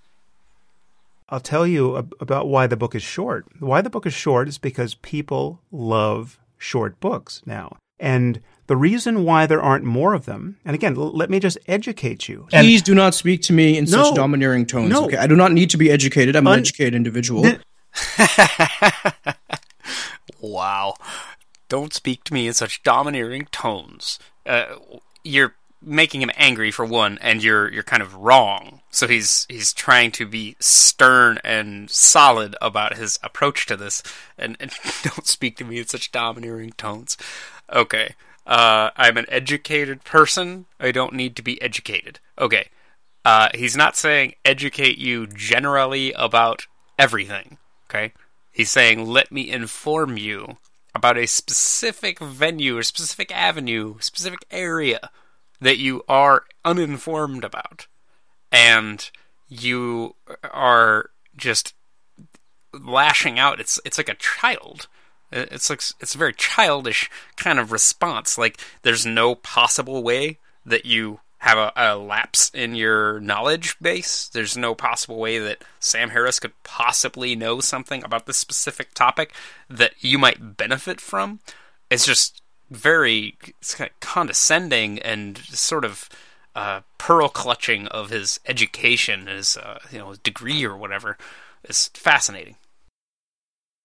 I'll 1.30 1.40
tell 1.40 1.66
you 1.66 1.98
ab- 1.98 2.14
about 2.20 2.48
why 2.48 2.68
the 2.68 2.76
book 2.78 2.94
is 2.96 3.02
short. 3.04 3.46
Why 3.60 3.82
the 3.82 3.90
book 3.90 4.06
is 4.06 4.14
short 4.14 4.48
is 4.48 4.58
because 4.58 4.96
people 4.96 5.62
love 5.72 6.38
short 6.58 7.00
books 7.00 7.42
now. 7.46 7.78
And 8.00 8.42
the 8.68 8.76
reason 8.76 9.24
why 9.24 9.46
there 9.46 9.62
aren't 9.62 9.86
more 9.86 10.14
of 10.14 10.26
them, 10.26 10.58
and 10.66 10.76
again, 10.76 10.96
l- 10.98 11.16
let 11.16 11.30
me 11.30 11.40
just 11.40 11.58
educate 11.68 12.28
you. 12.28 12.48
And 12.52 12.66
Please 12.66 12.82
do 12.82 12.94
not 12.94 13.14
speak 13.16 13.42
to 13.44 13.54
me 13.54 13.78
in 13.78 13.86
No. 13.86 14.04
such 14.04 14.16
domineering 14.16 14.66
tones. 14.66 14.90
No. 14.90 15.06
Okay, 15.06 15.18
I 15.18 15.28
do 15.28 15.36
not 15.36 15.54
need 15.54 15.70
to 15.72 15.78
be 15.78 15.90
educated. 15.90 16.36
I'm 16.36 16.46
an 16.48 16.54
Un- 16.54 16.60
educated 16.60 16.94
individual. 16.96 17.44
Th- 17.44 17.60
Wow. 20.42 20.96
Don't 21.70 21.94
speak 21.94 22.24
to 22.26 22.34
me 22.34 22.48
in 22.48 22.54
such 22.54 22.84
domineering 22.84 23.48
tones. 23.52 24.20
Uh, 24.46 24.76
you're 25.24 25.56
making 25.86 26.22
him 26.22 26.32
angry 26.36 26.72
for 26.72 26.86
one, 26.86 27.18
and 27.22 27.44
you're 27.44 27.72
you're 27.72 27.84
kind 27.84 28.02
of 28.02 28.16
wrong. 28.16 28.82
So 28.90 29.08
he's 29.08 29.46
he's 29.50 29.74
trying 29.74 30.12
to 30.14 30.26
be 30.26 30.56
stern 30.60 31.40
and 31.44 31.90
solid 31.90 32.56
about 32.62 32.98
his 32.98 33.20
approach 33.24 33.66
to 33.68 33.78
this, 33.78 34.04
and, 34.38 34.58
and 34.60 34.72
don't 35.04 35.28
speak 35.28 35.58
to 35.58 35.66
me 35.66 35.80
in 35.80 35.88
such 35.88 36.12
domineering 36.12 36.72
tones. 36.78 37.18
Okay. 37.72 38.16
Uh, 38.46 38.90
I'm 38.98 39.16
an 39.16 39.26
educated 39.30 40.04
person. 40.04 40.66
I 40.80 40.92
don't 40.92 41.14
need 41.14 41.36
to 41.38 41.42
be 41.42 41.62
educated. 41.62 42.20
Okay. 42.38 42.70
Uh, 43.24 43.48
he's 43.54 43.78
not 43.78 43.96
saying 43.96 44.34
educate 44.44 44.98
you 44.98 45.28
generally 45.28 46.12
about 46.14 46.68
everything. 47.00 47.58
Okay. 47.90 48.14
He's 48.52 48.70
saying 48.70 49.06
let 49.06 49.32
me 49.32 49.50
inform 49.50 50.18
you 50.18 50.58
about 50.96 51.18
a 51.18 51.26
specific 51.26 52.20
venue 52.20 52.78
or 52.78 52.84
specific 52.84 53.32
avenue, 53.36 53.96
specific 54.00 54.46
area 54.52 55.10
that 55.60 55.78
you 55.78 56.04
are 56.08 56.44
uninformed 56.64 57.44
about, 57.44 57.88
and 58.52 59.10
you 59.48 60.16
are 60.44 61.10
just 61.36 61.74
lashing 62.74 63.40
out. 63.40 63.60
It's 63.60 63.80
it's 63.86 63.98
like 63.98 64.10
a 64.10 64.16
child. 64.16 64.88
It's 65.32 65.70
like 65.70 65.82
it's 66.00 66.16
a 66.16 66.20
very 66.20 66.34
childish 66.34 67.10
kind 67.38 67.60
of 67.60 67.72
response. 67.72 68.38
Like 68.38 68.60
there's 68.84 69.06
no 69.06 69.36
possible 69.36 70.04
way 70.04 70.38
that 70.66 70.86
you 70.86 71.20
have 71.44 71.58
a, 71.58 71.74
a 71.76 71.98
lapse 71.98 72.50
in 72.54 72.74
your 72.74 73.20
knowledge 73.20 73.78
base. 73.80 74.30
There's 74.30 74.56
no 74.56 74.74
possible 74.74 75.18
way 75.18 75.40
that 75.40 75.62
Sam 75.78 76.12
Harris 76.12 76.40
could 76.40 76.54
possibly 76.64 77.36
know 77.36 77.60
something 77.60 78.02
about 78.02 78.28
this 78.28 78.38
specific 78.38 78.94
topic 78.94 79.34
that 79.70 79.92
you 80.00 80.18
might 80.18 80.56
benefit 80.56 81.02
from. 81.02 81.42
It's 81.90 82.06
just 82.06 82.42
very 82.72 83.38
it's 83.60 83.76
kind 83.76 83.90
of 83.90 84.00
condescending 84.00 85.00
and 85.00 85.38
sort 85.38 85.84
of 85.84 86.08
uh, 86.56 86.80
pearl 86.98 87.28
clutching 87.28 87.88
of 87.88 88.10
his 88.10 88.40
education, 88.48 89.28
his 89.28 89.58
uh, 89.58 89.80
you 89.92 90.00
know 90.00 90.16
degree 90.24 90.64
or 90.64 90.78
whatever. 90.78 91.18
It's 91.66 91.90
fascinating. 91.90 92.56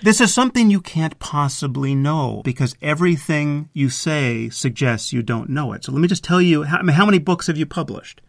This 0.01 0.21
is 0.21 0.33
something 0.33 0.71
you 0.71 0.81
can't 0.81 1.19
possibly 1.19 1.93
know 1.93 2.41
because 2.45 2.77
everything 2.81 3.69
you 3.73 3.91
say 3.91 4.49
suggests 4.49 5.13
you 5.13 5.25
don't 5.25 5.51
know 5.51 5.73
it. 5.73 5.83
So 5.83 5.91
let 5.91 6.01
me 6.01 6.07
just 6.07 6.23
tell 6.23 6.41
you 6.41 6.63
how, 6.63 6.79
I 6.79 6.83
mean, 6.83 6.95
how 6.95 7.05
many 7.05 7.19
books 7.19 7.49
have 7.49 7.57
you 7.57 7.67
published? 7.67 8.21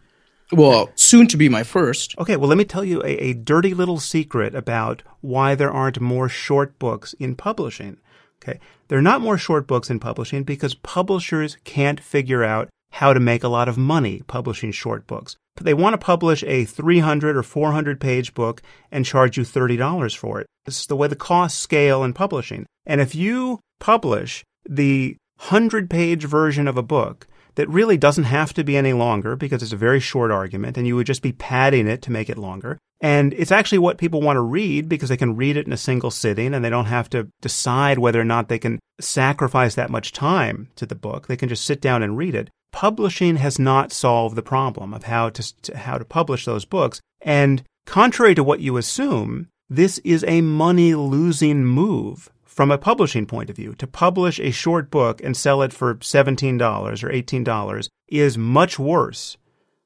Well, 0.51 0.89
soon 0.95 1.28
to 1.28 1.38
be 1.38 1.47
my 1.47 1.61
first. 1.61 2.17
Okay, 2.17 2.38
well, 2.38 2.49
let 2.49 2.57
me 2.57 2.65
tell 2.65 2.84
you 2.84 3.03
a, 3.03 3.17
a 3.17 3.34
dirty 3.34 3.76
little 3.76 3.99
secret 3.99 4.55
about 4.55 5.03
why 5.22 5.53
there 5.53 5.72
aren't 5.72 6.01
more 6.01 6.28
short 6.28 6.80
books 6.80 7.13
in 7.20 7.36
publishing. 7.36 7.98
Okay, 8.41 8.60
there 8.88 8.98
are 8.98 9.03
not 9.03 9.22
more 9.22 9.38
short 9.38 9.68
books 9.68 9.91
in 9.91 9.99
publishing 9.99 10.41
because 10.41 10.73
publishers 10.73 11.57
can't 11.65 11.99
figure 11.99 12.43
out 12.43 12.69
how 12.93 13.14
to 13.14 13.19
make 13.19 13.43
a 13.43 13.48
lot 13.48 13.69
of 13.69 13.77
money 13.77 14.23
publishing 14.26 14.72
short 14.72 15.06
books. 15.06 15.38
They 15.60 15.73
want 15.73 15.94
to 15.94 15.98
publish 15.98 16.44
a 16.44 16.65
300 16.65 17.36
or 17.36 17.44
400 17.44 17.99
page 17.99 18.34
book 18.34 18.61
and 18.91 19.06
charge 19.06 19.38
you 19.38 19.44
$30 19.44 20.15
for 20.15 20.40
it. 20.40 20.48
This 20.65 20.81
is 20.81 20.88
the 20.88 20.95
way 20.95 21.07
the 21.07 21.15
costs 21.15 21.60
scale 21.60 22.03
in 22.03 22.14
publishing. 22.14 22.65
And 22.86 23.02
if 23.02 23.15
you 23.15 23.60
publish 23.80 24.44
the 24.68 25.15
100 25.38 25.90
page 25.90 26.26
version 26.26 26.68
of 26.68 26.77
a 26.77 26.84
book 26.84 27.27
that 27.56 27.69
really 27.69 27.98
doesn't 27.98 28.26
have 28.26 28.53
to 28.53 28.64
be 28.64 28.77
any 28.77 28.94
longer 28.94 29.36
because 29.36 29.64
it's 29.64 29.73
a 29.73 29.77
very 29.77 29.99
short 29.99 30.31
argument 30.31 30.77
and 30.77 30.86
you 30.86 30.95
would 30.95 31.07
just 31.07 31.22
be 31.22 31.31
padding 31.31 31.88
it 31.88 32.02
to 32.03 32.11
make 32.11 32.30
it 32.30 32.38
longer. 32.38 32.77
And 33.02 33.34
it's 33.34 33.52
actually 33.52 33.77
what 33.80 33.98
people 33.98 34.22
want 34.22 34.38
to 34.38 34.41
read 34.41 34.90
because 34.90 35.10
they 35.10 35.18
can 35.18 35.36
read 35.36 35.56
it 35.56 35.65
in 35.65 35.73
a 35.73 35.77
single 35.77 36.11
sitting 36.11 36.53
and 36.53 36.64
they 36.64 36.69
don't 36.69 36.86
have 36.86 37.10
to 37.11 37.30
decide 37.41 37.99
whether 37.99 38.19
or 38.19 38.26
not 38.26 38.49
they 38.49 38.60
can 38.60 38.80
sacrifice 38.99 39.76
that 39.76 39.90
much 39.90 40.11
time 40.11 40.69
to 40.76 40.86
the 40.86 40.95
book. 40.95 41.27
They 41.27 41.38
can 41.38 41.49
just 41.49 41.64
sit 41.64 41.81
down 41.81 42.03
and 42.03 42.18
read 42.18 42.36
it. 42.36 42.49
Publishing 42.71 43.37
has 43.37 43.59
not 43.59 43.91
solved 43.91 44.35
the 44.35 44.41
problem 44.41 44.93
of 44.93 45.03
how 45.03 45.29
to, 45.29 45.61
to 45.61 45.77
how 45.77 45.97
to 45.97 46.05
publish 46.05 46.45
those 46.45 46.65
books. 46.65 47.01
And 47.21 47.63
contrary 47.85 48.35
to 48.35 48.43
what 48.43 48.59
you 48.59 48.77
assume, 48.77 49.47
this 49.69 49.97
is 49.99 50.23
a 50.27 50.41
money 50.41 50.95
losing 50.95 51.65
move 51.65 52.29
from 52.59 52.71
a 52.71 52.77
publishing 52.77 53.25
point 53.25 53.49
of 53.49 53.55
view, 53.55 53.73
to 53.75 53.87
publish 53.87 54.37
a 54.37 54.51
short 54.51 54.91
book 54.91 55.23
and 55.23 55.37
sell 55.37 55.61
it 55.61 55.71
for 55.71 55.95
$17 55.95 56.59
or 57.03 57.09
$18 57.09 57.89
is 58.09 58.37
much 58.37 58.77
worse 58.77 59.37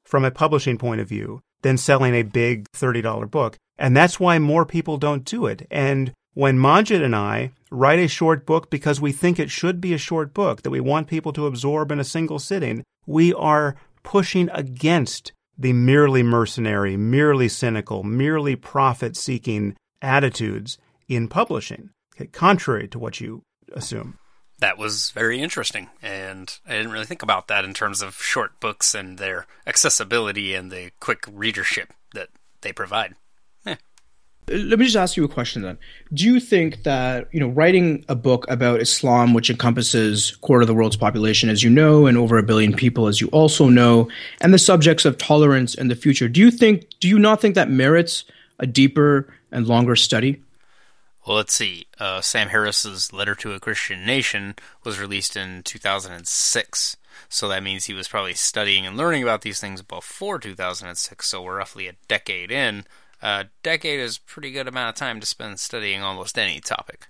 from 0.02 0.24
a 0.24 0.30
publishing 0.32 0.76
point 0.76 1.00
of 1.00 1.08
view 1.08 1.40
than 1.62 1.78
selling 1.78 2.14
a 2.14 2.22
big 2.22 2.66
$30 2.72 3.30
book. 3.30 3.56
And 3.78 3.96
that's 3.96 4.18
why 4.18 4.40
more 4.40 4.66
people 4.66 4.96
don't 4.96 5.24
do 5.24 5.46
it. 5.46 5.68
And 5.70 6.12
when 6.34 6.58
Maajid 6.58 7.02
and 7.02 7.14
I 7.16 7.52
write 7.70 8.00
a 8.00 8.08
short 8.08 8.44
book 8.44 8.70
because 8.70 9.00
we 9.00 9.12
think 9.12 9.38
it 9.38 9.50
should 9.50 9.80
be 9.80 9.94
a 9.94 9.98
short 9.98 10.34
book 10.34 10.62
that 10.62 10.70
we 10.70 10.80
want 10.80 11.08
people 11.08 11.32
to 11.32 11.46
absorb 11.46 11.90
in 11.90 12.00
a 12.00 12.04
single 12.04 12.38
sitting, 12.38 12.84
we 13.06 13.32
are 13.34 13.76
pushing 14.02 14.50
against 14.50 15.32
the 15.56 15.72
merely 15.72 16.22
mercenary, 16.22 16.96
merely 16.96 17.48
cynical, 17.48 18.02
merely 18.02 18.56
profit 18.56 19.16
seeking 19.16 19.76
attitudes 20.02 20.78
in 21.08 21.28
publishing, 21.28 21.90
contrary 22.32 22.88
to 22.88 22.98
what 22.98 23.20
you 23.20 23.42
assume. 23.72 24.18
That 24.58 24.78
was 24.78 25.10
very 25.10 25.40
interesting, 25.40 25.90
and 26.02 26.52
I 26.66 26.72
didn't 26.72 26.92
really 26.92 27.04
think 27.04 27.22
about 27.22 27.48
that 27.48 27.64
in 27.64 27.74
terms 27.74 28.02
of 28.02 28.14
short 28.16 28.58
books 28.60 28.94
and 28.94 29.18
their 29.18 29.46
accessibility 29.66 30.54
and 30.54 30.70
the 30.70 30.90
quick 31.00 31.24
readership 31.30 31.92
that 32.14 32.28
they 32.62 32.72
provide. 32.72 33.14
Let 34.48 34.78
me 34.78 34.84
just 34.84 34.96
ask 34.96 35.16
you 35.16 35.24
a 35.24 35.28
question 35.28 35.62
then. 35.62 35.78
Do 36.12 36.24
you 36.24 36.38
think 36.38 36.82
that, 36.82 37.28
you 37.32 37.40
know, 37.40 37.48
writing 37.48 38.04
a 38.08 38.14
book 38.14 38.44
about 38.50 38.82
Islam, 38.82 39.32
which 39.32 39.48
encompasses 39.48 40.36
quarter 40.42 40.62
of 40.62 40.66
the 40.66 40.74
world's 40.74 40.96
population, 40.96 41.48
as 41.48 41.62
you 41.62 41.70
know, 41.70 42.06
and 42.06 42.18
over 42.18 42.36
a 42.36 42.42
billion 42.42 42.74
people, 42.74 43.06
as 43.06 43.20
you 43.22 43.28
also 43.28 43.68
know, 43.68 44.08
and 44.42 44.52
the 44.52 44.58
subjects 44.58 45.06
of 45.06 45.16
tolerance 45.16 45.74
and 45.74 45.90
the 45.90 45.96
future, 45.96 46.28
do 46.28 46.40
you 46.40 46.50
think, 46.50 46.86
do 47.00 47.08
you 47.08 47.18
not 47.18 47.40
think 47.40 47.54
that 47.54 47.70
merits 47.70 48.24
a 48.58 48.66
deeper 48.66 49.32
and 49.50 49.66
longer 49.66 49.96
study? 49.96 50.42
Well, 51.26 51.38
let's 51.38 51.54
see. 51.54 51.86
Uh, 51.98 52.20
Sam 52.20 52.48
Harris's 52.48 53.12
Letter 53.12 53.34
to 53.36 53.52
a 53.52 53.60
Christian 53.60 54.04
Nation 54.04 54.56
was 54.84 55.00
released 55.00 55.36
in 55.36 55.62
2006. 55.62 56.96
So 57.30 57.48
that 57.48 57.62
means 57.62 57.86
he 57.86 57.94
was 57.94 58.08
probably 58.08 58.34
studying 58.34 58.86
and 58.86 58.96
learning 58.96 59.22
about 59.22 59.40
these 59.40 59.58
things 59.58 59.80
before 59.80 60.38
2006. 60.38 61.26
So 61.26 61.42
we're 61.42 61.56
roughly 61.56 61.88
a 61.88 61.94
decade 62.08 62.50
in 62.50 62.84
a 63.24 63.46
decade 63.62 64.00
is 64.00 64.18
a 64.18 64.20
pretty 64.20 64.50
good 64.50 64.68
amount 64.68 64.90
of 64.90 64.94
time 64.94 65.18
to 65.18 65.26
spend 65.26 65.58
studying 65.58 66.02
almost 66.02 66.38
any 66.38 66.60
topic. 66.60 67.08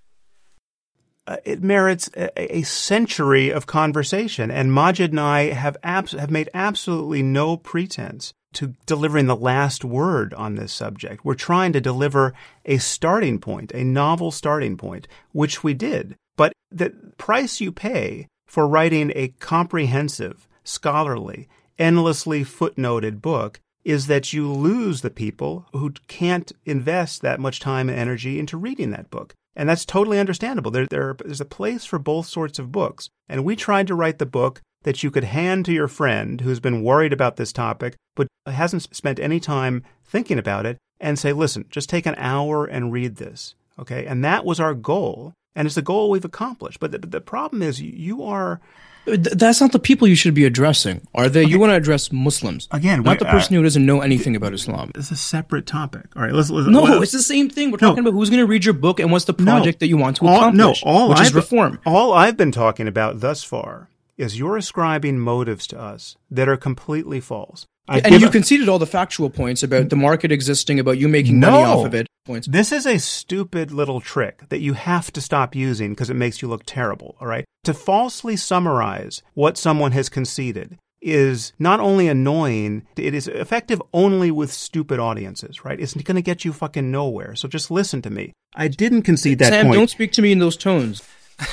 Uh, 1.26 1.38
it 1.44 1.62
merits 1.62 2.08
a, 2.16 2.58
a, 2.58 2.62
century 2.62 3.50
of 3.50 3.66
conversation, 3.66 4.50
and 4.50 4.70
Maajid 4.70 5.08
and 5.08 5.18
I 5.20 5.52
have 5.52 5.76
abs- 5.82 6.12
have 6.12 6.30
made 6.30 6.50
absolutely 6.54 7.22
no 7.22 7.56
pretense 7.56 8.32
to 8.52 8.74
delivering 8.86 9.26
the 9.26 9.34
last 9.34 9.84
word 9.84 10.34
on 10.34 10.54
this 10.54 10.72
subject. 10.72 11.24
We're 11.24 11.34
trying 11.34 11.72
to 11.72 11.80
deliver 11.80 12.34
a 12.64 12.76
starting 12.78 13.40
point, 13.40 13.72
a 13.72 13.82
novel 13.82 14.30
starting 14.30 14.76
point, 14.76 15.08
which 15.32 15.64
we 15.64 15.74
did. 15.74 16.14
But 16.36 16.52
the 16.70 16.90
price 17.16 17.60
you 17.60 17.72
pay 17.72 18.28
for 18.46 18.68
writing 18.68 19.10
a 19.16 19.28
comprehensive, 19.40 20.46
scholarly, 20.62 21.48
endlessly 21.78 22.44
footnoted 22.44 23.20
book 23.20 23.60
is 23.84 24.06
that 24.06 24.32
you 24.32 24.50
lose 24.50 25.02
the 25.02 25.10
people 25.10 25.66
who 25.72 25.92
can't 26.08 26.52
invest 26.64 27.22
that 27.22 27.40
much 27.40 27.60
time 27.60 27.88
and 27.88 27.98
energy 27.98 28.38
into 28.38 28.56
reading 28.56 28.90
that 28.90 29.10
book. 29.10 29.34
And 29.54 29.68
that's 29.68 29.84
totally 29.84 30.18
understandable. 30.18 30.70
There, 30.70 30.86
there, 30.86 31.16
there's 31.24 31.40
a 31.40 31.44
place 31.44 31.84
for 31.84 31.98
both 31.98 32.26
sorts 32.26 32.58
of 32.58 32.72
books. 32.72 33.08
And 33.28 33.44
we 33.44 33.54
tried 33.54 33.86
to 33.86 33.94
write 33.94 34.18
the 34.18 34.26
book 34.26 34.60
that 34.82 35.02
you 35.02 35.10
could 35.10 35.24
hand 35.24 35.64
to 35.66 35.72
your 35.72 35.88
friend 35.88 36.40
who's 36.40 36.60
been 36.60 36.82
worried 36.82 37.12
about 37.12 37.36
this 37.36 37.52
topic, 37.52 37.94
but 38.16 38.26
hasn't 38.46 38.94
spent 38.94 39.20
any 39.20 39.40
time 39.40 39.82
thinking 40.04 40.38
about 40.38 40.66
it, 40.66 40.78
and 41.00 41.18
say, 41.18 41.32
listen, 41.32 41.66
just 41.70 41.88
take 41.88 42.06
an 42.06 42.14
hour 42.18 42.64
and 42.64 42.92
read 42.92 43.16
this. 43.16 43.54
Okay. 43.78 44.06
And 44.06 44.24
that 44.24 44.44
was 44.44 44.60
our 44.60 44.74
goal. 44.74 45.32
And 45.54 45.66
it's 45.66 45.76
a 45.76 45.82
goal 45.82 46.10
we've 46.10 46.24
accomplished. 46.24 46.80
But 46.80 46.92
the, 46.92 46.98
the 46.98 47.20
problem 47.20 47.62
is 47.62 47.80
you 47.80 48.22
are 48.22 48.60
that's 49.06 49.60
not 49.60 49.72
the 49.72 49.78
people 49.78 50.08
you 50.08 50.14
should 50.14 50.34
be 50.34 50.44
addressing, 50.44 51.06
are 51.14 51.28
they? 51.28 51.42
Okay. 51.42 51.50
You 51.50 51.58
want 51.58 51.70
to 51.70 51.76
address 51.76 52.10
Muslims 52.12 52.68
again, 52.70 53.02
not 53.02 53.18
the 53.18 53.24
person 53.26 53.54
uh, 53.54 53.58
who 53.58 53.62
doesn't 53.62 53.84
know 53.84 54.00
anything 54.00 54.36
about 54.36 54.54
Islam. 54.54 54.92
It's 54.94 55.10
a 55.10 55.16
separate 55.16 55.66
topic. 55.66 56.06
All 56.16 56.22
right, 56.22 56.32
let's. 56.32 56.50
let's 56.50 56.68
no, 56.68 56.82
well, 56.82 57.02
it's 57.02 57.12
the 57.12 57.22
same 57.22 57.50
thing. 57.50 57.70
We're 57.70 57.78
no. 57.80 57.88
talking 57.88 58.04
about 58.04 58.14
who's 58.14 58.30
going 58.30 58.40
to 58.40 58.46
read 58.46 58.64
your 58.64 58.74
book 58.74 59.00
and 59.00 59.12
what's 59.12 59.26
the 59.26 59.34
project 59.34 59.80
no. 59.80 59.84
that 59.84 59.88
you 59.88 59.96
want 59.96 60.16
to 60.16 60.26
accomplish. 60.26 60.84
No, 60.84 60.90
all 60.90 61.08
which 61.08 61.18
I've, 61.18 61.26
is 61.26 61.34
reform. 61.34 61.80
All 61.84 62.12
I've 62.12 62.36
been 62.36 62.52
talking 62.52 62.88
about 62.88 63.20
thus 63.20 63.44
far 63.44 63.88
is 64.16 64.38
you're 64.38 64.56
ascribing 64.56 65.18
motives 65.18 65.66
to 65.68 65.80
us 65.80 66.16
that 66.30 66.48
are 66.48 66.56
completely 66.56 67.20
false. 67.20 67.66
I 67.86 67.98
and 67.98 68.20
you 68.20 68.28
a, 68.28 68.30
conceded 68.30 68.68
all 68.68 68.78
the 68.78 68.86
factual 68.86 69.28
points 69.28 69.62
about 69.62 69.90
the 69.90 69.96
market 69.96 70.32
existing, 70.32 70.80
about 70.80 70.98
you 70.98 71.08
making 71.08 71.38
no, 71.38 71.50
money 71.50 71.64
off 71.64 71.86
of 71.86 71.94
it. 71.94 72.06
Points. 72.24 72.46
This 72.46 72.72
is 72.72 72.86
a 72.86 72.98
stupid 72.98 73.70
little 73.70 74.00
trick 74.00 74.48
that 74.48 74.60
you 74.60 74.72
have 74.72 75.12
to 75.12 75.20
stop 75.20 75.54
using 75.54 75.90
because 75.90 76.08
it 76.08 76.14
makes 76.14 76.40
you 76.40 76.48
look 76.48 76.62
terrible, 76.64 77.16
all 77.20 77.26
right? 77.26 77.44
To 77.64 77.74
falsely 77.74 78.36
summarize 78.36 79.22
what 79.34 79.58
someone 79.58 79.92
has 79.92 80.08
conceded 80.08 80.78
is 81.02 81.52
not 81.58 81.80
only 81.80 82.08
annoying, 82.08 82.86
it 82.96 83.12
is 83.12 83.28
effective 83.28 83.82
only 83.92 84.30
with 84.30 84.50
stupid 84.50 84.98
audiences, 84.98 85.62
right? 85.62 85.78
It's 85.78 85.92
going 85.92 86.16
to 86.16 86.22
get 86.22 86.46
you 86.46 86.54
fucking 86.54 86.90
nowhere. 86.90 87.34
So 87.34 87.46
just 87.46 87.70
listen 87.70 88.00
to 88.02 88.10
me. 88.10 88.32
I 88.54 88.68
didn't 88.68 89.02
concede 89.02 89.38
that 89.40 89.50
Sam, 89.50 89.66
point. 89.66 89.76
don't 89.76 89.90
speak 89.90 90.12
to 90.12 90.22
me 90.22 90.32
in 90.32 90.38
those 90.38 90.56
tones. 90.56 91.02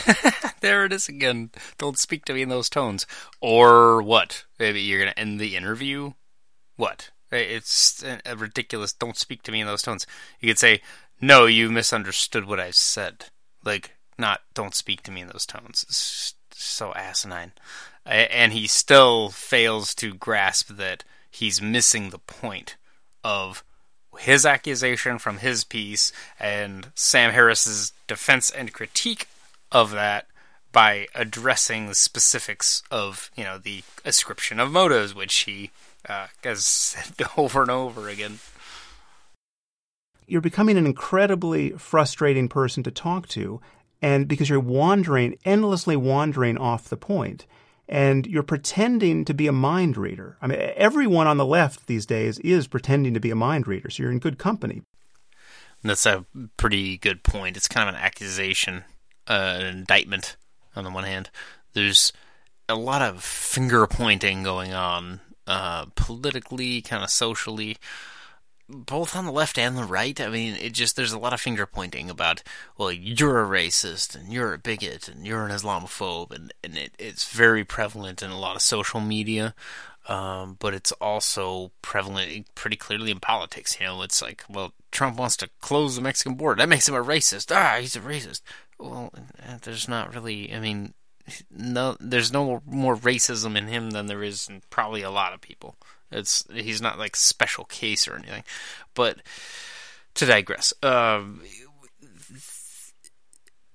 there 0.62 0.86
it 0.86 0.94
is 0.94 1.10
again. 1.10 1.52
Don't 1.78 2.00
speak 2.00 2.24
to 2.26 2.34
me 2.34 2.44
in 2.44 2.50
those 2.50 2.70
tones. 2.70 3.06
Or 3.42 4.02
what? 4.02 4.46
Maybe 4.58 4.80
you're 4.82 5.00
going 5.00 5.12
to 5.12 5.20
end 5.20 5.40
the 5.40 5.58
interview 5.58 6.14
what? 6.82 7.12
It's 7.32 8.04
a 8.26 8.36
ridiculous. 8.36 8.92
Don't 8.92 9.16
speak 9.16 9.44
to 9.44 9.52
me 9.52 9.62
in 9.62 9.68
those 9.68 9.84
tones. 9.84 10.08
You 10.40 10.50
could 10.50 10.58
say, 10.58 10.82
"No, 11.22 11.46
you 11.46 11.70
misunderstood 11.70 12.46
what 12.46 12.60
I 12.60 12.72
said." 12.72 13.26
Like, 13.64 13.98
not 14.18 14.42
"Don't 14.56 14.74
speak 14.74 15.04
to 15.04 15.12
me 15.12 15.22
in 15.22 15.28
those 15.28 15.46
tones." 15.46 15.86
It's 15.88 16.34
so 16.52 16.92
asinine, 16.96 17.54
and 18.04 18.52
he 18.52 18.66
still 18.66 19.30
fails 19.30 19.94
to 19.96 20.16
grasp 20.16 20.70
that 20.72 21.04
he's 21.30 21.62
missing 21.62 22.10
the 22.10 22.18
point 22.18 22.78
of 23.24 23.64
his 24.18 24.44
accusation 24.44 25.20
from 25.20 25.38
his 25.38 25.64
piece 25.64 26.12
and 26.40 26.92
Sam 26.96 27.32
Harris's 27.32 27.94
defense 28.08 28.50
and 28.50 28.74
critique 28.74 29.28
of 29.72 29.92
that 29.92 30.26
by 30.72 31.08
addressing 31.14 31.88
the 31.88 31.96
specifics 31.96 32.82
of 32.90 33.30
you 33.36 33.44
know 33.44 33.60
the 33.60 33.84
ascription 34.04 34.60
of 34.60 34.72
motives, 34.72 35.14
which 35.14 35.36
he 35.42 35.70
uh, 36.08 36.28
as 36.44 36.66
said 36.66 37.14
over 37.38 37.62
and 37.62 37.72
over 37.72 38.10
again. 38.10 38.40
You're 40.28 40.42
becoming 40.42 40.78
an 40.78 40.86
incredibly 40.86 41.72
frustrating 41.72 42.48
person 42.48 42.84
to 42.84 42.92
talk 42.92 43.28
to, 43.30 43.60
and 44.02 44.28
because 44.28 44.50
you're 44.50 44.60
wandering, 44.60 45.38
endlessly 45.44 45.98
wandering 45.98 46.58
off 46.58 46.88
the 46.88 46.98
point, 46.98 47.46
and 47.90 48.26
you're 48.26 48.44
pretending 48.44 49.26
to 49.26 49.34
be 49.34 49.48
a 49.48 49.52
mind 49.52 49.98
reader. 49.98 50.38
I 50.42 50.48
mean, 50.48 50.60
everyone 50.76 51.28
on 51.28 51.38
the 51.38 51.46
left 51.46 51.88
these 51.88 52.06
days 52.06 52.40
is 52.40 52.68
pretending 52.68 53.14
to 53.14 53.20
be 53.20 53.32
a 53.32 53.36
mind 53.36 53.68
reader, 53.68 53.90
so 53.90 54.04
you're 54.04 54.12
in 54.12 54.20
good 54.20 54.38
company. 54.38 54.84
That's 55.84 56.06
a 56.06 56.26
pretty 56.58 56.98
good 56.98 57.24
point. 57.24 57.58
It's 57.58 57.68
kind 57.68 57.90
of 57.90 57.96
an 57.96 58.02
accusation, 58.02 58.86
uh, 59.28 59.58
an 59.60 59.66
indictment 59.66 60.38
on 60.76 60.84
the 60.84 60.92
one 60.92 61.04
hand. 61.04 61.30
There's 61.74 62.14
a 62.70 62.76
lot 62.76 63.02
of 63.02 63.24
finger 63.24 63.86
pointing 63.88 64.44
going 64.44 64.74
on 64.74 65.20
uh, 65.52 65.86
politically, 65.96 66.82
kind 66.82 67.04
of 67.04 67.10
socially, 67.10 67.76
both 68.70 69.18
on 69.18 69.26
the 69.26 69.34
left 69.34 69.58
and 69.58 69.78
the 69.78 69.84
right. 69.84 70.20
I 70.22 70.30
mean, 70.30 70.56
it 70.56 70.72
just 70.72 70.96
there's 70.96 71.12
a 71.12 71.20
lot 71.20 71.34
of 71.34 71.42
finger 71.42 71.66
pointing 71.66 72.10
about 72.10 72.42
well, 72.78 72.90
you're 72.90 73.44
a 73.44 73.48
racist 73.48 74.16
and 74.16 74.32
you're 74.32 74.54
a 74.54 74.58
bigot 74.58 75.10
and 75.10 75.28
you're 75.28 75.46
an 75.46 75.52
Islamophobe, 75.52 76.32
and 76.32 76.54
and 76.64 76.78
it, 76.78 76.94
it's 76.98 77.30
very 77.30 77.66
prevalent 77.66 78.24
in 78.24 78.32
a 78.32 78.40
lot 78.40 78.56
of 78.56 78.62
social 78.62 79.02
media. 79.02 79.54
Um, 80.08 80.56
but 80.60 80.74
it's 80.74 80.94
also 80.94 81.72
prevalent 81.82 82.48
pretty 82.56 82.78
clearly 82.78 83.12
in 83.12 83.20
politics. 83.20 83.78
You 83.80 83.88
know, 83.88 84.02
it's 84.02 84.22
like, 84.22 84.44
well, 84.50 84.74
Trump 84.90 85.18
wants 85.18 85.38
to 85.38 85.50
close 85.60 85.96
the 85.96 86.02
Mexican 86.02 86.36
border. 86.36 86.60
That 86.60 86.70
makes 86.70 86.88
him 86.88 86.96
a 86.96 87.04
racist. 87.04 87.54
Ah, 87.56 87.78
he's 87.80 87.96
a 87.96 88.00
racist. 88.00 88.42
Well, 88.80 89.14
eh, 89.44 89.58
there's 89.62 89.88
not 89.88 90.16
really. 90.16 90.54
I 90.54 90.60
mean, 90.60 90.94
no, 91.50 91.98
there's 92.00 92.32
no 92.32 92.62
more 92.66 92.96
racism 92.96 93.58
in 93.58 93.68
him 93.68 93.92
than 93.92 94.08
there 94.08 94.24
is 94.24 94.48
in 94.50 94.62
probably 94.70 95.02
a 95.02 95.12
lot 95.12 95.34
of 95.34 95.42
people. 95.42 95.76
It's 96.12 96.46
he's 96.52 96.82
not 96.82 97.00
like 97.00 97.16
special 97.16 97.66
case 97.66 98.08
or 98.08 98.16
anything. 98.16 98.44
But 98.94 99.20
to 100.16 100.26
digress, 100.26 100.74
uh, 100.84 101.22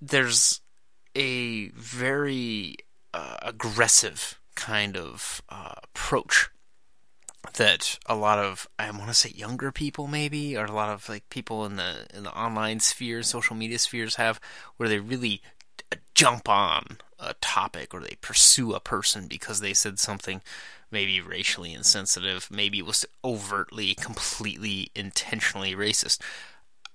there's 0.01 0.61
a 1.15 1.69
very 1.70 2.77
uh, 3.15 3.37
aggressive 3.43 4.39
kind 4.55 4.97
of 4.97 5.43
uh, 5.49 5.74
approach 5.83 6.51
that 7.55 7.99
a 8.07 8.15
lot 8.15 8.39
of 8.39 8.69
I 8.78 8.91
want 8.91 9.09
to 9.09 9.15
say 9.15 9.31
younger 9.31 9.73
people 9.73 10.09
maybe 10.09 10.57
or 10.57 10.65
a 10.65 10.73
lot 10.73 10.91
of 10.91 11.09
like 11.09 11.28
people 11.31 11.65
in 11.65 11.77
the 11.77 12.07
in 12.12 12.24
the 12.24 12.33
online 12.33 12.81
sphere, 12.81 13.23
social 13.23 13.57
media 13.57 13.78
spheres 13.78 14.16
have 14.16 14.41
where 14.77 14.89
they 14.89 14.99
really 14.99 15.43
jump 16.15 16.49
on 16.49 16.99
a 17.19 17.35
topic 17.35 17.95
or 17.95 18.01
they 18.01 18.17
pursue 18.21 18.75
a 18.75 18.81
person 18.81 19.27
because 19.27 19.61
they 19.61 19.75
said 19.75 19.99
something 19.99 20.43
maybe 20.91 21.21
racially 21.21 21.73
insensitive, 21.73 22.49
maybe 22.51 22.79
it 22.79 22.87
was 22.87 23.05
overtly, 23.25 23.95
completely, 23.95 24.91
intentionally 24.95 25.75
racist. 25.75 26.21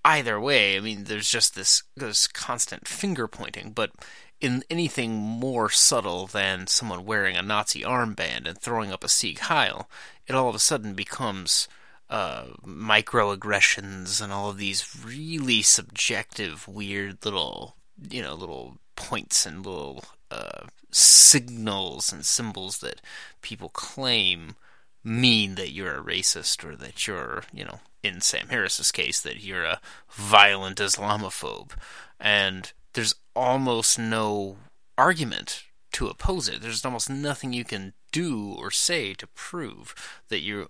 either 0.04 0.40
way, 0.40 0.78
I 0.78 0.80
mean, 0.80 1.04
there's 1.04 1.30
just 1.30 1.54
this 1.56 1.84
this 1.96 2.26
constant 2.28 2.88
finger 2.88 3.28
pointing, 3.28 3.72
but 3.72 3.92
in 4.40 4.64
anything 4.70 5.14
more 5.14 5.70
subtle 5.70 6.26
than 6.26 6.66
someone 6.66 7.06
wearing 7.06 7.38
a 7.38 7.44
Nazi 7.44 7.82
armband 7.82 8.48
and 8.48 8.58
throwing 8.58 8.92
up 8.92 9.04
a 9.04 9.10
Sieg 9.10 9.40
Heil, 9.40 9.88
it 10.26 10.34
all 10.34 10.50
of 10.50 10.56
a 10.56 10.60
sudden 10.60 10.94
becomes 10.96 11.68
uh, 12.10 12.46
microaggressions 12.66 14.22
and 14.22 14.34
all 14.34 14.50
of 14.50 14.58
these 14.58 15.04
really 15.06 15.62
subjective, 15.62 16.68
weird 16.68 17.24
little, 17.24 17.76
you 18.10 18.22
know, 18.22 18.34
little 18.34 18.78
points 18.96 19.46
and 19.46 19.66
little 19.66 20.04
uh, 20.30 20.66
signals 20.92 22.12
and 22.12 22.26
symbols 22.26 22.80
that 22.80 23.02
people 23.42 23.70
claim 23.70 24.56
mean 25.04 25.56
that 25.56 25.72
you're 25.72 25.98
a 25.98 26.04
racist 26.04 26.64
or 26.64 26.76
that 26.76 27.08
you're, 27.08 27.44
you 27.54 27.66
know, 27.66 27.80
in 28.04 28.22
Sam 28.22 28.50
Harris's 28.50 28.92
case, 28.92 29.22
that 29.22 29.44
you're 29.44 29.64
a 29.64 29.82
violent 30.10 30.78
Islamophobe. 30.78 31.72
And 32.20 32.72
there's 32.94 33.16
almost 33.36 33.98
no 33.98 34.58
argument 34.98 35.64
to 35.94 36.08
oppose 36.08 36.48
it. 36.48 36.62
There's 36.62 36.86
almost 36.86 37.10
nothing 37.10 37.54
you 37.54 37.66
can 37.66 37.94
do 38.12 38.56
or 38.58 38.72
say 38.72 39.14
to 39.16 39.28
prove 39.28 39.96
that 40.30 40.42
you 40.42 40.70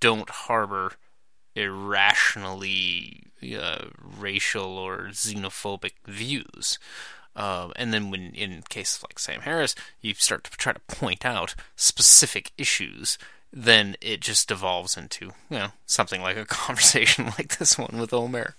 don't 0.00 0.30
harbor 0.30 0.92
irrationally 1.54 3.24
uh, 3.58 3.86
racial 4.18 4.78
or 4.78 5.08
xenophobic 5.10 5.92
views. 6.06 6.78
Uh, 7.34 7.70
and 7.76 7.94
then, 7.94 8.10
when 8.10 8.34
in 8.34 8.62
cases 8.68 9.02
like 9.02 9.18
Sam 9.18 9.40
Harris, 9.40 9.74
you 10.00 10.14
start 10.14 10.44
to 10.44 10.50
try 10.50 10.72
to 10.72 10.80
point 10.80 11.24
out 11.24 11.54
specific 11.76 12.52
issues, 12.58 13.16
then 13.52 13.96
it 14.02 14.20
just 14.20 14.48
devolves 14.48 14.96
into 14.96 15.26
you 15.50 15.58
know 15.58 15.68
something 15.86 16.20
like 16.20 16.36
a 16.36 16.44
conversation 16.46 17.26
like 17.38 17.56
this 17.56 17.78
one 17.78 17.98
with 17.98 18.12
Omer. 18.12 18.54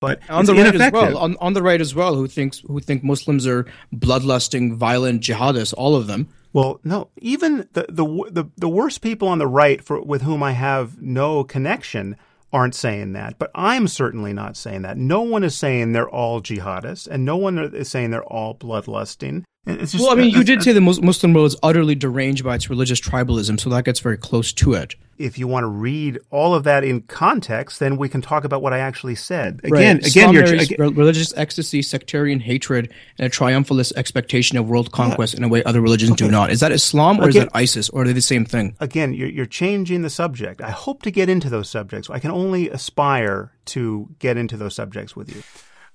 But 0.00 0.20
on 0.30 0.46
the 0.46 0.54
right 0.54 0.74
as 0.74 0.92
well, 0.92 1.18
on, 1.18 1.36
on 1.40 1.54
the 1.54 1.62
right 1.62 1.80
as 1.80 1.94
well, 1.94 2.14
who 2.14 2.28
thinks 2.28 2.60
who 2.60 2.80
think 2.80 3.02
Muslims 3.02 3.46
are 3.46 3.66
bloodlusting, 3.94 4.76
violent 4.76 5.22
jihadists, 5.22 5.74
all 5.76 5.96
of 5.96 6.06
them. 6.06 6.28
Well, 6.58 6.80
no, 6.82 7.10
even 7.18 7.68
the 7.74 7.86
the 7.88 8.04
the, 8.32 8.50
the 8.56 8.68
worst 8.68 9.00
people 9.00 9.28
on 9.28 9.38
the 9.38 9.46
right 9.46 9.80
for 9.80 10.02
with 10.02 10.22
whom 10.22 10.42
I 10.42 10.52
have 10.52 11.00
no 11.00 11.44
connection 11.44 12.16
aren't 12.52 12.74
saying 12.74 13.12
that, 13.12 13.38
but 13.38 13.52
I'm 13.54 13.86
certainly 13.86 14.32
not 14.32 14.56
saying 14.56 14.82
that. 14.82 14.96
No 14.96 15.20
one 15.20 15.44
is 15.44 15.54
saying 15.54 15.92
they're 15.92 16.10
all 16.10 16.40
jihadists, 16.42 17.06
and 17.06 17.24
no 17.24 17.36
one 17.36 17.58
is 17.60 17.88
saying 17.88 18.10
they're 18.10 18.24
all 18.24 18.56
bloodlusting. 18.56 19.44
Just, 19.66 19.96
well, 19.96 20.10
I 20.10 20.14
mean, 20.14 20.30
you 20.30 20.44
did 20.44 20.62
say 20.62 20.72
the 20.72 20.80
Muslim 20.80 21.34
world 21.34 21.48
is 21.48 21.56
utterly 21.62 21.94
deranged 21.94 22.42
by 22.42 22.54
its 22.54 22.70
religious 22.70 23.00
tribalism, 23.00 23.60
so 23.60 23.68
that 23.70 23.84
gets 23.84 24.00
very 24.00 24.16
close 24.16 24.52
to 24.54 24.72
it. 24.72 24.94
If 25.18 25.36
you 25.36 25.46
want 25.46 25.64
to 25.64 25.68
read 25.68 26.18
all 26.30 26.54
of 26.54 26.64
that 26.64 26.84
in 26.84 27.02
context, 27.02 27.80
then 27.80 27.98
we 27.98 28.08
can 28.08 28.22
talk 28.22 28.44
about 28.44 28.62
what 28.62 28.72
I 28.72 28.78
actually 28.78 29.16
said. 29.16 29.60
Again, 29.64 29.96
right. 29.98 30.06
again, 30.06 30.32
you're 30.32 30.44
again, 30.44 30.94
religious 30.94 31.36
ecstasy, 31.36 31.82
sectarian 31.82 32.40
hatred, 32.40 32.92
and 33.18 33.26
a 33.26 33.30
triumphalist 33.30 33.92
expectation 33.96 34.56
of 34.56 34.68
world 34.68 34.90
conquest 34.92 35.34
yeah. 35.34 35.38
in 35.38 35.44
a 35.44 35.48
way 35.48 35.62
other 35.64 35.82
religions 35.82 36.12
okay. 36.12 36.24
do 36.24 36.30
not. 36.30 36.50
Is 36.50 36.60
that 36.60 36.72
Islam 36.72 37.20
or 37.20 37.28
again, 37.28 37.42
is 37.42 37.48
that 37.48 37.50
ISIS, 37.56 37.88
or 37.90 38.02
are 38.02 38.06
they 38.06 38.12
the 38.14 38.22
same 38.22 38.46
thing? 38.46 38.74
Again, 38.80 39.12
you're, 39.12 39.28
you're 39.28 39.44
changing 39.44 40.02
the 40.02 40.10
subject. 40.10 40.62
I 40.62 40.70
hope 40.70 41.02
to 41.02 41.10
get 41.10 41.28
into 41.28 41.50
those 41.50 41.68
subjects. 41.68 42.08
I 42.08 42.20
can 42.20 42.30
only 42.30 42.70
aspire 42.70 43.52
to 43.66 44.08
get 44.18 44.38
into 44.38 44.56
those 44.56 44.74
subjects 44.74 45.14
with 45.14 45.34
you. 45.34 45.42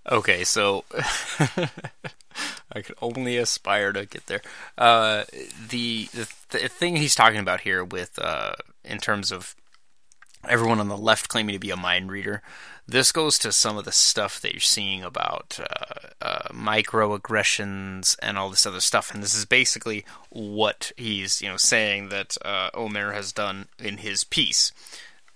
Okay, 0.10 0.44
so 0.44 0.84
I 2.72 2.82
could 2.82 2.96
only 3.02 3.38
aspire 3.38 3.94
to 3.94 4.06
get 4.06 4.28
there. 4.28 4.42
Uh, 4.78 5.24
the, 5.70 6.10
the, 6.14 6.28
the 6.50 6.68
thing 6.68 6.98
he's 6.98 7.16
talking 7.16 7.40
about 7.40 7.62
here, 7.62 7.84
with 7.84 8.20
uh, 8.20 8.54
in 8.84 8.98
terms 8.98 9.32
of 9.32 9.56
everyone 10.48 10.80
on 10.80 10.90
the 10.90 10.98
left 10.98 11.30
claiming 11.30 11.54
to 11.54 11.60
be 11.60 11.70
a 11.70 11.78
mind 11.78 12.12
reader, 12.12 12.42
this 12.86 13.12
goes 13.12 13.38
to 13.40 13.52
some 13.52 13.78
of 13.78 13.86
the 13.86 13.92
stuff 13.92 14.42
that 14.42 14.52
you're 14.52 14.60
seeing 14.60 15.04
about 15.04 15.60
uh, 15.60 16.10
uh, 16.22 16.50
microaggressions 16.50 18.18
and 18.22 18.38
all 18.38 18.50
this 18.50 18.66
other 18.66 18.82
stuff. 18.82 19.14
And 19.14 19.24
this 19.24 19.34
is 19.34 19.46
basically 19.46 20.04
what 20.30 20.92
he's 20.98 21.42
you 21.42 21.50
know 21.50 21.58
saying 21.58 22.10
that 22.10 22.38
uh, 22.44 22.70
Omer 22.74 23.14
has 23.14 23.32
done 23.32 23.68
in 23.80 23.98
his 23.98 24.24
piece, 24.24 24.74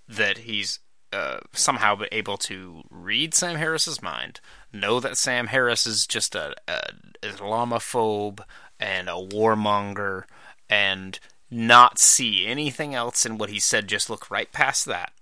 that 0.10 0.40
he's 0.40 0.80
uh, 1.14 1.40
somehow 1.54 2.00
able 2.12 2.38
to 2.38 2.84
read 2.90 3.34
Sam 3.34 3.56
Harris's 3.56 4.02
mind, 4.02 4.40
know 4.74 5.00
that 5.00 5.18
Sam 5.18 5.48
Harris 5.48 5.88
is 5.88 6.06
just 6.06 6.36
a, 6.36 6.56
a 6.68 6.80
Islamophobe 7.24 8.42
and 8.80 9.10
a 9.10 9.14
warmonger, 9.14 10.24
and 10.70 11.20
not 11.50 11.98
see 12.00 12.46
anything 12.46 12.94
else 12.94 13.26
in 13.26 13.38
what 13.38 13.50
he 13.50 13.60
said. 13.60 13.88
Just 13.88 14.10
look 14.10 14.30
right 14.30 14.52
past 14.52 14.86
that, 14.86 15.14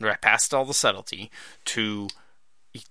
right 0.00 0.20
past 0.20 0.54
all 0.54 0.64
the 0.64 0.74
subtlety, 0.74 1.30
to 1.66 2.08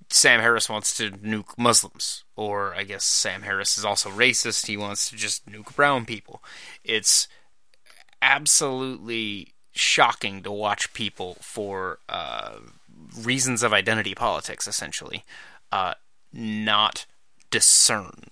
Sam 0.09 0.41
Harris 0.41 0.69
wants 0.69 0.95
to 0.97 1.09
nuke 1.09 1.57
Muslims, 1.57 2.23
or 2.35 2.75
I 2.75 2.83
guess 2.83 3.03
Sam 3.03 3.43
Harris 3.43 3.77
is 3.77 3.85
also 3.85 4.09
racist. 4.09 4.67
He 4.67 4.77
wants 4.77 5.09
to 5.09 5.15
just 5.15 5.47
nuke 5.47 5.75
brown 5.75 6.05
people. 6.05 6.43
It's 6.83 7.27
absolutely 8.21 9.50
shocking 9.71 10.43
to 10.43 10.51
watch 10.51 10.93
people 10.93 11.37
for 11.41 11.99
uh, 12.09 12.57
reasons 13.17 13.63
of 13.63 13.73
identity 13.73 14.13
politics, 14.13 14.67
essentially, 14.67 15.23
uh, 15.71 15.93
not 16.33 17.05
discern, 17.49 18.23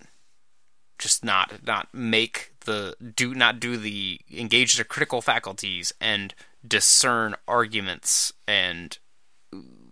just 0.97 1.23
not 1.23 1.65
not 1.65 1.87
make 1.93 2.53
the 2.61 2.95
do 3.15 3.33
not 3.33 3.59
do 3.59 3.77
the 3.77 4.19
engage 4.31 4.75
their 4.75 4.85
critical 4.85 5.21
faculties 5.21 5.93
and 5.99 6.33
discern 6.67 7.35
arguments 7.47 8.33
and 8.47 8.97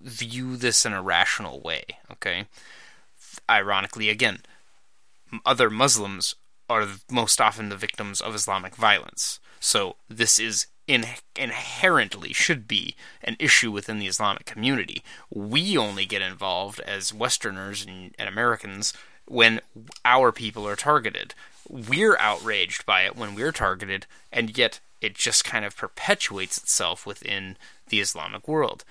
view 0.04 0.58
this 0.58 0.86
in 0.86 0.94
a 0.94 1.02
rational 1.02 1.60
way. 1.62 1.84
Okay, 2.12 2.46
ironically, 3.50 4.10
again, 4.10 4.40
other 5.46 5.70
Muslims 5.70 6.36
are 6.70 6.88
most 7.10 7.40
often 7.40 7.70
the 7.70 7.78
victims 7.78 8.20
of 8.20 8.36
Islamic 8.36 8.76
violence. 8.76 9.40
So 9.60 9.96
this 10.10 10.40
is 10.40 10.68
in, 10.88 11.06
inherently 11.36 12.34
should 12.34 12.68
be 12.68 12.96
an 13.22 13.36
issue 13.40 13.72
within 13.72 14.00
the 14.00 14.08
Islamic 14.08 14.46
community. 14.46 15.04
We 15.30 15.78
only 15.78 16.06
get 16.06 16.22
involved 16.22 16.80
as 16.80 17.14
Westerners 17.14 17.86
and, 17.86 18.16
and 18.18 18.30
Americans 18.30 18.94
when 19.26 19.62
our 20.06 20.32
people 20.32 20.68
are 20.68 20.78
targeted. 20.78 21.34
We're 21.68 22.18
outraged 22.18 22.86
by 22.86 23.02
it 23.02 23.18
when 23.18 23.36
we're 23.36 23.52
targeted, 23.52 24.06
and 24.32 24.58
yet 24.58 24.80
it 25.02 25.16
just 25.16 25.44
kind 25.44 25.66
of 25.66 25.76
perpetuates 25.76 26.58
itself 26.58 27.06
within 27.06 27.58
the 27.90 28.00
Islamic 28.00 28.48
world. 28.48 28.84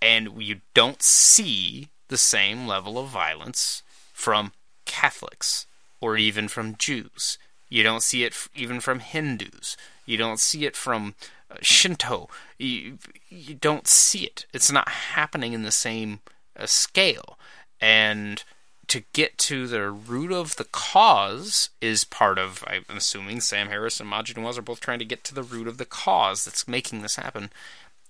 And 0.00 0.42
you 0.42 0.60
don't 0.74 1.02
see 1.02 1.88
the 2.08 2.16
same 2.16 2.66
level 2.66 2.98
of 2.98 3.08
violence 3.08 3.82
from 4.12 4.52
Catholics 4.84 5.66
or 6.00 6.16
even 6.16 6.48
from 6.48 6.76
Jews. 6.76 7.38
You 7.72 7.82
don't 7.82 8.02
see 8.02 8.22
it 8.22 8.34
even 8.54 8.80
from 8.80 9.00
Hindus. 9.00 9.78
You 10.04 10.18
don't 10.18 10.38
see 10.38 10.66
it 10.66 10.76
from 10.76 11.14
uh, 11.50 11.54
Shinto. 11.62 12.28
You, 12.58 12.98
you 13.30 13.54
don't 13.54 13.88
see 13.88 14.24
it. 14.24 14.44
It's 14.52 14.70
not 14.70 14.90
happening 14.90 15.54
in 15.54 15.62
the 15.62 15.70
same 15.70 16.20
uh, 16.54 16.66
scale. 16.66 17.38
And 17.80 18.44
to 18.88 19.04
get 19.14 19.38
to 19.38 19.66
the 19.66 19.90
root 19.90 20.32
of 20.32 20.56
the 20.56 20.66
cause 20.66 21.70
is 21.80 22.04
part 22.04 22.38
of, 22.38 22.62
I'm 22.66 22.84
assuming 22.90 23.40
Sam 23.40 23.68
Harris 23.68 24.00
and 24.00 24.12
Maajid 24.12 24.34
Nawaz 24.34 24.58
are 24.58 24.62
both 24.62 24.80
trying 24.80 24.98
to 24.98 25.06
get 25.06 25.24
to 25.24 25.34
the 25.34 25.42
root 25.42 25.66
of 25.66 25.78
the 25.78 25.86
cause 25.86 26.44
that's 26.44 26.68
making 26.68 27.00
this 27.00 27.16
happen. 27.16 27.48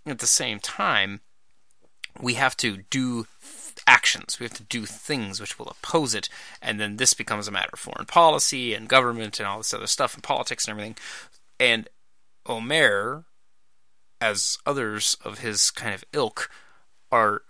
At 0.04 0.18
the 0.18 0.26
same 0.26 0.58
time, 0.58 1.20
we 2.20 2.34
have 2.34 2.56
to 2.56 2.78
do 2.90 3.28
actions. 3.86 4.38
We 4.38 4.44
have 4.44 4.54
to 4.54 4.62
do 4.64 4.86
things 4.86 5.40
which 5.40 5.58
will 5.58 5.68
oppose 5.68 6.14
it, 6.14 6.28
and 6.60 6.80
then 6.80 6.96
this 6.96 7.14
becomes 7.14 7.48
a 7.48 7.52
matter 7.52 7.70
of 7.72 7.78
foreign 7.78 8.06
policy 8.06 8.74
and 8.74 8.88
government 8.88 9.38
and 9.38 9.46
all 9.46 9.58
this 9.58 9.74
other 9.74 9.86
stuff 9.86 10.14
and 10.14 10.22
politics 10.22 10.66
and 10.66 10.72
everything. 10.72 10.96
And 11.58 11.88
Omer, 12.46 13.24
as 14.20 14.58
others 14.66 15.16
of 15.24 15.38
his 15.38 15.70
kind 15.70 15.94
of 15.94 16.04
ilk, 16.12 16.50
are 17.10 17.42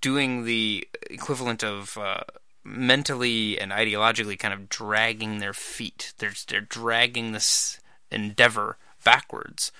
doing 0.00 0.44
the 0.44 0.86
equivalent 1.10 1.64
of 1.64 1.98
uh, 1.98 2.20
mentally 2.64 3.58
and 3.58 3.72
ideologically 3.72 4.38
kind 4.38 4.54
of 4.54 4.68
dragging 4.68 5.38
their 5.38 5.54
feet. 5.54 6.12
They're 6.18 6.34
they're 6.46 6.60
dragging 6.60 7.32
this 7.32 7.80
endeavor 8.10 8.76
backwards 9.04 9.72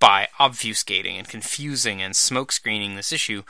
by 0.00 0.28
obfuscating 0.38 1.18
and 1.18 1.28
confusing 1.28 2.00
and 2.00 2.14
smokescreening 2.14 2.96
this 2.96 3.12
issue 3.12 3.42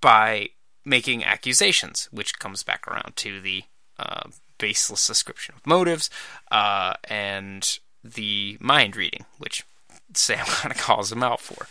by 0.00 0.50
making 0.86 1.24
accusations, 1.24 2.08
which 2.12 2.38
comes 2.38 2.62
back 2.62 2.86
around 2.88 3.16
to 3.16 3.40
the 3.40 3.64
uh, 3.98 4.28
baseless 4.58 5.06
description 5.06 5.54
of 5.56 5.66
motives 5.66 6.08
uh, 6.50 6.94
and 7.04 7.78
the 8.04 8.56
mind 8.60 8.96
reading, 8.96 9.26
which 9.38 9.64
Sam 10.14 10.46
kind 10.46 10.72
of 10.72 10.80
calls 10.80 11.12
him 11.12 11.22
out 11.22 11.40
for. 11.40 11.66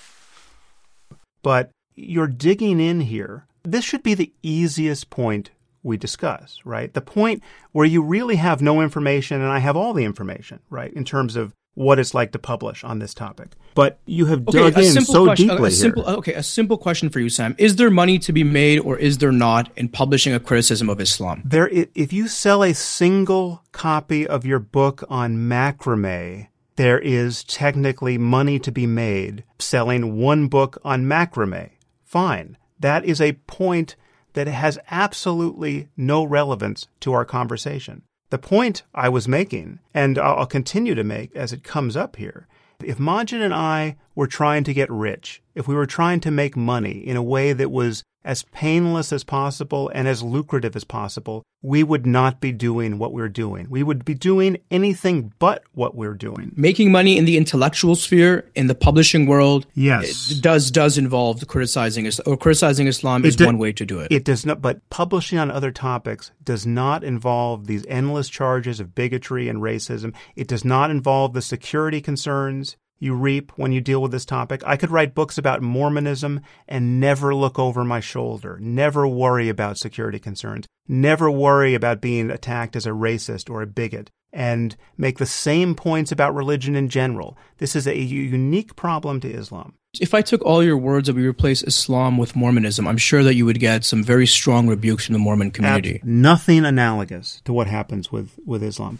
But 1.41 1.71
you're 1.95 2.27
digging 2.27 2.79
in 2.79 3.01
here. 3.01 3.45
This 3.63 3.85
should 3.85 4.03
be 4.03 4.13
the 4.13 4.33
easiest 4.43 5.09
point 5.09 5.51
we 5.81 5.97
discuss, 5.97 6.59
right? 6.65 6.93
The 6.93 7.01
point 7.01 7.43
where 7.71 7.85
you 7.85 8.01
really 8.01 8.35
have 8.35 8.61
no 8.61 8.81
information 8.81 9.41
and 9.41 9.51
I 9.51 9.59
have 9.59 9.77
all 9.77 9.93
the 9.93 10.03
information, 10.03 10.59
right? 10.69 10.91
In 10.91 11.05
terms 11.05 11.35
of 11.35 11.53
what 11.75 11.99
it's 11.99 12.13
like 12.13 12.31
to 12.31 12.39
publish 12.39 12.83
on 12.83 12.99
this 12.99 13.13
topic. 13.13 13.49
But 13.75 13.99
you 14.05 14.25
have 14.27 14.47
Okay, 14.47 14.57
dug 14.71 14.77
in 14.77 15.01
so 15.05 15.25
question, 15.25 15.49
deeply 15.49 15.67
a 15.67 15.71
simple, 15.71 16.05
here. 16.05 16.15
okay, 16.15 16.33
a 16.33 16.43
simple 16.43 16.77
question 16.77 17.09
for 17.09 17.19
you, 17.19 17.29
Sam. 17.29 17.53
Is 17.57 17.75
there 17.75 17.91
money 17.91 18.17
to 18.19 18.31
be 18.33 18.43
made 18.43 18.79
or 18.79 18.97
is 18.97 19.17
there 19.19 19.33
not 19.33 19.69
in 19.75 19.89
publishing 19.89 20.33
a 20.33 20.39
criticism 20.39 20.89
of 20.89 20.99
Islam? 21.01 21.41
There, 21.45 21.69
if 21.93 22.11
you 22.13 22.27
sell 22.27 22.63
a 22.63 22.73
single 22.73 23.61
copy 23.73 24.25
of 24.25 24.45
your 24.45 24.59
book 24.59 25.03
on 25.09 25.35
macrame, 25.37 26.47
there 26.77 26.99
is 26.99 27.43
technically 27.43 28.17
money 28.17 28.57
to 28.59 28.71
be 28.71 28.87
made 28.87 29.43
selling 29.59 30.17
one 30.17 30.47
book 30.47 30.77
on 30.83 31.03
macrame. 31.05 31.71
Fine. 32.03 32.57
That 32.79 33.03
is 33.05 33.19
a 33.21 33.33
point 33.33 33.95
that 34.33 34.47
has 34.47 34.77
absolutely 34.91 35.87
no 35.97 36.23
relevance 36.23 36.87
to 37.01 37.13
our 37.13 37.25
conversation. 37.25 38.01
The 38.29 38.37
point 38.37 38.83
I 38.93 39.09
was 39.09 39.27
making, 39.27 39.79
and 39.93 40.17
I'll 40.17 40.45
continue 40.45 40.95
to 40.95 41.03
make 41.03 41.35
as 41.35 41.53
it 41.53 41.63
comes 41.63 41.95
up 41.95 42.15
here, 42.15 42.47
if 42.83 42.97
Maajid 42.97 43.41
and 43.41 43.53
I 43.53 43.97
were 44.15 44.27
trying 44.27 44.63
to 44.63 44.73
get 44.73 44.89
rich, 44.91 45.41
if 45.53 45.67
we 45.67 45.75
were 45.75 45.85
trying 45.85 46.19
to 46.21 46.31
make 46.31 46.55
money 46.55 46.97
in 47.05 47.17
a 47.17 47.23
way 47.23 47.53
that 47.53 47.69
was 47.71 48.03
as 48.23 48.41
painless 48.51 49.13
as 49.13 49.23
possible 49.23 49.91
and 49.93 50.07
as 50.07 50.23
lucrative 50.23 50.75
as 50.75 50.83
possible, 50.83 51.43
we 51.61 51.83
would 51.83 52.07
not 52.07 52.39
be 52.41 52.51
doing 52.51 52.97
what 52.97 53.13
we're 53.13 53.29
doing. 53.29 53.67
We 53.69 53.83
would 53.83 54.03
be 54.03 54.15
doing 54.15 54.57
anything 54.71 55.31
but 55.37 55.63
what 55.73 55.93
we're 55.93 56.15
doing. 56.15 56.51
Making 56.55 56.91
money 56.91 57.17
in 57.19 57.25
the 57.25 57.37
intellectual 57.37 57.95
sphere, 57.95 58.49
in 58.55 58.65
the 58.65 58.73
publishing 58.73 59.27
world, 59.27 59.67
Yes. 59.75 60.31
it 60.31 60.41
does 60.41 60.71
does 60.71 60.97
involve 60.97 61.45
criticizing 61.47 62.07
Islam, 62.07 62.33
or 62.33 62.35
criticizing 62.37 62.87
Islam 62.87 63.25
is 63.25 63.35
do- 63.35 63.45
one 63.45 63.59
way 63.59 63.71
to 63.73 63.85
do 63.85 63.99
it. 63.99 64.11
It 64.11 64.23
does 64.25 64.43
not, 64.43 64.59
but 64.59 64.87
publishing 64.89 65.37
on 65.37 65.51
other 65.51 65.71
topics 65.71 66.31
does 66.43 66.65
not 66.65 67.03
involve 67.03 67.67
these 67.67 67.85
endless 67.87 68.27
charges 68.27 68.79
of 68.79 68.95
bigotry 68.95 69.47
and 69.47 69.59
racism. 69.59 70.13
It 70.35 70.47
does 70.47 70.65
not 70.65 70.89
involve 70.89 71.33
the 71.33 71.43
security 71.43 72.01
concerns 72.01 72.75
you 72.99 73.13
reap 73.13 73.51
when 73.55 73.71
you 73.71 73.81
deal 73.81 74.01
with 74.01 74.11
this 74.11 74.25
topic. 74.25 74.61
I 74.65 74.77
could 74.77 74.91
write 74.91 75.15
books 75.15 75.37
about 75.37 75.61
Mormonism 75.61 76.41
and 76.67 76.99
never 76.99 77.35
look 77.35 77.59
over 77.59 77.83
my 77.83 77.99
shoulder, 77.99 78.57
never 78.61 79.07
worry 79.07 79.49
about 79.49 79.77
security 79.77 80.19
concerns, 80.19 80.67
never 80.87 81.29
worry 81.29 81.73
about 81.75 82.01
being 82.01 82.31
attacked 82.31 82.75
as 82.75 82.85
a 82.85 82.91
racist 82.91 83.49
or 83.49 83.61
a 83.61 83.67
bigot, 83.67 84.11
and 84.31 84.75
make 84.97 85.17
the 85.17 85.25
same 85.25 85.75
points 85.75 86.11
about 86.11 86.35
religion 86.35 86.75
in 86.75 86.89
general. 86.89 87.37
This 87.57 87.75
is 87.75 87.87
a 87.87 87.97
unique 87.97 88.75
problem 88.75 89.19
to 89.21 89.29
Islam. 89.31 89.73
if 90.01 90.13
I 90.13 90.21
took 90.21 90.43
all 90.43 90.61
your 90.61 90.77
words 90.77 91.07
and 91.07 91.17
we 91.17 91.25
replace 91.25 91.63
Islam 91.63 92.17
with 92.17 92.35
Mormonism, 92.35 92.87
I'm 92.87 92.97
sure 92.97 93.23
that 93.23 93.35
you 93.35 93.45
would 93.45 93.59
get 93.59 93.85
some 93.85 94.03
very 94.03 94.27
strong 94.27 94.67
rebukes 94.67 95.05
from 95.05 95.13
the 95.13 95.19
Mormon 95.19 95.51
community. 95.51 96.01
Nothing 96.03 96.65
analogous 96.65 97.41
to 97.45 97.53
what 97.53 97.67
happens 97.67 98.11
with, 98.11 98.37
with 98.45 98.61
Islam. 98.61 98.99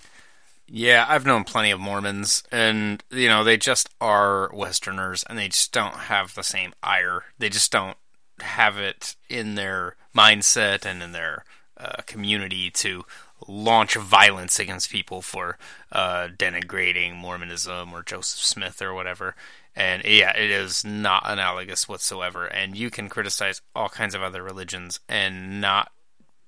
Yeah, 0.67 1.05
I've 1.07 1.25
known 1.25 1.43
plenty 1.43 1.69
of 1.71 1.79
Mormons, 1.79 2.43
and 2.51 3.03
you 3.11 3.27
know 3.27 3.43
they 3.43 3.57
just 3.57 3.89
are 4.01 4.49
Westerners, 4.53 5.23
and 5.23 5.37
they 5.37 5.47
just 5.47 5.71
don't 5.71 5.95
have 5.95 6.33
the 6.33 6.43
same 6.43 6.73
ire. 6.81 7.25
They 7.37 7.49
just 7.49 7.71
don't 7.71 7.97
have 8.39 8.77
it 8.77 9.15
in 9.29 9.55
their 9.55 9.95
mindset 10.15 10.85
and 10.85 11.03
in 11.03 11.11
their 11.11 11.45
uh, 11.77 12.01
community 12.07 12.71
to 12.71 13.05
launch 13.47 13.95
violence 13.95 14.59
against 14.59 14.89
people 14.89 15.21
for 15.21 15.57
uh, 15.91 16.29
denigrating 16.35 17.15
Mormonism 17.15 17.93
or 17.93 18.01
Joseph 18.01 18.41
Smith 18.41 18.81
or 18.81 18.93
whatever. 18.93 19.35
And 19.75 20.03
yeah, 20.05 20.35
it 20.35 20.49
is 20.49 20.85
not 20.85 21.23
analogous 21.25 21.87
whatsoever. 21.87 22.45
And 22.45 22.77
you 22.77 22.89
can 22.89 23.09
criticize 23.09 23.61
all 23.75 23.89
kinds 23.89 24.15
of 24.15 24.23
other 24.23 24.41
religions 24.41 24.99
and 25.09 25.59
not 25.59 25.91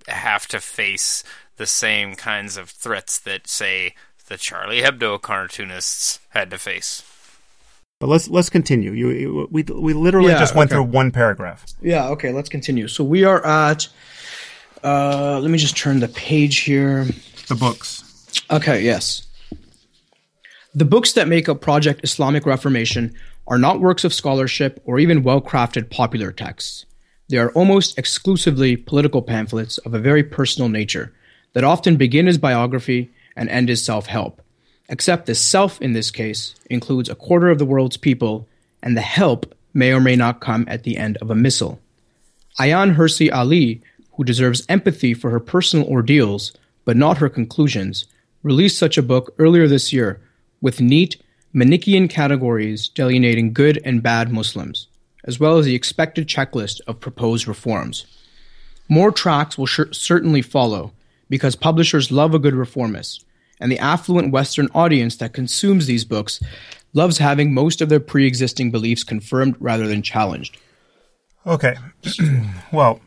have 0.07 0.47
to 0.47 0.59
face 0.59 1.23
the 1.57 1.67
same 1.67 2.15
kinds 2.15 2.55
of 2.55 2.69
threats 2.69 3.19
that, 3.19 3.47
say, 3.47 3.93
the 4.27 4.37
Charlie 4.37 4.81
Hebdo 4.81 5.21
cartoonists 5.21 6.19
had 6.29 6.49
to 6.51 6.57
face. 6.57 7.03
But 7.99 8.07
let's 8.07 8.29
let's 8.29 8.49
continue. 8.49 8.91
You, 8.91 9.09
you 9.09 9.47
we 9.49 9.63
we 9.63 9.93
literally 9.93 10.31
Yeah, 10.31 10.39
just 10.39 10.55
went 10.55 10.69
okay. 10.69 10.75
through 10.75 10.91
one 10.91 11.11
paragraph. 11.11 11.65
Yeah, 11.81 12.09
okay, 12.09 12.31
let's 12.31 12.49
continue. 12.49 12.87
So 12.87 13.03
we 13.03 13.23
are 13.23 13.43
at 13.45 13.87
uh 14.83 15.39
let 15.39 15.49
me 15.49 15.57
just 15.57 15.75
turn 15.75 15.99
the 15.99 16.07
page 16.07 16.59
here. 16.59 17.05
The 17.47 17.55
books. 17.55 18.03
Okay, 18.51 18.83
yes. 18.83 19.25
The 20.75 20.85
books 20.85 21.13
that 21.13 21.27
make 21.27 21.49
up 21.49 21.59
Project 21.59 22.01
Islamic 22.03 22.45
Reformation 22.45 23.15
are 23.47 23.57
not 23.57 23.79
works 23.79 24.03
of 24.03 24.13
scholarship 24.13 24.79
or 24.85 24.99
even 24.99 25.23
well 25.23 25.41
crafted 25.41 25.89
popular 25.89 26.31
texts. 26.31 26.85
They 27.29 27.37
are 27.37 27.51
almost 27.53 27.97
exclusively 27.97 28.77
political 28.77 29.21
pamphlets 29.21 29.79
of 29.79 29.93
a 29.93 29.99
very 29.99 30.23
personal 30.23 30.69
nature 30.69 31.13
that 31.53 31.63
often 31.63 31.95
begin 31.97 32.27
as 32.27 32.37
biography 32.37 33.09
and 33.37 33.49
end 33.49 33.69
as 33.69 33.83
self 33.83 34.07
help. 34.07 34.41
Except 34.89 35.25
the 35.25 35.35
self 35.35 35.81
in 35.81 35.93
this 35.93 36.11
case 36.11 36.55
includes 36.69 37.09
a 37.09 37.15
quarter 37.15 37.49
of 37.49 37.59
the 37.59 37.65
world's 37.65 37.97
people, 37.97 38.47
and 38.81 38.97
the 38.97 39.01
help 39.01 39.53
may 39.73 39.93
or 39.93 40.01
may 40.01 40.15
not 40.15 40.41
come 40.41 40.65
at 40.67 40.83
the 40.83 40.97
end 40.97 41.17
of 41.17 41.29
a 41.29 41.35
missile. 41.35 41.79
Ayaan 42.59 42.95
Hirsi 42.95 43.31
Ali, 43.31 43.81
who 44.15 44.23
deserves 44.23 44.65
empathy 44.67 45.13
for 45.13 45.29
her 45.29 45.39
personal 45.39 45.87
ordeals, 45.87 46.51
but 46.85 46.97
not 46.97 47.19
her 47.19 47.29
conclusions, 47.29 48.05
released 48.43 48.79
such 48.79 48.97
a 48.97 49.03
book 49.03 49.33
earlier 49.37 49.67
this 49.67 49.93
year 49.93 50.19
with 50.61 50.81
neat, 50.81 51.21
Manichaean 51.53 52.07
categories 52.07 52.89
delineating 52.89 53.53
good 53.53 53.79
and 53.83 54.03
bad 54.03 54.31
Muslims, 54.31 54.87
as 55.25 55.39
well 55.39 55.57
as 55.57 55.65
the 55.65 55.75
expected 55.75 56.27
checklist 56.27 56.81
of 56.87 56.99
proposed 56.99 57.47
reforms. 57.47 58.05
More 58.89 59.11
tracks 59.11 59.57
will 59.57 59.67
cer- 59.67 59.93
certainly 59.93 60.41
follow 60.41 60.93
because 61.29 61.55
publishers 61.55 62.11
love 62.11 62.33
a 62.33 62.39
good 62.39 62.55
reformist, 62.55 63.25
and 63.59 63.71
the 63.71 63.79
affluent 63.79 64.31
Western 64.31 64.67
audience 64.73 65.15
that 65.17 65.33
consumes 65.33 65.87
these 65.87 66.05
books 66.05 66.41
loves 66.93 67.17
having 67.17 67.53
most 67.53 67.81
of 67.81 67.89
their 67.89 67.99
pre 67.99 68.25
existing 68.27 68.71
beliefs 68.71 69.03
confirmed 69.03 69.55
rather 69.59 69.87
than 69.87 70.01
challenged. 70.01 70.57
Okay. 71.45 71.75
well, 72.71 72.99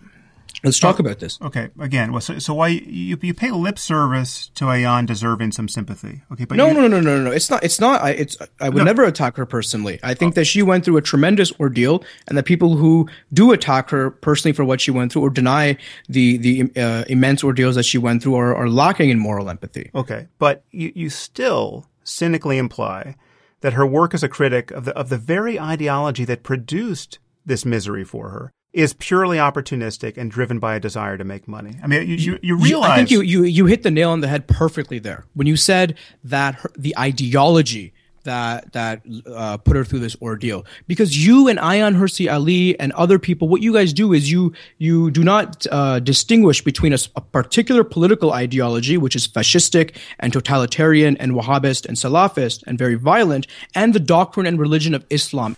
Let's 0.62 0.78
talk 0.78 0.99
about 0.99 1.20
this. 1.20 1.39
okay. 1.41 1.70
Again, 1.78 2.12
well, 2.12 2.20
so, 2.20 2.39
so 2.39 2.55
why 2.55 2.69
you 2.69 3.19
you 3.20 3.35
pay 3.35 3.51
lip 3.51 3.78
service 3.78 4.51
to 4.55 4.66
Ayaan 4.66 5.07
deserving 5.07 5.53
some 5.53 5.69
sympathy? 5.69 6.23
Okay, 6.32 6.45
but 6.45 6.57
No, 6.57 6.69
you, 6.69 6.74
no, 6.74 6.89
no, 6.89 7.01
no, 7.01 7.16
no, 7.16 7.24
no. 7.24 7.31
It's 7.31 7.51
not. 7.51 7.65
It's 7.65 7.81
not. 7.81 8.03
I, 8.03 8.11
it's. 8.11 8.37
I 8.61 8.69
would 8.69 8.85
never 8.85 9.05
attack 9.05 9.37
her 9.37 9.47
personally. 9.47 9.99
I 10.03 10.15
think 10.15 10.35
that 10.35 10.45
she 10.45 10.62
went 10.62 10.85
through 10.85 10.99
a 10.99 11.03
tremendous 11.03 11.53
ordeal, 11.59 12.05
and 12.28 12.37
that 12.37 12.45
people 12.45 12.77
who 12.77 13.09
do 13.32 13.53
attack 13.53 13.91
her 13.91 14.11
personally 14.11 14.53
for 14.53 14.65
what 14.65 14.81
she 14.81 14.91
went 14.91 15.12
through 15.12 15.23
or 15.23 15.31
deny 15.31 15.77
the 16.09 16.37
the 16.37 16.70
uh, 16.77 17.05
immense 17.09 17.43
ordeals 17.43 17.74
that 17.77 17.85
she 17.85 17.99
went 17.99 18.23
through 18.23 18.37
are, 18.37 18.55
are 18.55 18.69
lacking 18.69 19.11
in 19.11 19.19
moral 19.19 19.49
empathy. 19.49 19.91
Okay, 19.95 20.28
but 20.39 20.65
you, 20.70 20.93
you 20.95 21.11
still 21.11 21.87
cynically 22.05 22.59
imply 22.59 23.16
that 23.61 23.74
her 23.74 23.87
work 23.87 24.15
as 24.15 24.23
a 24.23 24.28
critic 24.28 24.70
of 24.70 24.85
the 24.85 24.97
of 24.97 25.09
the 25.09 25.19
very 25.19 25.59
ideology 25.59 26.24
that 26.24 26.43
produced 26.43 27.19
this 27.47 27.65
misery 27.65 28.05
for 28.05 28.28
her 28.31 28.53
is 28.73 28.93
purely 28.95 29.37
opportunistic 29.39 30.17
and 30.17 30.31
driven 30.31 30.59
by 30.59 30.77
a 30.77 30.81
desire 30.81 31.19
to 31.19 31.25
make 31.25 31.49
money. 31.49 31.77
I 31.83 31.87
mean, 31.87 32.09
you 32.09 32.15
you, 32.15 32.39
you 32.43 32.57
realize 32.57 32.91
I 32.91 32.97
think 32.97 33.11
you, 33.11 33.21
you 33.21 33.45
you 33.45 33.67
hit 33.67 33.83
the 33.83 33.91
nail 33.91 34.11
on 34.11 34.21
the 34.21 34.29
head 34.29 34.47
perfectly 34.47 34.99
there 34.99 35.25
when 35.35 35.47
you 35.47 35.57
said 35.57 35.97
that 36.25 36.57
her, 36.57 36.71
the 36.77 36.97
ideology 36.99 37.93
that 38.25 38.73
that 38.73 39.03
uh, 39.27 39.57
put 39.57 39.77
her 39.77 39.85
through 39.85 40.01
this 40.01 40.17
ordeal. 40.21 40.65
Because 40.87 41.27
you 41.27 41.49
and 41.49 41.59
Ayaan 41.59 41.97
Hirsi 41.97 42.31
Ali 42.33 42.79
and 42.79 42.93
other 42.93 43.19
people, 43.19 43.49
what 43.49 43.63
you 43.63 43.73
guys 43.73 43.93
do 43.93 44.13
is 44.13 44.31
you 44.31 44.53
you 44.79 45.11
do 45.11 45.25
not 45.25 45.67
uh, 45.71 45.99
distinguish 46.01 46.63
between 46.63 46.93
a 46.93 47.21
particular 47.21 47.85
political 47.85 48.33
ideology, 48.33 48.97
which 48.97 49.17
is 49.17 49.27
fascistic 49.27 49.97
and 50.19 50.33
totalitarian 50.33 51.17
and 51.17 51.33
Wahhabist 51.33 51.87
and 51.87 51.97
Salafist 51.97 52.63
and 52.67 52.79
very 52.79 52.95
violent, 52.95 53.47
and 53.75 53.95
the 53.95 54.01
doctrine 54.01 54.47
and 54.47 54.59
religion 54.59 54.95
of 54.95 55.05
Islam. 55.11 55.57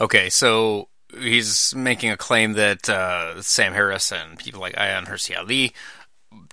Okay, 0.00 0.28
so 0.28 0.88
he's 1.18 1.74
making 1.74 2.10
a 2.10 2.16
claim 2.16 2.52
that 2.54 2.88
uh, 2.88 3.40
Sam 3.42 3.72
Harris 3.72 4.12
and 4.12 4.38
people 4.38 4.60
like 4.60 4.74
Ayaan 4.74 5.06
Hirsi 5.06 5.36
Ali 5.36 5.72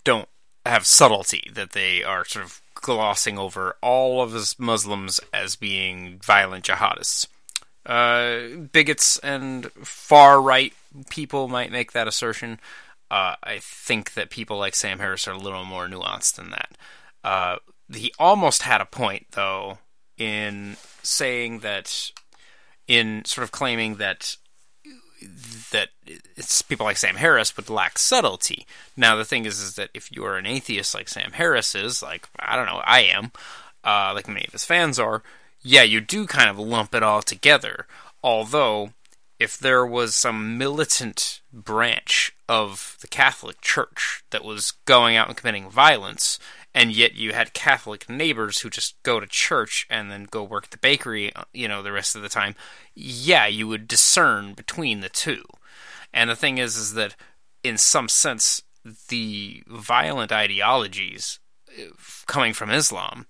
don't 0.04 0.28
have 0.66 0.86
subtlety, 0.86 1.50
that 1.54 1.72
they 1.72 2.04
are 2.04 2.26
sort 2.26 2.46
of 2.46 2.62
glossing 2.76 3.38
over 3.38 3.76
all 3.82 4.22
of 4.22 4.34
his 4.34 4.60
Muslims 4.60 5.20
as 5.34 5.56
being 5.56 6.20
violent 6.24 6.66
jihadists. 6.66 7.28
Uh, 7.86 8.58
bigots 8.72 9.18
and 9.20 9.72
far 9.84 10.42
right 10.42 10.74
people 11.10 11.48
might 11.48 11.72
make 11.72 11.92
that 11.92 12.08
assertion. 12.08 12.60
Uh, 13.10 13.36
I 13.44 13.60
think 13.60 14.14
that 14.14 14.30
people 14.30 14.58
like 14.58 14.76
Sam 14.76 15.00
Harris 15.00 15.28
are 15.28 15.34
a 15.34 15.38
little 15.38 15.66
more 15.66 15.88
nuanced 15.88 16.36
than 16.36 16.52
that. 16.52 16.78
Uh, 17.24 17.58
he 17.94 18.14
almost 18.18 18.62
had 18.62 18.82
a 18.82 18.86
point, 18.86 19.28
though, 19.32 19.80
in 20.18 20.78
saying 21.04 21.60
that, 21.60 22.12
in 22.88 23.26
sort 23.26 23.44
of 23.44 23.52
claiming 23.52 23.96
that 23.96 24.38
that 25.72 25.90
it's 26.06 26.62
people 26.62 26.86
like 26.86 26.98
Sam 26.98 27.16
Harris 27.16 27.56
would 27.56 27.70
lack 27.70 27.98
subtlety. 27.98 28.66
Now 28.98 29.16
the 29.16 29.26
thing 29.26 29.46
is, 29.46 29.60
is 29.60 29.76
that 29.76 29.90
if 29.94 30.12
you're 30.12 30.38
an 30.38 30.46
atheist 30.46 30.94
like 30.94 31.10
Sam 31.10 31.34
Harris 31.34 31.76
is, 31.76 32.02
like 32.02 32.28
I 32.40 32.56
don't 32.56 32.66
know, 32.66 32.82
I 32.86 33.02
am, 33.02 33.32
uh, 33.84 34.12
like 34.14 34.28
many 34.28 34.46
of 34.46 34.54
his 34.54 34.66
fans 34.66 35.00
are, 35.00 35.24
yeah, 35.64 35.84
you 35.84 36.02
do 36.02 36.26
kind 36.26 36.50
of 36.50 36.60
lump 36.60 36.94
it 36.96 37.04
all 37.04 37.22
together. 37.22 37.86
Although, 38.24 38.92
if 39.40 39.58
there 39.58 39.86
was 39.86 40.16
some 40.16 40.58
militant 40.58 41.42
branch 41.52 42.34
of 42.48 42.98
the 43.02 43.08
Catholic 43.08 43.62
Church 43.62 44.24
that 44.30 44.44
was 44.44 44.72
going 44.86 45.16
out 45.16 45.28
and 45.28 45.38
committing 45.38 45.70
violence, 45.70 46.38
and 46.74 46.92
yet 46.92 47.16
you 47.16 47.34
had 47.34 47.54
Catholic 47.54 48.10
neighbors 48.10 48.60
who 48.60 48.70
just 48.70 49.02
go 49.04 49.20
to 49.20 49.28
church 49.28 49.86
and 49.90 50.10
then 50.10 50.28
go 50.30 50.44
work 50.44 50.66
at 50.66 50.72
the 50.72 50.78
bakery, 50.78 51.34
uh, 51.36 51.44
you 51.54 51.68
know, 51.68 51.82
the 51.82 51.92
rest 51.92 52.16
of 52.16 52.22
the 52.22 52.30
time, 52.30 52.56
yeah, 52.96 53.46
you 53.46 53.68
would 53.68 53.88
discern 53.88 54.54
between 54.54 55.02
the 55.02 55.10
two. 55.10 55.44
And 56.14 56.30
the 56.30 56.36
thing 56.36 56.58
is, 56.58 56.78
is 56.78 56.94
that 56.94 57.16
in 57.64 57.78
some 57.78 58.08
sense, 58.08 58.62
the 59.10 59.64
violent 59.68 60.32
ideologies 60.32 61.40
uh, 61.78 61.92
coming 62.26 62.54
from 62.54 62.70
Islam 62.72 63.28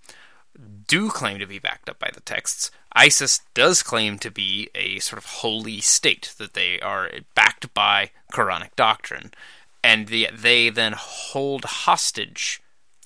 do 0.87 1.09
claim 1.09 1.39
to 1.39 1.47
be 1.47 1.59
backed 1.59 1.89
up 1.89 1.97
by 1.97 2.09
the 2.13 2.21
texts. 2.21 2.71
ISIS 2.93 3.41
does 3.53 3.81
claim 3.81 4.19
to 4.19 4.29
be 4.29 4.69
a 4.75 4.99
sort 4.99 5.17
of 5.17 5.25
holy 5.25 5.79
state, 5.81 6.33
that 6.37 6.53
they 6.53 6.79
are 6.81 7.09
backed 7.35 7.73
by 7.73 8.11
Quranic 8.31 8.75
doctrine, 8.75 9.31
and 9.83 10.07
the, 10.07 10.29
they 10.33 10.69
then 10.69 10.93
hold 10.95 11.63
hostage 11.63 12.61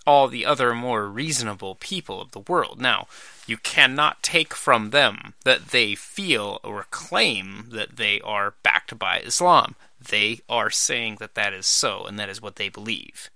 all 0.06 0.27
the 0.27 0.45
other 0.45 0.73
more 0.73 1.07
reasonable 1.07 1.76
people 1.76 2.22
of 2.22 2.32
the 2.32 2.40
world. 2.40 2.80
Now, 2.80 3.07
you 3.48 3.57
cannot 3.57 4.23
take 4.23 4.53
from 4.53 4.91
them 4.91 5.34
that 5.44 5.69
they 5.69 5.95
feel 5.95 6.60
or 6.64 6.86
claim 6.91 7.68
that 7.69 7.98
they 7.98 8.22
are 8.22 8.56
backed 8.64 8.98
by 8.98 9.19
Islam. 9.19 9.76
They 9.99 10.41
are 10.48 10.69
saying 10.69 11.18
that 11.19 11.36
that 11.36 11.53
is 11.53 11.65
so, 11.65 12.06
and 12.06 12.19
that 12.19 12.30
is 12.30 12.41
what 12.41 12.57
they 12.57 12.69
believe. 12.69 13.30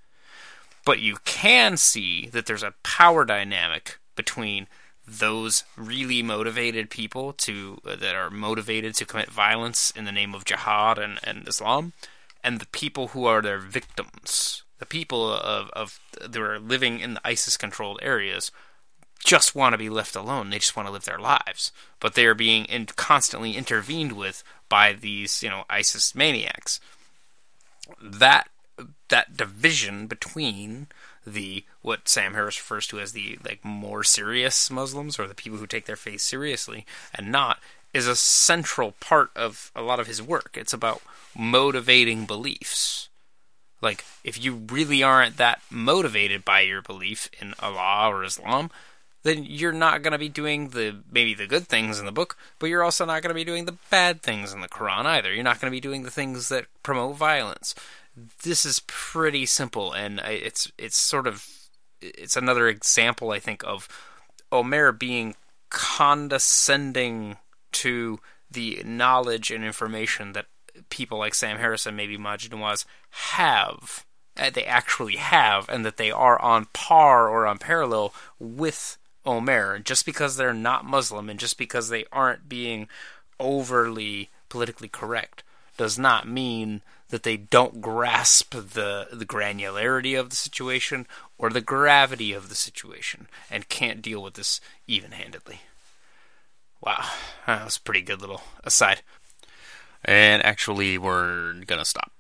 But 0.85 0.99
you 0.99 1.17
can 1.25 1.77
see 1.77 2.27
that 2.29 2.45
there's 2.45 2.63
a 2.63 2.75
power 2.83 3.25
dynamic 3.25 3.99
between 4.15 4.67
those 5.07 5.63
really 5.75 6.21
motivated 6.21 6.89
people 6.89 7.33
to 7.33 7.81
uh, 7.85 7.95
that 7.95 8.15
are 8.15 8.29
motivated 8.29 8.93
to 8.93 9.05
commit 9.05 9.31
violence 9.31 9.91
in 9.91 10.05
the 10.05 10.11
name 10.11 10.35
of 10.35 10.45
jihad 10.45 10.99
and, 10.99 11.19
and 11.23 11.47
Islam, 11.47 11.93
and 12.43 12.59
the 12.59 12.67
people 12.67 13.09
who 13.09 13.25
are 13.25 13.41
their 13.41 13.57
victims 13.57 14.63
the 14.79 14.85
people 14.85 15.31
of, 15.31 15.69
of 15.71 15.99
that 16.19 16.41
are 16.41 16.59
living 16.59 16.99
in 16.99 17.13
the 17.15 17.21
ISIS 17.27 17.57
controlled 17.57 17.99
areas 18.01 18.51
just 19.23 19.53
want 19.53 19.73
to 19.73 19.77
be 19.77 19.89
left 19.89 20.15
alone. 20.15 20.49
They 20.49 20.59
just 20.59 20.75
want 20.75 20.87
to 20.87 20.93
live 20.93 21.05
their 21.05 21.19
lives, 21.19 21.71
but 21.99 22.13
they 22.13 22.25
are 22.25 22.33
being 22.33 22.65
in, 22.65 22.85
constantly 22.85 23.55
intervened 23.55 24.13
with 24.13 24.43
by 24.69 24.93
these, 24.93 25.43
you 25.43 25.49
know, 25.49 25.65
ISIS 25.69 26.15
maniacs. 26.15 26.79
That 28.01 28.49
that 29.09 29.35
division 29.35 30.07
between 30.07 30.87
the 31.27 31.65
what 31.81 32.07
Sam 32.07 32.33
Harris 32.33 32.57
refers 32.57 32.87
to 32.87 32.99
as 32.99 33.11
the 33.11 33.37
like 33.43 33.65
more 33.65 34.03
serious 34.03 34.71
Muslims 34.71 35.19
or 35.19 35.27
the 35.27 35.35
people 35.35 35.59
who 35.59 35.67
take 35.67 35.85
their 35.85 35.95
faith 35.97 36.21
seriously 36.21 36.85
and 37.13 37.31
not 37.31 37.59
is 37.93 38.07
a 38.07 38.15
central 38.15 38.93
part 38.99 39.31
of 39.35 39.71
a 39.75 39.81
lot 39.81 39.99
of 39.99 40.07
his 40.07 40.21
work. 40.21 40.55
It's 40.57 40.73
about 40.73 41.01
motivating 41.35 42.25
beliefs 42.25 43.08
like, 43.81 44.03
if 44.23 44.43
you 44.43 44.61
really 44.69 45.03
aren't 45.03 45.37
that 45.37 45.61
motivated 45.69 46.43
by 46.43 46.61
your 46.61 46.81
belief 46.81 47.29
in 47.41 47.53
Allah 47.59 48.09
or 48.09 48.23
Islam, 48.23 48.69
then 49.23 49.43
you're 49.43 49.71
not 49.71 50.01
going 50.01 50.13
to 50.13 50.17
be 50.17 50.29
doing 50.29 50.69
the 50.69 50.97
maybe 51.11 51.33
the 51.33 51.47
good 51.47 51.67
things 51.67 51.99
in 51.99 52.05
the 52.05 52.11
book, 52.11 52.37
but 52.57 52.67
you're 52.67 52.83
also 52.83 53.05
not 53.05 53.21
going 53.21 53.29
to 53.29 53.35
be 53.35 53.43
doing 53.43 53.65
the 53.65 53.77
bad 53.89 54.21
things 54.21 54.53
in 54.53 54.61
the 54.61 54.69
Quran 54.69 55.05
either. 55.05 55.33
You're 55.33 55.43
not 55.43 55.59
going 55.59 55.71
to 55.71 55.75
be 55.75 55.81
doing 55.81 56.03
the 56.03 56.11
things 56.11 56.49
that 56.49 56.67
promote 56.83 57.17
violence. 57.17 57.75
This 58.43 58.65
is 58.65 58.81
pretty 58.87 59.45
simple, 59.45 59.93
and 59.93 60.19
it's 60.23 60.71
it's 60.77 60.97
sort 60.97 61.27
of 61.27 61.45
it's 62.01 62.37
another 62.37 62.67
example, 62.67 63.31
I 63.31 63.39
think, 63.39 63.63
of 63.65 63.87
Omer 64.51 64.91
being 64.91 65.35
condescending 65.69 67.37
to 67.71 68.19
the 68.49 68.81
knowledge 68.85 69.51
and 69.51 69.63
information 69.63 70.33
that 70.33 70.47
people 70.89 71.17
like 71.17 71.33
Sam 71.33 71.57
Harrison, 71.57 71.95
maybe 71.95 72.17
Maajid 72.17 72.49
Nawaz, 72.49 72.85
have. 73.09 74.05
Uh, 74.37 74.49
they 74.49 74.63
actually 74.63 75.17
have, 75.17 75.67
and 75.67 75.85
that 75.85 75.97
they 75.97 76.11
are 76.11 76.41
on 76.41 76.67
par 76.73 77.27
or 77.27 77.45
on 77.45 77.57
parallel 77.57 78.13
with 78.39 78.97
Omer. 79.25 79.79
Just 79.79 80.05
because 80.05 80.37
they're 80.37 80.53
not 80.53 80.85
Muslim 80.85 81.29
and 81.29 81.39
just 81.39 81.57
because 81.57 81.89
they 81.89 82.05
aren't 82.11 82.47
being 82.47 82.87
overly 83.39 84.29
politically 84.49 84.87
correct 84.87 85.43
does 85.77 85.97
not 85.97 86.27
mean 86.27 86.81
that 87.09 87.23
they 87.23 87.37
don't 87.37 87.81
grasp 87.81 88.53
the 88.53 89.07
the 89.11 89.25
granularity 89.25 90.19
of 90.19 90.29
the 90.29 90.35
situation 90.35 91.07
or 91.37 91.49
the 91.49 91.61
gravity 91.61 92.33
of 92.33 92.49
the 92.49 92.55
situation 92.55 93.27
and 93.49 93.69
can't 93.69 94.01
deal 94.01 94.21
with 94.21 94.35
this 94.35 94.61
even-handedly. 94.87 95.61
Wow, 96.81 97.05
that 97.45 97.65
was 97.65 97.77
a 97.77 97.81
pretty 97.81 98.01
good 98.01 98.21
little 98.21 98.43
aside. 98.63 99.01
And 100.03 100.43
actually, 100.43 100.97
we're 100.97 101.53
gonna 101.65 101.85
stop. 101.85 102.11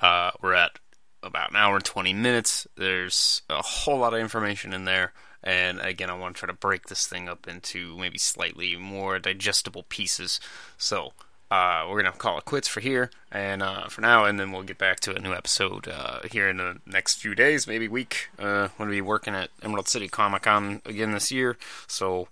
Uh, 0.00 0.32
we're 0.42 0.54
at 0.54 0.78
about 1.22 1.50
an 1.50 1.56
hour 1.56 1.76
and 1.76 1.84
20 1.84 2.12
minutes. 2.12 2.66
There's 2.76 3.42
a 3.48 3.62
whole 3.62 3.98
lot 3.98 4.14
of 4.14 4.20
information 4.20 4.72
in 4.72 4.84
there. 4.84 5.12
And 5.42 5.80
again, 5.80 6.10
I 6.10 6.14
want 6.14 6.34
to 6.34 6.40
try 6.40 6.46
to 6.46 6.54
break 6.54 6.86
this 6.86 7.06
thing 7.06 7.28
up 7.28 7.46
into 7.46 7.96
maybe 7.98 8.18
slightly 8.18 8.76
more 8.76 9.18
digestible 9.18 9.84
pieces. 9.88 10.40
So 10.78 11.12
uh, 11.50 11.86
we're 11.86 12.00
going 12.00 12.12
to 12.12 12.18
call 12.18 12.38
it 12.38 12.46
quits 12.46 12.66
for 12.66 12.80
here 12.80 13.10
and 13.30 13.62
uh, 13.62 13.86
for 13.88 14.00
now, 14.00 14.24
and 14.24 14.40
then 14.40 14.52
we'll 14.52 14.62
get 14.62 14.78
back 14.78 15.00
to 15.00 15.14
a 15.14 15.20
new 15.20 15.34
episode 15.34 15.86
uh, 15.86 16.20
here 16.30 16.48
in 16.48 16.56
the 16.56 16.78
next 16.86 17.16
few 17.16 17.34
days, 17.34 17.66
maybe 17.66 17.88
week. 17.88 18.28
I'm 18.38 18.70
going 18.78 18.88
to 18.88 18.96
be 18.96 19.02
working 19.02 19.34
at 19.34 19.50
Emerald 19.62 19.88
City 19.88 20.08
Comic 20.08 20.42
Con 20.42 20.80
again 20.86 21.12
this 21.12 21.30
year. 21.30 21.58
So 21.86 22.28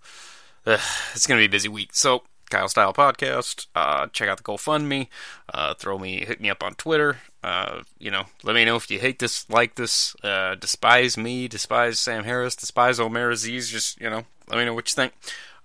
it's 0.65 1.27
going 1.27 1.39
to 1.39 1.43
be 1.43 1.47
a 1.47 1.51
busy 1.51 1.69
week. 1.69 1.91
So 1.93 2.23
Kyle 2.53 2.69
Style 2.69 2.93
Podcast. 2.93 3.67
Uh, 3.75 4.09
check 4.09 4.29
out 4.29 4.37
the 4.37 4.43
GoFundMe. 4.43 5.09
Uh, 5.53 5.73
throw 5.73 5.99
me, 5.99 6.25
hit 6.27 6.39
me 6.39 6.51
up 6.51 6.63
on 6.63 6.75
Twitter. 6.75 7.17
Uh, 7.43 7.81
you 7.99 8.11
know, 8.11 8.25
let 8.43 8.55
me 8.55 8.67
know 8.67 8.77
if 8.77 8.91
you 8.91 8.99
hate 8.99 9.19
this, 9.19 9.49
like 9.49 9.77
this, 9.77 10.15
uh, 10.23 10.55
despise 10.57 11.17
me, 11.17 11.49
despise 11.49 11.99
Sam 11.99 12.25
Harris, 12.25 12.55
despise 12.55 13.01
Omer 13.01 13.31
Aziz. 13.31 13.71
Just 13.71 13.99
you 14.01 14.11
know, 14.11 14.25
let 14.49 14.59
me 14.59 14.67
know 14.67 14.75
what 14.75 14.91
you 14.91 14.95
think, 14.95 15.15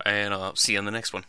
and 0.06 0.34
I'll 0.34 0.56
see 0.56 0.74
you 0.74 0.80
on 0.80 0.86
the 0.86 0.92
next 0.92 1.12
one. 1.12 1.26